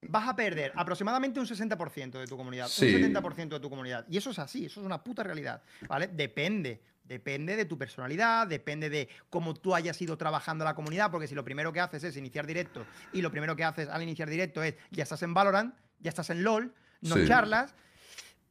vas 0.09 0.28
a 0.28 0.36
perder 0.36 0.71
aproximadamente 0.75 1.39
un 1.39 1.45
60% 1.47 2.11
de 2.19 2.28
tu 2.28 2.38
comunidad, 2.38 2.67
Sí. 2.67 2.86
un 2.86 3.01
70% 3.01 3.55
de 3.55 3.59
tu 3.59 3.69
comunidad. 3.69 4.05
Y 4.09 4.17
eso 4.17 4.30
es 4.32 4.39
así, 4.39 4.65
eso 4.65 4.80
es 4.80 4.86
una 4.86 5.03
puta 5.03 5.23
realidad, 5.23 5.61
¿vale? 5.88 6.07
Depende. 6.07 6.82
Depende 7.03 7.55
de 7.55 7.63
tu 7.65 7.78
personalidad, 7.78 8.47
depende 8.47 8.89
de 8.89 9.07
cómo 9.30 9.53
tú 9.53 9.73
hayas 9.73 9.99
ido 10.01 10.17
trabajando 10.17 10.65
la 10.65 10.75
comunidad, 10.75 11.09
porque 11.09 11.25
si 11.28 11.36
lo 11.36 11.43
primero 11.45 11.71
que 11.71 11.80
haces 11.80 12.03
es 12.03 12.17
iniciar 12.17 12.45
directo 12.45 12.86
y 13.13 13.21
lo 13.21 13.32
primero 13.32 13.55
que 13.55 13.63
haces 13.63 13.88
al 13.88 14.03
iniciar 14.03 14.30
directo 14.30 14.61
es 14.61 14.75
ya 14.91 15.03
estás 15.03 15.23
en 15.23 15.34
Valorant, 15.34 15.73
ya 15.99 16.09
estás 16.09 16.30
en 16.32 16.43
LOL, 16.43 16.73
no 17.01 17.15
Sí. 17.15 17.25
charlas, 17.25 17.73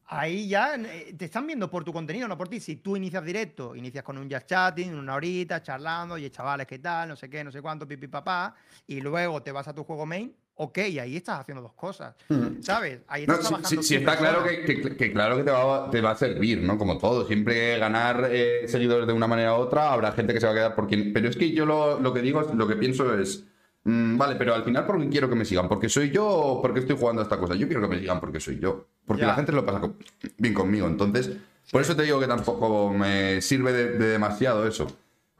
Ahí 0.08 0.48
ya 0.48 0.76
eh, 0.76 1.14
te 1.18 1.24
están 1.24 1.46
viendo 1.46 1.68
por 1.68 1.82
tu 1.82 1.92
contenido, 1.92 2.28
no 2.28 2.38
por 2.38 2.48
ti. 2.48 2.60
Si 2.60 2.76
tú 2.76 2.96
inicias 2.96 3.24
directo, 3.24 3.74
inicias 3.74 4.04
con 4.04 4.16
un 4.18 4.30
just 4.30 4.46
chatting, 4.46 4.94
una 4.94 5.14
horita, 5.16 5.60
charlando, 5.62 6.14
oye, 6.14 6.30
chavales, 6.30 6.66
¿qué 6.66 6.78
tal? 6.78 7.08
No 7.08 7.16
sé 7.16 7.28
qué, 7.28 7.42
no 7.42 7.50
sé 7.50 7.60
cuánto, 7.60 7.88
pipi 7.88 8.06
papá. 8.06 8.54
Y 8.86 9.00
luego 9.00 9.42
te 9.42 9.50
vas 9.50 9.66
a 9.66 9.74
tu 9.74 9.82
juego 9.82 10.06
main, 10.06 10.32
ok, 10.54 10.78
ahí 10.78 11.16
estás 11.16 11.40
haciendo 11.40 11.60
dos 11.60 11.72
cosas. 11.72 12.14
¿Sabes? 12.60 13.00
Ahí 13.08 13.26
No, 13.26 13.34
estás 13.34 13.46
sí, 13.48 13.52
trabajando. 13.54 13.82
sí, 13.82 13.88
sí 13.88 13.94
está 13.96 14.16
claro 14.16 14.44
que, 14.44 14.64
que- 14.64 14.96
que 14.96 15.12
claro 15.12 15.36
que 15.38 15.42
te 15.42 15.50
va, 15.50 15.90
te 15.90 16.00
va 16.00 16.12
a 16.12 16.16
servir, 16.16 16.62
¿no? 16.62 16.78
Como 16.78 16.98
todo, 16.98 17.26
siempre 17.26 17.76
ganar 17.78 18.28
eh, 18.30 18.68
seguidores 18.68 19.08
de 19.08 19.12
una 19.12 19.26
manera 19.26 19.54
u 19.54 19.56
otra, 19.58 19.92
habrá 19.92 20.12
gente 20.12 20.32
que 20.32 20.38
se 20.40 20.46
va 20.46 20.52
a 20.52 20.54
quedar 20.54 20.74
por 20.76 20.86
quien... 20.86 21.12
Pero 21.12 21.28
es 21.28 21.36
que 21.36 21.50
yo 21.52 21.66
lo, 21.66 21.98
lo 21.98 22.14
que 22.14 22.20
digo, 22.22 22.42
lo 22.42 22.68
que 22.68 22.76
pienso 22.76 23.18
es... 23.18 23.44
mm, 23.86 24.16
vale, 24.18 24.36
pero 24.36 24.54
al 24.54 24.62
final, 24.64 24.84
¿por 24.86 25.00
qué 25.00 25.08
quiero 25.08 25.28
que 25.28 25.34
me 25.34 25.44
sigan? 25.44 25.68
¿Porque 25.68 25.88
soy 25.88 26.10
yo 26.10 26.26
o 26.28 26.60
porque 26.62 26.80
estoy 26.80 26.96
jugando 26.96 27.22
a 27.22 27.24
esta 27.24 27.38
cosa? 27.38 27.54
Yo 27.54 27.66
quiero 27.66 27.80
que 27.82 27.88
me 27.88 27.98
sigan 27.98 28.20
porque 28.20 28.40
soy 28.40 28.58
yo. 28.58 28.86
Porque 29.06 29.22
Ya. 29.22 29.28
la 29.28 29.34
gente 29.34 29.52
lo 29.52 29.64
pasa 29.64 29.80
con- 29.80 29.96
bien 30.38 30.52
conmigo. 30.54 30.86
Entonces, 30.86 31.30
por 31.72 31.80
eso 31.80 31.96
te 31.96 32.02
digo 32.02 32.20
que 32.20 32.26
tampoco 32.26 32.92
me 32.92 33.40
sirve 33.40 33.72
de, 33.72 33.92
de 33.98 34.06
demasiado 34.08 34.66
eso. 34.66 34.86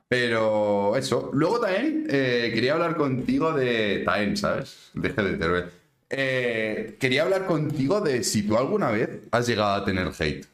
Pero 0.09 0.95
eso. 0.97 1.31
Luego 1.33 1.59
también 1.61 2.07
eh, 2.09 2.51
quería 2.55 2.75
hablar 2.75 2.97
contigo 2.97 3.53
de 3.53 4.03
Taen, 4.05 4.37
¿sabes? 4.37 4.91
De 4.95 5.09
GDT. 5.11 5.73
Eh, 6.11 6.97
quería 7.01 7.23
hablar 7.25 7.47
contigo 7.47 8.01
de 8.01 8.23
si 8.23 8.47
tú 8.47 8.57
alguna 8.57 8.91
vez 8.93 9.11
has 9.33 9.47
llegado 9.49 9.75
a 9.75 9.85
tener 9.85 10.09
hate. 10.17 10.47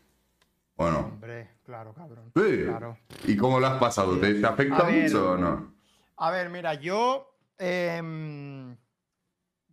¿O 0.76 0.90
no? 0.90 0.98
Hombre, 1.00 1.48
claro, 1.66 1.92
cabrón. 1.92 2.32
Sí. 2.34 2.64
Claro. 2.64 2.96
¿Y 3.26 3.36
cómo 3.36 3.60
lo 3.60 3.66
has 3.66 3.78
pasado? 3.78 4.16
¿Te, 4.18 4.32
te 4.34 4.46
afecta 4.46 4.84
ver. 4.84 5.02
mucho 5.02 5.32
o 5.32 5.36
no? 5.36 5.74
A 6.16 6.30
ver, 6.30 6.48
mira, 6.48 6.72
yo. 6.74 7.31
Em, 7.58 8.72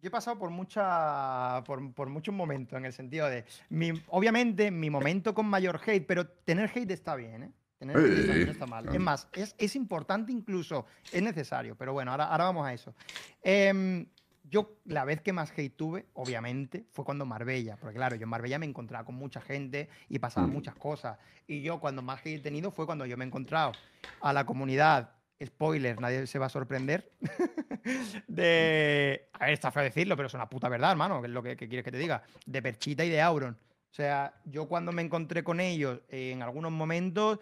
yo 0.01 0.07
he 0.07 0.11
pasado 0.11 0.37
por 0.39 0.49
mucha. 0.49 1.63
Por, 1.65 1.93
por 1.93 2.09
muchos 2.09 2.33
momentos, 2.33 2.77
en 2.77 2.85
el 2.85 2.93
sentido 2.93 3.27
de. 3.29 3.45
mi- 3.69 4.01
obviamente, 4.07 4.71
mi 4.71 4.89
momento 4.89 5.33
con 5.33 5.45
mayor 5.47 5.79
hate, 5.85 6.05
pero 6.05 6.27
tener 6.27 6.69
hate 6.73 6.91
está 6.91 7.15
bien, 7.15 7.43
¿eh? 7.43 7.51
Tener 7.77 7.97
hate 7.97 8.19
está 8.19 8.33
bien, 8.33 8.49
está 8.49 8.65
mal. 8.65 8.93
Es 8.93 8.99
más, 8.99 9.29
es, 9.33 9.55
es 9.57 9.75
importante 9.75 10.31
incluso, 10.33 10.85
es 11.11 11.21
necesario, 11.23 11.75
pero 11.77 11.93
bueno, 11.93 12.11
ahora, 12.11 12.25
ahora 12.25 12.43
vamos 12.45 12.67
a 12.67 12.73
eso. 12.73 12.93
Em, 13.41 14.05
yo 14.43 14.79
la 14.85 15.05
vez 15.05 15.21
que 15.21 15.31
más 15.31 15.51
hate 15.51 15.75
tuve, 15.77 16.07
obviamente, 16.13 16.85
fue 16.91 17.05
cuando 17.05 17.25
Marbella, 17.25 17.77
porque 17.77 17.95
claro, 17.95 18.15
yo 18.17 18.23
en 18.23 18.29
Marbella 18.29 18.59
me 18.59 18.65
encontraba 18.65 19.05
con 19.05 19.15
mucha 19.15 19.39
gente 19.39 19.87
y 20.09 20.19
pasaban 20.19 20.49
Mm. 20.49 20.53
muchas 20.53 20.75
cosas. 20.75 21.19
Y 21.47 21.61
yo 21.61 21.79
cuando 21.79 22.01
más 22.01 22.19
hate 22.21 22.39
he 22.39 22.39
tenido 22.39 22.71
fue 22.71 22.85
cuando 22.85 23.05
yo 23.05 23.15
me 23.15 23.23
he 23.23 23.27
encontrado 23.27 23.77
a 24.21 24.33
la 24.33 24.45
comunidad, 24.45 25.11
spoiler, 25.45 25.99
nadie 25.99 26.27
se 26.27 26.39
va 26.39 26.47
a 26.47 26.49
sorprender, 26.49 27.11
de... 28.27 29.29
A 29.33 29.45
ver, 29.45 29.53
está 29.53 29.71
feo 29.71 29.83
decirlo, 29.83 30.15
pero 30.15 30.27
es 30.27 30.33
una 30.33 30.49
puta 30.49 30.67
verdad, 30.69 30.91
hermano, 30.91 31.21
que 31.21 31.27
es 31.27 31.33
lo 31.33 31.41
que, 31.41 31.55
que 31.55 31.67
quieres 31.67 31.83
que 31.83 31.91
te 31.91 31.97
diga, 31.97 32.23
de 32.45 32.61
Perchita 32.61 33.05
y 33.05 33.09
de 33.09 33.21
Auron. 33.21 33.57
O 33.91 33.93
sea, 33.93 34.33
yo 34.45 34.67
cuando 34.67 34.91
me 34.91 35.01
encontré 35.01 35.43
con 35.43 35.59
ellos 35.59 36.01
eh, 36.09 36.31
en 36.31 36.43
algunos 36.43 36.71
momentos, 36.71 37.39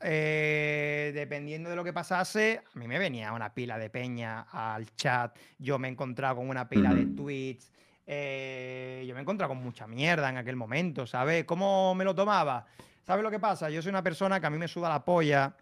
eh, 0.00 1.12
dependiendo 1.14 1.68
de 1.68 1.76
lo 1.76 1.84
que 1.84 1.92
pasase, 1.92 2.62
a 2.74 2.78
mí 2.78 2.88
me 2.88 2.98
venía 2.98 3.32
una 3.32 3.52
pila 3.52 3.78
de 3.78 3.90
peña 3.90 4.46
al 4.50 4.94
chat, 4.96 5.36
yo 5.58 5.78
me 5.78 5.88
he 5.88 5.90
encontrado 5.90 6.36
con 6.36 6.48
una 6.48 6.68
pila 6.68 6.94
de 6.94 7.06
tweets, 7.06 7.70
eh, 8.06 9.04
yo 9.06 9.14
me 9.14 9.20
he 9.20 9.22
encontrado 9.22 9.52
con 9.52 9.62
mucha 9.62 9.86
mierda 9.86 10.30
en 10.30 10.38
aquel 10.38 10.56
momento, 10.56 11.06
¿sabes? 11.06 11.44
¿Cómo 11.44 11.94
me 11.94 12.04
lo 12.04 12.14
tomaba? 12.14 12.66
¿Sabes 13.02 13.22
lo 13.22 13.30
que 13.30 13.38
pasa? 13.38 13.68
Yo 13.68 13.82
soy 13.82 13.90
una 13.90 14.02
persona 14.02 14.40
que 14.40 14.46
a 14.46 14.50
mí 14.50 14.56
me 14.56 14.68
suda 14.68 14.88
la 14.88 15.04
polla, 15.04 15.54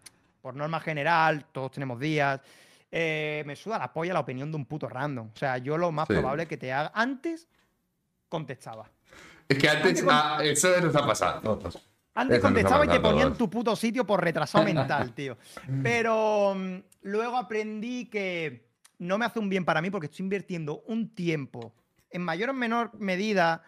por 0.43 0.55
norma 0.57 0.81
general, 0.81 1.45
todos 1.53 1.71
tenemos 1.71 1.97
días. 1.99 2.41
eh, 2.95 3.43
me 3.47 3.55
suda 3.55 3.79
la 3.79 3.91
polla 3.91 4.13
la 4.13 4.19
opinión 4.19 4.51
de 4.51 4.57
un 4.57 4.65
puto 4.65 4.87
random. 4.87 5.29
O 5.33 5.37
sea, 5.39 5.57
yo 5.57 5.79
lo 5.79 5.91
más 5.91 6.05
Sí. 6.07 6.13
probable 6.13 6.45
que 6.45 6.57
te 6.57 6.71
haga. 6.71 6.91
Antes 6.93 7.47
contestaba. 8.29 8.87
Es 9.49 9.57
que 9.57 9.67
antes, 9.67 10.01
Antes 10.01 10.05
ah, 10.07 10.37
eso 10.43 10.79
nos 10.79 10.95
ha 10.95 11.03
pasado. 11.07 11.59
Antes 12.13 12.37
Eso 12.37 12.45
contestaba 12.45 12.85
y 12.85 12.89
te 12.89 12.99
ponía 12.99 13.21
en 13.23 13.27
todos. 13.29 13.37
tu 13.39 13.49
puto 13.49 13.75
sitio 13.75 14.05
por 14.05 14.23
retrasado 14.23 14.63
mental, 14.65 15.11
tío. 15.15 15.37
Pero 15.81 16.53
mm, 16.55 16.75
luego 17.03 17.37
aprendí 17.37 18.05
que 18.11 18.67
no 18.99 19.17
me 19.17 19.25
hace 19.25 19.39
un 19.39 19.49
bien 19.49 19.65
para 19.65 19.81
mí 19.81 19.89
porque 19.89 20.05
estoy 20.05 20.25
invirtiendo 20.25 20.83
un 20.85 21.15
tiempo, 21.15 21.73
en 22.11 22.21
mayor 22.21 22.51
o 22.51 22.53
menor 22.53 22.91
medida, 22.99 23.63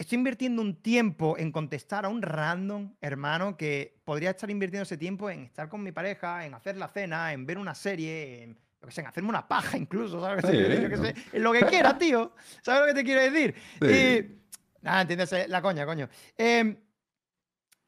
estoy 0.00 0.16
invirtiendo 0.16 0.62
un 0.62 0.76
tiempo 0.82 1.36
en 1.38 1.52
contestar 1.52 2.04
a 2.04 2.08
un 2.08 2.22
random 2.22 2.94
hermano 3.00 3.56
que 3.56 4.00
podría 4.04 4.30
estar 4.30 4.50
invirtiendo 4.50 4.82
ese 4.84 4.96
tiempo 4.96 5.28
en 5.30 5.40
estar 5.44 5.68
con 5.68 5.82
mi 5.82 5.92
pareja, 5.92 6.44
en 6.46 6.54
hacer 6.54 6.76
la 6.76 6.88
cena, 6.88 7.32
en 7.32 7.44
ver 7.46 7.58
una 7.58 7.74
serie, 7.74 8.42
en, 8.42 8.54
yo 8.80 8.86
qué 8.88 8.92
sé, 8.92 9.00
en 9.02 9.06
hacerme 9.08 9.28
una 9.28 9.46
paja 9.46 9.76
incluso, 9.76 10.20
¿sabes? 10.20 10.44
Sí, 10.50 10.56
Yo 10.90 10.96
sé, 11.02 11.14
en 11.32 11.42
lo 11.42 11.52
que 11.52 11.60
quiera, 11.66 11.98
tío. 11.98 12.32
¿Sabes 12.62 12.80
lo 12.80 12.86
que 12.86 12.94
te 12.94 13.04
quiero 13.04 13.20
decir? 13.22 13.54
Sí. 13.80 13.86
Y- 13.88 14.36
Nada, 14.82 15.02
entiendes 15.02 15.30
Eh, 15.34 15.44
la 15.46 15.60
coña, 15.60 15.84
coño. 15.84 16.08
Em, 16.38 16.74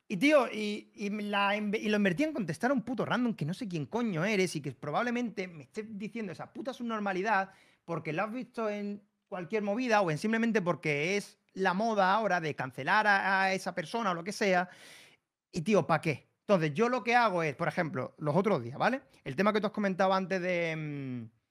y 0.08 0.16
tío, 0.18 0.46
y, 0.52 0.90
y 0.94 1.08
la 1.08 1.56
inve- 1.56 1.80
y 1.80 1.88
lo 1.88 1.96
invertí 1.96 2.24
en 2.24 2.34
contestar 2.34 2.70
a 2.70 2.74
un 2.74 2.82
puto 2.82 3.06
random 3.06 3.34
que 3.34 3.46
no 3.46 3.54
sé 3.54 3.66
quién 3.66 3.86
coño 3.86 4.22
eres 4.26 4.54
y 4.56 4.60
que 4.60 4.72
probablemente 4.72 5.48
me 5.48 5.62
esté 5.64 5.84
diciendo 5.84 6.32
esa 6.32 6.52
puta 6.52 6.74
subnormalidad 6.74 7.50
porque 7.86 8.12
lo 8.12 8.22
has 8.24 8.30
visto 8.32 8.68
en 8.68 9.02
cualquier 9.28 9.62
movida 9.62 10.02
o 10.02 10.10
en 10.10 10.18
simplemente 10.18 10.60
porque 10.60 11.16
es 11.16 11.38
la 11.55 11.74
moda 11.74 12.12
ahora 12.12 12.40
de 12.40 12.55
cancelar 12.55 13.07
a, 13.07 13.53
esa 13.53 13.74
persona 13.74 14.11
o 14.11 14.14
lo 14.14 14.24
que 14.24 14.32
sea. 14.32 14.68
Y 15.50 15.62
tío, 15.62 15.86
¿para 15.86 16.00
qué? 16.00 16.28
Entonces, 16.40 16.74
yo 16.74 16.88
lo 16.88 17.05
que 17.05 17.14
hago 17.14 17.42
es, 17.42 17.55
por 17.55 17.68
ejemplo, 17.68 18.14
los 18.18 18.34
otros 18.34 18.62
días, 18.62 18.78
¿vale? 18.78 19.03
El 19.24 19.36
tema 19.36 19.53
que 19.53 19.61
tú 19.61 19.66
has 19.66 19.72
comentado 19.72 20.12
antes 20.12 20.40
de. 20.40 20.76
mm, 20.76 21.42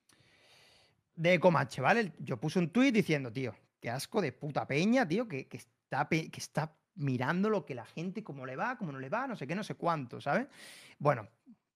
de 1.15 1.39
Comanche, 1.39 1.81
¿vale? 1.81 2.13
Yo 2.19 2.37
puse 2.37 2.59
un 2.59 2.69
tuit 2.69 2.93
diciendo, 2.93 3.31
tío, 3.31 3.53
qué 3.79 3.89
asco 3.89 4.21
de 4.21 4.31
puta 4.31 4.67
peña, 4.67 5.07
tío, 5.07 5.27
que, 5.27 5.47
que 5.47 5.57
está, 5.57 6.07
que 6.07 6.29
está 6.37 6.75
mirando 6.95 7.49
lo 7.49 7.65
que 7.65 7.75
la 7.75 7.85
gente, 7.85 8.23
cómo 8.23 8.45
le 8.45 8.55
va, 8.55 8.77
cómo 8.77 8.91
no 8.91 8.99
le 8.99 9.09
va, 9.09 9.27
no 9.27 9.35
sé 9.35 9.47
qué, 9.47 9.55
no 9.55 9.63
sé 9.63 9.75
cuánto, 9.75 10.19
¿sabes? 10.19 10.47
Bueno, 10.99 11.27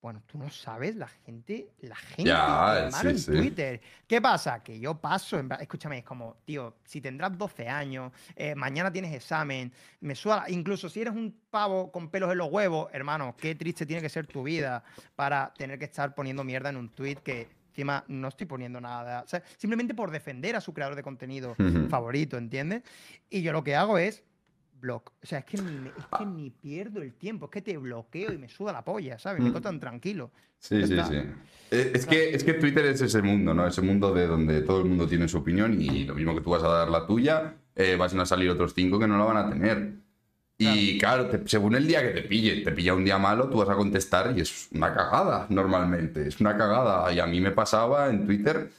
bueno, 0.06 0.22
tú 0.28 0.38
no 0.38 0.52
sabes, 0.52 0.96
la 0.96 1.08
gente, 1.08 1.72
la 1.80 1.96
gente, 1.96 2.26
Ya, 2.26 2.78
hermano, 2.78 3.02
sí, 3.02 3.08
en 3.08 3.18
sí. 3.18 3.32
Twitter. 3.32 3.82
¿Qué 4.06 4.22
pasa? 4.22 4.62
Que 4.62 4.80
yo 4.80 4.94
paso, 5.02 5.40
en, 5.40 5.52
escúchame, 5.60 5.98
es 5.98 6.04
como, 6.04 6.38
tío, 6.46 6.76
si 6.84 7.02
tendrás 7.02 7.36
12 7.36 7.68
años, 7.68 8.12
eh, 8.36 8.54
mañana 8.54 8.92
tienes 8.92 9.16
examen, 9.16 9.74
me 10.02 10.14
suda, 10.14 10.46
incluso 10.50 10.90
si 10.90 11.02
eres 11.02 11.16
un 11.16 11.36
pavo 11.50 11.92
con 11.92 12.12
pelos 12.12 12.32
en 12.32 12.38
los 12.38 12.52
huevos, 12.52 12.88
hermano, 12.94 13.36
qué 13.36 13.56
triste 13.56 13.88
tiene 13.88 14.00
que 14.00 14.10
ser 14.10 14.28
tu 14.28 14.44
vida 14.44 14.84
para 15.16 15.52
tener 15.58 15.80
que 15.80 15.86
estar 15.86 16.14
poniendo 16.14 16.44
mierda 16.44 16.70
en 16.70 16.78
un 16.78 16.90
tweet 16.90 17.16
que 17.16 17.48
encima 17.70 18.04
no 18.08 18.28
estoy 18.28 18.46
poniendo 18.46 18.80
nada, 18.80 19.24
o 19.24 19.28
sea, 19.28 19.42
simplemente 19.58 19.96
por 19.96 20.12
defender 20.12 20.56
a 20.56 20.62
su 20.62 20.72
creador 20.72 20.96
de 20.96 21.02
contenido 21.02 21.56
favorito, 21.90 22.38
¿entiendes? 22.38 22.84
Y 23.28 23.42
yo 23.42 23.52
lo 23.52 23.64
que 23.64 23.76
hago 23.76 23.98
es 23.98 24.24
block. 24.86 25.12
O 25.24 25.26
sea, 25.26 25.40
es 25.40 25.46
que, 25.46 25.58
ni, 25.58 25.88
es 25.98 26.06
que 26.18 26.26
ni 26.26 26.50
pierdo 26.52 27.02
el 27.02 27.14
tiempo, 27.14 27.46
es 27.46 27.52
que 27.52 27.62
te 27.62 27.78
bloqueo 27.78 28.32
y 28.34 28.38
me 28.38 28.48
suda 28.50 28.72
la 28.72 28.84
polla, 28.84 29.18
¿sabes? 29.20 29.42
Me 29.42 29.50
Mm. 29.50 29.54
quedo 29.54 29.62
tan 29.62 29.80
tranquilo. 29.80 30.32
Sí, 30.60 30.86
sí, 30.88 30.96
sí. 31.10 31.16
Eh, 31.72 31.92
Es 31.96 32.06
que, 32.06 32.30
es 32.36 32.44
que 32.44 32.54
Twitter 32.54 32.86
es 32.86 33.02
ese 33.02 33.22
mundo, 33.22 33.54
¿no? 33.54 33.68
Ese 33.68 33.82
mundo 33.82 34.14
de 34.14 34.28
donde 34.28 34.62
todo 34.62 34.80
el 34.82 34.86
mundo 34.86 35.08
tiene 35.08 35.28
su 35.28 35.38
opinión 35.38 35.80
y 35.82 36.06
lo 36.06 36.14
mismo 36.16 36.34
que 36.36 36.42
tú 36.42 36.52
vas 36.52 36.64
a 36.64 36.68
dar 36.70 36.90
la 36.90 37.06
tuya, 37.06 37.56
eh, 37.76 37.96
van 37.98 38.20
a 38.20 38.26
salir 38.26 38.50
otros 38.52 38.74
cinco 38.74 38.98
que 39.00 39.08
no 39.08 39.18
la 39.18 39.26
van 39.26 39.38
a 39.38 39.50
tener. 39.50 39.94
Y 40.58 40.98
claro, 41.00 41.28
te- 41.28 41.48
según 41.48 41.76
el 41.76 41.86
día 41.86 42.02
que 42.02 42.10
te 42.22 42.22
pille, 42.22 42.64
te 42.64 42.72
pilla 42.72 42.94
un 42.94 43.04
día 43.04 43.18
malo, 43.18 43.50
tú 43.50 43.58
vas 43.58 43.70
a 43.70 43.76
contestar 43.76 44.34
y 44.38 44.42
es 44.42 44.70
una 44.72 44.94
cagada 44.94 45.48
normalmente, 45.50 46.28
es 46.28 46.40
una 46.40 46.56
cagada. 46.58 47.12
Y 47.12 47.20
a 47.20 47.26
mí 47.28 47.42
me 47.42 47.52
pasaba 47.52 48.10
en 48.10 48.26
Twitter 48.26 48.70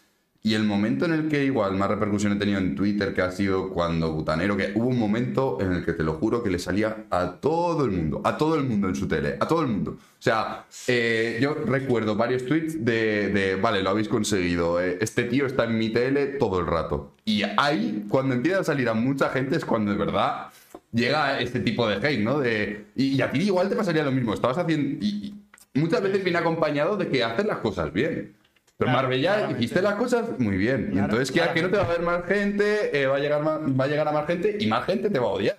y 0.42 0.54
el 0.54 0.64
momento 0.64 1.04
en 1.04 1.12
el 1.12 1.28
que 1.28 1.44
igual 1.44 1.76
más 1.76 1.88
repercusión 1.88 2.32
he 2.32 2.36
tenido 2.36 2.58
en 2.58 2.74
Twitter 2.74 3.12
que 3.14 3.22
ha 3.22 3.30
sido 3.30 3.70
cuando 3.70 4.12
Butanero, 4.12 4.56
que 4.56 4.72
hubo 4.74 4.88
un 4.88 4.98
momento 4.98 5.58
en 5.60 5.72
el 5.72 5.84
que 5.84 5.92
te 5.92 6.02
lo 6.02 6.14
juro 6.14 6.42
que 6.42 6.50
le 6.50 6.58
salía 6.58 7.06
a 7.10 7.32
todo 7.32 7.84
el 7.84 7.90
mundo, 7.90 8.20
a 8.24 8.36
todo 8.36 8.54
el 8.54 8.64
mundo 8.64 8.88
en 8.88 8.94
su 8.94 9.08
tele, 9.08 9.36
a 9.40 9.48
todo 9.48 9.62
el 9.62 9.68
mundo. 9.68 9.92
O 9.98 10.22
sea, 10.22 10.66
eh, 10.86 11.38
yo 11.40 11.54
recuerdo 11.54 12.16
varios 12.16 12.44
tweets 12.46 12.84
de, 12.84 13.28
de, 13.28 13.56
vale, 13.56 13.82
lo 13.82 13.90
habéis 13.90 14.08
conseguido, 14.08 14.80
eh, 14.80 14.98
este 15.00 15.24
tío 15.24 15.46
está 15.46 15.64
en 15.64 15.78
mi 15.78 15.90
tele 15.90 16.26
todo 16.26 16.60
el 16.60 16.66
rato. 16.66 17.12
Y 17.24 17.42
ahí, 17.56 18.04
cuando 18.08 18.34
empieza 18.34 18.60
a 18.60 18.64
salir 18.64 18.88
a 18.88 18.94
mucha 18.94 19.30
gente, 19.30 19.56
es 19.56 19.64
cuando 19.64 19.90
de 19.90 19.98
verdad 19.98 20.48
llega 20.92 21.40
este 21.40 21.60
tipo 21.60 21.88
de 21.88 21.96
hate, 21.96 22.20
¿no? 22.20 22.46
Y, 22.46 22.84
y 22.94 23.20
a 23.20 23.30
ti 23.30 23.40
igual 23.40 23.68
te 23.68 23.76
pasaría 23.76 24.04
lo 24.04 24.12
mismo, 24.12 24.32
estabas 24.32 24.58
haciendo... 24.58 25.04
Y 25.04 25.34
muchas 25.74 26.02
veces 26.02 26.22
viene 26.22 26.38
acompañado 26.38 26.96
de 26.96 27.08
que 27.08 27.24
haces 27.24 27.46
las 27.46 27.58
cosas 27.58 27.92
bien. 27.92 28.35
Pero 28.78 28.90
Claro, 28.90 29.02
Marbella 29.08 29.32
claramente. 29.34 29.64
hiciste 29.64 29.82
las 29.82 29.94
cosas 29.94 30.38
muy 30.38 30.56
bien. 30.58 30.88
y 30.88 30.92
Claro, 30.92 31.04
entonces 31.06 31.30
que, 31.32 31.54
que 31.54 31.62
no 31.62 31.70
te 31.70 31.76
va 31.78 31.84
a 31.84 31.88
ver 31.88 32.02
más 32.02 32.24
gente, 32.26 33.00
eh, 33.02 33.06
va, 33.06 33.16
a 33.16 33.18
llegar 33.18 33.42
más- 33.42 33.60
va 33.60 33.84
a 33.84 33.88
llegar 33.88 34.08
a 34.08 34.12
más 34.12 34.26
gente 34.26 34.56
y 34.60 34.66
más 34.66 34.84
gente 34.84 35.08
te 35.08 35.18
va 35.18 35.26
a 35.26 35.30
odiar. 35.30 35.56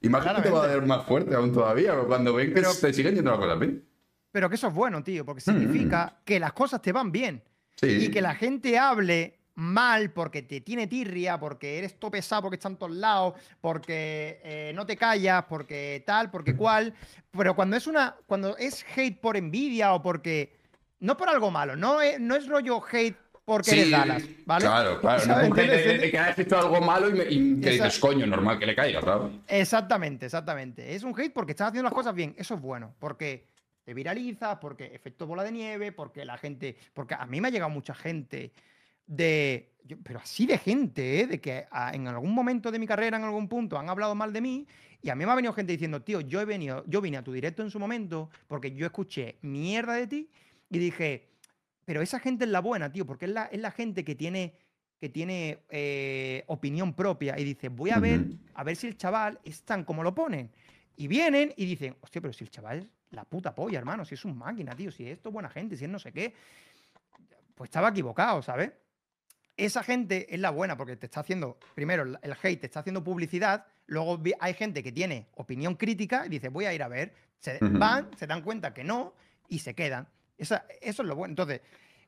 Y 0.00 0.08
más 0.08 0.24
gente 0.24 0.42
te 0.42 0.50
va 0.50 0.64
a 0.64 0.66
ver 0.68 0.82
más 0.82 1.04
fuerte 1.04 1.34
aún 1.34 1.52
todavía, 1.52 1.94
cuando 2.06 2.34
ven 2.34 2.48
que 2.48 2.54
Pero- 2.54 2.74
te 2.74 2.92
siguen 2.92 3.14
yendo 3.14 3.30
las 3.30 3.40
cosas 3.40 3.58
bien. 3.58 3.84
Pero 4.32 4.48
que 4.48 4.54
eso 4.56 4.68
es 4.68 4.74
bueno, 4.74 5.02
tío, 5.04 5.24
porque 5.24 5.40
significa 5.40 6.16
que 6.24 6.40
las 6.40 6.52
cosas 6.52 6.80
te 6.82 6.90
van 6.92 7.12
bien. 7.12 7.42
Sí. 7.76 7.86
Y 8.06 8.10
que 8.10 8.20
la 8.20 8.34
gente 8.34 8.78
hable 8.78 9.38
mal 9.56 10.10
porque 10.10 10.42
te 10.42 10.60
tiene 10.60 10.86
tirria, 10.88 11.38
porque 11.38 11.78
eres 11.78 11.98
todo 12.00 12.10
pesado, 12.10 12.42
porque 12.42 12.56
está 12.56 12.68
en 12.68 12.76
todos 12.76 12.92
lados, 12.96 13.34
porque 13.60 14.40
eh, 14.42 14.72
no 14.74 14.84
te 14.86 14.96
callas, 14.96 15.44
porque 15.48 16.02
tal, 16.06 16.30
porque 16.30 16.56
cual. 16.56 16.92
Pero 17.30 17.54
cuando 17.54 17.76
es 17.76 17.86
una. 17.86 18.16
Cuando 18.26 18.56
es 18.56 18.84
hate 18.96 19.20
por 19.20 19.36
envidia 19.36 19.92
o 19.94 20.02
porque. 20.02 20.63
No 21.04 21.16
por 21.16 21.28
algo 21.28 21.50
malo, 21.50 21.76
no 21.76 22.00
es, 22.00 22.18
no 22.18 22.34
es 22.34 22.46
rollo 22.48 22.82
hate 22.90 23.16
porque 23.44 23.72
eres 23.72 23.90
Dallas, 23.90 24.22
¿vale? 24.46 24.64
Claro, 24.64 25.00
claro. 25.00 25.26
No 25.26 25.48
porque 25.48 25.62
de, 25.68 25.98
de 25.98 26.10
que 26.10 26.18
hayas 26.18 26.38
hecho 26.38 26.58
algo 26.58 26.80
malo 26.80 27.10
y, 27.10 27.12
me- 27.12 27.24
y 27.28 27.60
que 27.60 27.74
Esa- 27.74 27.84
dices, 27.84 28.00
coño, 28.00 28.26
normal 28.26 28.58
que 28.58 28.64
le 28.64 28.74
caiga, 28.74 29.00
claro. 29.02 29.30
Exactamente, 29.46 30.24
exactamente. 30.24 30.94
Es 30.94 31.02
un 31.02 31.12
hate 31.18 31.30
porque 31.32 31.52
estás 31.52 31.68
haciendo 31.68 31.84
las 31.84 31.92
cosas 31.92 32.14
bien. 32.14 32.34
Eso 32.38 32.54
es 32.54 32.60
bueno. 32.62 32.94
Porque 32.98 33.46
te 33.84 33.92
viralizas, 33.92 34.56
porque 34.62 34.86
efecto 34.94 35.26
bola 35.26 35.42
de 35.44 35.52
nieve, 35.52 35.92
porque 35.92 36.24
la 36.24 36.38
gente. 36.38 36.74
Porque 36.94 37.14
a 37.14 37.26
mí 37.26 37.38
me 37.40 37.48
ha 37.48 37.50
llegado 37.50 37.68
mucha 37.70 37.94
gente 37.94 38.52
de. 39.06 39.72
yo- 39.84 39.98
pero 40.02 40.20
así 40.20 40.46
de 40.46 40.56
gente, 40.56 41.20
¿eh? 41.20 41.26
De 41.26 41.38
que 41.40 41.66
a- 41.70 41.92
en 41.92 42.08
algún 42.08 42.32
momento 42.32 42.70
de 42.70 42.78
mi 42.78 42.86
carrera, 42.86 43.18
en 43.18 43.24
algún 43.24 43.48
punto, 43.48 43.78
han 43.78 43.90
hablado 43.90 44.14
mal 44.14 44.32
de 44.32 44.40
mí. 44.40 44.66
Y 45.02 45.10
a 45.10 45.14
mí 45.14 45.26
me 45.26 45.32
ha 45.32 45.34
venido 45.34 45.52
gente 45.52 45.72
diciendo, 45.72 46.00
tío, 46.00 46.22
yo 46.22 46.40
he 46.40 46.46
venido, 46.46 46.82
yo 46.86 47.02
vine 47.02 47.18
a 47.18 47.22
tu 47.22 47.30
directo 47.30 47.62
en 47.62 47.70
su 47.70 47.78
momento 47.78 48.30
porque 48.48 48.72
yo 48.74 48.86
escuché 48.86 49.36
mierda 49.42 49.92
de 49.92 50.06
ti 50.06 50.30
y 50.70 50.78
dije, 50.78 51.28
pero 51.84 52.02
esa 52.02 52.18
gente 52.18 52.44
es 52.44 52.50
la 52.50 52.60
buena, 52.60 52.90
tío, 52.90 53.06
porque 53.06 53.26
es 53.26 53.30
la, 53.30 53.44
es 53.46 53.60
la 53.60 53.70
gente 53.70 54.04
que 54.04 54.14
tiene, 54.14 54.54
que 54.98 55.08
tiene 55.08 55.60
eh, 55.68 56.44
opinión 56.46 56.94
propia 56.94 57.38
y 57.38 57.44
dice, 57.44 57.68
voy 57.68 57.90
a 57.90 57.98
ver, 57.98 58.26
a 58.54 58.64
ver 58.64 58.76
si 58.76 58.86
el 58.86 58.96
chaval 58.96 59.38
es 59.44 59.62
tan 59.62 59.84
como 59.84 60.02
lo 60.02 60.14
ponen. 60.14 60.50
Y 60.96 61.08
vienen 61.08 61.52
y 61.56 61.66
dicen, 61.66 61.96
hostia, 62.00 62.20
pero 62.20 62.32
si 62.32 62.44
el 62.44 62.50
chaval 62.50 62.78
es 62.78 62.86
la 63.10 63.24
puta 63.24 63.54
polla, 63.54 63.78
hermano, 63.78 64.04
si 64.04 64.14
es 64.14 64.24
un 64.24 64.36
máquina, 64.36 64.74
tío, 64.74 64.90
si 64.90 65.08
esto 65.08 65.28
es 65.28 65.32
buena 65.32 65.50
gente, 65.50 65.76
si 65.76 65.84
es 65.84 65.90
no 65.90 65.98
sé 65.98 66.12
qué. 66.12 66.34
Pues 67.54 67.68
estaba 67.68 67.88
equivocado, 67.88 68.42
¿sabes? 68.42 68.72
Esa 69.56 69.84
gente 69.84 70.34
es 70.34 70.40
la 70.40 70.50
buena 70.50 70.76
porque 70.76 70.96
te 70.96 71.06
está 71.06 71.20
haciendo, 71.20 71.58
primero, 71.74 72.02
el 72.02 72.36
hate 72.42 72.60
te 72.60 72.66
está 72.66 72.80
haciendo 72.80 73.04
publicidad, 73.04 73.66
luego 73.86 74.20
hay 74.40 74.54
gente 74.54 74.82
que 74.82 74.90
tiene 74.90 75.28
opinión 75.34 75.76
crítica 75.76 76.26
y 76.26 76.28
dice, 76.28 76.48
voy 76.48 76.64
a 76.64 76.74
ir 76.74 76.82
a 76.82 76.88
ver, 76.88 77.14
se 77.38 77.58
van, 77.60 78.10
se 78.16 78.26
dan 78.26 78.42
cuenta 78.42 78.74
que 78.74 78.82
no 78.82 79.14
y 79.48 79.60
se 79.60 79.74
quedan. 79.74 80.08
Esa- 80.38 80.66
eso 80.80 81.02
es 81.02 81.08
lo 81.08 81.16
bueno. 81.16 81.32
Entonces, 81.32 81.60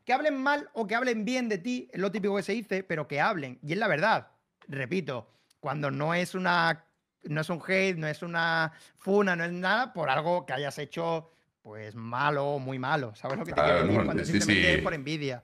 que 0.04 0.12
hablen 0.12 0.36
mal 0.36 0.68
o 0.74 0.86
que 0.86 0.94
hablen 0.94 1.24
bien 1.24 1.48
de 1.48 1.58
ti 1.58 1.88
es 1.92 2.00
lo 2.00 2.10
típico 2.12 2.36
que 2.36 2.42
se 2.42 2.52
dice, 2.52 2.82
pero 2.84 3.08
que 3.08 3.20
hablen. 3.20 3.58
Y 3.62 3.72
es 3.72 3.78
la 3.78 3.88
verdad. 3.88 4.28
Repito, 4.68 5.30
cuando 5.60 5.90
no 5.90 6.14
es 6.14 6.34
una 6.34 6.82
no 7.24 7.40
es 7.40 7.50
un 7.50 7.60
hate, 7.66 7.96
no 7.96 8.06
es 8.06 8.22
una 8.22 8.72
funa, 8.98 9.34
no 9.34 9.42
es 9.44 9.50
nada 9.50 9.92
por 9.92 10.08
algo 10.10 10.46
que 10.46 10.52
hayas 10.52 10.78
hecho 10.78 11.32
pues 11.62 11.96
malo 11.96 12.46
o 12.46 12.58
muy 12.60 12.78
malo. 12.78 13.12
¿Sabes 13.16 13.38
lo 13.38 13.44
que 13.44 13.50
te 13.50 13.54
Claro, 13.54 13.68
quiero 13.70 13.86
decir? 13.86 13.98
no, 13.98 14.04
Cuando 14.04 14.24
sí, 14.24 14.30
simplemente 14.32 14.68
sí. 14.70 14.76
es 14.78 14.82
por 14.82 14.94
envidia. 14.94 15.42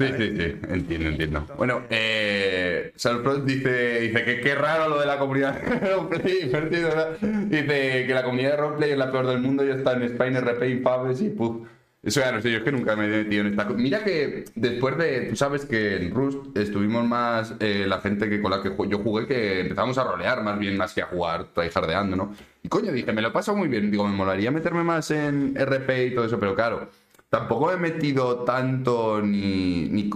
Sí, 0.00 0.06
sí, 0.16 0.36
sí, 0.36 0.56
entiendo, 0.70 1.08
entiendo. 1.10 1.46
Bueno, 1.58 1.82
eh, 1.90 2.92
Salpros 2.96 3.44
dice, 3.44 4.00
dice 4.00 4.24
que 4.24 4.40
qué 4.40 4.54
raro 4.54 4.88
lo 4.88 5.00
de 5.00 5.06
la 5.06 5.18
comunidad 5.18 5.60
de 5.60 5.78
roleplay. 5.94 6.48
Dice 7.50 8.06
que 8.06 8.14
la 8.14 8.22
comunidad 8.22 8.50
de 8.52 8.56
roleplay 8.56 8.90
es 8.92 8.96
la 8.98 9.10
peor 9.10 9.26
del 9.26 9.40
mundo 9.40 9.66
y 9.66 9.70
está 9.70 9.92
en 9.94 10.04
Spain, 10.04 10.36
RP, 10.36 10.62
Infames 10.70 11.20
y 11.20 11.28
puf. 11.30 11.66
Eso 12.00 12.20
ya 12.20 12.30
no 12.30 12.40
sé, 12.40 12.52
yo 12.52 12.58
es 12.58 12.64
que 12.64 12.70
nunca 12.70 12.94
me 12.94 13.06
he 13.06 13.24
metido 13.24 13.40
en 13.42 13.48
esta 13.48 13.66
cosa. 13.66 13.78
Mira 13.78 14.04
que 14.04 14.44
después 14.54 14.96
de, 14.96 15.22
tú 15.30 15.36
sabes 15.36 15.66
que 15.66 15.96
en 15.96 16.14
Rust 16.14 16.56
estuvimos 16.56 17.04
más 17.04 17.54
eh, 17.58 17.86
la 17.88 18.00
gente 18.00 18.28
que 18.30 18.40
con 18.40 18.52
la 18.52 18.62
que 18.62 18.70
yo 18.88 18.98
jugué 18.98 19.26
que 19.26 19.60
empezamos 19.62 19.98
a 19.98 20.04
rolear 20.04 20.42
más 20.44 20.58
bien 20.58 20.76
más 20.76 20.94
que 20.94 21.02
a 21.02 21.06
jugar, 21.06 21.46
tryhardeando, 21.52 22.16
¿no? 22.16 22.34
Y 22.62 22.68
coño, 22.68 22.92
dije, 22.92 23.12
me 23.12 23.20
lo 23.20 23.32
paso 23.32 23.54
muy 23.56 23.66
bien. 23.68 23.90
Digo, 23.90 24.06
me 24.06 24.16
molaría 24.16 24.50
meterme 24.52 24.84
más 24.84 25.10
en 25.10 25.54
RP 25.56 26.06
y 26.06 26.14
todo 26.14 26.24
eso, 26.26 26.38
pero 26.38 26.54
claro, 26.54 26.88
tampoco 27.28 27.72
he 27.72 27.76
metido 27.76 28.44
tanto 28.44 29.20
ni... 29.20 29.88
ni 29.88 30.08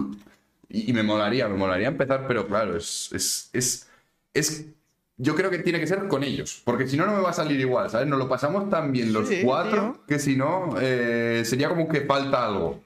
Y, 0.69 0.93
me 0.93 1.03
molaría, 1.03 1.47
me 1.49 1.57
molaría 1.57 1.89
empezar, 1.89 2.25
pero 2.27 2.47
claro, 2.47 2.77
es, 2.77 3.11
es, 3.13 3.49
es- 4.33 4.65
Yo 5.17 5.35
creo 5.35 5.51
que 5.51 5.59
tiene 5.59 5.79
que 5.79 5.85
ser 5.87 6.07
con 6.07 6.23
ellos, 6.23 6.61
porque 6.65 6.87
si 6.87 6.97
no, 6.97 7.05
no 7.05 7.13
me 7.13 7.21
va 7.21 7.29
a 7.29 7.33
salir 7.33 7.59
igual, 7.59 7.89
¿sabes? 7.89 8.07
Nos 8.07 8.17
lo 8.17 8.27
pasamos 8.27 8.67
tan 8.69 8.91
bien 8.91 9.13
los 9.13 9.27
Sí, 9.27 9.41
cuatro 9.43 9.93
tío. 9.93 10.05
que 10.07 10.17
si 10.19 10.35
no, 10.35 10.75
eh, 10.81 11.43
sería 11.45 11.69
como 11.69 11.87
que 11.87 12.01
falta 12.01 12.47
algo. 12.47 12.81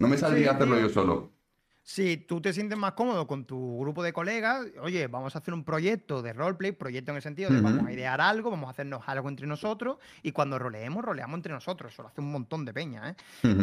No 0.00 0.08
me 0.08 0.16
saldría 0.18 0.50
Sí, 0.50 0.54
hacerlo 0.56 0.76
tío. 0.76 0.88
yo 0.88 0.92
solo. 0.92 1.30
Si 1.84 2.18
tú 2.18 2.38
te 2.42 2.52
sientes 2.52 2.76
más 2.76 2.92
cómodo 2.92 3.26
con 3.26 3.46
tu 3.46 3.78
grupo 3.80 4.02
de 4.02 4.12
colegas, 4.12 4.66
oye, 4.82 5.06
vamos 5.06 5.34
a 5.34 5.38
hacer 5.38 5.54
un 5.54 5.64
proyecto 5.64 6.20
de 6.20 6.34
roleplay, 6.34 6.72
proyecto 6.72 7.12
en 7.12 7.16
el 7.16 7.22
sentido 7.22 7.48
de 7.50 7.60
Ujú. 7.60 7.64
vamos 7.64 7.86
a 7.86 7.92
idear 7.92 8.20
algo, 8.20 8.50
vamos 8.50 8.66
a 8.66 8.70
hacernos 8.72 9.02
algo 9.06 9.28
entre 9.30 9.46
nosotros 9.46 9.96
y 10.22 10.32
cuando 10.32 10.58
roleemos, 10.58 11.02
roleamos 11.02 11.36
entre 11.38 11.54
nosotros. 11.54 11.92
Eso 11.92 12.02
lo 12.02 12.08
hace 12.08 12.20
un 12.20 12.30
montón 12.30 12.64
de 12.66 12.74
peña, 12.74 13.10
¿eh? 13.10 13.14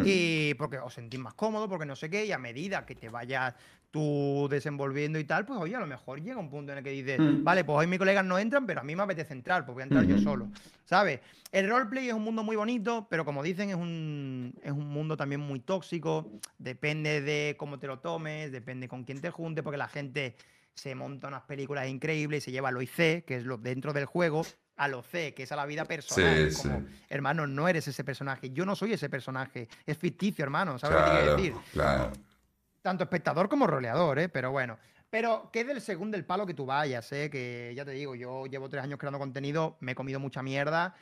Y 0.05 0.53
porque 0.55 0.79
os 0.79 0.91
sentís 0.93 1.19
más 1.19 1.35
cómodo, 1.35 1.69
porque 1.69 1.85
no 1.85 1.95
sé 1.95 2.09
qué, 2.09 2.25
y 2.25 2.31
a 2.31 2.39
medida 2.39 2.83
que 2.85 2.95
te 2.95 3.09
vayas 3.09 3.53
tú 3.95 4.47
desenvolviendo 4.49 5.17
y 5.17 5.23
tal, 5.23 5.45
pues 5.45 5.57
oye, 5.57 5.73
a 5.73 5.79
lo 5.79 5.87
mejor 5.87 6.21
llega 6.21 6.37
un 6.37 6.49
punto 6.49 6.73
en 6.73 6.79
el 6.79 6.83
que 6.83 6.89
dices, 6.89 7.17
Mm. 7.17 7.43
vale, 7.45 7.63
pues 7.63 7.77
hoy 7.77 7.87
mis 7.87 7.97
colegas 7.97 8.25
no 8.25 8.37
entran, 8.37 8.65
pero 8.65 8.81
a 8.81 8.83
mí 8.83 8.93
me 8.93 9.03
apetece 9.03 9.31
entrar, 9.31 9.65
pues 9.65 9.73
voy 9.73 9.83
a 9.83 9.85
entrar 9.85 10.03
yo 10.05 10.15
Ujú. 10.15 10.23
solo, 10.25 10.49
¿sabes? 10.83 11.21
El 11.49 11.69
roleplay 11.69 12.09
es 12.09 12.13
un 12.13 12.21
mundo 12.23 12.43
muy 12.43 12.57
bonito, 12.57 13.07
pero 13.09 13.23
como 13.23 13.41
dicen, 13.41 13.69
es 13.69 13.77
un, 13.77 14.53
es 14.61 14.73
un 14.73 14.89
mundo 14.89 15.15
también 15.15 15.39
muy 15.39 15.61
tóxico, 15.61 16.29
depende 16.57 17.21
de 17.21 17.55
cómo 17.57 17.79
te 17.79 17.87
lo 17.87 17.99
tomes, 17.99 18.51
depende 18.51 18.89
con 18.89 19.05
quién 19.05 19.21
te 19.21 19.29
juntes, 19.29 19.63
porque 19.63 19.77
la 19.77 19.87
gente 19.87 20.35
se 20.73 20.93
monta 20.93 21.29
unas 21.29 21.43
películas 21.43 21.87
increíbles 21.87 22.43
y 22.43 22.45
se 22.45 22.51
lleva 22.51 22.71
lo 22.71 22.81
IC, 22.81 23.23
que 23.23 23.37
es 23.37 23.45
lo 23.45 23.57
dentro 23.57 23.93
del 23.93 24.03
juego, 24.03 24.41
a 24.75 24.89
lo 24.89 25.03
C, 25.03 25.33
que 25.33 25.43
es 25.43 25.51
a 25.53 25.55
la 25.55 25.65
vida 25.65 25.85
personal. 25.85 26.51
Sí, 26.51 26.57
como, 26.57 26.81
sí. 26.81 26.85
hermano, 27.07 27.47
no 27.47 27.69
eres 27.69 27.87
ese 27.87 28.03
personaje, 28.03 28.49
yo 28.49 28.65
no 28.65 28.75
soy 28.75 28.91
ese 28.91 29.07
personaje, 29.09 29.69
es 29.85 29.97
ficticio, 29.97 30.43
hermano, 30.43 30.77
¿sabes 30.79 30.97
lo 30.97 31.03
que 31.05 31.11
Claro, 31.11 31.23
quiero 31.23 31.37
decir? 31.37 31.71
claro. 31.71 32.11
Tanto 32.85 33.03
espectador 33.03 33.49
como 33.49 33.65
roleador, 33.65 34.19
¿eh? 34.19 34.29
Pero 34.29 34.51
bueno. 34.51 34.77
Pero 35.09 35.49
que 35.51 35.63
del 35.63 35.81
segundo 35.81 36.17
el 36.17 36.23
palo 36.23 36.45
que 36.45 36.53
tú 36.53 36.67
vayas, 36.67 37.11
¿eh? 37.13 37.31
Que 37.31 37.73
ya 37.75 37.83
te 37.83 37.91
digo, 37.91 38.13
yo 38.13 38.45
llevo 38.45 38.69
tres 38.69 38.83
años 38.83 38.99
creando 38.99 39.17
contenido, 39.17 39.75
me 39.79 39.93
he 39.93 39.95
comido 39.95 40.19
mucha 40.19 40.43
mierda, 40.43 40.93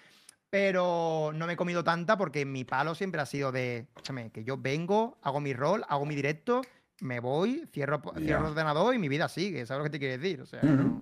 pero 0.50 1.32
no 1.36 1.46
me 1.46 1.54
he 1.54 1.58
comido 1.58 1.84
tanta 1.84 2.18
porque 2.18 2.46
mi 2.46 2.64
palo 2.64 2.96
siempre 2.96 3.20
ha 3.20 3.26
sido 3.26 3.52
de, 3.52 3.80
escúchame, 3.80 4.30
que 4.32 4.46
yo 4.46 4.58
vengo, 4.58 5.18
hago 5.24 5.42
mi 5.42 5.54
rol, 5.54 5.84
hago 5.90 6.06
mi 6.06 6.16
directo, 6.16 6.62
me 7.02 7.20
voy, 7.20 7.68
cierro, 7.74 8.02
cierro 8.18 8.46
el 8.46 8.52
ordenador 8.52 8.96
y 8.96 9.00
mi 9.00 9.10
vida 9.10 9.28
sigue, 9.28 9.66
¿sabes 9.66 9.80
lo 9.80 9.84
que 9.84 9.90
te 9.90 10.00
quiero 10.00 10.22
decir? 10.22 10.40
O 10.42 10.46
sea, 10.46 10.62
no- 10.64 11.02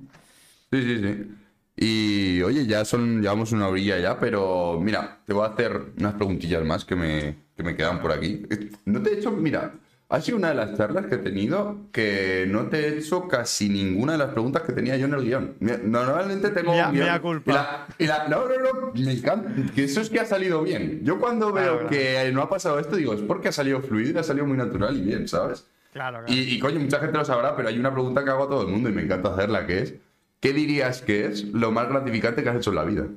Sí, 0.71 0.81
sí, 0.81 0.97
sí. 0.99 1.35
Y 1.75 2.41
oye, 2.41 2.65
ya 2.65 2.85
son, 2.85 3.21
llevamos 3.21 3.51
una 3.51 3.67
orilla 3.67 3.99
ya, 3.99 4.19
pero 4.19 4.79
mira, 4.81 5.19
te 5.27 5.33
voy 5.33 5.45
a 5.45 5.49
hacer 5.51 5.93
unas 5.99 6.13
preguntillas 6.15 6.63
más 6.63 6.85
que 6.85 6.95
me, 6.95 7.35
que 7.55 7.61
me 7.61 7.75
quedan 7.75 8.01
por 8.01 8.11
aquí. 8.11 8.43
No 8.85 9.01
te 9.01 9.11
he 9.11 9.19
hecho, 9.19 9.31
mira, 9.31 9.73
ha 10.11 10.21
sido 10.21 10.37
una 10.37 10.49
de 10.49 10.55
las 10.55 10.77
charlas 10.77 11.05
que 11.07 11.15
he 11.15 11.19
tenido 11.19 11.77
que 11.91 12.45
no 12.49 12.67
te 12.67 12.79
he 12.87 12.97
hecho 12.99 13.27
casi 13.27 13.69
ninguna 13.69 14.11
de 14.11 14.17
las 14.19 14.29
preguntas 14.29 14.61
que 14.63 14.73
tenía 14.73 14.97
yo 14.97 15.05
en 15.07 15.13
el 15.13 15.21
guion. 15.23 15.55
Normalmente 15.59 16.49
tengo 16.49 16.71
Mea- 16.73 16.87
un 16.89 16.93
guion. 16.93 17.05
mea 17.05 17.21
culpa. 17.21 17.51
Y 17.51 17.53
la, 17.53 17.87
y 17.97 18.05
la- 18.07 18.27
no, 18.27 18.47
no, 18.47 18.55
no, 18.59 18.91
me 18.93 19.13
encanta. 19.13 19.49
Que 19.73 19.85
eso 19.85 20.01
es 20.01 20.09
que 20.09 20.19
ha 20.19 20.25
salido 20.25 20.61
bien. 20.63 20.99
Yo 21.03 21.19
cuando 21.19 21.51
veo 21.53 21.63
Claro, 21.63 21.87
claro. 21.87 21.89
que 22.25 22.31
no 22.33 22.41
ha 22.41 22.49
pasado 22.49 22.77
esto, 22.79 22.95
digo, 22.97 23.13
es 23.13 23.21
porque 23.21 23.47
ha 23.47 23.51
salido 23.51 23.81
fluido 23.81 24.11
y 24.11 24.17
ha 24.17 24.23
salido 24.23 24.45
muy 24.45 24.57
natural 24.57 24.95
y 24.97 25.01
bien, 25.01 25.27
¿sabes? 25.27 25.65
Claro, 25.93 26.19
claro. 26.19 26.33
Y, 26.33 26.55
y, 26.55 26.59
coño, 26.59 26.79
mucha 26.79 26.99
gente 26.99 27.17
lo 27.17 27.25
sabrá, 27.25 27.55
pero 27.55 27.69
hay 27.69 27.79
una 27.79 27.91
pregunta 27.91 28.23
que 28.23 28.29
hago 28.29 28.43
a 28.43 28.49
todo 28.49 28.61
el 28.63 28.67
mundo 28.67 28.89
y 28.89 28.93
me 28.93 29.01
encanta 29.03 29.33
hacerla, 29.33 29.65
que 29.65 29.79
es, 29.79 29.93
¿qué 30.39 30.53
dirías 30.53 31.01
que 31.01 31.25
es 31.25 31.43
lo 31.45 31.71
más 31.71 31.87
gratificante 31.89 32.43
que 32.43 32.49
has 32.49 32.55
hecho 32.57 32.69
en 32.71 32.75
la 32.75 32.83
vida? 32.83 33.07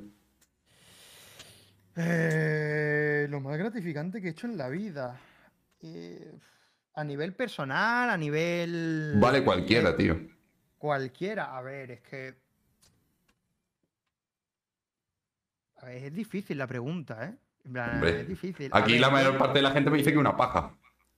Eh, 1.97 3.27
lo 3.29 3.39
más 3.39 3.57
gratificante 3.57 4.21
que 4.21 4.27
he 4.27 4.31
hecho 4.31 4.47
en 4.47 4.57
la 4.57 4.69
vida. 4.69 5.19
Eh, 5.81 6.31
a 6.95 7.03
nivel 7.03 7.33
personal, 7.33 8.09
a 8.09 8.17
nivel. 8.17 9.15
Vale 9.19 9.43
cualquiera, 9.43 9.95
tío. 9.95 10.17
Cualquiera. 10.77 11.55
A 11.57 11.61
ver, 11.61 11.91
es 11.91 12.01
que. 12.01 12.35
A 15.77 15.85
ver, 15.85 16.03
es 16.05 16.13
difícil 16.13 16.57
la 16.57 16.67
pregunta, 16.67 17.25
¿eh? 17.25 17.35
En 17.65 17.73
plan, 17.73 17.95
Hombre, 17.95 18.21
es 18.21 18.27
difícil. 18.27 18.69
Aquí 18.73 18.93
ver, 18.93 19.01
la 19.01 19.09
mayor 19.09 19.33
yo- 19.33 19.39
parte 19.39 19.59
de 19.59 19.63
la 19.63 19.71
gente 19.71 19.89
me 19.89 19.97
dice 19.97 20.11
que 20.11 20.17
una 20.17 20.37
paja. 20.37 20.73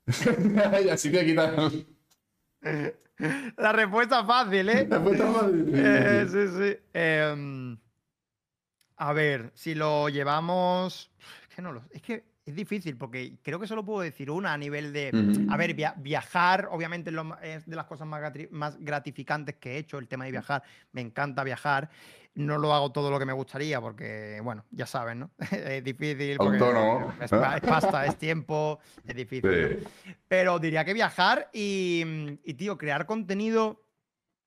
y 0.85 0.89
así 0.89 1.11
te 1.11 1.25
quitas... 1.25 1.73
La 3.57 3.71
respuesta 3.71 4.23
fácil, 4.25 4.69
¿eh? 4.69 4.85
La 4.89 5.03
puta 5.03 5.25
madre. 5.25 5.63
Eh, 5.73 6.25
sí, 6.29 6.47
sí. 6.55 6.77
Em, 6.93 7.75
a 8.97 9.11
ver, 9.13 9.51
si 9.55 9.73
lo 9.73 10.07
llevamos. 10.09 11.09
Es 11.49 11.55
que 11.55 11.61
no 11.63 11.71
lo. 11.71 11.81
Es 11.89 12.01
que 12.03 12.23
es 12.47 12.55
difícil, 12.55 12.97
porque 12.97 13.33
creo 13.43 13.59
que 13.59 13.67
solo 13.67 13.83
puedo 13.83 14.01
decir 14.01 14.31
una 14.31 14.53
a 14.53 14.57
nivel 14.57 14.93
de. 14.93 15.11
A 15.49 15.57
ver, 15.57 15.73
via- 15.73 15.93
viajar, 15.97 16.69
obviamente, 16.71 17.11
es, 17.43 17.65
de 17.65 17.75
las 17.75 17.85
cosas 17.85 18.07
más, 18.07 18.21
más 18.51 18.77
gratificantes 18.79 19.55
que 19.55 19.73
he 19.73 19.77
hecho, 19.77 19.97
el 19.97 20.07
tema 20.07 20.25
de 20.25 20.31
viajar. 20.31 20.63
Me 20.93 21.01
encanta 21.01 21.43
viajar. 21.43 21.89
No 22.35 22.57
lo 22.59 22.71
hago 22.73 22.91
todo 22.91 23.09
lo 23.09 23.17
que 23.17 23.25
me 23.25 23.33
gustaría, 23.33 23.81
porque, 23.81 24.39
bueno, 24.43 24.63
ya 24.69 24.85
saben, 24.85 25.19
¿no? 25.19 25.31
es 25.51 25.83
difícil. 25.83 26.37
porque 26.37 26.57
Autónomo, 26.59 27.11
Es, 27.19 27.31
pa- 27.31 27.55
es 27.57 27.61
pasta, 27.61 28.05
es 28.05 28.15
tiempo, 28.19 28.79
es 29.05 29.15
difícil. 29.15 29.85
Pero 30.27 30.59
diría 30.59 30.85
que 30.85 30.93
viajar 30.93 31.49
y, 31.51 32.03
y, 32.43 32.53
tío, 32.53 32.77
crear 32.77 33.05
contenido 33.07 33.83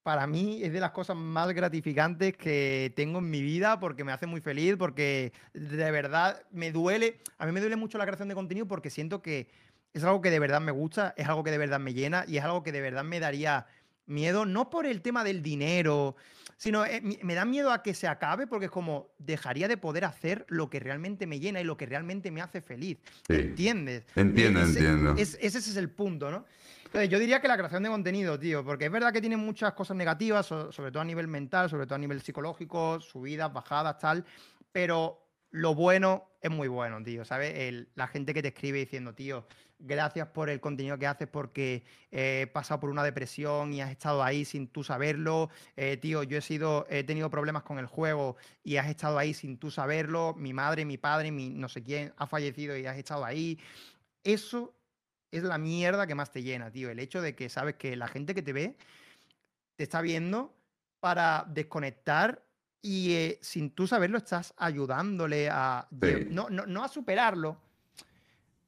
para 0.03 0.27
mí 0.27 0.63
es 0.63 0.73
de 0.73 0.81
las 0.81 0.93
cosas 0.93 1.17
más 1.17 1.53
gratificantes 1.53 2.37
que 2.37 2.93
tengo 2.97 3.19
en 3.19 3.31
mi 3.31 3.43
vida 3.43 3.79
porque 3.81 4.05
me 4.05 4.13
hace 4.13 4.27
muy 4.27 4.41
feliz, 4.41 4.77
porque 4.79 5.33
de 5.53 5.91
verdad 5.91 6.43
me 6.51 6.73
duele, 6.73 7.19
a 7.39 7.47
mí 7.47 7.53
me 7.53 7.61
duele 7.61 7.77
mucho 7.77 7.99
la 7.99 8.07
creación 8.07 8.29
de 8.29 8.35
contenido 8.35 8.67
porque 8.67 8.91
siento 8.91 9.21
que 9.21 9.49
es 9.93 10.05
algo 10.05 10.21
que 10.21 10.31
de 10.31 10.39
verdad 10.39 10.61
me 10.61 10.73
gusta, 10.73 11.15
es 11.17 11.29
algo 11.29 11.45
que 11.45 11.51
de 11.51 11.59
verdad 11.59 11.81
me 11.81 11.93
llena 11.93 12.25
y 12.27 12.39
es 12.39 12.45
algo 12.45 12.63
que 12.63 12.73
de 12.73 12.81
verdad 12.81 13.05
me 13.05 13.21
daría 13.21 13.67
miedo, 14.07 14.47
no 14.47 14.71
por 14.71 14.87
el 14.87 15.03
tema 15.03 15.23
del 15.23 15.43
dinero, 15.43 16.17
sino 16.61 16.85
eh, 16.85 17.01
me 17.23 17.35
da 17.35 17.47
miedo 17.47 17.73
a 17.73 17.83
que 17.83 17.95
se 17.95 18.07
acabe 18.07 18.47
porque 18.47 18.67
es 18.67 18.71
como 18.71 19.09
dejaría 19.17 19.67
de 19.67 19.79
poder 19.79 20.05
hacer 20.05 20.45
lo 20.51 20.69
que 20.69 20.79
realmente 20.79 21.27
me 21.27 21.41
llena 21.41 21.59
y 21.59 21.65
lo 21.65 21.79
que 21.79 21.87
realmente 21.87 22.31
me 22.31 22.43
hace 22.43 22.61
feliz. 22.61 22.99
Sí. 23.27 23.33
¿Entiendes? 23.37 24.05
Entiendo, 24.15 24.61
Ese- 24.61 24.79
entiendo. 24.81 25.15
es- 25.17 25.39
ese 25.41 25.59
es 25.59 25.75
el 25.77 25.89
punto, 25.89 26.31
¿no? 26.31 26.45
Entonces, 26.85 27.09
yo 27.09 27.19
diría 27.19 27.41
que 27.41 27.49
la 27.49 27.57
creación 27.57 27.83
de 27.83 27.89
contenido, 27.89 28.39
tío, 28.39 28.63
porque 28.63 28.85
es 28.85 28.93
verdad 28.93 29.11
que 29.11 29.23
tiene 29.23 29.39
muchas 29.39 29.73
cosas 29.73 29.97
negativas, 29.97 30.45
so- 30.45 30.71
sobre 30.71 30.91
todo 30.93 31.01
a 31.01 31.05
nivel 31.07 31.29
mental, 31.29 31.71
sobre 31.71 31.87
todo 31.87 31.95
a 31.95 31.99
nivel 31.99 32.21
psicológico, 32.21 33.01
subidas, 33.01 33.51
bajadas, 33.51 33.99
tal, 33.99 34.23
pero 34.71 35.19
lo 35.51 35.75
bueno 35.75 36.29
es 36.41 36.51
muy 36.51 36.69
bueno, 36.69 37.03
tío, 37.03 37.25
¿sabes? 37.25 37.53
El- 37.55 37.91
la 37.95 38.07
gente 38.09 38.33
que 38.35 38.43
te 38.43 38.49
escribe 38.49 38.79
diciendo, 38.79 39.15
tío, 39.15 39.47
gracias 39.79 40.29
por 40.29 40.49
el 40.49 40.61
contenido 40.61 40.99
que 40.99 41.07
haces 41.07 41.29
porque 41.29 41.85
he 42.11 42.49
pasado 42.53 42.81
por 42.81 42.91
una 42.91 43.03
depresión 43.05 43.73
y 43.73 43.81
has 43.81 43.91
estado 43.91 44.23
ahí 44.23 44.45
sin 44.45 44.69
tú 44.69 44.85
saberlo, 44.85 45.51
eh, 45.77 45.97
tío, 45.97 46.23
yo 46.23 46.39
he 46.39 46.41
sido, 46.43 46.87
he 46.89 47.05
tenido 47.05 47.31
problemas 47.31 47.63
con 47.65 47.79
el 47.79 47.87
juego 47.87 48.37
y 48.63 48.77
has 48.77 48.89
estado 48.89 49.19
ahí 49.19 49.35
sin 49.35 49.59
tú 49.59 49.71
saberlo, 49.71 50.35
mi 50.35 50.53
madre, 50.53 50.85
mi 50.85 50.99
padre, 50.99 51.31
mi 51.33 51.51
no 51.51 51.69
sé 51.69 51.83
quién 51.83 52.13
ha 52.17 52.27
fallecido 52.27 52.77
y 52.77 52.87
has 52.87 52.97
estado 52.99 53.25
ahí. 53.25 53.59
Eso 54.25 54.75
es 55.31 55.43
la 55.43 55.59
mierda 55.59 56.07
que 56.07 56.15
más 56.15 56.31
te 56.33 56.43
llena, 56.43 56.71
tío. 56.71 56.91
El 56.91 56.99
hecho 57.01 57.23
de 57.23 57.35
que 57.35 57.49
sabes 57.49 57.77
que 57.77 57.97
la 57.97 58.09
gente 58.09 58.35
que 58.35 58.43
te 58.43 58.53
ve 58.53 58.77
te 59.77 59.85
está 59.85 60.01
viendo 60.01 60.55
para 61.01 61.45
desconectar 61.49 62.45
y 62.83 63.13
eh, 63.13 63.39
sin 63.43 63.71
tú 63.71 63.87
saberlo 63.87 64.19
estás 64.19 64.55
ayudándole 64.57 65.49
a... 65.51 65.87
Sí. 65.91 66.29
No, 66.31 66.49
no, 66.51 66.67
no 66.67 66.85
a 66.85 66.89
superarlo, 66.89 67.59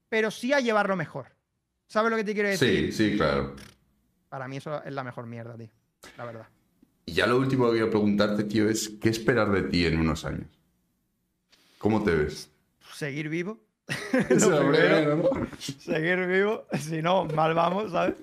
pero 0.08 0.30
sí 0.30 0.52
a 0.52 0.60
llevarlo 0.60 0.96
mejor. 0.96 1.26
¿Sabes 1.86 2.10
lo 2.10 2.16
que 2.16 2.24
te 2.24 2.34
quiero 2.34 2.48
decir? 2.48 2.92
Sí, 2.92 3.10
sí, 3.10 3.16
claro. 3.16 3.56
Para 4.28 4.48
mí 4.48 4.56
eso 4.56 4.82
es 4.82 4.92
la 4.92 5.04
mejor 5.04 5.26
mierda, 5.26 5.56
tío. 5.56 5.70
La 6.16 6.24
verdad. 6.24 6.46
Y 7.04 7.12
ya 7.12 7.26
lo 7.26 7.38
último 7.38 7.66
que 7.66 7.72
quiero 7.72 7.90
preguntarte, 7.90 8.44
tío, 8.44 8.68
es 8.68 8.88
¿qué 9.00 9.08
esperar 9.08 9.50
de 9.50 9.62
ti 9.62 9.86
en 9.86 9.98
unos 9.98 10.24
años? 10.24 10.46
¿Cómo 11.78 12.02
te 12.02 12.14
ves? 12.14 12.50
Seguir 12.94 13.28
vivo. 13.28 13.60
Primero. 14.28 15.16
¿no? 15.16 15.46
seguir 15.58 16.26
vivo, 16.26 16.66
si 16.78 17.02
no, 17.02 17.24
mal 17.26 17.54
vamos, 17.54 17.92
¿sabes? 17.92 18.16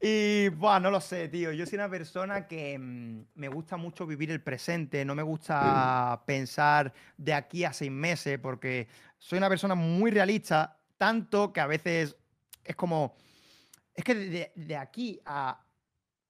Y, 0.00 0.48
bueno, 0.50 0.80
no 0.80 0.90
lo 0.92 1.00
sé, 1.00 1.28
tío. 1.28 1.52
Yo 1.52 1.66
soy 1.66 1.76
una 1.76 1.88
persona 1.88 2.46
que 2.46 2.78
mm, 2.78 3.26
me 3.34 3.48
gusta 3.48 3.76
mucho 3.76 4.06
vivir 4.06 4.30
el 4.30 4.40
presente, 4.40 5.04
no 5.04 5.14
me 5.14 5.22
gusta 5.22 6.22
pensar 6.26 6.92
de 7.16 7.34
aquí 7.34 7.64
a 7.64 7.72
seis 7.72 7.90
meses, 7.90 8.38
porque 8.38 8.88
soy 9.18 9.38
una 9.38 9.48
persona 9.48 9.74
muy 9.74 10.10
realista, 10.10 10.78
tanto 10.96 11.52
que 11.52 11.60
a 11.60 11.66
veces 11.66 12.16
es 12.64 12.76
como, 12.76 13.16
es 13.94 14.04
que 14.04 14.14
de, 14.14 14.52
de 14.54 14.76
aquí 14.76 15.20
a 15.24 15.60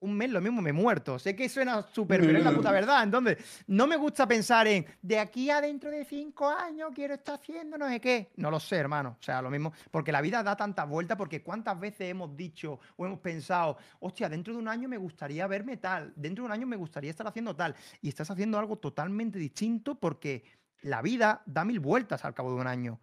un 0.00 0.16
mes 0.16 0.30
lo 0.30 0.40
mismo 0.40 0.62
me 0.62 0.70
he 0.70 0.72
muerto. 0.72 1.18
Sé 1.18 1.34
que 1.34 1.48
suena 1.48 1.82
súper, 1.82 2.20
pero 2.20 2.38
es 2.38 2.44
la 2.44 2.54
puta 2.54 2.70
verdad. 2.70 3.02
Entonces, 3.02 3.62
no 3.66 3.86
me 3.86 3.96
gusta 3.96 4.26
pensar 4.26 4.66
en 4.66 4.86
de 5.02 5.18
aquí 5.18 5.50
a 5.50 5.60
dentro 5.60 5.90
de 5.90 6.04
cinco 6.04 6.48
años 6.48 6.90
quiero 6.94 7.14
estar 7.14 7.34
haciendo 7.36 7.76
no 7.76 7.88
sé 7.88 8.00
qué. 8.00 8.30
No 8.36 8.50
lo 8.50 8.60
sé, 8.60 8.76
hermano. 8.76 9.16
O 9.20 9.22
sea, 9.22 9.42
lo 9.42 9.50
mismo. 9.50 9.72
Porque 9.90 10.12
la 10.12 10.20
vida 10.20 10.42
da 10.42 10.56
tantas 10.56 10.88
vueltas, 10.88 11.16
porque 11.16 11.42
cuántas 11.42 11.78
veces 11.78 12.08
hemos 12.10 12.36
dicho 12.36 12.78
o 12.96 13.06
hemos 13.06 13.18
pensado, 13.20 13.76
hostia, 14.00 14.28
dentro 14.28 14.52
de 14.52 14.60
un 14.60 14.68
año 14.68 14.88
me 14.88 14.98
gustaría 14.98 15.46
verme 15.46 15.76
tal, 15.76 16.12
dentro 16.14 16.44
de 16.44 16.46
un 16.46 16.52
año 16.52 16.66
me 16.66 16.76
gustaría 16.76 17.10
estar 17.10 17.26
haciendo 17.26 17.54
tal. 17.56 17.74
Y 18.00 18.08
estás 18.08 18.30
haciendo 18.30 18.58
algo 18.58 18.76
totalmente 18.78 19.38
distinto 19.38 19.96
porque 19.96 20.44
la 20.82 21.02
vida 21.02 21.42
da 21.46 21.64
mil 21.64 21.80
vueltas 21.80 22.24
al 22.24 22.34
cabo 22.34 22.54
de 22.54 22.60
un 22.60 22.66
año. 22.66 23.00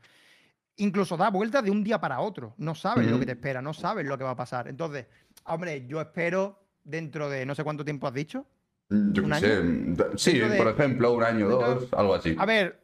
Incluso 0.77 1.15
da 1.15 1.29
vueltas 1.29 1.63
de 1.63 1.71
un 1.71 1.83
día 1.83 1.99
para 1.99 2.19
otro. 2.19 2.53
No 2.57 2.75
sabes 2.75 3.05
lo 3.07 3.17
que 3.17 3.25
te 3.25 3.31
Ujú. 3.31 3.39
espera, 3.39 3.61
no 3.61 3.73
sabes 3.73 4.05
lo 4.05 4.17
que 4.17 4.23
va 4.25 4.31
a 4.31 4.35
pasar. 4.35 4.67
Entonces, 4.67 5.05
Hombre, 5.47 5.85
yo 5.85 6.01
espero 6.01 6.64
dentro 6.85 7.29
de 7.29 7.45
no 7.45 7.53
sé 7.55 7.63
cuánto 7.65 7.83
tiempo 7.83 8.07
has 8.07 8.13
dicho. 8.13 8.45
Yo 8.89 9.23
¿Un 9.23 9.31
qué 9.31 9.39
sé. 9.39 10.17
Sí, 10.17 10.39
de- 10.39 10.55
por 10.57 10.67
ejemplo, 10.67 11.11
un 11.13 11.23
año, 11.23 11.49
dos, 11.49 11.91
algo 11.91 12.13
así. 12.15 12.35
A 12.37 12.45
ver, 12.45 12.79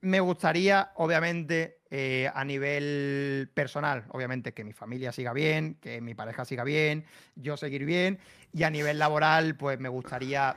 me 0.00 0.20
gustaría, 0.20 0.90
obviamente, 0.96 1.78
eh, 1.88 2.30
a 2.34 2.44
nivel 2.44 3.50
personal, 3.54 4.04
obviamente, 4.10 4.52
que 4.52 4.64
mi 4.64 4.72
familia 4.72 5.12
siga 5.12 5.32
bien, 5.32 5.76
que 5.80 6.00
mi 6.00 6.14
pareja 6.14 6.44
siga 6.44 6.64
bien, 6.64 7.04
yo 7.36 7.56
seguir 7.56 7.84
bien. 7.84 8.18
Y 8.52 8.64
a 8.64 8.70
nivel 8.70 8.98
laboral, 8.98 9.56
pues 9.56 9.78
me 9.78 9.88
gustaría 9.88 10.56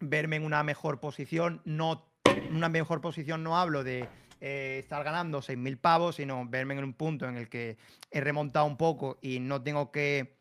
verme 0.00 0.36
en 0.36 0.44
una 0.44 0.62
mejor 0.62 0.98
posición. 0.98 1.60
No, 1.64 2.06
en 2.24 2.56
una 2.56 2.70
mejor 2.70 3.02
posición 3.02 3.42
no 3.42 3.58
hablo 3.58 3.84
de 3.84 4.08
eh, 4.40 4.78
estar 4.80 5.04
ganando 5.04 5.42
6.000 5.42 5.76
pavos, 5.78 6.16
sino 6.16 6.46
verme 6.48 6.74
en 6.74 6.84
un 6.84 6.94
punto 6.94 7.28
en 7.28 7.36
el 7.36 7.48
que 7.50 7.76
he 8.10 8.20
remontado 8.22 8.64
un 8.66 8.76
poco 8.78 9.18
y 9.20 9.40
no 9.40 9.62
tengo 9.62 9.90
que 9.92 10.35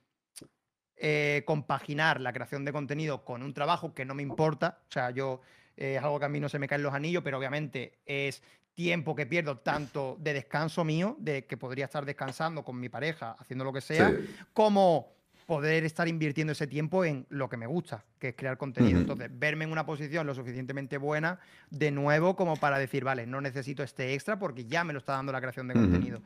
eh, 0.98 1.44
compaginar 1.46 2.22
la 2.22 2.32
creación 2.34 2.66
de 2.66 2.72
contenido 2.72 3.24
con 3.26 3.44
un 3.44 3.54
trabajo 3.54 3.94
que 3.94 4.06
no 4.06 4.16
me 4.16 4.24
importa. 4.24 4.80
O 4.90 4.92
sea, 4.92 5.12
yo 5.12 5.42
eh, 5.78 5.96
es 5.98 6.04
algo 6.04 6.20
que 6.20 6.26
a 6.26 6.30
mí 6.30 6.40
no 6.40 6.50
se 6.50 6.60
me 6.60 6.68
caen 6.68 6.84
los 6.84 6.94
anillos, 6.94 7.24
pero 7.24 7.38
obviamente 7.38 8.00
es 8.06 8.42
tiempo 8.74 9.16
que 9.16 9.26
pierdo 9.26 9.58
tanto 9.60 10.18
de 10.20 10.34
descanso 10.34 10.84
mío, 10.84 11.16
de 11.20 11.46
que 11.46 11.56
podría 11.58 11.86
estar 11.86 12.06
descansando 12.06 12.64
con 12.64 12.80
mi 12.80 12.90
pareja, 12.90 13.36
haciendo 13.40 13.64
lo 13.64 13.72
que 13.74 13.82
sea, 13.82 14.10
Sí. 14.10 14.16
como 14.54 15.14
poder 15.46 15.86
estar 15.86 16.08
invirtiendo 16.08 16.54
ese 16.54 16.66
tiempo 16.66 17.06
en 17.06 17.26
lo 17.30 17.48
que 17.48 17.56
me 17.56 17.68
gusta, 17.68 18.04
que 18.20 18.30
es 18.30 18.36
crear 18.36 18.58
contenido. 18.58 19.00
Entonces, 19.00 19.30
verme 19.32 19.64
en 19.66 19.72
una 19.72 19.86
posición 19.86 20.26
lo 20.26 20.34
suficientemente 20.34 20.98
buena 20.98 21.40
de 21.70 21.92
nuevo 21.92 22.36
como 22.36 22.56
para 22.58 22.80
decir, 22.80 23.04
vale, 23.04 23.28
no 23.28 23.42
necesito 23.42 23.84
este 23.84 24.14
extra 24.16 24.40
porque 24.40 24.66
ya 24.66 24.84
me 24.84 24.92
lo 24.92 25.00
está 25.00 25.14
dando 25.14 25.32
la 25.32 25.40
creación 25.40 25.68
de 25.68 25.76
contenido, 25.76 26.22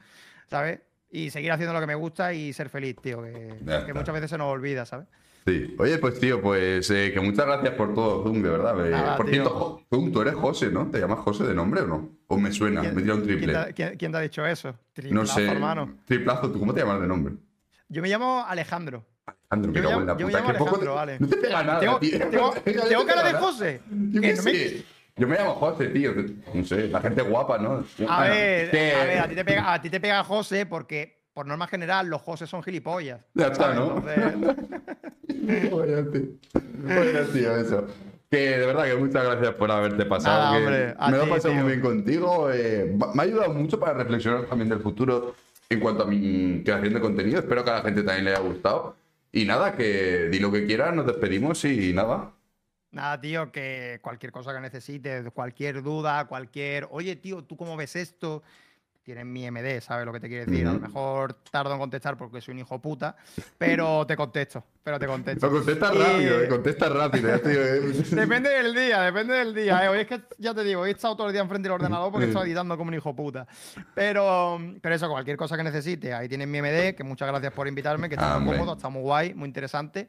¿sabes? 0.50 0.80
Y 1.12 1.30
seguir 1.32 1.52
haciendo 1.52 1.74
lo 1.74 1.80
que 1.80 1.88
me 1.88 1.96
gusta 1.96 2.34
y 2.34 2.54
ser 2.54 2.70
feliz, 2.70 2.96
tío, 3.02 3.24
que, 3.24 3.92
muchas 3.94 4.14
veces 4.14 4.30
se 4.30 4.38
nos 4.38 4.48
olvida, 4.52 4.86
¿sabes? 4.86 5.08
Sí. 5.48 5.74
Oye, 5.80 5.98
pues 5.98 6.20
tío, 6.20 6.40
pues 6.42 6.90
eh, 6.92 7.12
que 7.12 7.20
muchas 7.20 7.46
gracias 7.48 7.74
por 7.74 7.96
todo, 7.96 8.24
Zoom, 8.24 8.44
de 8.44 8.50
verdad. 8.50 8.86
Eh, 8.86 8.92
Nada, 8.92 9.18
por 9.18 9.28
cierto, 9.30 9.82
Zoom, 9.90 10.12
tú 10.12 10.22
eres 10.22 10.36
José, 10.36 10.70
¿no? 10.70 10.88
¿Te 10.92 11.00
llamas 11.00 11.20
José 11.20 11.46
de 11.46 11.56
nombre 11.56 11.82
o 11.82 11.88
no? 11.88 12.10
¿O 12.28 12.38
me 12.38 12.52
suena? 12.52 12.84
Me 12.84 13.02
tira 13.02 13.16
un 13.16 13.22
¿quién 13.22 13.38
triple. 13.40 13.54
te, 13.56 13.74
quién- 13.74 13.98
quién 13.98 14.12
te 14.12 14.18
ha 14.18 14.22
dicho 14.22 14.46
eso? 14.46 14.68
No 14.70 14.78
Triplazo, 14.94 15.34
sé. 15.36 15.48
hermano. 15.48 15.96
Triplazo, 16.06 16.52
¿tú 16.52 16.60
cómo 16.60 16.74
te 16.74 16.82
llamas 16.82 17.02
de 17.02 17.08
nombre? 17.08 17.34
Yo 17.88 18.02
me 18.04 18.10
llamo 18.10 18.46
Alejandro. 18.48 19.04
Alejandro, 19.50 19.72
Yo 19.72 19.82
me 19.82 19.82
la 19.82 19.90
llamo- 19.90 20.20
yo 20.20 20.28
me 20.28 20.32
puta. 20.34 20.38
llamo 20.40 20.50
Alejandro, 20.50 20.80
te- 20.92 20.96
vale. 20.96 21.18
No 21.20 21.28
te 21.28 21.38
pega 21.38 21.64
nada, 21.64 21.80
Tengo, 21.80 22.00
tío. 22.00 22.20
tengo- 22.30 22.54
No 22.54 22.62
te 22.62 22.72
tengo 22.74 23.06
cara 23.08 23.24
de. 23.24 23.34
José. 23.40 23.82
Yo 24.12 24.22
que 24.22 24.34
no 24.36 24.44
me-. 24.44 24.84
Yo 25.20 25.28
me 25.28 25.36
llamo 25.38 25.54
José, 25.56 25.88
tío. 25.90 26.14
No 26.54 26.64
sé, 26.66 26.88
la 26.88 27.02
gente 27.02 27.22
guapa, 27.22 27.58
¿no? 27.58 27.84
A 28.08 28.22
ver, 28.24 28.72
que- 28.72 28.94
a 28.96 29.04
ver, 29.04 29.20
a 29.20 29.28
ti 29.28 29.36
te 29.36 29.46
pega, 29.46 29.74
a 29.74 29.82
ti 29.82 29.90
te 29.90 30.00
pega 30.00 30.24
José 30.24 30.66
porque, 30.66 31.28
por 31.34 31.46
norma 31.46 31.68
general, 31.68 32.08
los 32.08 32.22
José 32.22 32.48
son 32.48 32.64
gilipollas. 32.64 33.20
Ya 33.34 33.48
está. 33.48 33.74
¿no? 33.74 33.98
Entonces, 33.98 34.56
tío. 35.28 36.40
Vaya 36.84 37.26
tío, 37.34 37.56
eso. 37.58 37.88
Que 38.32 38.58
de 38.60 38.66
verdad 38.68 38.86
que 38.86 38.96
muchas 38.96 39.24
gracias 39.26 39.54
por 39.56 39.72
haberte 39.72 40.06
pasado. 40.06 40.38
Nada, 40.38 40.58
hombre, 40.58 40.96
me 41.12 41.18
lo 41.18 41.24
he 41.24 41.28
pasado 41.28 41.54
muy 41.56 41.64
bien 41.68 41.82
contigo. 41.82 42.52
eh, 42.52 42.96
me 43.14 43.22
ha 43.22 43.26
ayudado 43.26 43.54
mucho 43.54 43.80
para 43.80 43.94
reflexionar 43.94 44.46
también 44.46 44.70
del 44.70 44.80
futuro 44.80 45.36
en 45.68 45.80
cuanto 45.80 46.04
a 46.04 46.06
mi 46.08 46.62
creación 46.64 46.94
de 46.94 47.00
contenido. 47.00 47.40
Espero 47.40 47.64
que 47.64 47.72
a 47.72 47.76
la 47.76 47.82
gente 47.82 48.04
también 48.04 48.26
le 48.26 48.32
haya 48.32 48.40
gustado. 48.40 48.96
Y 49.32 49.46
nada, 49.46 49.76
que 49.76 50.30
di 50.30 50.40
lo 50.40 50.52
que 50.52 50.66
quieras, 50.68 50.94
nos 50.96 51.06
despedimos 51.08 51.64
y 51.66 51.92
nada. 51.94 52.32
Nada, 52.92 53.22
tío, 53.22 53.52
que 53.52 54.00
cualquier 54.02 54.32
cosa 54.32 54.54
que 54.54 54.60
necesites, 54.60 55.26
cualquier 55.32 55.84
duda, 55.84 56.26
cualquier. 56.26 56.88
Oye, 56.92 57.16
tío, 57.16 57.44
¿tú 57.44 57.56
cómo 57.56 57.78
ves 57.78 57.96
esto? 57.96 58.42
Tienes 59.04 59.26
mi 59.26 59.50
MD, 59.50 59.80
¿sabes 59.82 60.06
lo 60.06 60.12
que 60.14 60.20
te 60.20 60.28
quiero 60.28 60.46
decir? 60.46 60.68
A 60.68 60.74
lo 60.74 60.80
mejor 60.80 61.34
tardo 61.50 61.74
en 61.74 61.80
contestar 61.80 62.16
porque 62.16 62.42
soy 62.42 62.54
un 62.54 62.60
hijo 62.60 62.80
puta, 62.80 63.16
pero 63.58 64.06
te 64.06 64.16
contesto, 64.16 64.64
pero 64.84 65.00
te 65.00 65.08
contesto. 65.08 65.48
Lo 65.48 65.54
contestas 65.54 65.96
rápido, 65.98 66.42
eh, 66.44 66.48
contestas 66.48 66.92
rápido, 66.92 67.30
ya, 67.30 67.40
tío. 67.42 67.64
eh. 67.64 67.80
Depende 68.12 68.50
del 68.50 68.76
día, 68.76 69.02
depende 69.02 69.34
del 69.36 69.56
día. 69.56 69.86
eh. 69.86 69.90
Hoy 69.90 70.00
es 70.02 70.08
que, 70.08 70.22
ya 70.38 70.54
te 70.54 70.64
digo, 70.64 70.82
hoy 70.82 70.90
he 70.90 70.94
estado 70.94 71.16
todo 71.16 71.28
el 71.28 71.34
día 71.34 71.42
enfrente 71.42 71.68
del 71.68 71.74
ordenador 71.76 72.12
porque 72.12 72.26
he 72.26 72.28
estado 72.30 72.46
editando 72.46 72.78
como 72.78 72.90
un 72.90 72.96
hijo 72.96 73.16
puta. 73.16 73.48
Pero, 73.96 74.60
pero 74.82 74.94
eso, 74.96 75.10
cualquier 75.10 75.38
cosa 75.38 75.58
que 75.58 75.64
necesite, 75.64 76.14
ahí 76.14 76.28
tienes 76.30 76.48
mi 76.48 76.60
MD, 76.60 76.94
que 76.96 77.04
muchas 77.04 77.28
gracias 77.30 77.52
por 77.54 77.68
invitarme, 77.68 78.10
que 78.10 78.16
está 78.16 78.36
Ah, 78.36 78.40
muy 78.40 78.56
cómodo, 78.58 78.74
está 78.76 78.90
muy 78.90 79.02
guay, 79.02 79.34
muy 79.34 79.48
interesante. 79.48 80.08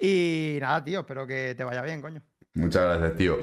Y 0.00 0.58
nada, 0.60 0.82
tío, 0.82 1.00
espero 1.00 1.26
que 1.26 1.54
te 1.54 1.64
vaya 1.64 1.82
bien, 1.82 2.00
coño. 2.00 2.22
Muchas 2.54 2.98
gracias, 2.98 3.18
tío. 3.18 3.38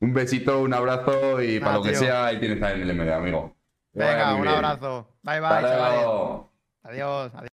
Un 0.00 0.14
besito, 0.14 0.60
un 0.62 0.72
abrazo 0.72 1.42
y 1.42 1.60
para 1.60 1.74
lo 1.74 1.82
que 1.82 1.94
sea, 1.94 2.26
ahí 2.26 2.38
tienes 2.38 2.60
también 2.60 2.88
el 2.88 2.96
MD, 2.96 3.12
amigo. 3.12 3.56
Venga, 3.92 4.34
un 4.34 4.42
bien. 4.42 4.54
abrazo. 4.54 5.08
Bye, 5.22 5.40
bye, 5.40 5.48
chavales. 5.48 6.48
Adiós, 6.84 7.30
adiós. 7.34 7.47